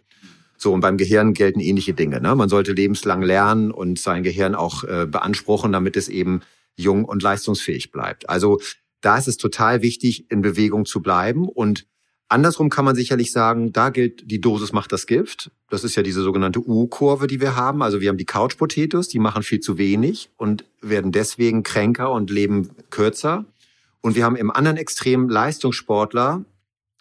So, 0.56 0.72
und 0.72 0.80
beim 0.80 0.96
Gehirn 0.96 1.34
gelten 1.34 1.60
ähnliche 1.60 1.94
Dinge. 1.94 2.20
Ne? 2.20 2.34
Man 2.34 2.48
sollte 2.48 2.72
lebenslang 2.72 3.22
lernen 3.22 3.70
und 3.70 3.98
sein 3.98 4.22
Gehirn 4.22 4.54
auch 4.54 4.84
äh, 4.84 5.06
beanspruchen, 5.06 5.72
damit 5.72 5.96
es 5.96 6.08
eben 6.08 6.40
jung 6.76 7.04
und 7.04 7.22
leistungsfähig 7.22 7.90
bleibt. 7.90 8.28
Also 8.28 8.60
da 9.00 9.18
ist 9.18 9.28
es 9.28 9.36
total 9.36 9.82
wichtig, 9.82 10.30
in 10.30 10.40
Bewegung 10.40 10.86
zu 10.86 11.02
bleiben. 11.02 11.48
Und 11.48 11.86
andersrum 12.28 12.70
kann 12.70 12.84
man 12.84 12.96
sicherlich 12.96 13.32
sagen, 13.32 13.72
da 13.72 13.90
gilt, 13.90 14.30
die 14.30 14.40
Dosis 14.40 14.72
macht 14.72 14.92
das 14.92 15.06
Gift. 15.06 15.50
Das 15.70 15.84
ist 15.84 15.94
ja 15.94 16.02
diese 16.02 16.22
sogenannte 16.22 16.60
U-Kurve, 16.60 17.26
die 17.26 17.40
wir 17.40 17.56
haben. 17.56 17.82
Also 17.82 18.00
wir 18.00 18.08
haben 18.08 18.18
die 18.18 18.24
Couch 18.24 18.56
Potatoes, 18.56 19.08
die 19.08 19.18
machen 19.18 19.42
viel 19.42 19.60
zu 19.60 19.78
wenig 19.78 20.30
und 20.36 20.64
werden 20.80 21.12
deswegen 21.12 21.62
kränker 21.62 22.12
und 22.12 22.30
leben 22.30 22.70
kürzer. 22.90 23.44
Und 24.00 24.16
wir 24.16 24.24
haben 24.24 24.36
im 24.36 24.50
anderen 24.50 24.76
Extrem 24.76 25.28
Leistungssportler, 25.28 26.44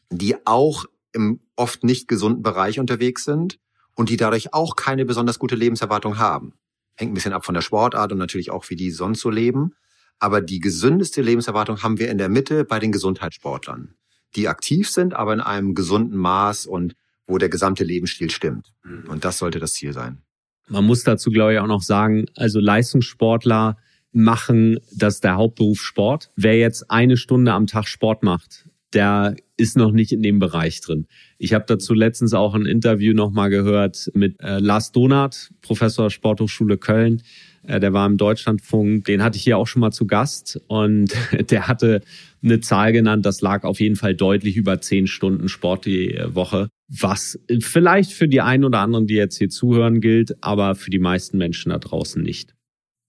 die 0.10 0.36
auch 0.46 0.86
im 1.12 1.40
oft 1.56 1.84
nicht 1.84 2.08
gesunden 2.08 2.44
Bereich 2.44 2.80
unterwegs 2.80 3.24
sind 3.24 3.60
und 3.96 4.10
die 4.10 4.18
dadurch 4.18 4.54
auch 4.54 4.76
keine 4.76 5.06
besonders 5.06 5.40
gute 5.40 5.56
Lebenserwartung 5.56 6.18
haben. 6.18 6.54
Hängt 6.96 7.12
ein 7.12 7.16
bisschen 7.16 7.34
ab 7.34 7.46
von 7.46 7.56
der 7.56 7.62
Sportart 7.62 8.12
und 8.12 8.18
natürlich 8.18 8.52
auch, 8.52 8.70
wie 8.70 8.76
die 8.76 8.92
sonst 8.92 9.22
so 9.22 9.30
leben. 9.30 9.74
Aber 10.20 10.42
die 10.42 10.60
gesündeste 10.60 11.22
Lebenserwartung 11.22 11.84
haben 11.84 12.00
wir 12.00 12.10
in 12.10 12.18
der 12.18 12.30
Mitte 12.30 12.66
bei 12.66 12.80
den 12.80 12.92
Gesundheitssportlern, 12.92 13.96
die 14.36 14.48
aktiv 14.48 14.90
sind, 14.90 15.14
aber 15.14 15.34
in 15.34 15.42
einem 15.42 15.76
gesunden 15.76 16.18
Maß 16.18 16.66
und 16.66 16.96
wo 17.28 17.38
der 17.38 17.50
gesamte 17.50 17.84
Lebensstil 17.84 18.30
stimmt. 18.30 18.74
Und 19.08 19.24
das 19.26 19.38
sollte 19.38 19.60
das 19.60 19.74
Ziel 19.74 19.94
sein. 19.94 20.20
Man 20.68 20.86
muss 20.86 21.04
dazu, 21.04 21.30
glaube 21.30 21.54
ich, 21.54 21.60
auch 21.60 21.68
noch 21.68 21.82
sagen, 21.82 22.26
also 22.36 22.60
Leistungssportler 22.60 23.78
machen 24.12 24.80
das 24.96 25.20
der 25.20 25.36
Hauptberuf 25.36 25.82
Sport. 25.82 26.32
Wer 26.36 26.58
jetzt 26.58 26.90
eine 26.90 27.18
Stunde 27.18 27.54
am 27.54 27.68
Tag 27.68 27.88
Sport 27.88 28.24
macht, 28.24 28.70
der 28.94 29.36
ist 29.58 29.76
noch 29.76 29.92
nicht 29.92 30.12
in 30.12 30.22
dem 30.22 30.40
Bereich 30.40 30.82
drin. 30.82 31.08
Ich 31.38 31.54
habe 31.54 31.66
dazu 31.68 31.94
letztens 31.94 32.34
auch 32.34 32.54
ein 32.54 32.66
Interview 32.66 33.14
nochmal 33.14 33.50
gehört 33.50 34.12
mit 34.14 34.40
äh, 34.42 34.60
Lars 34.60 34.92
Donath, 34.92 35.52
Professor 35.62 36.10
Sporthochschule 36.10 36.78
Köln. 36.78 37.24
Äh, 37.68 37.80
der 37.80 37.94
war 37.94 38.06
im 38.06 38.18
Deutschlandfunk. 38.18 39.06
Den 39.06 39.24
hatte 39.24 39.38
ich 39.38 39.44
hier 39.44 39.58
auch 39.58 39.68
schon 39.68 39.80
mal 39.80 39.92
zu 39.92 40.06
Gast 40.06 40.62
und 40.68 41.14
der 41.50 41.68
hatte 41.68 42.02
eine 42.44 42.60
Zahl 42.60 42.92
genannt, 42.92 43.26
das 43.26 43.42
lag 43.42 43.64
auf 43.64 43.80
jeden 43.80 43.96
Fall 43.96 44.16
deutlich 44.16 44.58
über 44.58 44.82
zehn 44.82 45.08
Stunden 45.08 45.48
Sport 45.48 45.86
die 45.86 46.20
Woche. 46.28 46.68
Was 46.90 47.40
vielleicht 47.62 48.12
für 48.12 48.28
die 48.28 48.42
einen 48.42 48.66
oder 48.66 48.80
anderen, 48.80 49.08
die 49.08 49.16
jetzt 49.16 49.38
hier 49.38 49.50
zuhören, 49.50 50.02
gilt, 50.02 50.36
aber 50.44 50.76
für 50.76 50.90
die 50.90 51.00
meisten 51.00 51.38
Menschen 51.38 51.70
da 51.70 51.80
draußen 51.80 52.22
nicht. 52.22 52.54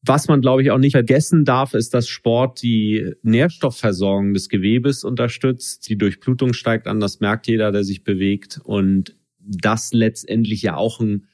Was 0.06 0.28
man, 0.28 0.42
glaube 0.42 0.62
ich, 0.62 0.70
auch 0.70 0.78
nicht 0.78 0.92
vergessen 0.92 1.44
darf, 1.44 1.72
ist, 1.72 1.94
dass 1.94 2.08
Sport 2.08 2.62
die 2.62 3.12
Nährstoffversorgung 3.22 4.34
des 4.34 4.50
Gewebes 4.50 5.02
unterstützt. 5.02 5.88
Die 5.88 5.96
Durchblutung 5.96 6.52
steigt 6.52 6.86
an, 6.86 7.00
das 7.00 7.20
merkt 7.20 7.46
jeder, 7.46 7.72
der 7.72 7.84
sich 7.84 8.04
bewegt. 8.04 8.60
Und 8.62 9.16
das 9.38 9.92
letztendlich 9.94 10.62
ja 10.62 10.76
auch 10.76 11.00
einen 11.00 11.26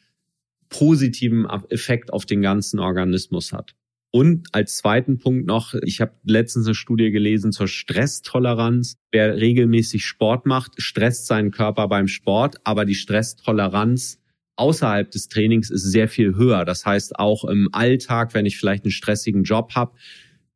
positiven 0.70 1.46
Effekt 1.68 2.12
auf 2.12 2.24
den 2.24 2.40
ganzen 2.40 2.78
Organismus 2.78 3.52
hat. 3.52 3.74
Und 4.12 4.48
als 4.52 4.76
zweiten 4.76 5.18
Punkt 5.18 5.46
noch, 5.46 5.74
ich 5.74 6.00
habe 6.00 6.12
letztens 6.24 6.66
eine 6.66 6.74
Studie 6.74 7.10
gelesen 7.10 7.52
zur 7.52 7.68
Stresstoleranz. 7.68 8.96
Wer 9.12 9.36
regelmäßig 9.36 10.04
Sport 10.04 10.46
macht, 10.46 10.80
stresst 10.82 11.26
seinen 11.26 11.52
Körper 11.52 11.86
beim 11.86 12.08
Sport, 12.08 12.56
aber 12.64 12.84
die 12.84 12.94
Stresstoleranz 12.94 14.18
außerhalb 14.56 15.10
des 15.10 15.28
Trainings 15.28 15.70
ist 15.70 15.84
sehr 15.84 16.08
viel 16.08 16.34
höher. 16.34 16.64
Das 16.64 16.84
heißt, 16.84 17.18
auch 17.18 17.44
im 17.44 17.68
Alltag, 17.72 18.34
wenn 18.34 18.46
ich 18.46 18.58
vielleicht 18.58 18.84
einen 18.84 18.90
stressigen 18.90 19.44
Job 19.44 19.74
habe, 19.74 19.92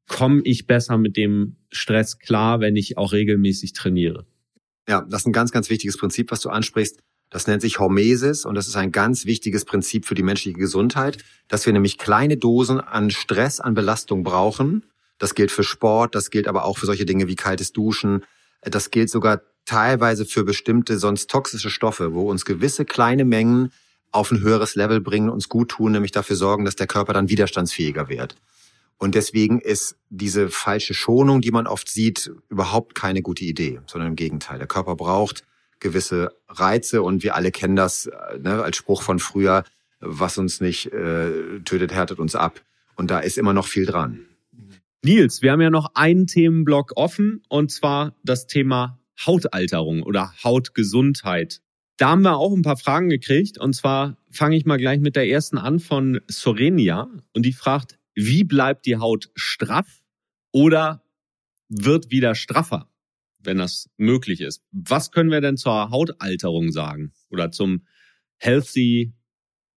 komme 0.09 0.43
ich 0.45 0.67
besser 0.67 0.99
mit 0.99 1.17
dem 1.17 1.57
Stress 1.71 2.19
klar, 2.19 2.61
wenn 2.61 2.77
ich 2.77 2.99
auch 2.99 3.13
regelmäßig 3.13 3.73
trainiere. 3.73 4.27
Ja, 4.89 5.07
das 5.09 5.23
ist 5.23 5.27
ein 5.27 5.33
ganz, 5.33 5.53
ganz 5.53 5.71
wichtiges 5.71 5.97
Prinzip, 5.97 6.31
was 6.31 6.41
du 6.41 6.51
ansprichst. 6.51 7.01
Das 7.35 7.49
nennt 7.49 7.63
sich 7.63 7.81
Hormesis 7.81 8.45
und 8.45 8.55
das 8.55 8.69
ist 8.69 8.77
ein 8.77 8.93
ganz 8.93 9.27
wichtiges 9.27 9.65
Prinzip 9.65 10.07
für 10.07 10.15
die 10.15 10.23
menschliche 10.23 10.57
Gesundheit, 10.57 11.19
dass 11.49 11.67
wir 11.67 11.73
nämlich 11.73 11.99
kleine 11.99 12.37
Dosen 12.37 12.79
an 12.79 13.11
Stress, 13.11 13.59
an 13.59 13.75
Belastung 13.75 14.23
brauchen. 14.23 14.85
Das 15.19 15.35
gilt 15.35 15.51
für 15.51 15.65
Sport, 15.65 16.15
das 16.15 16.31
gilt 16.31 16.47
aber 16.47 16.65
auch 16.65 16.79
für 16.79 16.87
solche 16.87 17.07
Dinge 17.07 17.27
wie 17.27 17.35
kaltes 17.35 17.73
Duschen. 17.73 18.23
Das 18.61 18.93
gilt 18.93 19.11
sogar 19.11 19.41
teilweise 19.65 20.27
für 20.27 20.45
bestimmte 20.45 20.97
sonst 20.97 21.29
toxische 21.29 21.71
Stoffe, 21.71 22.15
wo 22.15 22.31
uns 22.31 22.45
gewisse 22.45 22.85
kleine 22.85 23.25
Mengen 23.25 23.73
auf 24.13 24.31
ein 24.31 24.39
höheres 24.39 24.77
Level 24.77 25.01
bringen, 25.01 25.29
uns 25.29 25.49
gut 25.49 25.71
tun, 25.71 25.91
nämlich 25.91 26.13
dafür 26.13 26.37
sorgen, 26.37 26.65
dass 26.65 26.77
der 26.77 26.87
Körper 26.87 27.15
dann 27.15 27.29
widerstandsfähiger 27.29 28.09
wird. 28.09 28.37
Und 28.97 29.17
deswegen 29.17 29.61
ist 29.61 29.97
diese 30.09 30.51
falsche 30.51 30.95
Schonung, 30.95 31.41
die 31.41 31.51
man 31.51 31.67
oft 31.67 31.89
sieht, 31.89 32.31
überhaupt 32.49 32.95
keine 32.95 33.23
gute 33.23 33.45
Idee, 33.45 33.81
sondern 33.89 34.11
im 34.11 34.17
Gegenteil. 34.17 34.59
Der 34.59 34.69
Körper 34.69 34.95
braucht 34.95 35.43
gewisse 35.81 36.33
Reize 36.49 37.03
und 37.03 37.23
wir 37.23 37.35
alle 37.35 37.51
kennen 37.51 37.77
das 37.77 38.11
ne, 38.39 38.63
als 38.63 38.77
Spruch 38.77 39.03
von 39.03 39.19
früher, 39.19 39.65
was 40.01 40.39
uns 40.39 40.61
nicht 40.61 40.93
äh, 40.93 41.61
tötet, 41.65 41.93
härtet 41.93 42.19
uns 42.19 42.35
ab. 42.35 42.63
Und 42.97 43.11
da 43.11 43.19
ist 43.21 43.39
immer 43.39 43.53
noch 43.53 43.67
viel 43.67 43.87
dran. 43.87 44.21
Nils, 45.03 45.43
wir 45.43 45.53
haben 45.53 45.61
ja 45.61 45.71
noch 45.71 45.95
einen 45.95 46.27
Themenblock 46.27 46.93
offen 46.97 47.43
und 47.49 47.71
zwar 47.71 48.17
das 48.23 48.47
Thema 48.47 48.99
Hautalterung 49.27 50.03
oder 50.03 50.33
Hautgesundheit. 50.43 51.61
Da 51.97 52.09
haben 52.11 52.23
wir 52.23 52.37
auch 52.37 52.53
ein 52.53 52.63
paar 52.63 52.77
Fragen 52.77 53.09
gekriegt. 53.09 53.59
Und 53.59 53.75
zwar 53.75 54.17
fange 54.31 54.57
ich 54.57 54.65
mal 54.65 54.79
gleich 54.79 55.01
mit 55.01 55.15
der 55.17 55.29
ersten 55.29 55.59
an 55.59 55.79
von 55.79 56.21
Sorenia. 56.27 57.09
Und 57.33 57.45
die 57.45 57.53
fragt, 57.53 57.99
wie 58.15 58.45
bleibt 58.45 58.87
die 58.87 58.97
Haut 58.97 59.31
straff 59.35 60.03
oder 60.53 61.03
wird 61.69 62.11
wieder 62.11 62.35
straffer, 62.35 62.89
wenn 63.47 63.59
das 63.59 63.89
möglich 63.97 64.41
ist? 64.41 64.63
Was 64.73 65.11
können 65.11 65.31
wir 65.31 65.41
denn 65.41 65.57
zur 65.57 65.91
Hautalterung 65.91 66.73
sagen 66.73 67.13
oder 67.31 67.51
zum 67.51 67.87
Healthy 68.39 69.13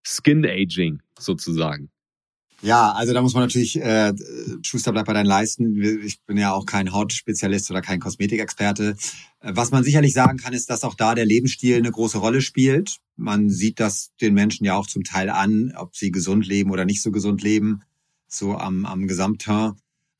Skin 0.03 0.45
Aging 0.45 1.01
sozusagen? 1.19 1.91
Ja, 2.63 2.91
also 2.93 3.13
da 3.13 3.21
muss 3.21 3.35
man 3.35 3.43
natürlich, 3.43 3.79
äh, 3.79 4.13
Schuster 4.63 4.91
bleibt 4.91 5.05
bei 5.05 5.13
deinen 5.13 5.27
Leisten. 5.27 5.79
Ich 6.03 6.23
bin 6.23 6.37
ja 6.37 6.53
auch 6.53 6.65
kein 6.65 6.91
Hautspezialist 6.91 7.69
oder 7.69 7.81
kein 7.81 7.99
Kosmetikexperte. 7.99 8.95
Was 9.41 9.69
man 9.69 9.83
sicherlich 9.83 10.13
sagen 10.13 10.39
kann, 10.39 10.53
ist, 10.53 10.69
dass 10.71 10.83
auch 10.83 10.95
da 10.95 11.13
der 11.13 11.25
Lebensstil 11.25 11.77
eine 11.77 11.91
große 11.91 12.17
Rolle 12.17 12.41
spielt. 12.41 12.97
Man 13.15 13.49
sieht 13.49 13.79
das 13.79 14.09
den 14.21 14.33
Menschen 14.33 14.65
ja 14.65 14.75
auch 14.75 14.87
zum 14.87 15.03
Teil 15.03 15.29
an, 15.29 15.71
ob 15.77 15.95
sie 15.95 16.09
gesund 16.09 16.47
leben 16.47 16.71
oder 16.71 16.85
nicht 16.85 17.03
so 17.03 17.11
gesund 17.11 17.43
leben, 17.43 17.81
so 18.27 18.57
am, 18.57 18.85
am 18.85 19.07
Gesamtteint. 19.07 19.75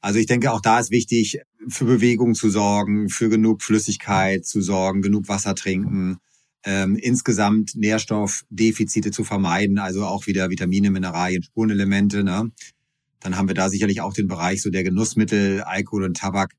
Also 0.08 0.20
ich 0.20 0.26
denke, 0.26 0.54
auch 0.54 0.62
da 0.62 0.80
ist 0.80 0.90
wichtig, 0.90 1.42
für 1.68 1.84
Bewegung 1.84 2.34
zu 2.34 2.50
sorgen, 2.50 3.10
für 3.10 3.28
genug 3.28 3.62
Flüssigkeit 3.62 4.46
zu 4.46 4.62
sorgen, 4.62 5.02
genug 5.02 5.28
Wasser 5.28 5.54
trinken, 5.54 6.20
ähm, 6.64 6.96
insgesamt 6.96 7.76
Nährstoffdefizite 7.76 9.12
zu 9.12 9.26
vermeiden, 9.26 9.80
also 9.80 10.06
auch 10.06 10.26
wieder 10.26 10.50
Vitamine, 10.50 10.92
Mineralien, 10.92 11.44
Spurenelemente. 11.44 12.24
Ne? 12.24 12.54
Dann 13.20 13.36
haben 13.36 13.50
wir 13.50 13.54
da 13.54 13.68
sicherlich 13.68 14.00
auch 14.00 14.14
den 14.14 14.30
Bereich 14.30 14.62
so 14.62 14.70
der 14.70 14.86
Genussmittel, 14.86 15.60
Alkohol 15.64 16.06
und 16.06 16.16
Tabak. 16.16 16.54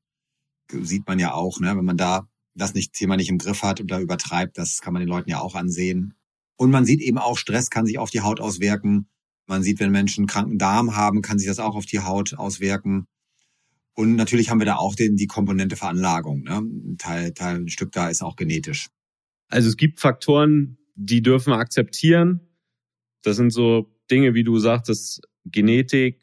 Sieht 0.71 1.07
man 1.07 1.17
ja 1.17 1.33
auch, 1.33 1.59
ne? 1.59 1.75
wenn 1.75 1.85
man 1.85 1.97
da 1.97 2.27
das 2.53 2.75
nicht, 2.75 2.93
Thema 2.93 3.17
nicht 3.17 3.29
im 3.29 3.39
Griff 3.39 3.63
hat 3.63 3.81
und 3.81 3.89
da 3.89 3.99
übertreibt, 3.99 4.59
das 4.59 4.79
kann 4.81 4.93
man 4.93 4.99
den 4.99 5.09
Leuten 5.09 5.31
ja 5.31 5.39
auch 5.39 5.55
ansehen. 5.55 6.13
Und 6.55 6.69
man 6.69 6.85
sieht 6.85 7.01
eben 7.01 7.17
auch, 7.17 7.35
Stress 7.35 7.71
kann 7.71 7.87
sich 7.87 7.97
auf 7.97 8.11
die 8.11 8.21
Haut 8.21 8.41
auswirken. 8.41 9.07
Man 9.47 9.63
sieht, 9.63 9.79
wenn 9.79 9.89
Menschen 9.89 10.27
kranken 10.27 10.59
Darm 10.59 10.95
haben, 10.95 11.23
kann 11.23 11.39
sich 11.39 11.47
das 11.47 11.57
auch 11.57 11.73
auf 11.73 11.87
die 11.87 12.01
Haut 12.01 12.35
auswirken. 12.35 13.07
Und 13.99 14.15
natürlich 14.15 14.49
haben 14.49 14.59
wir 14.59 14.65
da 14.65 14.77
auch 14.77 14.95
den, 14.95 15.17
die 15.17 15.27
Komponente 15.27 15.75
Veranlagung. 15.75 16.43
Ne? 16.43 16.61
Ein, 16.61 16.95
Teil, 16.97 17.33
Teil, 17.33 17.57
ein 17.57 17.67
Stück 17.67 17.91
da 17.91 18.07
ist 18.07 18.21
auch 18.21 18.37
genetisch. 18.37 18.87
Also 19.49 19.67
es 19.67 19.75
gibt 19.75 19.99
Faktoren, 19.99 20.77
die 20.95 21.21
dürfen 21.21 21.51
wir 21.51 21.57
akzeptieren. 21.57 22.39
Das 23.23 23.35
sind 23.35 23.51
so 23.51 23.93
Dinge, 24.09 24.33
wie 24.35 24.45
du 24.45 24.57
sagtest, 24.57 25.27
Genetik, 25.43 26.21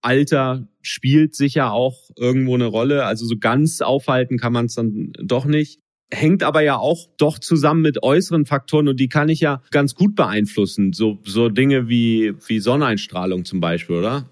Alter 0.00 0.66
spielt 0.82 1.36
sicher 1.36 1.70
auch 1.70 2.10
irgendwo 2.16 2.56
eine 2.56 2.66
Rolle. 2.66 3.04
Also 3.04 3.24
so 3.24 3.36
ganz 3.38 3.82
aufhalten 3.82 4.36
kann 4.36 4.52
man 4.52 4.66
es 4.66 4.74
dann 4.74 5.12
doch 5.12 5.44
nicht. 5.44 5.78
Hängt 6.10 6.42
aber 6.42 6.62
ja 6.62 6.76
auch 6.76 7.06
doch 7.18 7.38
zusammen 7.38 7.82
mit 7.82 8.02
äußeren 8.02 8.46
Faktoren 8.46 8.88
und 8.88 8.98
die 8.98 9.08
kann 9.08 9.28
ich 9.28 9.38
ja 9.38 9.62
ganz 9.70 9.94
gut 9.94 10.16
beeinflussen. 10.16 10.92
So, 10.92 11.20
so 11.24 11.50
Dinge 11.50 11.88
wie, 11.88 12.34
wie 12.48 12.58
Sonneneinstrahlung 12.58 13.44
zum 13.44 13.60
Beispiel, 13.60 13.94
oder? 13.94 14.28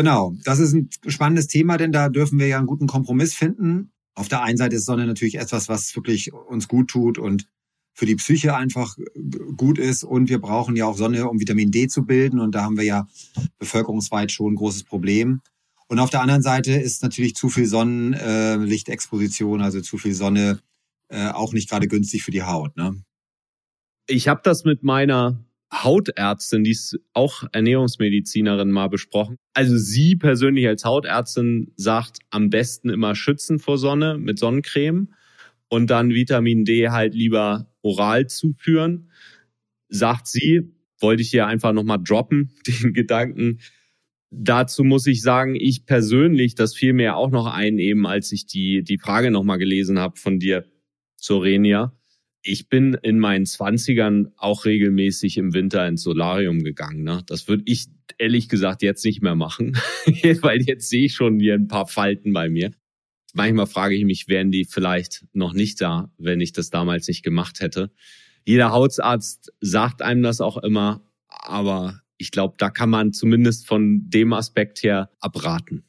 Genau, 0.00 0.34
das 0.44 0.60
ist 0.60 0.72
ein 0.72 0.88
spannendes 1.08 1.46
Thema, 1.46 1.76
denn 1.76 1.92
da 1.92 2.08
dürfen 2.08 2.38
wir 2.38 2.46
ja 2.46 2.56
einen 2.56 2.66
guten 2.66 2.86
Kompromiss 2.86 3.34
finden. 3.34 3.92
Auf 4.14 4.28
der 4.28 4.42
einen 4.42 4.56
Seite 4.56 4.76
ist 4.76 4.86
Sonne 4.86 5.06
natürlich 5.06 5.34
etwas, 5.34 5.68
was 5.68 5.94
wirklich 5.94 6.32
uns 6.32 6.68
gut 6.68 6.88
tut 6.88 7.18
und 7.18 7.46
für 7.92 8.06
die 8.06 8.16
Psyche 8.16 8.56
einfach 8.56 8.96
gut 9.58 9.78
ist. 9.78 10.02
Und 10.02 10.30
wir 10.30 10.40
brauchen 10.40 10.74
ja 10.74 10.86
auch 10.86 10.96
Sonne, 10.96 11.28
um 11.28 11.38
Vitamin 11.38 11.70
D 11.70 11.86
zu 11.86 12.06
bilden. 12.06 12.40
Und 12.40 12.54
da 12.54 12.62
haben 12.62 12.78
wir 12.78 12.84
ja 12.84 13.08
bevölkerungsweit 13.58 14.32
schon 14.32 14.54
ein 14.54 14.56
großes 14.56 14.84
Problem. 14.84 15.42
Und 15.86 15.98
auf 15.98 16.08
der 16.08 16.22
anderen 16.22 16.40
Seite 16.40 16.72
ist 16.72 17.02
natürlich 17.02 17.34
zu 17.34 17.50
viel 17.50 17.66
Sonnenlichtexposition, 17.66 19.60
also 19.60 19.82
zu 19.82 19.98
viel 19.98 20.14
Sonne, 20.14 20.60
äh, 21.08 21.28
auch 21.28 21.52
nicht 21.52 21.68
gerade 21.68 21.88
günstig 21.88 22.22
für 22.22 22.30
die 22.30 22.44
Haut. 22.44 22.74
Ne? 22.74 23.02
Ich 24.06 24.28
habe 24.28 24.40
das 24.42 24.64
mit 24.64 24.82
meiner 24.82 25.44
Hautärztin, 25.72 26.64
die 26.64 26.72
ist 26.72 26.98
auch 27.12 27.44
Ernährungsmedizinerin, 27.52 28.70
mal 28.70 28.88
besprochen. 28.88 29.36
Also 29.54 29.78
sie 29.78 30.16
persönlich 30.16 30.66
als 30.66 30.84
Hautärztin 30.84 31.72
sagt, 31.76 32.18
am 32.30 32.50
besten 32.50 32.88
immer 32.88 33.14
schützen 33.14 33.58
vor 33.58 33.78
Sonne 33.78 34.18
mit 34.18 34.38
Sonnencreme 34.38 35.14
und 35.68 35.88
dann 35.88 36.10
Vitamin 36.10 36.64
D 36.64 36.88
halt 36.88 37.14
lieber 37.14 37.72
oral 37.82 38.26
zuführen. 38.26 39.10
Sagt 39.88 40.26
sie, 40.26 40.72
wollte 40.98 41.22
ich 41.22 41.30
hier 41.30 41.46
einfach 41.46 41.72
nochmal 41.72 41.98
droppen, 42.02 42.50
den 42.66 42.92
Gedanken. 42.92 43.60
Dazu 44.32 44.84
muss 44.84 45.06
ich 45.06 45.22
sagen, 45.22 45.56
ich 45.56 45.86
persönlich, 45.86 46.54
das 46.54 46.74
fiel 46.74 46.92
mir 46.92 47.16
auch 47.16 47.30
noch 47.30 47.46
ein, 47.46 47.78
eben 47.78 48.06
als 48.06 48.32
ich 48.32 48.46
die, 48.46 48.82
die 48.82 48.98
Frage 48.98 49.30
nochmal 49.30 49.58
gelesen 49.58 49.98
habe 49.98 50.18
von 50.18 50.38
dir, 50.38 50.64
Sorenia 51.16 51.92
ich 52.42 52.68
bin 52.68 52.94
in 53.02 53.18
meinen 53.18 53.46
Zwanzigern 53.46 54.32
auch 54.36 54.64
regelmäßig 54.64 55.36
im 55.36 55.52
Winter 55.52 55.86
ins 55.86 56.02
Solarium 56.02 56.62
gegangen. 56.62 57.02
Ne? 57.02 57.22
Das 57.26 57.48
würde 57.48 57.62
ich 57.66 57.86
ehrlich 58.18 58.48
gesagt 58.48 58.82
jetzt 58.82 59.04
nicht 59.04 59.22
mehr 59.22 59.34
machen, 59.34 59.76
weil 60.40 60.62
jetzt 60.62 60.88
sehe 60.88 61.06
ich 61.06 61.14
schon 61.14 61.38
hier 61.38 61.54
ein 61.54 61.68
paar 61.68 61.86
Falten 61.86 62.32
bei 62.32 62.48
mir. 62.48 62.72
Manchmal 63.34 63.66
frage 63.66 63.94
ich 63.94 64.04
mich, 64.04 64.28
wären 64.28 64.50
die 64.50 64.64
vielleicht 64.64 65.26
noch 65.32 65.52
nicht 65.52 65.80
da, 65.80 66.12
wenn 66.18 66.40
ich 66.40 66.52
das 66.52 66.70
damals 66.70 67.06
nicht 67.08 67.22
gemacht 67.22 67.60
hätte. 67.60 67.92
Jeder 68.44 68.72
Hautarzt 68.72 69.52
sagt 69.60 70.02
einem 70.02 70.22
das 70.22 70.40
auch 70.40 70.56
immer, 70.56 71.04
aber 71.28 72.00
ich 72.16 72.30
glaube, 72.30 72.54
da 72.58 72.70
kann 72.70 72.90
man 72.90 73.12
zumindest 73.12 73.66
von 73.66 74.08
dem 74.10 74.32
Aspekt 74.32 74.82
her 74.82 75.10
abraten. 75.20 75.84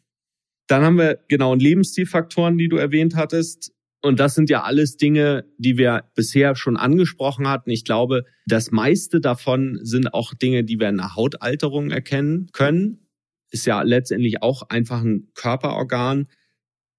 Dann 0.67 0.83
haben 0.83 0.97
wir 0.97 1.19
genau 1.27 1.55
Lebensstilfaktoren, 1.55 2.57
die 2.57 2.69
du 2.69 2.77
erwähnt 2.77 3.15
hattest. 3.15 3.73
Und 4.01 4.19
das 4.19 4.33
sind 4.33 4.49
ja 4.49 4.63
alles 4.63 4.97
Dinge, 4.97 5.45
die 5.57 5.77
wir 5.77 6.05
bisher 6.15 6.55
schon 6.55 6.75
angesprochen 6.75 7.47
hatten. 7.47 7.69
Ich 7.69 7.85
glaube, 7.85 8.25
das 8.47 8.71
meiste 8.71 9.21
davon 9.21 9.79
sind 9.83 10.13
auch 10.13 10.33
Dinge, 10.33 10.63
die 10.63 10.79
wir 10.79 10.89
in 10.89 10.97
der 10.97 11.15
Hautalterung 11.15 11.91
erkennen 11.91 12.47
können. 12.51 13.07
Ist 13.51 13.67
ja 13.67 13.81
letztendlich 13.83 14.41
auch 14.41 14.63
einfach 14.69 15.01
ein 15.03 15.29
Körperorgan. 15.35 16.27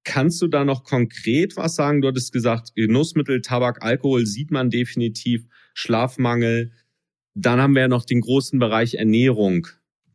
Kannst 0.05 0.43
du 0.43 0.47
da 0.47 0.65
noch 0.65 0.85
konkret 0.85 1.57
was 1.57 1.75
sagen? 1.75 2.03
Du 2.03 2.09
hattest 2.09 2.33
gesagt, 2.33 2.75
Genussmittel, 2.77 3.41
Tabak, 3.41 3.85
Alkohol 3.85 4.27
sieht 4.27 4.51
man 4.51 4.71
definitiv, 4.71 5.47
Schlafmangel. 5.75 6.73
Dann 7.35 7.61
haben 7.61 7.75
wir 7.75 7.83
ja 7.83 7.89
noch 7.89 8.05
den 8.05 8.21
großen 8.21 8.59
Bereich 8.59 8.95
Ernährung. 8.95 9.67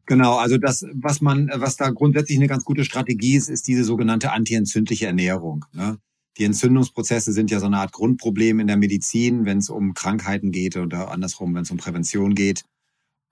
Genau, 0.05 0.37
also 0.37 0.57
das, 0.57 0.85
was 0.93 1.19
man, 1.19 1.51
was 1.53 1.75
da 1.75 1.89
grundsätzlich 1.89 2.37
eine 2.37 2.47
ganz 2.47 2.63
gute 2.63 2.85
Strategie 2.85 3.35
ist, 3.35 3.49
ist 3.49 3.67
diese 3.67 3.83
sogenannte 3.83 4.31
antientzündliche 4.31 5.07
Ernährung. 5.07 5.65
Ne? 5.73 5.97
Die 6.37 6.43
Entzündungsprozesse 6.43 7.33
sind 7.33 7.49
ja 7.49 7.59
so 7.59 7.65
eine 7.65 7.77
Art 7.77 7.91
Grundproblem 7.91 8.59
in 8.59 8.67
der 8.67 8.77
Medizin, 8.77 9.45
wenn 9.45 9.57
es 9.57 9.69
um 9.69 9.93
Krankheiten 9.93 10.51
geht 10.51 10.77
oder 10.77 11.11
andersrum, 11.11 11.55
wenn 11.55 11.63
es 11.63 11.71
um 11.71 11.77
Prävention 11.77 12.35
geht. 12.35 12.63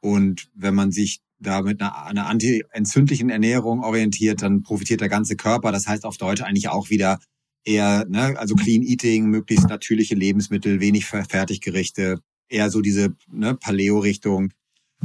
Und 0.01 0.49
wenn 0.55 0.73
man 0.73 0.91
sich 0.91 1.21
da 1.39 1.61
mit 1.61 1.81
einer, 1.81 2.05
einer 2.05 2.27
anti-entzündlichen 2.27 3.29
Ernährung 3.29 3.83
orientiert, 3.83 4.41
dann 4.41 4.63
profitiert 4.63 5.01
der 5.01 5.09
ganze 5.09 5.35
Körper. 5.35 5.71
Das 5.71 5.87
heißt 5.87 6.05
auf 6.05 6.17
Deutsch 6.17 6.41
eigentlich 6.41 6.69
auch 6.69 6.89
wieder 6.89 7.19
eher, 7.63 8.05
ne, 8.07 8.37
also 8.37 8.55
Clean 8.55 8.81
Eating, 8.81 9.25
möglichst 9.27 9.69
natürliche 9.69 10.15
Lebensmittel, 10.15 10.79
wenig 10.79 11.05
Fertiggerichte, 11.05 12.19
eher 12.49 12.69
so 12.69 12.81
diese 12.81 13.15
ne, 13.31 13.55
Paleo-Richtung. 13.55 14.51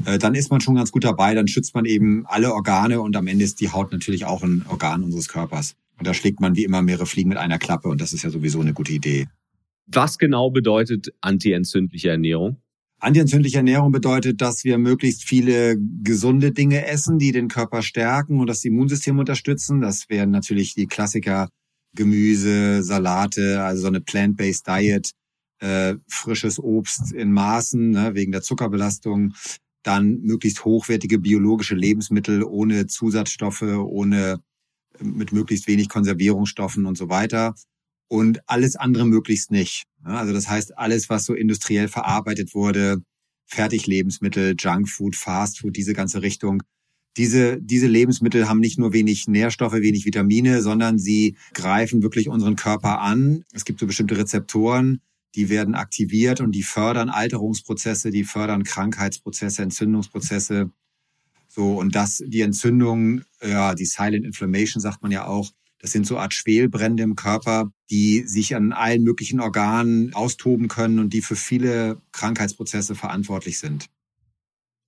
Äh, 0.04 0.18
dann 0.18 0.34
ist 0.34 0.50
man 0.50 0.60
schon 0.60 0.76
ganz 0.76 0.92
gut 0.92 1.04
dabei, 1.04 1.34
dann 1.34 1.48
schützt 1.48 1.74
man 1.74 1.84
eben 1.84 2.24
alle 2.26 2.54
Organe 2.54 3.00
und 3.00 3.16
am 3.16 3.26
Ende 3.26 3.44
ist 3.44 3.60
die 3.60 3.70
Haut 3.70 3.92
natürlich 3.92 4.24
auch 4.24 4.42
ein 4.42 4.64
Organ 4.68 5.02
unseres 5.02 5.28
Körpers. 5.28 5.74
Und 6.00 6.06
da 6.06 6.14
schlägt 6.14 6.40
man 6.40 6.56
wie 6.56 6.64
immer 6.64 6.80
mehrere 6.80 7.04
Fliegen 7.04 7.28
mit 7.28 7.36
einer 7.36 7.58
Klappe 7.58 7.88
und 7.88 8.00
das 8.00 8.14
ist 8.14 8.22
ja 8.22 8.30
sowieso 8.30 8.60
eine 8.60 8.72
gute 8.72 8.92
Idee. 8.92 9.28
Was 9.86 10.16
genau 10.16 10.50
bedeutet 10.50 11.12
antientzündliche 11.20 12.08
Ernährung? 12.08 12.56
Antientzündliche 13.00 13.58
Ernährung 13.58 13.92
bedeutet, 13.92 14.40
dass 14.40 14.64
wir 14.64 14.78
möglichst 14.78 15.24
viele 15.24 15.76
gesunde 16.02 16.52
Dinge 16.52 16.86
essen, 16.86 17.18
die 17.18 17.32
den 17.32 17.48
Körper 17.48 17.82
stärken 17.82 18.40
und 18.40 18.46
das 18.46 18.64
Immunsystem 18.64 19.18
unterstützen. 19.18 19.82
Das 19.82 20.08
wären 20.08 20.30
natürlich 20.30 20.74
die 20.74 20.86
Klassiker 20.86 21.50
Gemüse, 21.94 22.82
Salate, 22.82 23.62
also 23.62 23.82
so 23.82 23.88
eine 23.88 24.00
plant-based 24.00 24.66
Diet, 24.66 25.10
äh, 25.58 25.96
frisches 26.08 26.58
Obst 26.58 27.12
in 27.12 27.32
Maßen 27.32 27.90
ne, 27.90 28.14
wegen 28.14 28.32
der 28.32 28.42
Zuckerbelastung, 28.42 29.34
dann 29.82 30.20
möglichst 30.20 30.64
hochwertige 30.64 31.18
biologische 31.18 31.74
Lebensmittel 31.74 32.42
ohne 32.42 32.86
Zusatzstoffe, 32.86 33.62
ohne 33.62 34.40
mit 35.02 35.32
möglichst 35.32 35.66
wenig 35.66 35.88
Konservierungsstoffen 35.88 36.86
und 36.86 36.96
so 36.96 37.08
weiter. 37.08 37.54
Und 38.08 38.40
alles 38.48 38.76
andere 38.76 39.06
möglichst 39.06 39.50
nicht. 39.50 39.84
Also 40.02 40.32
das 40.32 40.48
heißt, 40.48 40.76
alles, 40.78 41.08
was 41.10 41.24
so 41.24 41.34
industriell 41.34 41.88
verarbeitet 41.88 42.54
wurde, 42.54 43.02
Fertiglebensmittel, 43.46 44.54
Junkfood, 44.58 45.16
Fastfood, 45.16 45.76
diese 45.76 45.92
ganze 45.92 46.22
Richtung, 46.22 46.62
diese, 47.16 47.60
diese 47.60 47.88
Lebensmittel 47.88 48.48
haben 48.48 48.60
nicht 48.60 48.78
nur 48.78 48.92
wenig 48.92 49.26
Nährstoffe, 49.26 49.74
wenig 49.74 50.04
Vitamine, 50.04 50.62
sondern 50.62 50.98
sie 50.98 51.36
greifen 51.54 52.02
wirklich 52.02 52.28
unseren 52.28 52.56
Körper 52.56 53.00
an. 53.00 53.44
Es 53.52 53.64
gibt 53.64 53.80
so 53.80 53.86
bestimmte 53.86 54.16
Rezeptoren, 54.16 55.00
die 55.34 55.48
werden 55.48 55.74
aktiviert 55.74 56.40
und 56.40 56.52
die 56.52 56.62
fördern 56.62 57.08
Alterungsprozesse, 57.08 58.10
die 58.10 58.24
fördern 58.24 58.62
Krankheitsprozesse, 58.62 59.62
Entzündungsprozesse. 59.62 60.70
So, 61.52 61.78
und 61.78 61.96
das, 61.96 62.22
die 62.24 62.42
Entzündung, 62.42 63.22
ja, 63.42 63.74
die 63.74 63.84
Silent 63.84 64.24
Inflammation 64.24 64.80
sagt 64.80 65.02
man 65.02 65.10
ja 65.10 65.26
auch, 65.26 65.50
das 65.80 65.90
sind 65.90 66.06
so 66.06 66.16
Art 66.16 66.32
Schwelbrände 66.32 67.02
im 67.02 67.16
Körper, 67.16 67.72
die 67.90 68.22
sich 68.26 68.54
an 68.54 68.72
allen 68.72 69.02
möglichen 69.02 69.40
Organen 69.40 70.14
austoben 70.14 70.68
können 70.68 71.00
und 71.00 71.12
die 71.12 71.22
für 71.22 71.34
viele 71.34 72.00
Krankheitsprozesse 72.12 72.94
verantwortlich 72.94 73.58
sind. 73.58 73.86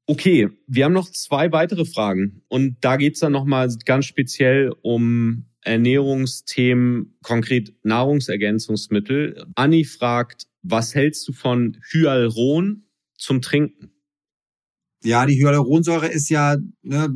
Okay, 0.07 0.51
wir 0.69 0.85
haben 0.85 0.93
noch 0.93 1.11
zwei 1.11 1.51
weitere 1.51 1.85
Fragen 1.85 2.43
und 2.49 2.77
da 2.81 2.97
geht's 2.97 3.21
dann 3.21 3.33
nochmal 3.33 3.69
ganz 3.85 4.05
speziell 4.05 4.73
um 4.83 5.47
Ernährungsthemen, 5.63 7.17
konkret 7.23 7.73
Nahrungsergänzungsmittel. 7.85 9.47
Anni 9.55 9.85
fragt, 9.85 10.47
was 10.63 10.95
hältst 10.95 11.27
du 11.27 11.33
von 11.33 11.79
Hyaluron 11.91 12.85
zum 13.17 13.43
Trinken? 13.43 13.92
Ja, 15.05 15.27
die 15.27 15.43
Hyaluronsäure 15.43 16.07
ist 16.07 16.29
ja 16.29 16.57
ne, 16.83 17.09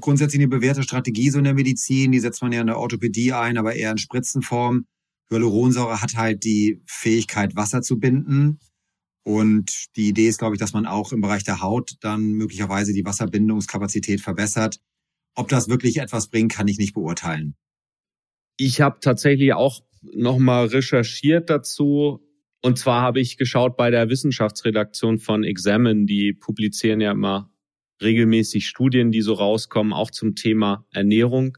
grundsätzlich 0.00 0.40
eine 0.40 0.48
bewährte 0.48 0.82
Strategie 0.82 1.30
so 1.30 1.38
in 1.38 1.44
der 1.44 1.54
Medizin. 1.54 2.12
Die 2.12 2.20
setzt 2.20 2.42
man 2.42 2.52
ja 2.52 2.60
in 2.60 2.66
der 2.66 2.78
Orthopädie 2.78 3.32
ein, 3.32 3.56
aber 3.56 3.74
eher 3.74 3.92
in 3.92 3.98
Spritzenform. 3.98 4.86
Hyaluronsäure 5.30 6.02
hat 6.02 6.16
halt 6.16 6.44
die 6.44 6.82
Fähigkeit, 6.86 7.56
Wasser 7.56 7.82
zu 7.82 7.98
binden. 7.98 8.58
Und 9.22 9.86
die 9.96 10.08
Idee 10.08 10.28
ist, 10.28 10.38
glaube 10.38 10.56
ich, 10.56 10.60
dass 10.60 10.72
man 10.72 10.86
auch 10.86 11.12
im 11.12 11.20
Bereich 11.20 11.44
der 11.44 11.60
Haut 11.60 11.96
dann 12.00 12.32
möglicherweise 12.32 12.92
die 12.92 13.04
Wasserbindungskapazität 13.04 14.20
verbessert. 14.20 14.80
Ob 15.34 15.48
das 15.48 15.68
wirklich 15.68 15.98
etwas 15.98 16.28
bringt, 16.28 16.52
kann 16.52 16.68
ich 16.68 16.78
nicht 16.78 16.94
beurteilen. 16.94 17.54
Ich 18.56 18.80
habe 18.80 18.98
tatsächlich 19.00 19.52
auch 19.54 19.82
nochmal 20.02 20.66
recherchiert 20.66 21.50
dazu 21.50 22.20
und 22.62 22.78
zwar 22.78 23.00
habe 23.02 23.20
ich 23.20 23.38
geschaut 23.38 23.76
bei 23.76 23.90
der 23.90 24.10
Wissenschaftsredaktion 24.10 25.18
von 25.18 25.44
Examine, 25.44 26.04
die 26.04 26.34
publizieren 26.34 27.00
ja 27.00 27.12
immer 27.12 27.50
regelmäßig 28.02 28.66
Studien, 28.66 29.12
die 29.12 29.22
so 29.22 29.34
rauskommen, 29.34 29.92
auch 29.92 30.10
zum 30.10 30.34
Thema 30.34 30.86
Ernährung. 30.90 31.56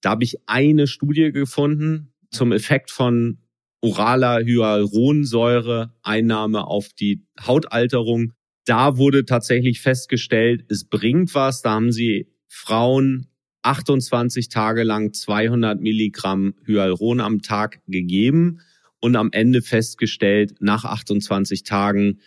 Da 0.00 0.10
habe 0.10 0.24
ich 0.24 0.36
eine 0.46 0.86
Studie 0.86 1.30
gefunden 1.32 2.12
zum 2.30 2.52
Effekt 2.52 2.90
von 2.90 3.38
oraler 3.82 4.44
Hyaluronsäure 4.44 5.94
Einnahme 6.02 6.66
auf 6.66 6.88
die 6.92 7.26
Hautalterung. 7.46 8.32
da 8.66 8.98
wurde 8.98 9.24
tatsächlich 9.24 9.80
festgestellt, 9.80 10.64
es 10.68 10.84
bringt 10.84 11.34
was. 11.34 11.62
Da 11.62 11.72
haben 11.72 11.92
sie 11.92 12.30
Frauen 12.46 13.26
28 13.62 14.48
Tage 14.48 14.84
lang 14.84 15.12
200 15.12 15.80
Milligramm 15.80 16.54
Hyaluron 16.66 17.20
am 17.20 17.42
Tag 17.42 17.80
gegeben 17.86 18.60
und 19.00 19.16
am 19.16 19.30
Ende 19.32 19.62
festgestellt, 19.62 20.54
nach 20.60 20.84
28 20.84 21.64
Tagen, 21.64 22.20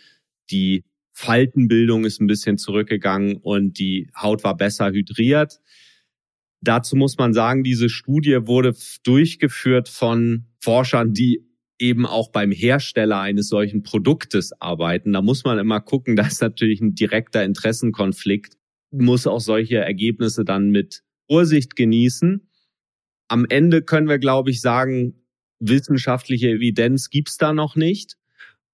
die 0.50 0.84
Faltenbildung 1.12 2.04
ist 2.04 2.20
ein 2.20 2.26
bisschen 2.26 2.58
zurückgegangen 2.58 3.36
und 3.36 3.78
die 3.78 4.10
Haut 4.20 4.42
war 4.42 4.56
besser 4.56 4.90
hydriert. 4.90 5.60
Dazu 6.60 6.96
muss 6.96 7.16
man 7.18 7.32
sagen, 7.32 7.62
diese 7.62 7.88
Studie 7.88 8.46
wurde 8.46 8.74
durchgeführt 9.04 9.88
von 9.88 10.46
Forschern, 10.60 11.12
die 11.12 11.46
eben 11.78 12.06
auch 12.06 12.30
beim 12.30 12.50
Hersteller 12.50 13.20
eines 13.20 13.48
solchen 13.48 13.82
Produktes 13.82 14.52
arbeiten. 14.60 15.12
Da 15.12 15.22
muss 15.22 15.44
man 15.44 15.58
immer 15.58 15.80
gucken, 15.80 16.16
da 16.16 16.26
ist 16.26 16.40
natürlich 16.40 16.80
ein 16.80 16.94
direkter 16.94 17.44
Interessenkonflikt, 17.44 18.56
muss 18.90 19.26
auch 19.26 19.40
solche 19.40 19.78
Ergebnisse 19.78 20.44
dann 20.44 20.70
mit 20.70 21.02
Vorsicht 21.28 21.76
genießen. 21.76 22.48
Am 23.28 23.46
Ende 23.48 23.82
können 23.82 24.08
wir, 24.08 24.18
glaube 24.18 24.50
ich, 24.50 24.60
sagen, 24.60 25.23
wissenschaftliche 25.68 26.50
Evidenz 26.50 27.10
gibt's 27.10 27.36
da 27.36 27.52
noch 27.52 27.76
nicht. 27.76 28.16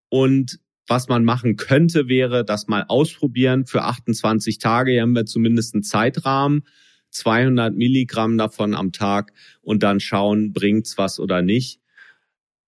Und 0.09 0.61
was 0.87 1.09
man 1.09 1.25
machen 1.25 1.57
könnte, 1.57 2.09
wäre 2.09 2.45
das 2.45 2.67
mal 2.67 2.85
ausprobieren. 2.89 3.67
Für 3.67 3.85
28 3.85 4.59
Tage 4.59 4.91
Hier 4.91 5.03
haben 5.03 5.15
wir 5.15 5.25
zumindest 5.25 5.75
einen 5.75 5.85
Zeitrahmen, 5.85 6.65
200 7.11 7.75
Milligramm 7.75 8.37
davon 8.37 8.75
am 8.75 8.93
Tag 8.93 9.33
und 9.63 9.83
dann 9.83 10.01
schauen, 10.01 10.53
bringt's 10.53 10.99
was 10.99 11.21
oder 11.21 11.43
nicht. 11.43 11.81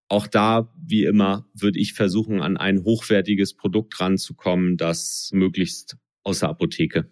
Auch 0.08 0.26
da, 0.26 0.72
wie 0.76 1.04
immer, 1.04 1.48
würde 1.54 1.78
ich 1.78 1.94
versuchen, 1.94 2.42
an 2.42 2.56
ein 2.56 2.84
hochwertiges 2.84 3.54
Produkt 3.54 3.98
ranzukommen, 3.98 4.76
das 4.76 5.30
möglichst 5.32 5.96
aus 6.22 6.40
der 6.40 6.50
Apotheke. 6.50 7.10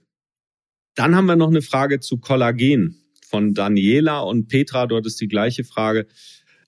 Dann 0.95 1.15
haben 1.15 1.27
wir 1.27 1.37
noch 1.37 1.49
eine 1.49 1.63
Frage 1.63 2.01
zu 2.01 2.19
Kollagen 2.19 3.01
von 3.27 3.55
Daniela 3.55 4.21
und 4.21 4.49
Petra. 4.49 4.87
Dort 4.87 5.07
ist 5.07 5.21
die 5.21 5.29
gleiche 5.29 5.65
Frage. 5.65 6.07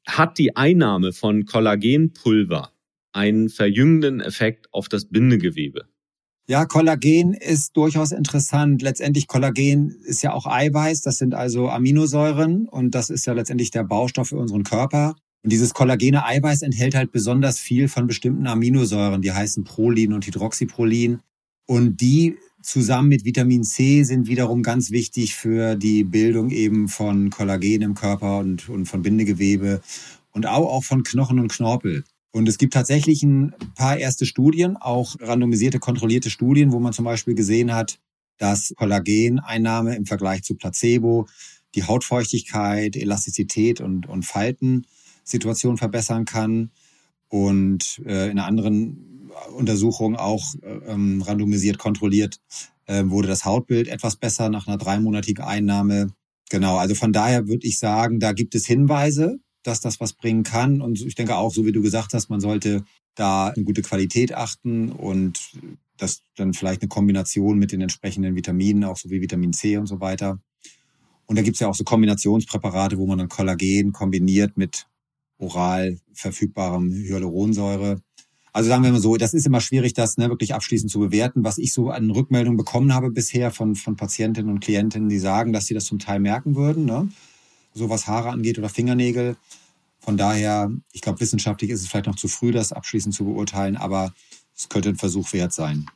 Hat 0.07 0.39
die 0.39 0.57
Einnahme 0.57 1.13
von 1.13 1.45
Kollagenpulver 1.45 2.73
einen 3.13 3.49
verjüngenden 3.49 4.21
Effekt 4.21 4.69
auf 4.73 4.89
das 4.89 5.07
Bindegewebe? 5.07 5.87
Ja, 6.49 6.67
Kollagen 6.67 7.35
ist 7.35 7.77
durchaus 7.77 8.11
interessant. 8.11 8.83
Letztendlich 8.83 9.29
Kollagen 9.29 9.91
ist 10.05 10.23
ja 10.23 10.33
auch 10.33 10.47
Eiweiß, 10.47 11.03
das 11.03 11.19
sind 11.19 11.35
also 11.35 11.69
Aminosäuren 11.69 12.69
und 12.69 12.95
das 12.95 13.11
ist 13.11 13.27
ja 13.27 13.33
letztendlich 13.33 13.71
der 13.71 13.85
Baustoff 13.85 14.29
für 14.29 14.39
unseren 14.39 14.65
Körper. 14.65 15.15
Und 15.45 15.53
dieses 15.53 15.75
kollagene 15.75 16.25
Eiweiß 16.25 16.63
enthält 16.63 16.95
halt 16.95 17.11
besonders 17.11 17.59
viel 17.59 17.89
von 17.89 18.07
bestimmten 18.07 18.47
Aminosäuren, 18.47 19.23
die 19.23 19.33
heißen 19.33 19.65
Prolin 19.65 20.13
und 20.13 20.27
Hydroxyprolin. 20.27 21.21
Und 21.67 22.01
die 22.01 22.37
zusammen 22.63 23.09
mit 23.09 23.25
Vitamin 23.25 23.65
C 23.65 24.03
sind 24.05 24.27
wiederum 24.27 24.63
ganz 24.63 24.91
wichtig 24.91 25.35
für 25.35 25.77
die 25.77 26.05
Bildung 26.05 26.51
eben 26.51 26.89
von 26.89 27.31
Kollagen 27.31 27.83
im 27.83 27.95
Körper 27.95 28.39
und, 28.39 28.69
und 28.69 28.87
von 28.87 29.03
Bindegewebe 29.03 29.81
und 30.33 30.47
auch, 30.47 30.73
auch 30.73 30.85
von 30.85 31.03
Knochen 31.03 31.39
und 31.39 31.53
Knorpel. 31.53 32.05
Und 32.33 32.49
es 32.49 32.57
gibt 32.57 32.73
tatsächlich 32.73 33.23
ein 33.23 33.55
paar 33.75 33.99
erste 33.99 34.25
Studien, 34.25 34.77
auch 34.79 35.17
randomisierte, 35.21 35.79
kontrollierte 35.79 36.31
Studien, 36.31 36.73
wo 36.73 36.81
man 36.81 36.95
zum 36.95 37.05
Beispiel 37.05 37.35
gesehen 37.35 37.75
hat, 37.75 37.99
dass 38.39 38.73
Kollageneinnahme 38.77 39.95
im 39.95 40.07
Vergleich 40.07 40.43
zu 40.43 40.55
Placebo 40.55 41.27
die 41.75 41.85
Hautfeuchtigkeit, 41.85 42.97
Elastizität 42.97 43.81
und, 43.81 44.09
und 44.09 44.25
Faltensituation 44.25 45.77
verbessern 45.77 46.25
kann. 46.25 46.71
Und 47.29 48.03
äh, 48.05 48.31
in 48.31 48.39
anderen 48.39 49.12
Untersuchung 49.57 50.17
auch 50.17 50.55
ähm, 50.87 51.23
randomisiert 51.23 51.79
kontrolliert 51.79 52.41
äh, 52.87 53.05
wurde 53.07 53.29
das 53.29 53.45
Hautbild 53.45 53.89
etwas 53.89 54.17
besser 54.17 54.49
nach 54.49 54.67
einer 54.67 54.79
dreimonatigen 54.79 55.45
Einnahme. 55.45 56.13
Genau, 56.51 56.77
also 56.77 56.95
von 56.95 57.13
daher 57.13 57.49
würde 57.49 57.67
ich 57.67 57.79
sagen, 57.79 58.21
da 58.21 58.33
gibt 58.33 58.55
es 58.55 58.67
Hinweise, 58.67 59.39
dass 59.63 59.81
das 59.81 60.01
was 60.01 60.13
bringen 60.13 60.43
kann. 60.43 60.81
Und 60.81 61.01
ich 61.01 61.15
denke 61.15 61.37
auch, 61.37 61.53
so 61.53 61.65
wie 61.65 61.73
du 61.73 61.83
gesagt 61.83 62.15
hast, 62.15 62.29
man 62.29 62.41
sollte 62.41 62.85
da 63.15 63.49
eine 63.49 63.65
gute 63.65 63.83
Qualität 63.83 64.35
achten 64.35 64.91
und 64.91 65.53
das 65.97 66.23
dann 66.37 66.53
vielleicht 66.55 66.83
eine 66.83 66.89
Kombination 66.89 67.59
mit 67.59 67.73
den 67.73 67.81
entsprechenden 67.81 68.35
Vitaminen, 68.35 68.85
auch 68.85 68.97
so 68.97 69.11
wie 69.11 69.21
Vitamin 69.21 69.53
C 69.53 69.77
und 69.77 69.87
so 69.87 70.01
weiter. 70.01 70.41
Und 71.27 71.37
da 71.37 71.43
gibt's 71.43 71.61
ja 71.61 71.69
auch 71.69 71.75
so 71.75 71.85
Kombinationspräparate, 71.85 72.99
wo 72.99 73.07
man 73.07 73.19
dann 73.19 73.29
Kollagen 73.29 73.93
kombiniert 73.93 74.57
mit 74.57 74.87
oral 75.39 75.99
verfügbarem 76.13 76.91
Hyaluronsäure. 76.93 78.01
Also 78.53 78.69
sagen 78.69 78.85
wir 78.85 78.93
mal 78.93 79.01
so, 79.01 79.17
das 79.17 79.35
ist 79.35 79.47
immer 79.47 79.61
schwierig, 79.61 79.95
das 79.95 80.19
ne, 80.19 80.29
wirklich 80.29 80.55
abschließend 80.55 80.91
zu 80.91 81.01
bewerten. 81.01 81.45
Was 81.45 81.59
ich 81.59 81.73
so 81.73 81.91
an 81.91 82.11
Rückmeldungen 82.11 82.59
bekommen 82.59 82.95
habe 82.95 83.11
bisher 83.11 83.51
von, 83.51 83.77
von 83.77 83.97
Patientinnen 83.97 84.51
und 84.51 84.61
Klientinnen, 84.61 85.09
die 85.09 85.19
sagen, 85.19 85.53
dass 85.53 85.67
sie 85.67 85.75
das 85.75 85.87
zum 85.87 85.99
Teil 85.99 86.21
merken 86.21 86.55
würden. 86.55 86.85
Ne? 86.85 87.09
so 87.75 87.89
was 87.91 88.07
Haare 88.07 88.31
angeht 88.31 88.59
oder 88.59 88.69
Fingernägel. 88.69 89.37
Von 89.99 90.17
daher, 90.17 90.73
ich 90.93 91.01
glaube, 91.01 91.21
wissenschaftlich 91.21 91.71
ist 91.71 91.83
es 91.83 91.89
vielleicht 91.89 92.07
noch 92.07 92.17
zu 92.17 92.29
früh, 92.29 92.53
das 92.53 92.73
abschließend 92.73 93.15
zu 93.15 93.25
beurteilen, 93.25 93.77
aber 93.77 94.13
es 94.57 94.69
könnte 94.69 94.91
ein 94.91 94.97
Versuch 94.97 95.33
wert 95.33 95.53
sein. 95.53 95.87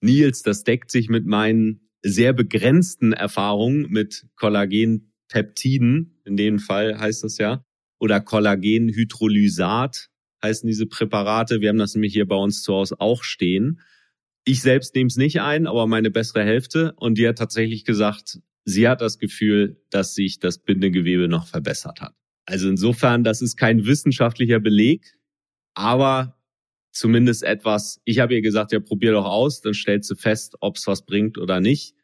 Nils, 0.00 0.42
das 0.42 0.64
deckt 0.64 0.90
sich 0.90 1.08
mit 1.08 1.26
meinen 1.26 1.80
sehr 2.02 2.32
begrenzten 2.32 3.12
Erfahrungen 3.12 3.90
mit 3.90 4.26
Kollagenpeptiden, 4.36 6.20
in 6.24 6.36
dem 6.36 6.58
Fall 6.58 6.98
heißt 6.98 7.24
das 7.24 7.38
ja, 7.38 7.64
oder 7.98 8.20
Kollagenhydrolysat 8.20 10.08
heißen 10.42 10.66
diese 10.66 10.86
Präparate. 10.86 11.60
Wir 11.60 11.68
haben 11.68 11.78
das 11.78 11.94
nämlich 11.94 12.12
hier 12.12 12.26
bei 12.26 12.36
uns 12.36 12.62
zu 12.62 12.74
Hause 12.74 12.96
auch 13.00 13.22
stehen. 13.22 13.80
Ich 14.44 14.62
selbst 14.62 14.94
nehme 14.94 15.08
es 15.08 15.16
nicht 15.16 15.40
ein, 15.40 15.66
aber 15.66 15.86
meine 15.86 16.10
bessere 16.10 16.44
Hälfte. 16.44 16.92
Und 16.96 17.18
die 17.18 17.28
hat 17.28 17.38
tatsächlich 17.38 17.84
gesagt, 17.84 18.38
sie 18.64 18.88
hat 18.88 19.00
das 19.00 19.18
Gefühl, 19.18 19.82
dass 19.90 20.14
sich 20.14 20.38
das 20.38 20.58
Bindegewebe 20.58 21.28
noch 21.28 21.46
verbessert 21.46 22.00
hat. 22.00 22.14
Also 22.46 22.68
insofern, 22.68 23.22
das 23.22 23.42
ist 23.42 23.56
kein 23.56 23.86
wissenschaftlicher 23.86 24.60
Beleg, 24.60 25.14
aber 25.74 26.36
zumindest 26.90 27.42
etwas, 27.42 28.00
ich 28.04 28.18
habe 28.18 28.34
ihr 28.34 28.42
gesagt, 28.42 28.72
ja, 28.72 28.80
probier 28.80 29.12
doch 29.12 29.26
aus, 29.26 29.60
dann 29.60 29.74
stellst 29.74 30.10
du 30.10 30.16
fest, 30.16 30.56
ob 30.60 30.76
es 30.76 30.86
was 30.86 31.06
bringt 31.06 31.38
oder 31.38 31.60
nicht. 31.60 31.94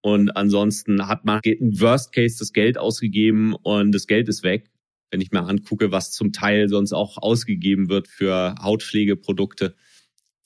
Und 0.00 0.36
ansonsten 0.36 1.06
hat 1.06 1.24
man 1.24 1.40
im 1.44 1.80
Worst 1.80 2.12
Case 2.12 2.36
das 2.38 2.52
Geld 2.52 2.76
ausgegeben 2.76 3.54
und 3.54 3.92
das 3.92 4.06
Geld 4.06 4.28
ist 4.28 4.42
weg. 4.42 4.70
Wenn 5.10 5.20
ich 5.20 5.30
mir 5.30 5.44
angucke, 5.46 5.92
was 5.92 6.10
zum 6.10 6.32
Teil 6.32 6.68
sonst 6.68 6.92
auch 6.92 7.18
ausgegeben 7.18 7.88
wird 7.88 8.08
für 8.08 8.54
Hautpflegeprodukte, 8.60 9.74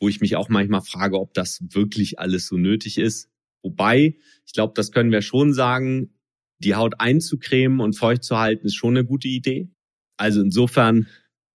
wo 0.00 0.08
ich 0.08 0.20
mich 0.20 0.36
auch 0.36 0.48
manchmal 0.48 0.82
frage, 0.82 1.18
ob 1.18 1.34
das 1.34 1.62
wirklich 1.70 2.18
alles 2.18 2.46
so 2.46 2.56
nötig 2.56 2.98
ist. 2.98 3.30
Wobei, 3.62 4.16
ich 4.46 4.52
glaube, 4.52 4.74
das 4.76 4.92
können 4.92 5.10
wir 5.10 5.22
schon 5.22 5.52
sagen, 5.52 6.14
die 6.58 6.74
Haut 6.74 6.94
einzucremen 7.00 7.80
und 7.80 7.96
feucht 7.96 8.24
zu 8.24 8.38
halten, 8.38 8.66
ist 8.66 8.76
schon 8.76 8.96
eine 8.96 9.04
gute 9.04 9.28
Idee. 9.28 9.70
Also 10.16 10.40
insofern 10.40 11.08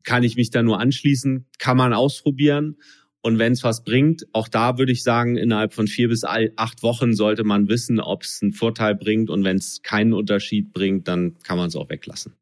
kann 0.04 0.24
ich 0.24 0.36
mich 0.36 0.50
da 0.50 0.64
nur 0.64 0.80
anschließen, 0.80 1.48
kann 1.60 1.78
man 1.78 1.94
ausprobieren. 1.94 2.78
Und 3.22 3.40
wenn 3.40 3.54
es 3.54 3.64
was 3.64 3.84
bringt, 3.84 4.26
auch 4.34 4.50
da 4.50 4.78
würde 4.78 4.92
ich 4.92 5.02
sagen, 5.02 5.38
innerhalb 5.38 5.74
von 5.74 5.88
vier 5.88 6.10
bis 6.10 6.26
acht 6.26 6.84
Wochen 6.84 7.14
sollte 7.14 7.46
man 7.46 7.70
wissen, 7.70 8.02
ob 8.02 8.24
es 8.24 8.40
einen 8.42 8.52
Vorteil 8.52 8.96
bringt. 8.96 9.30
Und 9.30 9.46
wenn 9.46 9.58
es 9.58 9.82
keinen 9.82 10.12
Unterschied 10.14 10.74
bringt, 10.74 11.08
dann 11.08 11.38
kann 11.40 11.58
man 11.58 11.70
es 11.70 11.76
auch 11.78 11.90
weglassen. 11.90 12.34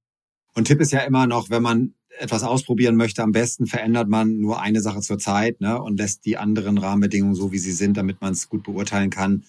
Und 0.53 0.65
Tipp 0.65 0.79
ist 0.81 0.91
ja 0.91 0.99
immer 0.99 1.27
noch, 1.27 1.49
wenn 1.49 1.63
man 1.63 1.93
etwas 2.19 2.43
ausprobieren 2.43 2.95
möchte, 2.95 3.23
am 3.23 3.31
besten 3.31 3.65
verändert 3.65 4.09
man 4.09 4.37
nur 4.37 4.61
eine 4.61 4.81
Sache 4.81 4.99
zur 4.99 5.17
Zeit 5.17 5.61
ne, 5.61 5.81
und 5.81 5.97
lässt 5.97 6.25
die 6.25 6.37
anderen 6.37 6.77
Rahmenbedingungen 6.77 7.35
so, 7.35 7.51
wie 7.51 7.57
sie 7.57 7.71
sind, 7.71 7.97
damit 7.97 8.21
man 8.21 8.33
es 8.33 8.49
gut 8.49 8.63
beurteilen 8.63 9.09
kann. 9.09 9.43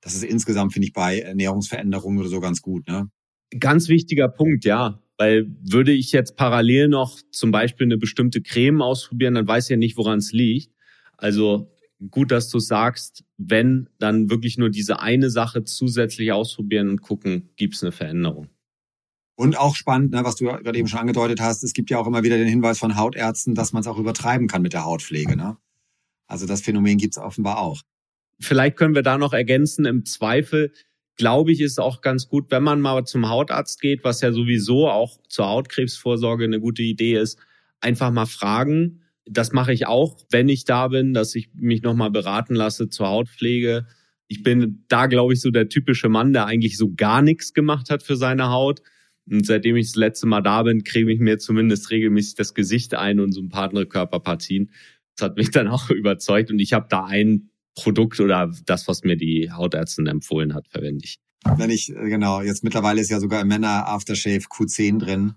Das 0.00 0.14
ist 0.14 0.22
insgesamt, 0.22 0.72
finde 0.72 0.86
ich, 0.86 0.92
bei 0.92 1.20
Ernährungsveränderungen 1.20 2.18
oder 2.20 2.28
so 2.28 2.40
ganz 2.40 2.62
gut. 2.62 2.86
Ne? 2.86 3.10
Ganz 3.58 3.88
wichtiger 3.88 4.28
Punkt, 4.28 4.64
ja. 4.64 5.02
Weil 5.18 5.46
würde 5.62 5.92
ich 5.92 6.12
jetzt 6.12 6.36
parallel 6.36 6.88
noch 6.88 7.18
zum 7.30 7.50
Beispiel 7.50 7.86
eine 7.86 7.96
bestimmte 7.96 8.42
Creme 8.42 8.82
ausprobieren, 8.82 9.34
dann 9.34 9.48
weiß 9.48 9.64
ich 9.64 9.70
ja 9.70 9.76
nicht, 9.76 9.96
woran 9.96 10.18
es 10.18 10.32
liegt. 10.32 10.72
Also 11.16 11.72
gut, 12.10 12.30
dass 12.30 12.50
du 12.50 12.58
sagst, 12.58 13.24
wenn, 13.38 13.88
dann 13.98 14.30
wirklich 14.30 14.58
nur 14.58 14.70
diese 14.70 15.00
eine 15.00 15.30
Sache 15.30 15.64
zusätzlich 15.64 16.32
ausprobieren 16.32 16.90
und 16.90 17.00
gucken, 17.00 17.50
gibt 17.56 17.74
es 17.74 17.82
eine 17.82 17.92
Veränderung. 17.92 18.48
Und 19.36 19.58
auch 19.58 19.76
spannend, 19.76 20.12
ne, 20.12 20.24
was 20.24 20.36
du 20.36 20.46
gerade 20.46 20.78
eben 20.78 20.88
schon 20.88 21.00
angedeutet 21.00 21.40
hast, 21.40 21.62
es 21.62 21.74
gibt 21.74 21.90
ja 21.90 21.98
auch 21.98 22.06
immer 22.06 22.22
wieder 22.22 22.38
den 22.38 22.48
Hinweis 22.48 22.78
von 22.78 22.96
Hautärzten, 22.96 23.54
dass 23.54 23.72
man 23.72 23.82
es 23.82 23.86
auch 23.86 23.98
übertreiben 23.98 24.48
kann 24.48 24.62
mit 24.62 24.72
der 24.72 24.84
Hautpflege. 24.84 25.36
Ne? 25.36 25.58
Also 26.26 26.46
das 26.46 26.62
Phänomen 26.62 26.96
gibt 26.96 27.14
es 27.14 27.22
offenbar 27.22 27.58
auch. 27.58 27.82
Vielleicht 28.40 28.76
können 28.76 28.94
wir 28.94 29.02
da 29.02 29.18
noch 29.18 29.32
ergänzen, 29.32 29.84
im 29.84 30.04
Zweifel 30.04 30.72
glaube 31.16 31.52
ich, 31.52 31.60
ist 31.60 31.80
auch 31.80 32.02
ganz 32.02 32.28
gut, 32.28 32.50
wenn 32.50 32.62
man 32.62 32.80
mal 32.80 33.04
zum 33.04 33.28
Hautarzt 33.28 33.80
geht, 33.80 34.04
was 34.04 34.20
ja 34.20 34.32
sowieso 34.32 34.88
auch 34.88 35.18
zur 35.28 35.48
Hautkrebsvorsorge 35.48 36.44
eine 36.44 36.60
gute 36.60 36.82
Idee 36.82 37.16
ist, 37.16 37.38
einfach 37.80 38.10
mal 38.10 38.26
fragen. 38.26 39.02
Das 39.24 39.52
mache 39.52 39.72
ich 39.72 39.86
auch, 39.86 40.18
wenn 40.30 40.48
ich 40.48 40.64
da 40.64 40.88
bin, 40.88 41.14
dass 41.14 41.34
ich 41.34 41.50
mich 41.54 41.82
nochmal 41.82 42.10
beraten 42.10 42.54
lasse 42.54 42.88
zur 42.88 43.08
Hautpflege. 43.08 43.86
Ich 44.28 44.42
bin 44.42 44.84
da, 44.88 45.06
glaube 45.06 45.32
ich, 45.32 45.40
so 45.40 45.50
der 45.50 45.68
typische 45.68 46.08
Mann, 46.08 46.32
der 46.32 46.46
eigentlich 46.46 46.76
so 46.76 46.92
gar 46.94 47.22
nichts 47.22 47.54
gemacht 47.54 47.90
hat 47.90 48.02
für 48.02 48.16
seine 48.16 48.50
Haut 48.50 48.82
und 49.30 49.44
seitdem 49.44 49.76
ich 49.76 49.88
das 49.88 49.96
letzte 49.96 50.26
Mal 50.26 50.40
da 50.40 50.62
bin, 50.62 50.84
creme 50.84 51.08
ich 51.08 51.20
mir 51.20 51.38
zumindest 51.38 51.90
regelmäßig 51.90 52.36
das 52.36 52.54
Gesicht 52.54 52.94
ein 52.94 53.20
und 53.20 53.32
so 53.32 53.40
ein 53.40 53.48
paar 53.48 53.68
andere 53.68 53.86
Körperpartien. 53.86 54.70
Das 55.16 55.26
hat 55.26 55.36
mich 55.36 55.50
dann 55.52 55.68
auch 55.68 55.90
überzeugt. 55.90 56.50
Und 56.50 56.58
ich 56.58 56.72
habe 56.72 56.86
da 56.88 57.04
ein 57.04 57.50
Produkt 57.74 58.20
oder 58.20 58.50
das, 58.64 58.88
was 58.88 59.02
mir 59.02 59.16
die 59.16 59.50
Hautärztin 59.52 60.06
empfohlen 60.06 60.54
hat, 60.54 60.68
verwende 60.68 61.04
ich. 61.04 61.18
Wenn 61.56 61.70
ich, 61.70 61.90
äh, 61.90 62.08
genau, 62.08 62.40
jetzt 62.40 62.64
mittlerweile 62.64 63.00
ist 63.00 63.10
ja 63.10 63.20
sogar 63.20 63.40
im 63.40 63.48
Männer 63.48 63.88
Aftershave 63.88 64.46
Q10 64.46 64.98
drin, 64.98 65.34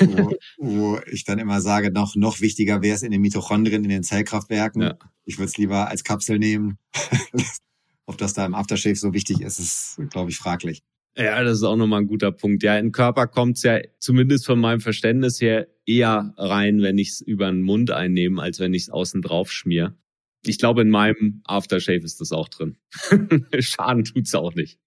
wo, 0.00 0.32
wo 0.58 1.00
ich 1.10 1.24
dann 1.24 1.38
immer 1.38 1.60
sage, 1.60 1.90
noch, 1.90 2.16
noch 2.16 2.40
wichtiger 2.40 2.82
wäre 2.82 2.94
es 2.94 3.02
in 3.02 3.10
den 3.10 3.20
Mitochondrien, 3.20 3.84
in 3.84 3.90
den 3.90 4.02
Zellkraftwerken. 4.02 4.82
Ja. 4.82 4.98
Ich 5.24 5.38
würde 5.38 5.48
es 5.48 5.56
lieber 5.56 5.88
als 5.88 6.04
Kapsel 6.04 6.38
nehmen. 6.38 6.78
Ob 8.06 8.18
das 8.18 8.34
da 8.34 8.44
im 8.44 8.54
Aftershave 8.54 8.96
so 8.96 9.14
wichtig 9.14 9.40
ist, 9.40 9.58
ist, 9.58 9.98
glaube 10.10 10.30
ich, 10.30 10.36
fraglich. 10.36 10.82
Ja, 11.16 11.42
das 11.44 11.58
ist 11.58 11.62
auch 11.62 11.76
nochmal 11.76 12.00
ein 12.00 12.08
guter 12.08 12.32
Punkt. 12.32 12.62
Ja, 12.62 12.76
in 12.76 12.86
den 12.86 12.92
Körper 12.92 13.26
kommt's 13.26 13.62
ja 13.62 13.78
zumindest 13.98 14.46
von 14.46 14.58
meinem 14.58 14.80
Verständnis 14.80 15.40
her 15.40 15.68
eher 15.86 16.34
rein, 16.36 16.82
wenn 16.82 16.98
ich 16.98 17.10
es 17.10 17.20
über 17.20 17.46
den 17.46 17.62
Mund 17.62 17.92
einnehme, 17.92 18.42
als 18.42 18.58
wenn 18.58 18.74
ich 18.74 18.82
es 18.82 18.90
außen 18.90 19.22
drauf 19.22 19.52
schmier. 19.52 19.94
Ich 20.44 20.58
glaube, 20.58 20.82
in 20.82 20.90
meinem 20.90 21.40
Aftershave 21.44 22.04
ist 22.04 22.20
das 22.20 22.32
auch 22.32 22.48
drin. 22.48 22.76
Schaden 23.60 24.04
tut's 24.04 24.34
auch 24.34 24.54
nicht. 24.54 24.78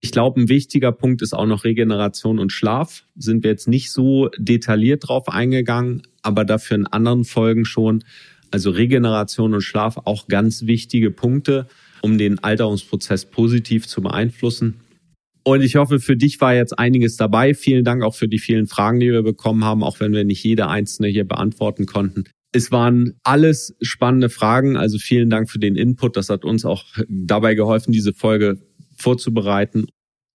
Ich 0.00 0.12
glaube, 0.12 0.40
ein 0.40 0.48
wichtiger 0.48 0.92
Punkt 0.92 1.22
ist 1.22 1.32
auch 1.32 1.46
noch 1.46 1.64
Regeneration 1.64 2.38
und 2.38 2.52
Schlaf. 2.52 3.04
Sind 3.14 3.44
wir 3.44 3.50
jetzt 3.50 3.68
nicht 3.68 3.90
so 3.90 4.28
detailliert 4.36 5.08
drauf 5.08 5.28
eingegangen, 5.28 6.02
aber 6.22 6.44
dafür 6.44 6.76
in 6.76 6.86
anderen 6.86 7.24
Folgen 7.24 7.64
schon. 7.64 8.04
Also 8.50 8.70
Regeneration 8.70 9.54
und 9.54 9.62
Schlaf 9.62 9.96
auch 10.04 10.28
ganz 10.28 10.66
wichtige 10.66 11.10
Punkte, 11.10 11.66
um 12.02 12.18
den 12.18 12.38
Alterungsprozess 12.38 13.26
positiv 13.26 13.86
zu 13.86 14.02
beeinflussen. 14.02 14.74
Und 15.46 15.62
ich 15.62 15.76
hoffe, 15.76 16.00
für 16.00 16.16
dich 16.16 16.40
war 16.40 16.56
jetzt 16.56 16.76
einiges 16.76 17.14
dabei. 17.14 17.54
Vielen 17.54 17.84
Dank 17.84 18.02
auch 18.02 18.16
für 18.16 18.26
die 18.26 18.40
vielen 18.40 18.66
Fragen, 18.66 18.98
die 18.98 19.12
wir 19.12 19.22
bekommen 19.22 19.62
haben, 19.62 19.84
auch 19.84 20.00
wenn 20.00 20.12
wir 20.12 20.24
nicht 20.24 20.42
jede 20.42 20.66
einzelne 20.66 21.06
hier 21.06 21.24
beantworten 21.24 21.86
konnten. 21.86 22.24
Es 22.50 22.72
waren 22.72 23.20
alles 23.22 23.76
spannende 23.80 24.28
Fragen. 24.28 24.76
Also 24.76 24.98
vielen 24.98 25.30
Dank 25.30 25.48
für 25.48 25.60
den 25.60 25.76
Input. 25.76 26.16
Das 26.16 26.30
hat 26.30 26.44
uns 26.44 26.64
auch 26.64 26.84
dabei 27.08 27.54
geholfen, 27.54 27.92
diese 27.92 28.12
Folge 28.12 28.60
vorzubereiten. 28.96 29.86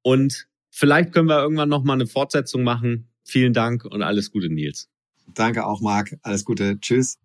Und 0.00 0.46
vielleicht 0.76 1.12
können 1.12 1.28
wir 1.28 1.40
irgendwann 1.40 1.70
nochmal 1.70 1.94
eine 1.94 2.06
Fortsetzung 2.06 2.62
machen. 2.62 3.08
Vielen 3.24 3.54
Dank 3.54 3.84
und 3.84 4.02
alles 4.02 4.30
Gute, 4.30 4.50
Nils. 4.50 4.88
Danke 5.34 5.66
auch, 5.66 5.80
Marc. 5.80 6.16
Alles 6.22 6.44
Gute. 6.44 6.78
Tschüss. 6.80 7.18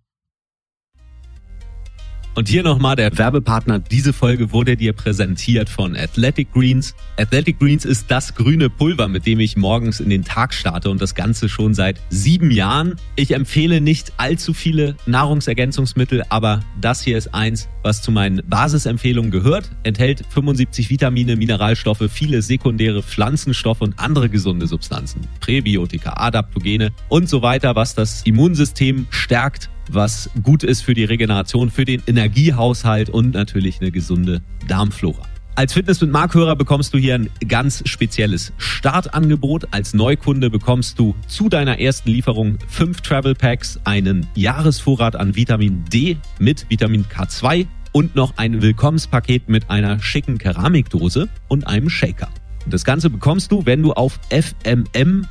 Und 2.33 2.47
hier 2.47 2.63
nochmal 2.63 2.95
der 2.95 3.17
Werbepartner. 3.17 3.79
Diese 3.79 4.13
Folge 4.13 4.53
wurde 4.53 4.77
dir 4.77 4.93
präsentiert 4.93 5.69
von 5.69 5.97
Athletic 5.97 6.53
Greens. 6.53 6.95
Athletic 7.17 7.59
Greens 7.59 7.83
ist 7.83 8.09
das 8.09 8.35
grüne 8.35 8.69
Pulver, 8.69 9.09
mit 9.09 9.25
dem 9.25 9.41
ich 9.41 9.57
morgens 9.57 9.99
in 9.99 10.09
den 10.09 10.23
Tag 10.23 10.53
starte 10.53 10.89
und 10.89 11.01
das 11.01 11.13
Ganze 11.13 11.49
schon 11.49 11.73
seit 11.73 11.99
sieben 12.09 12.49
Jahren. 12.49 12.95
Ich 13.17 13.33
empfehle 13.33 13.81
nicht 13.81 14.13
allzu 14.15 14.53
viele 14.53 14.95
Nahrungsergänzungsmittel, 15.05 16.23
aber 16.29 16.61
das 16.79 17.01
hier 17.01 17.17
ist 17.17 17.33
eins, 17.33 17.67
was 17.83 18.01
zu 18.01 18.13
meinen 18.13 18.41
Basisempfehlungen 18.47 19.29
gehört. 19.29 19.69
Enthält 19.83 20.23
75 20.29 20.89
Vitamine, 20.89 21.35
Mineralstoffe, 21.35 22.09
viele 22.09 22.41
sekundäre 22.41 23.03
Pflanzenstoffe 23.03 23.81
und 23.81 23.99
andere 23.99 24.29
gesunde 24.29 24.67
Substanzen. 24.67 25.27
Präbiotika, 25.41 26.13
Adaptogene 26.13 26.91
und 27.09 27.27
so 27.27 27.41
weiter, 27.41 27.75
was 27.75 27.93
das 27.93 28.21
Immunsystem 28.23 29.07
stärkt 29.09 29.69
was 29.89 30.29
gut 30.43 30.63
ist 30.63 30.81
für 30.81 30.93
die 30.93 31.03
Regeneration, 31.03 31.69
für 31.69 31.85
den 31.85 32.01
Energiehaushalt 32.07 33.09
und 33.09 33.33
natürlich 33.33 33.81
eine 33.81 33.91
gesunde 33.91 34.41
Darmflora. 34.67 35.27
Als 35.55 35.73
Fitness 35.73 35.99
mit 35.99 36.11
Markhörer 36.11 36.55
bekommst 36.55 36.93
du 36.93 36.97
hier 36.97 37.15
ein 37.15 37.29
ganz 37.47 37.83
spezielles 37.85 38.53
Startangebot. 38.57 39.67
Als 39.71 39.93
Neukunde 39.93 40.49
bekommst 40.49 40.97
du 40.97 41.13
zu 41.27 41.49
deiner 41.49 41.79
ersten 41.79 42.09
Lieferung 42.09 42.57
fünf 42.69 43.01
Travel 43.01 43.35
Packs, 43.35 43.77
einen 43.83 44.25
Jahresvorrat 44.33 45.17
an 45.17 45.35
Vitamin 45.35 45.83
D 45.91 46.15
mit 46.39 46.65
Vitamin 46.69 47.05
K2 47.05 47.67
und 47.91 48.15
noch 48.15 48.37
ein 48.37 48.61
Willkommenspaket 48.61 49.49
mit 49.49 49.69
einer 49.69 50.01
schicken 50.01 50.37
Keramikdose 50.37 51.27
und 51.49 51.67
einem 51.67 51.89
Shaker. 51.89 52.29
Das 52.67 52.85
Ganze 52.85 53.09
bekommst 53.09 53.51
du, 53.51 53.65
wenn 53.65 53.81
du 53.83 53.91
auf 53.91 54.19
fmmag.de 54.29 55.25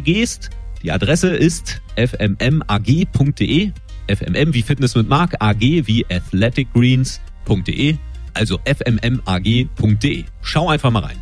gehst 0.00 0.50
die 0.82 0.90
Adresse 0.90 1.28
ist 1.28 1.80
fmmag.de, 1.96 3.70
fmm 4.08 4.54
wie 4.54 4.62
Fitness 4.62 4.94
mit 4.94 5.08
Mark, 5.08 5.36
ag 5.38 5.60
wie 5.60 6.04
athleticgreens.de, 6.10 7.96
also 8.34 8.58
fmmag.de. 8.64 10.24
Schau 10.40 10.68
einfach 10.68 10.90
mal 10.90 11.04
rein. 11.04 11.21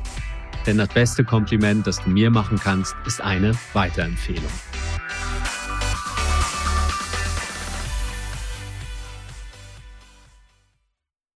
Denn 0.69 0.77
das 0.77 0.91
beste 0.91 1.25
Kompliment, 1.25 1.87
das 1.87 1.97
du 2.05 2.11
mir 2.11 2.31
machen 2.31 2.61
kannst, 2.63 2.95
ist 3.07 3.23
eine 3.23 3.55
Weiterempfehlung. 3.73 4.53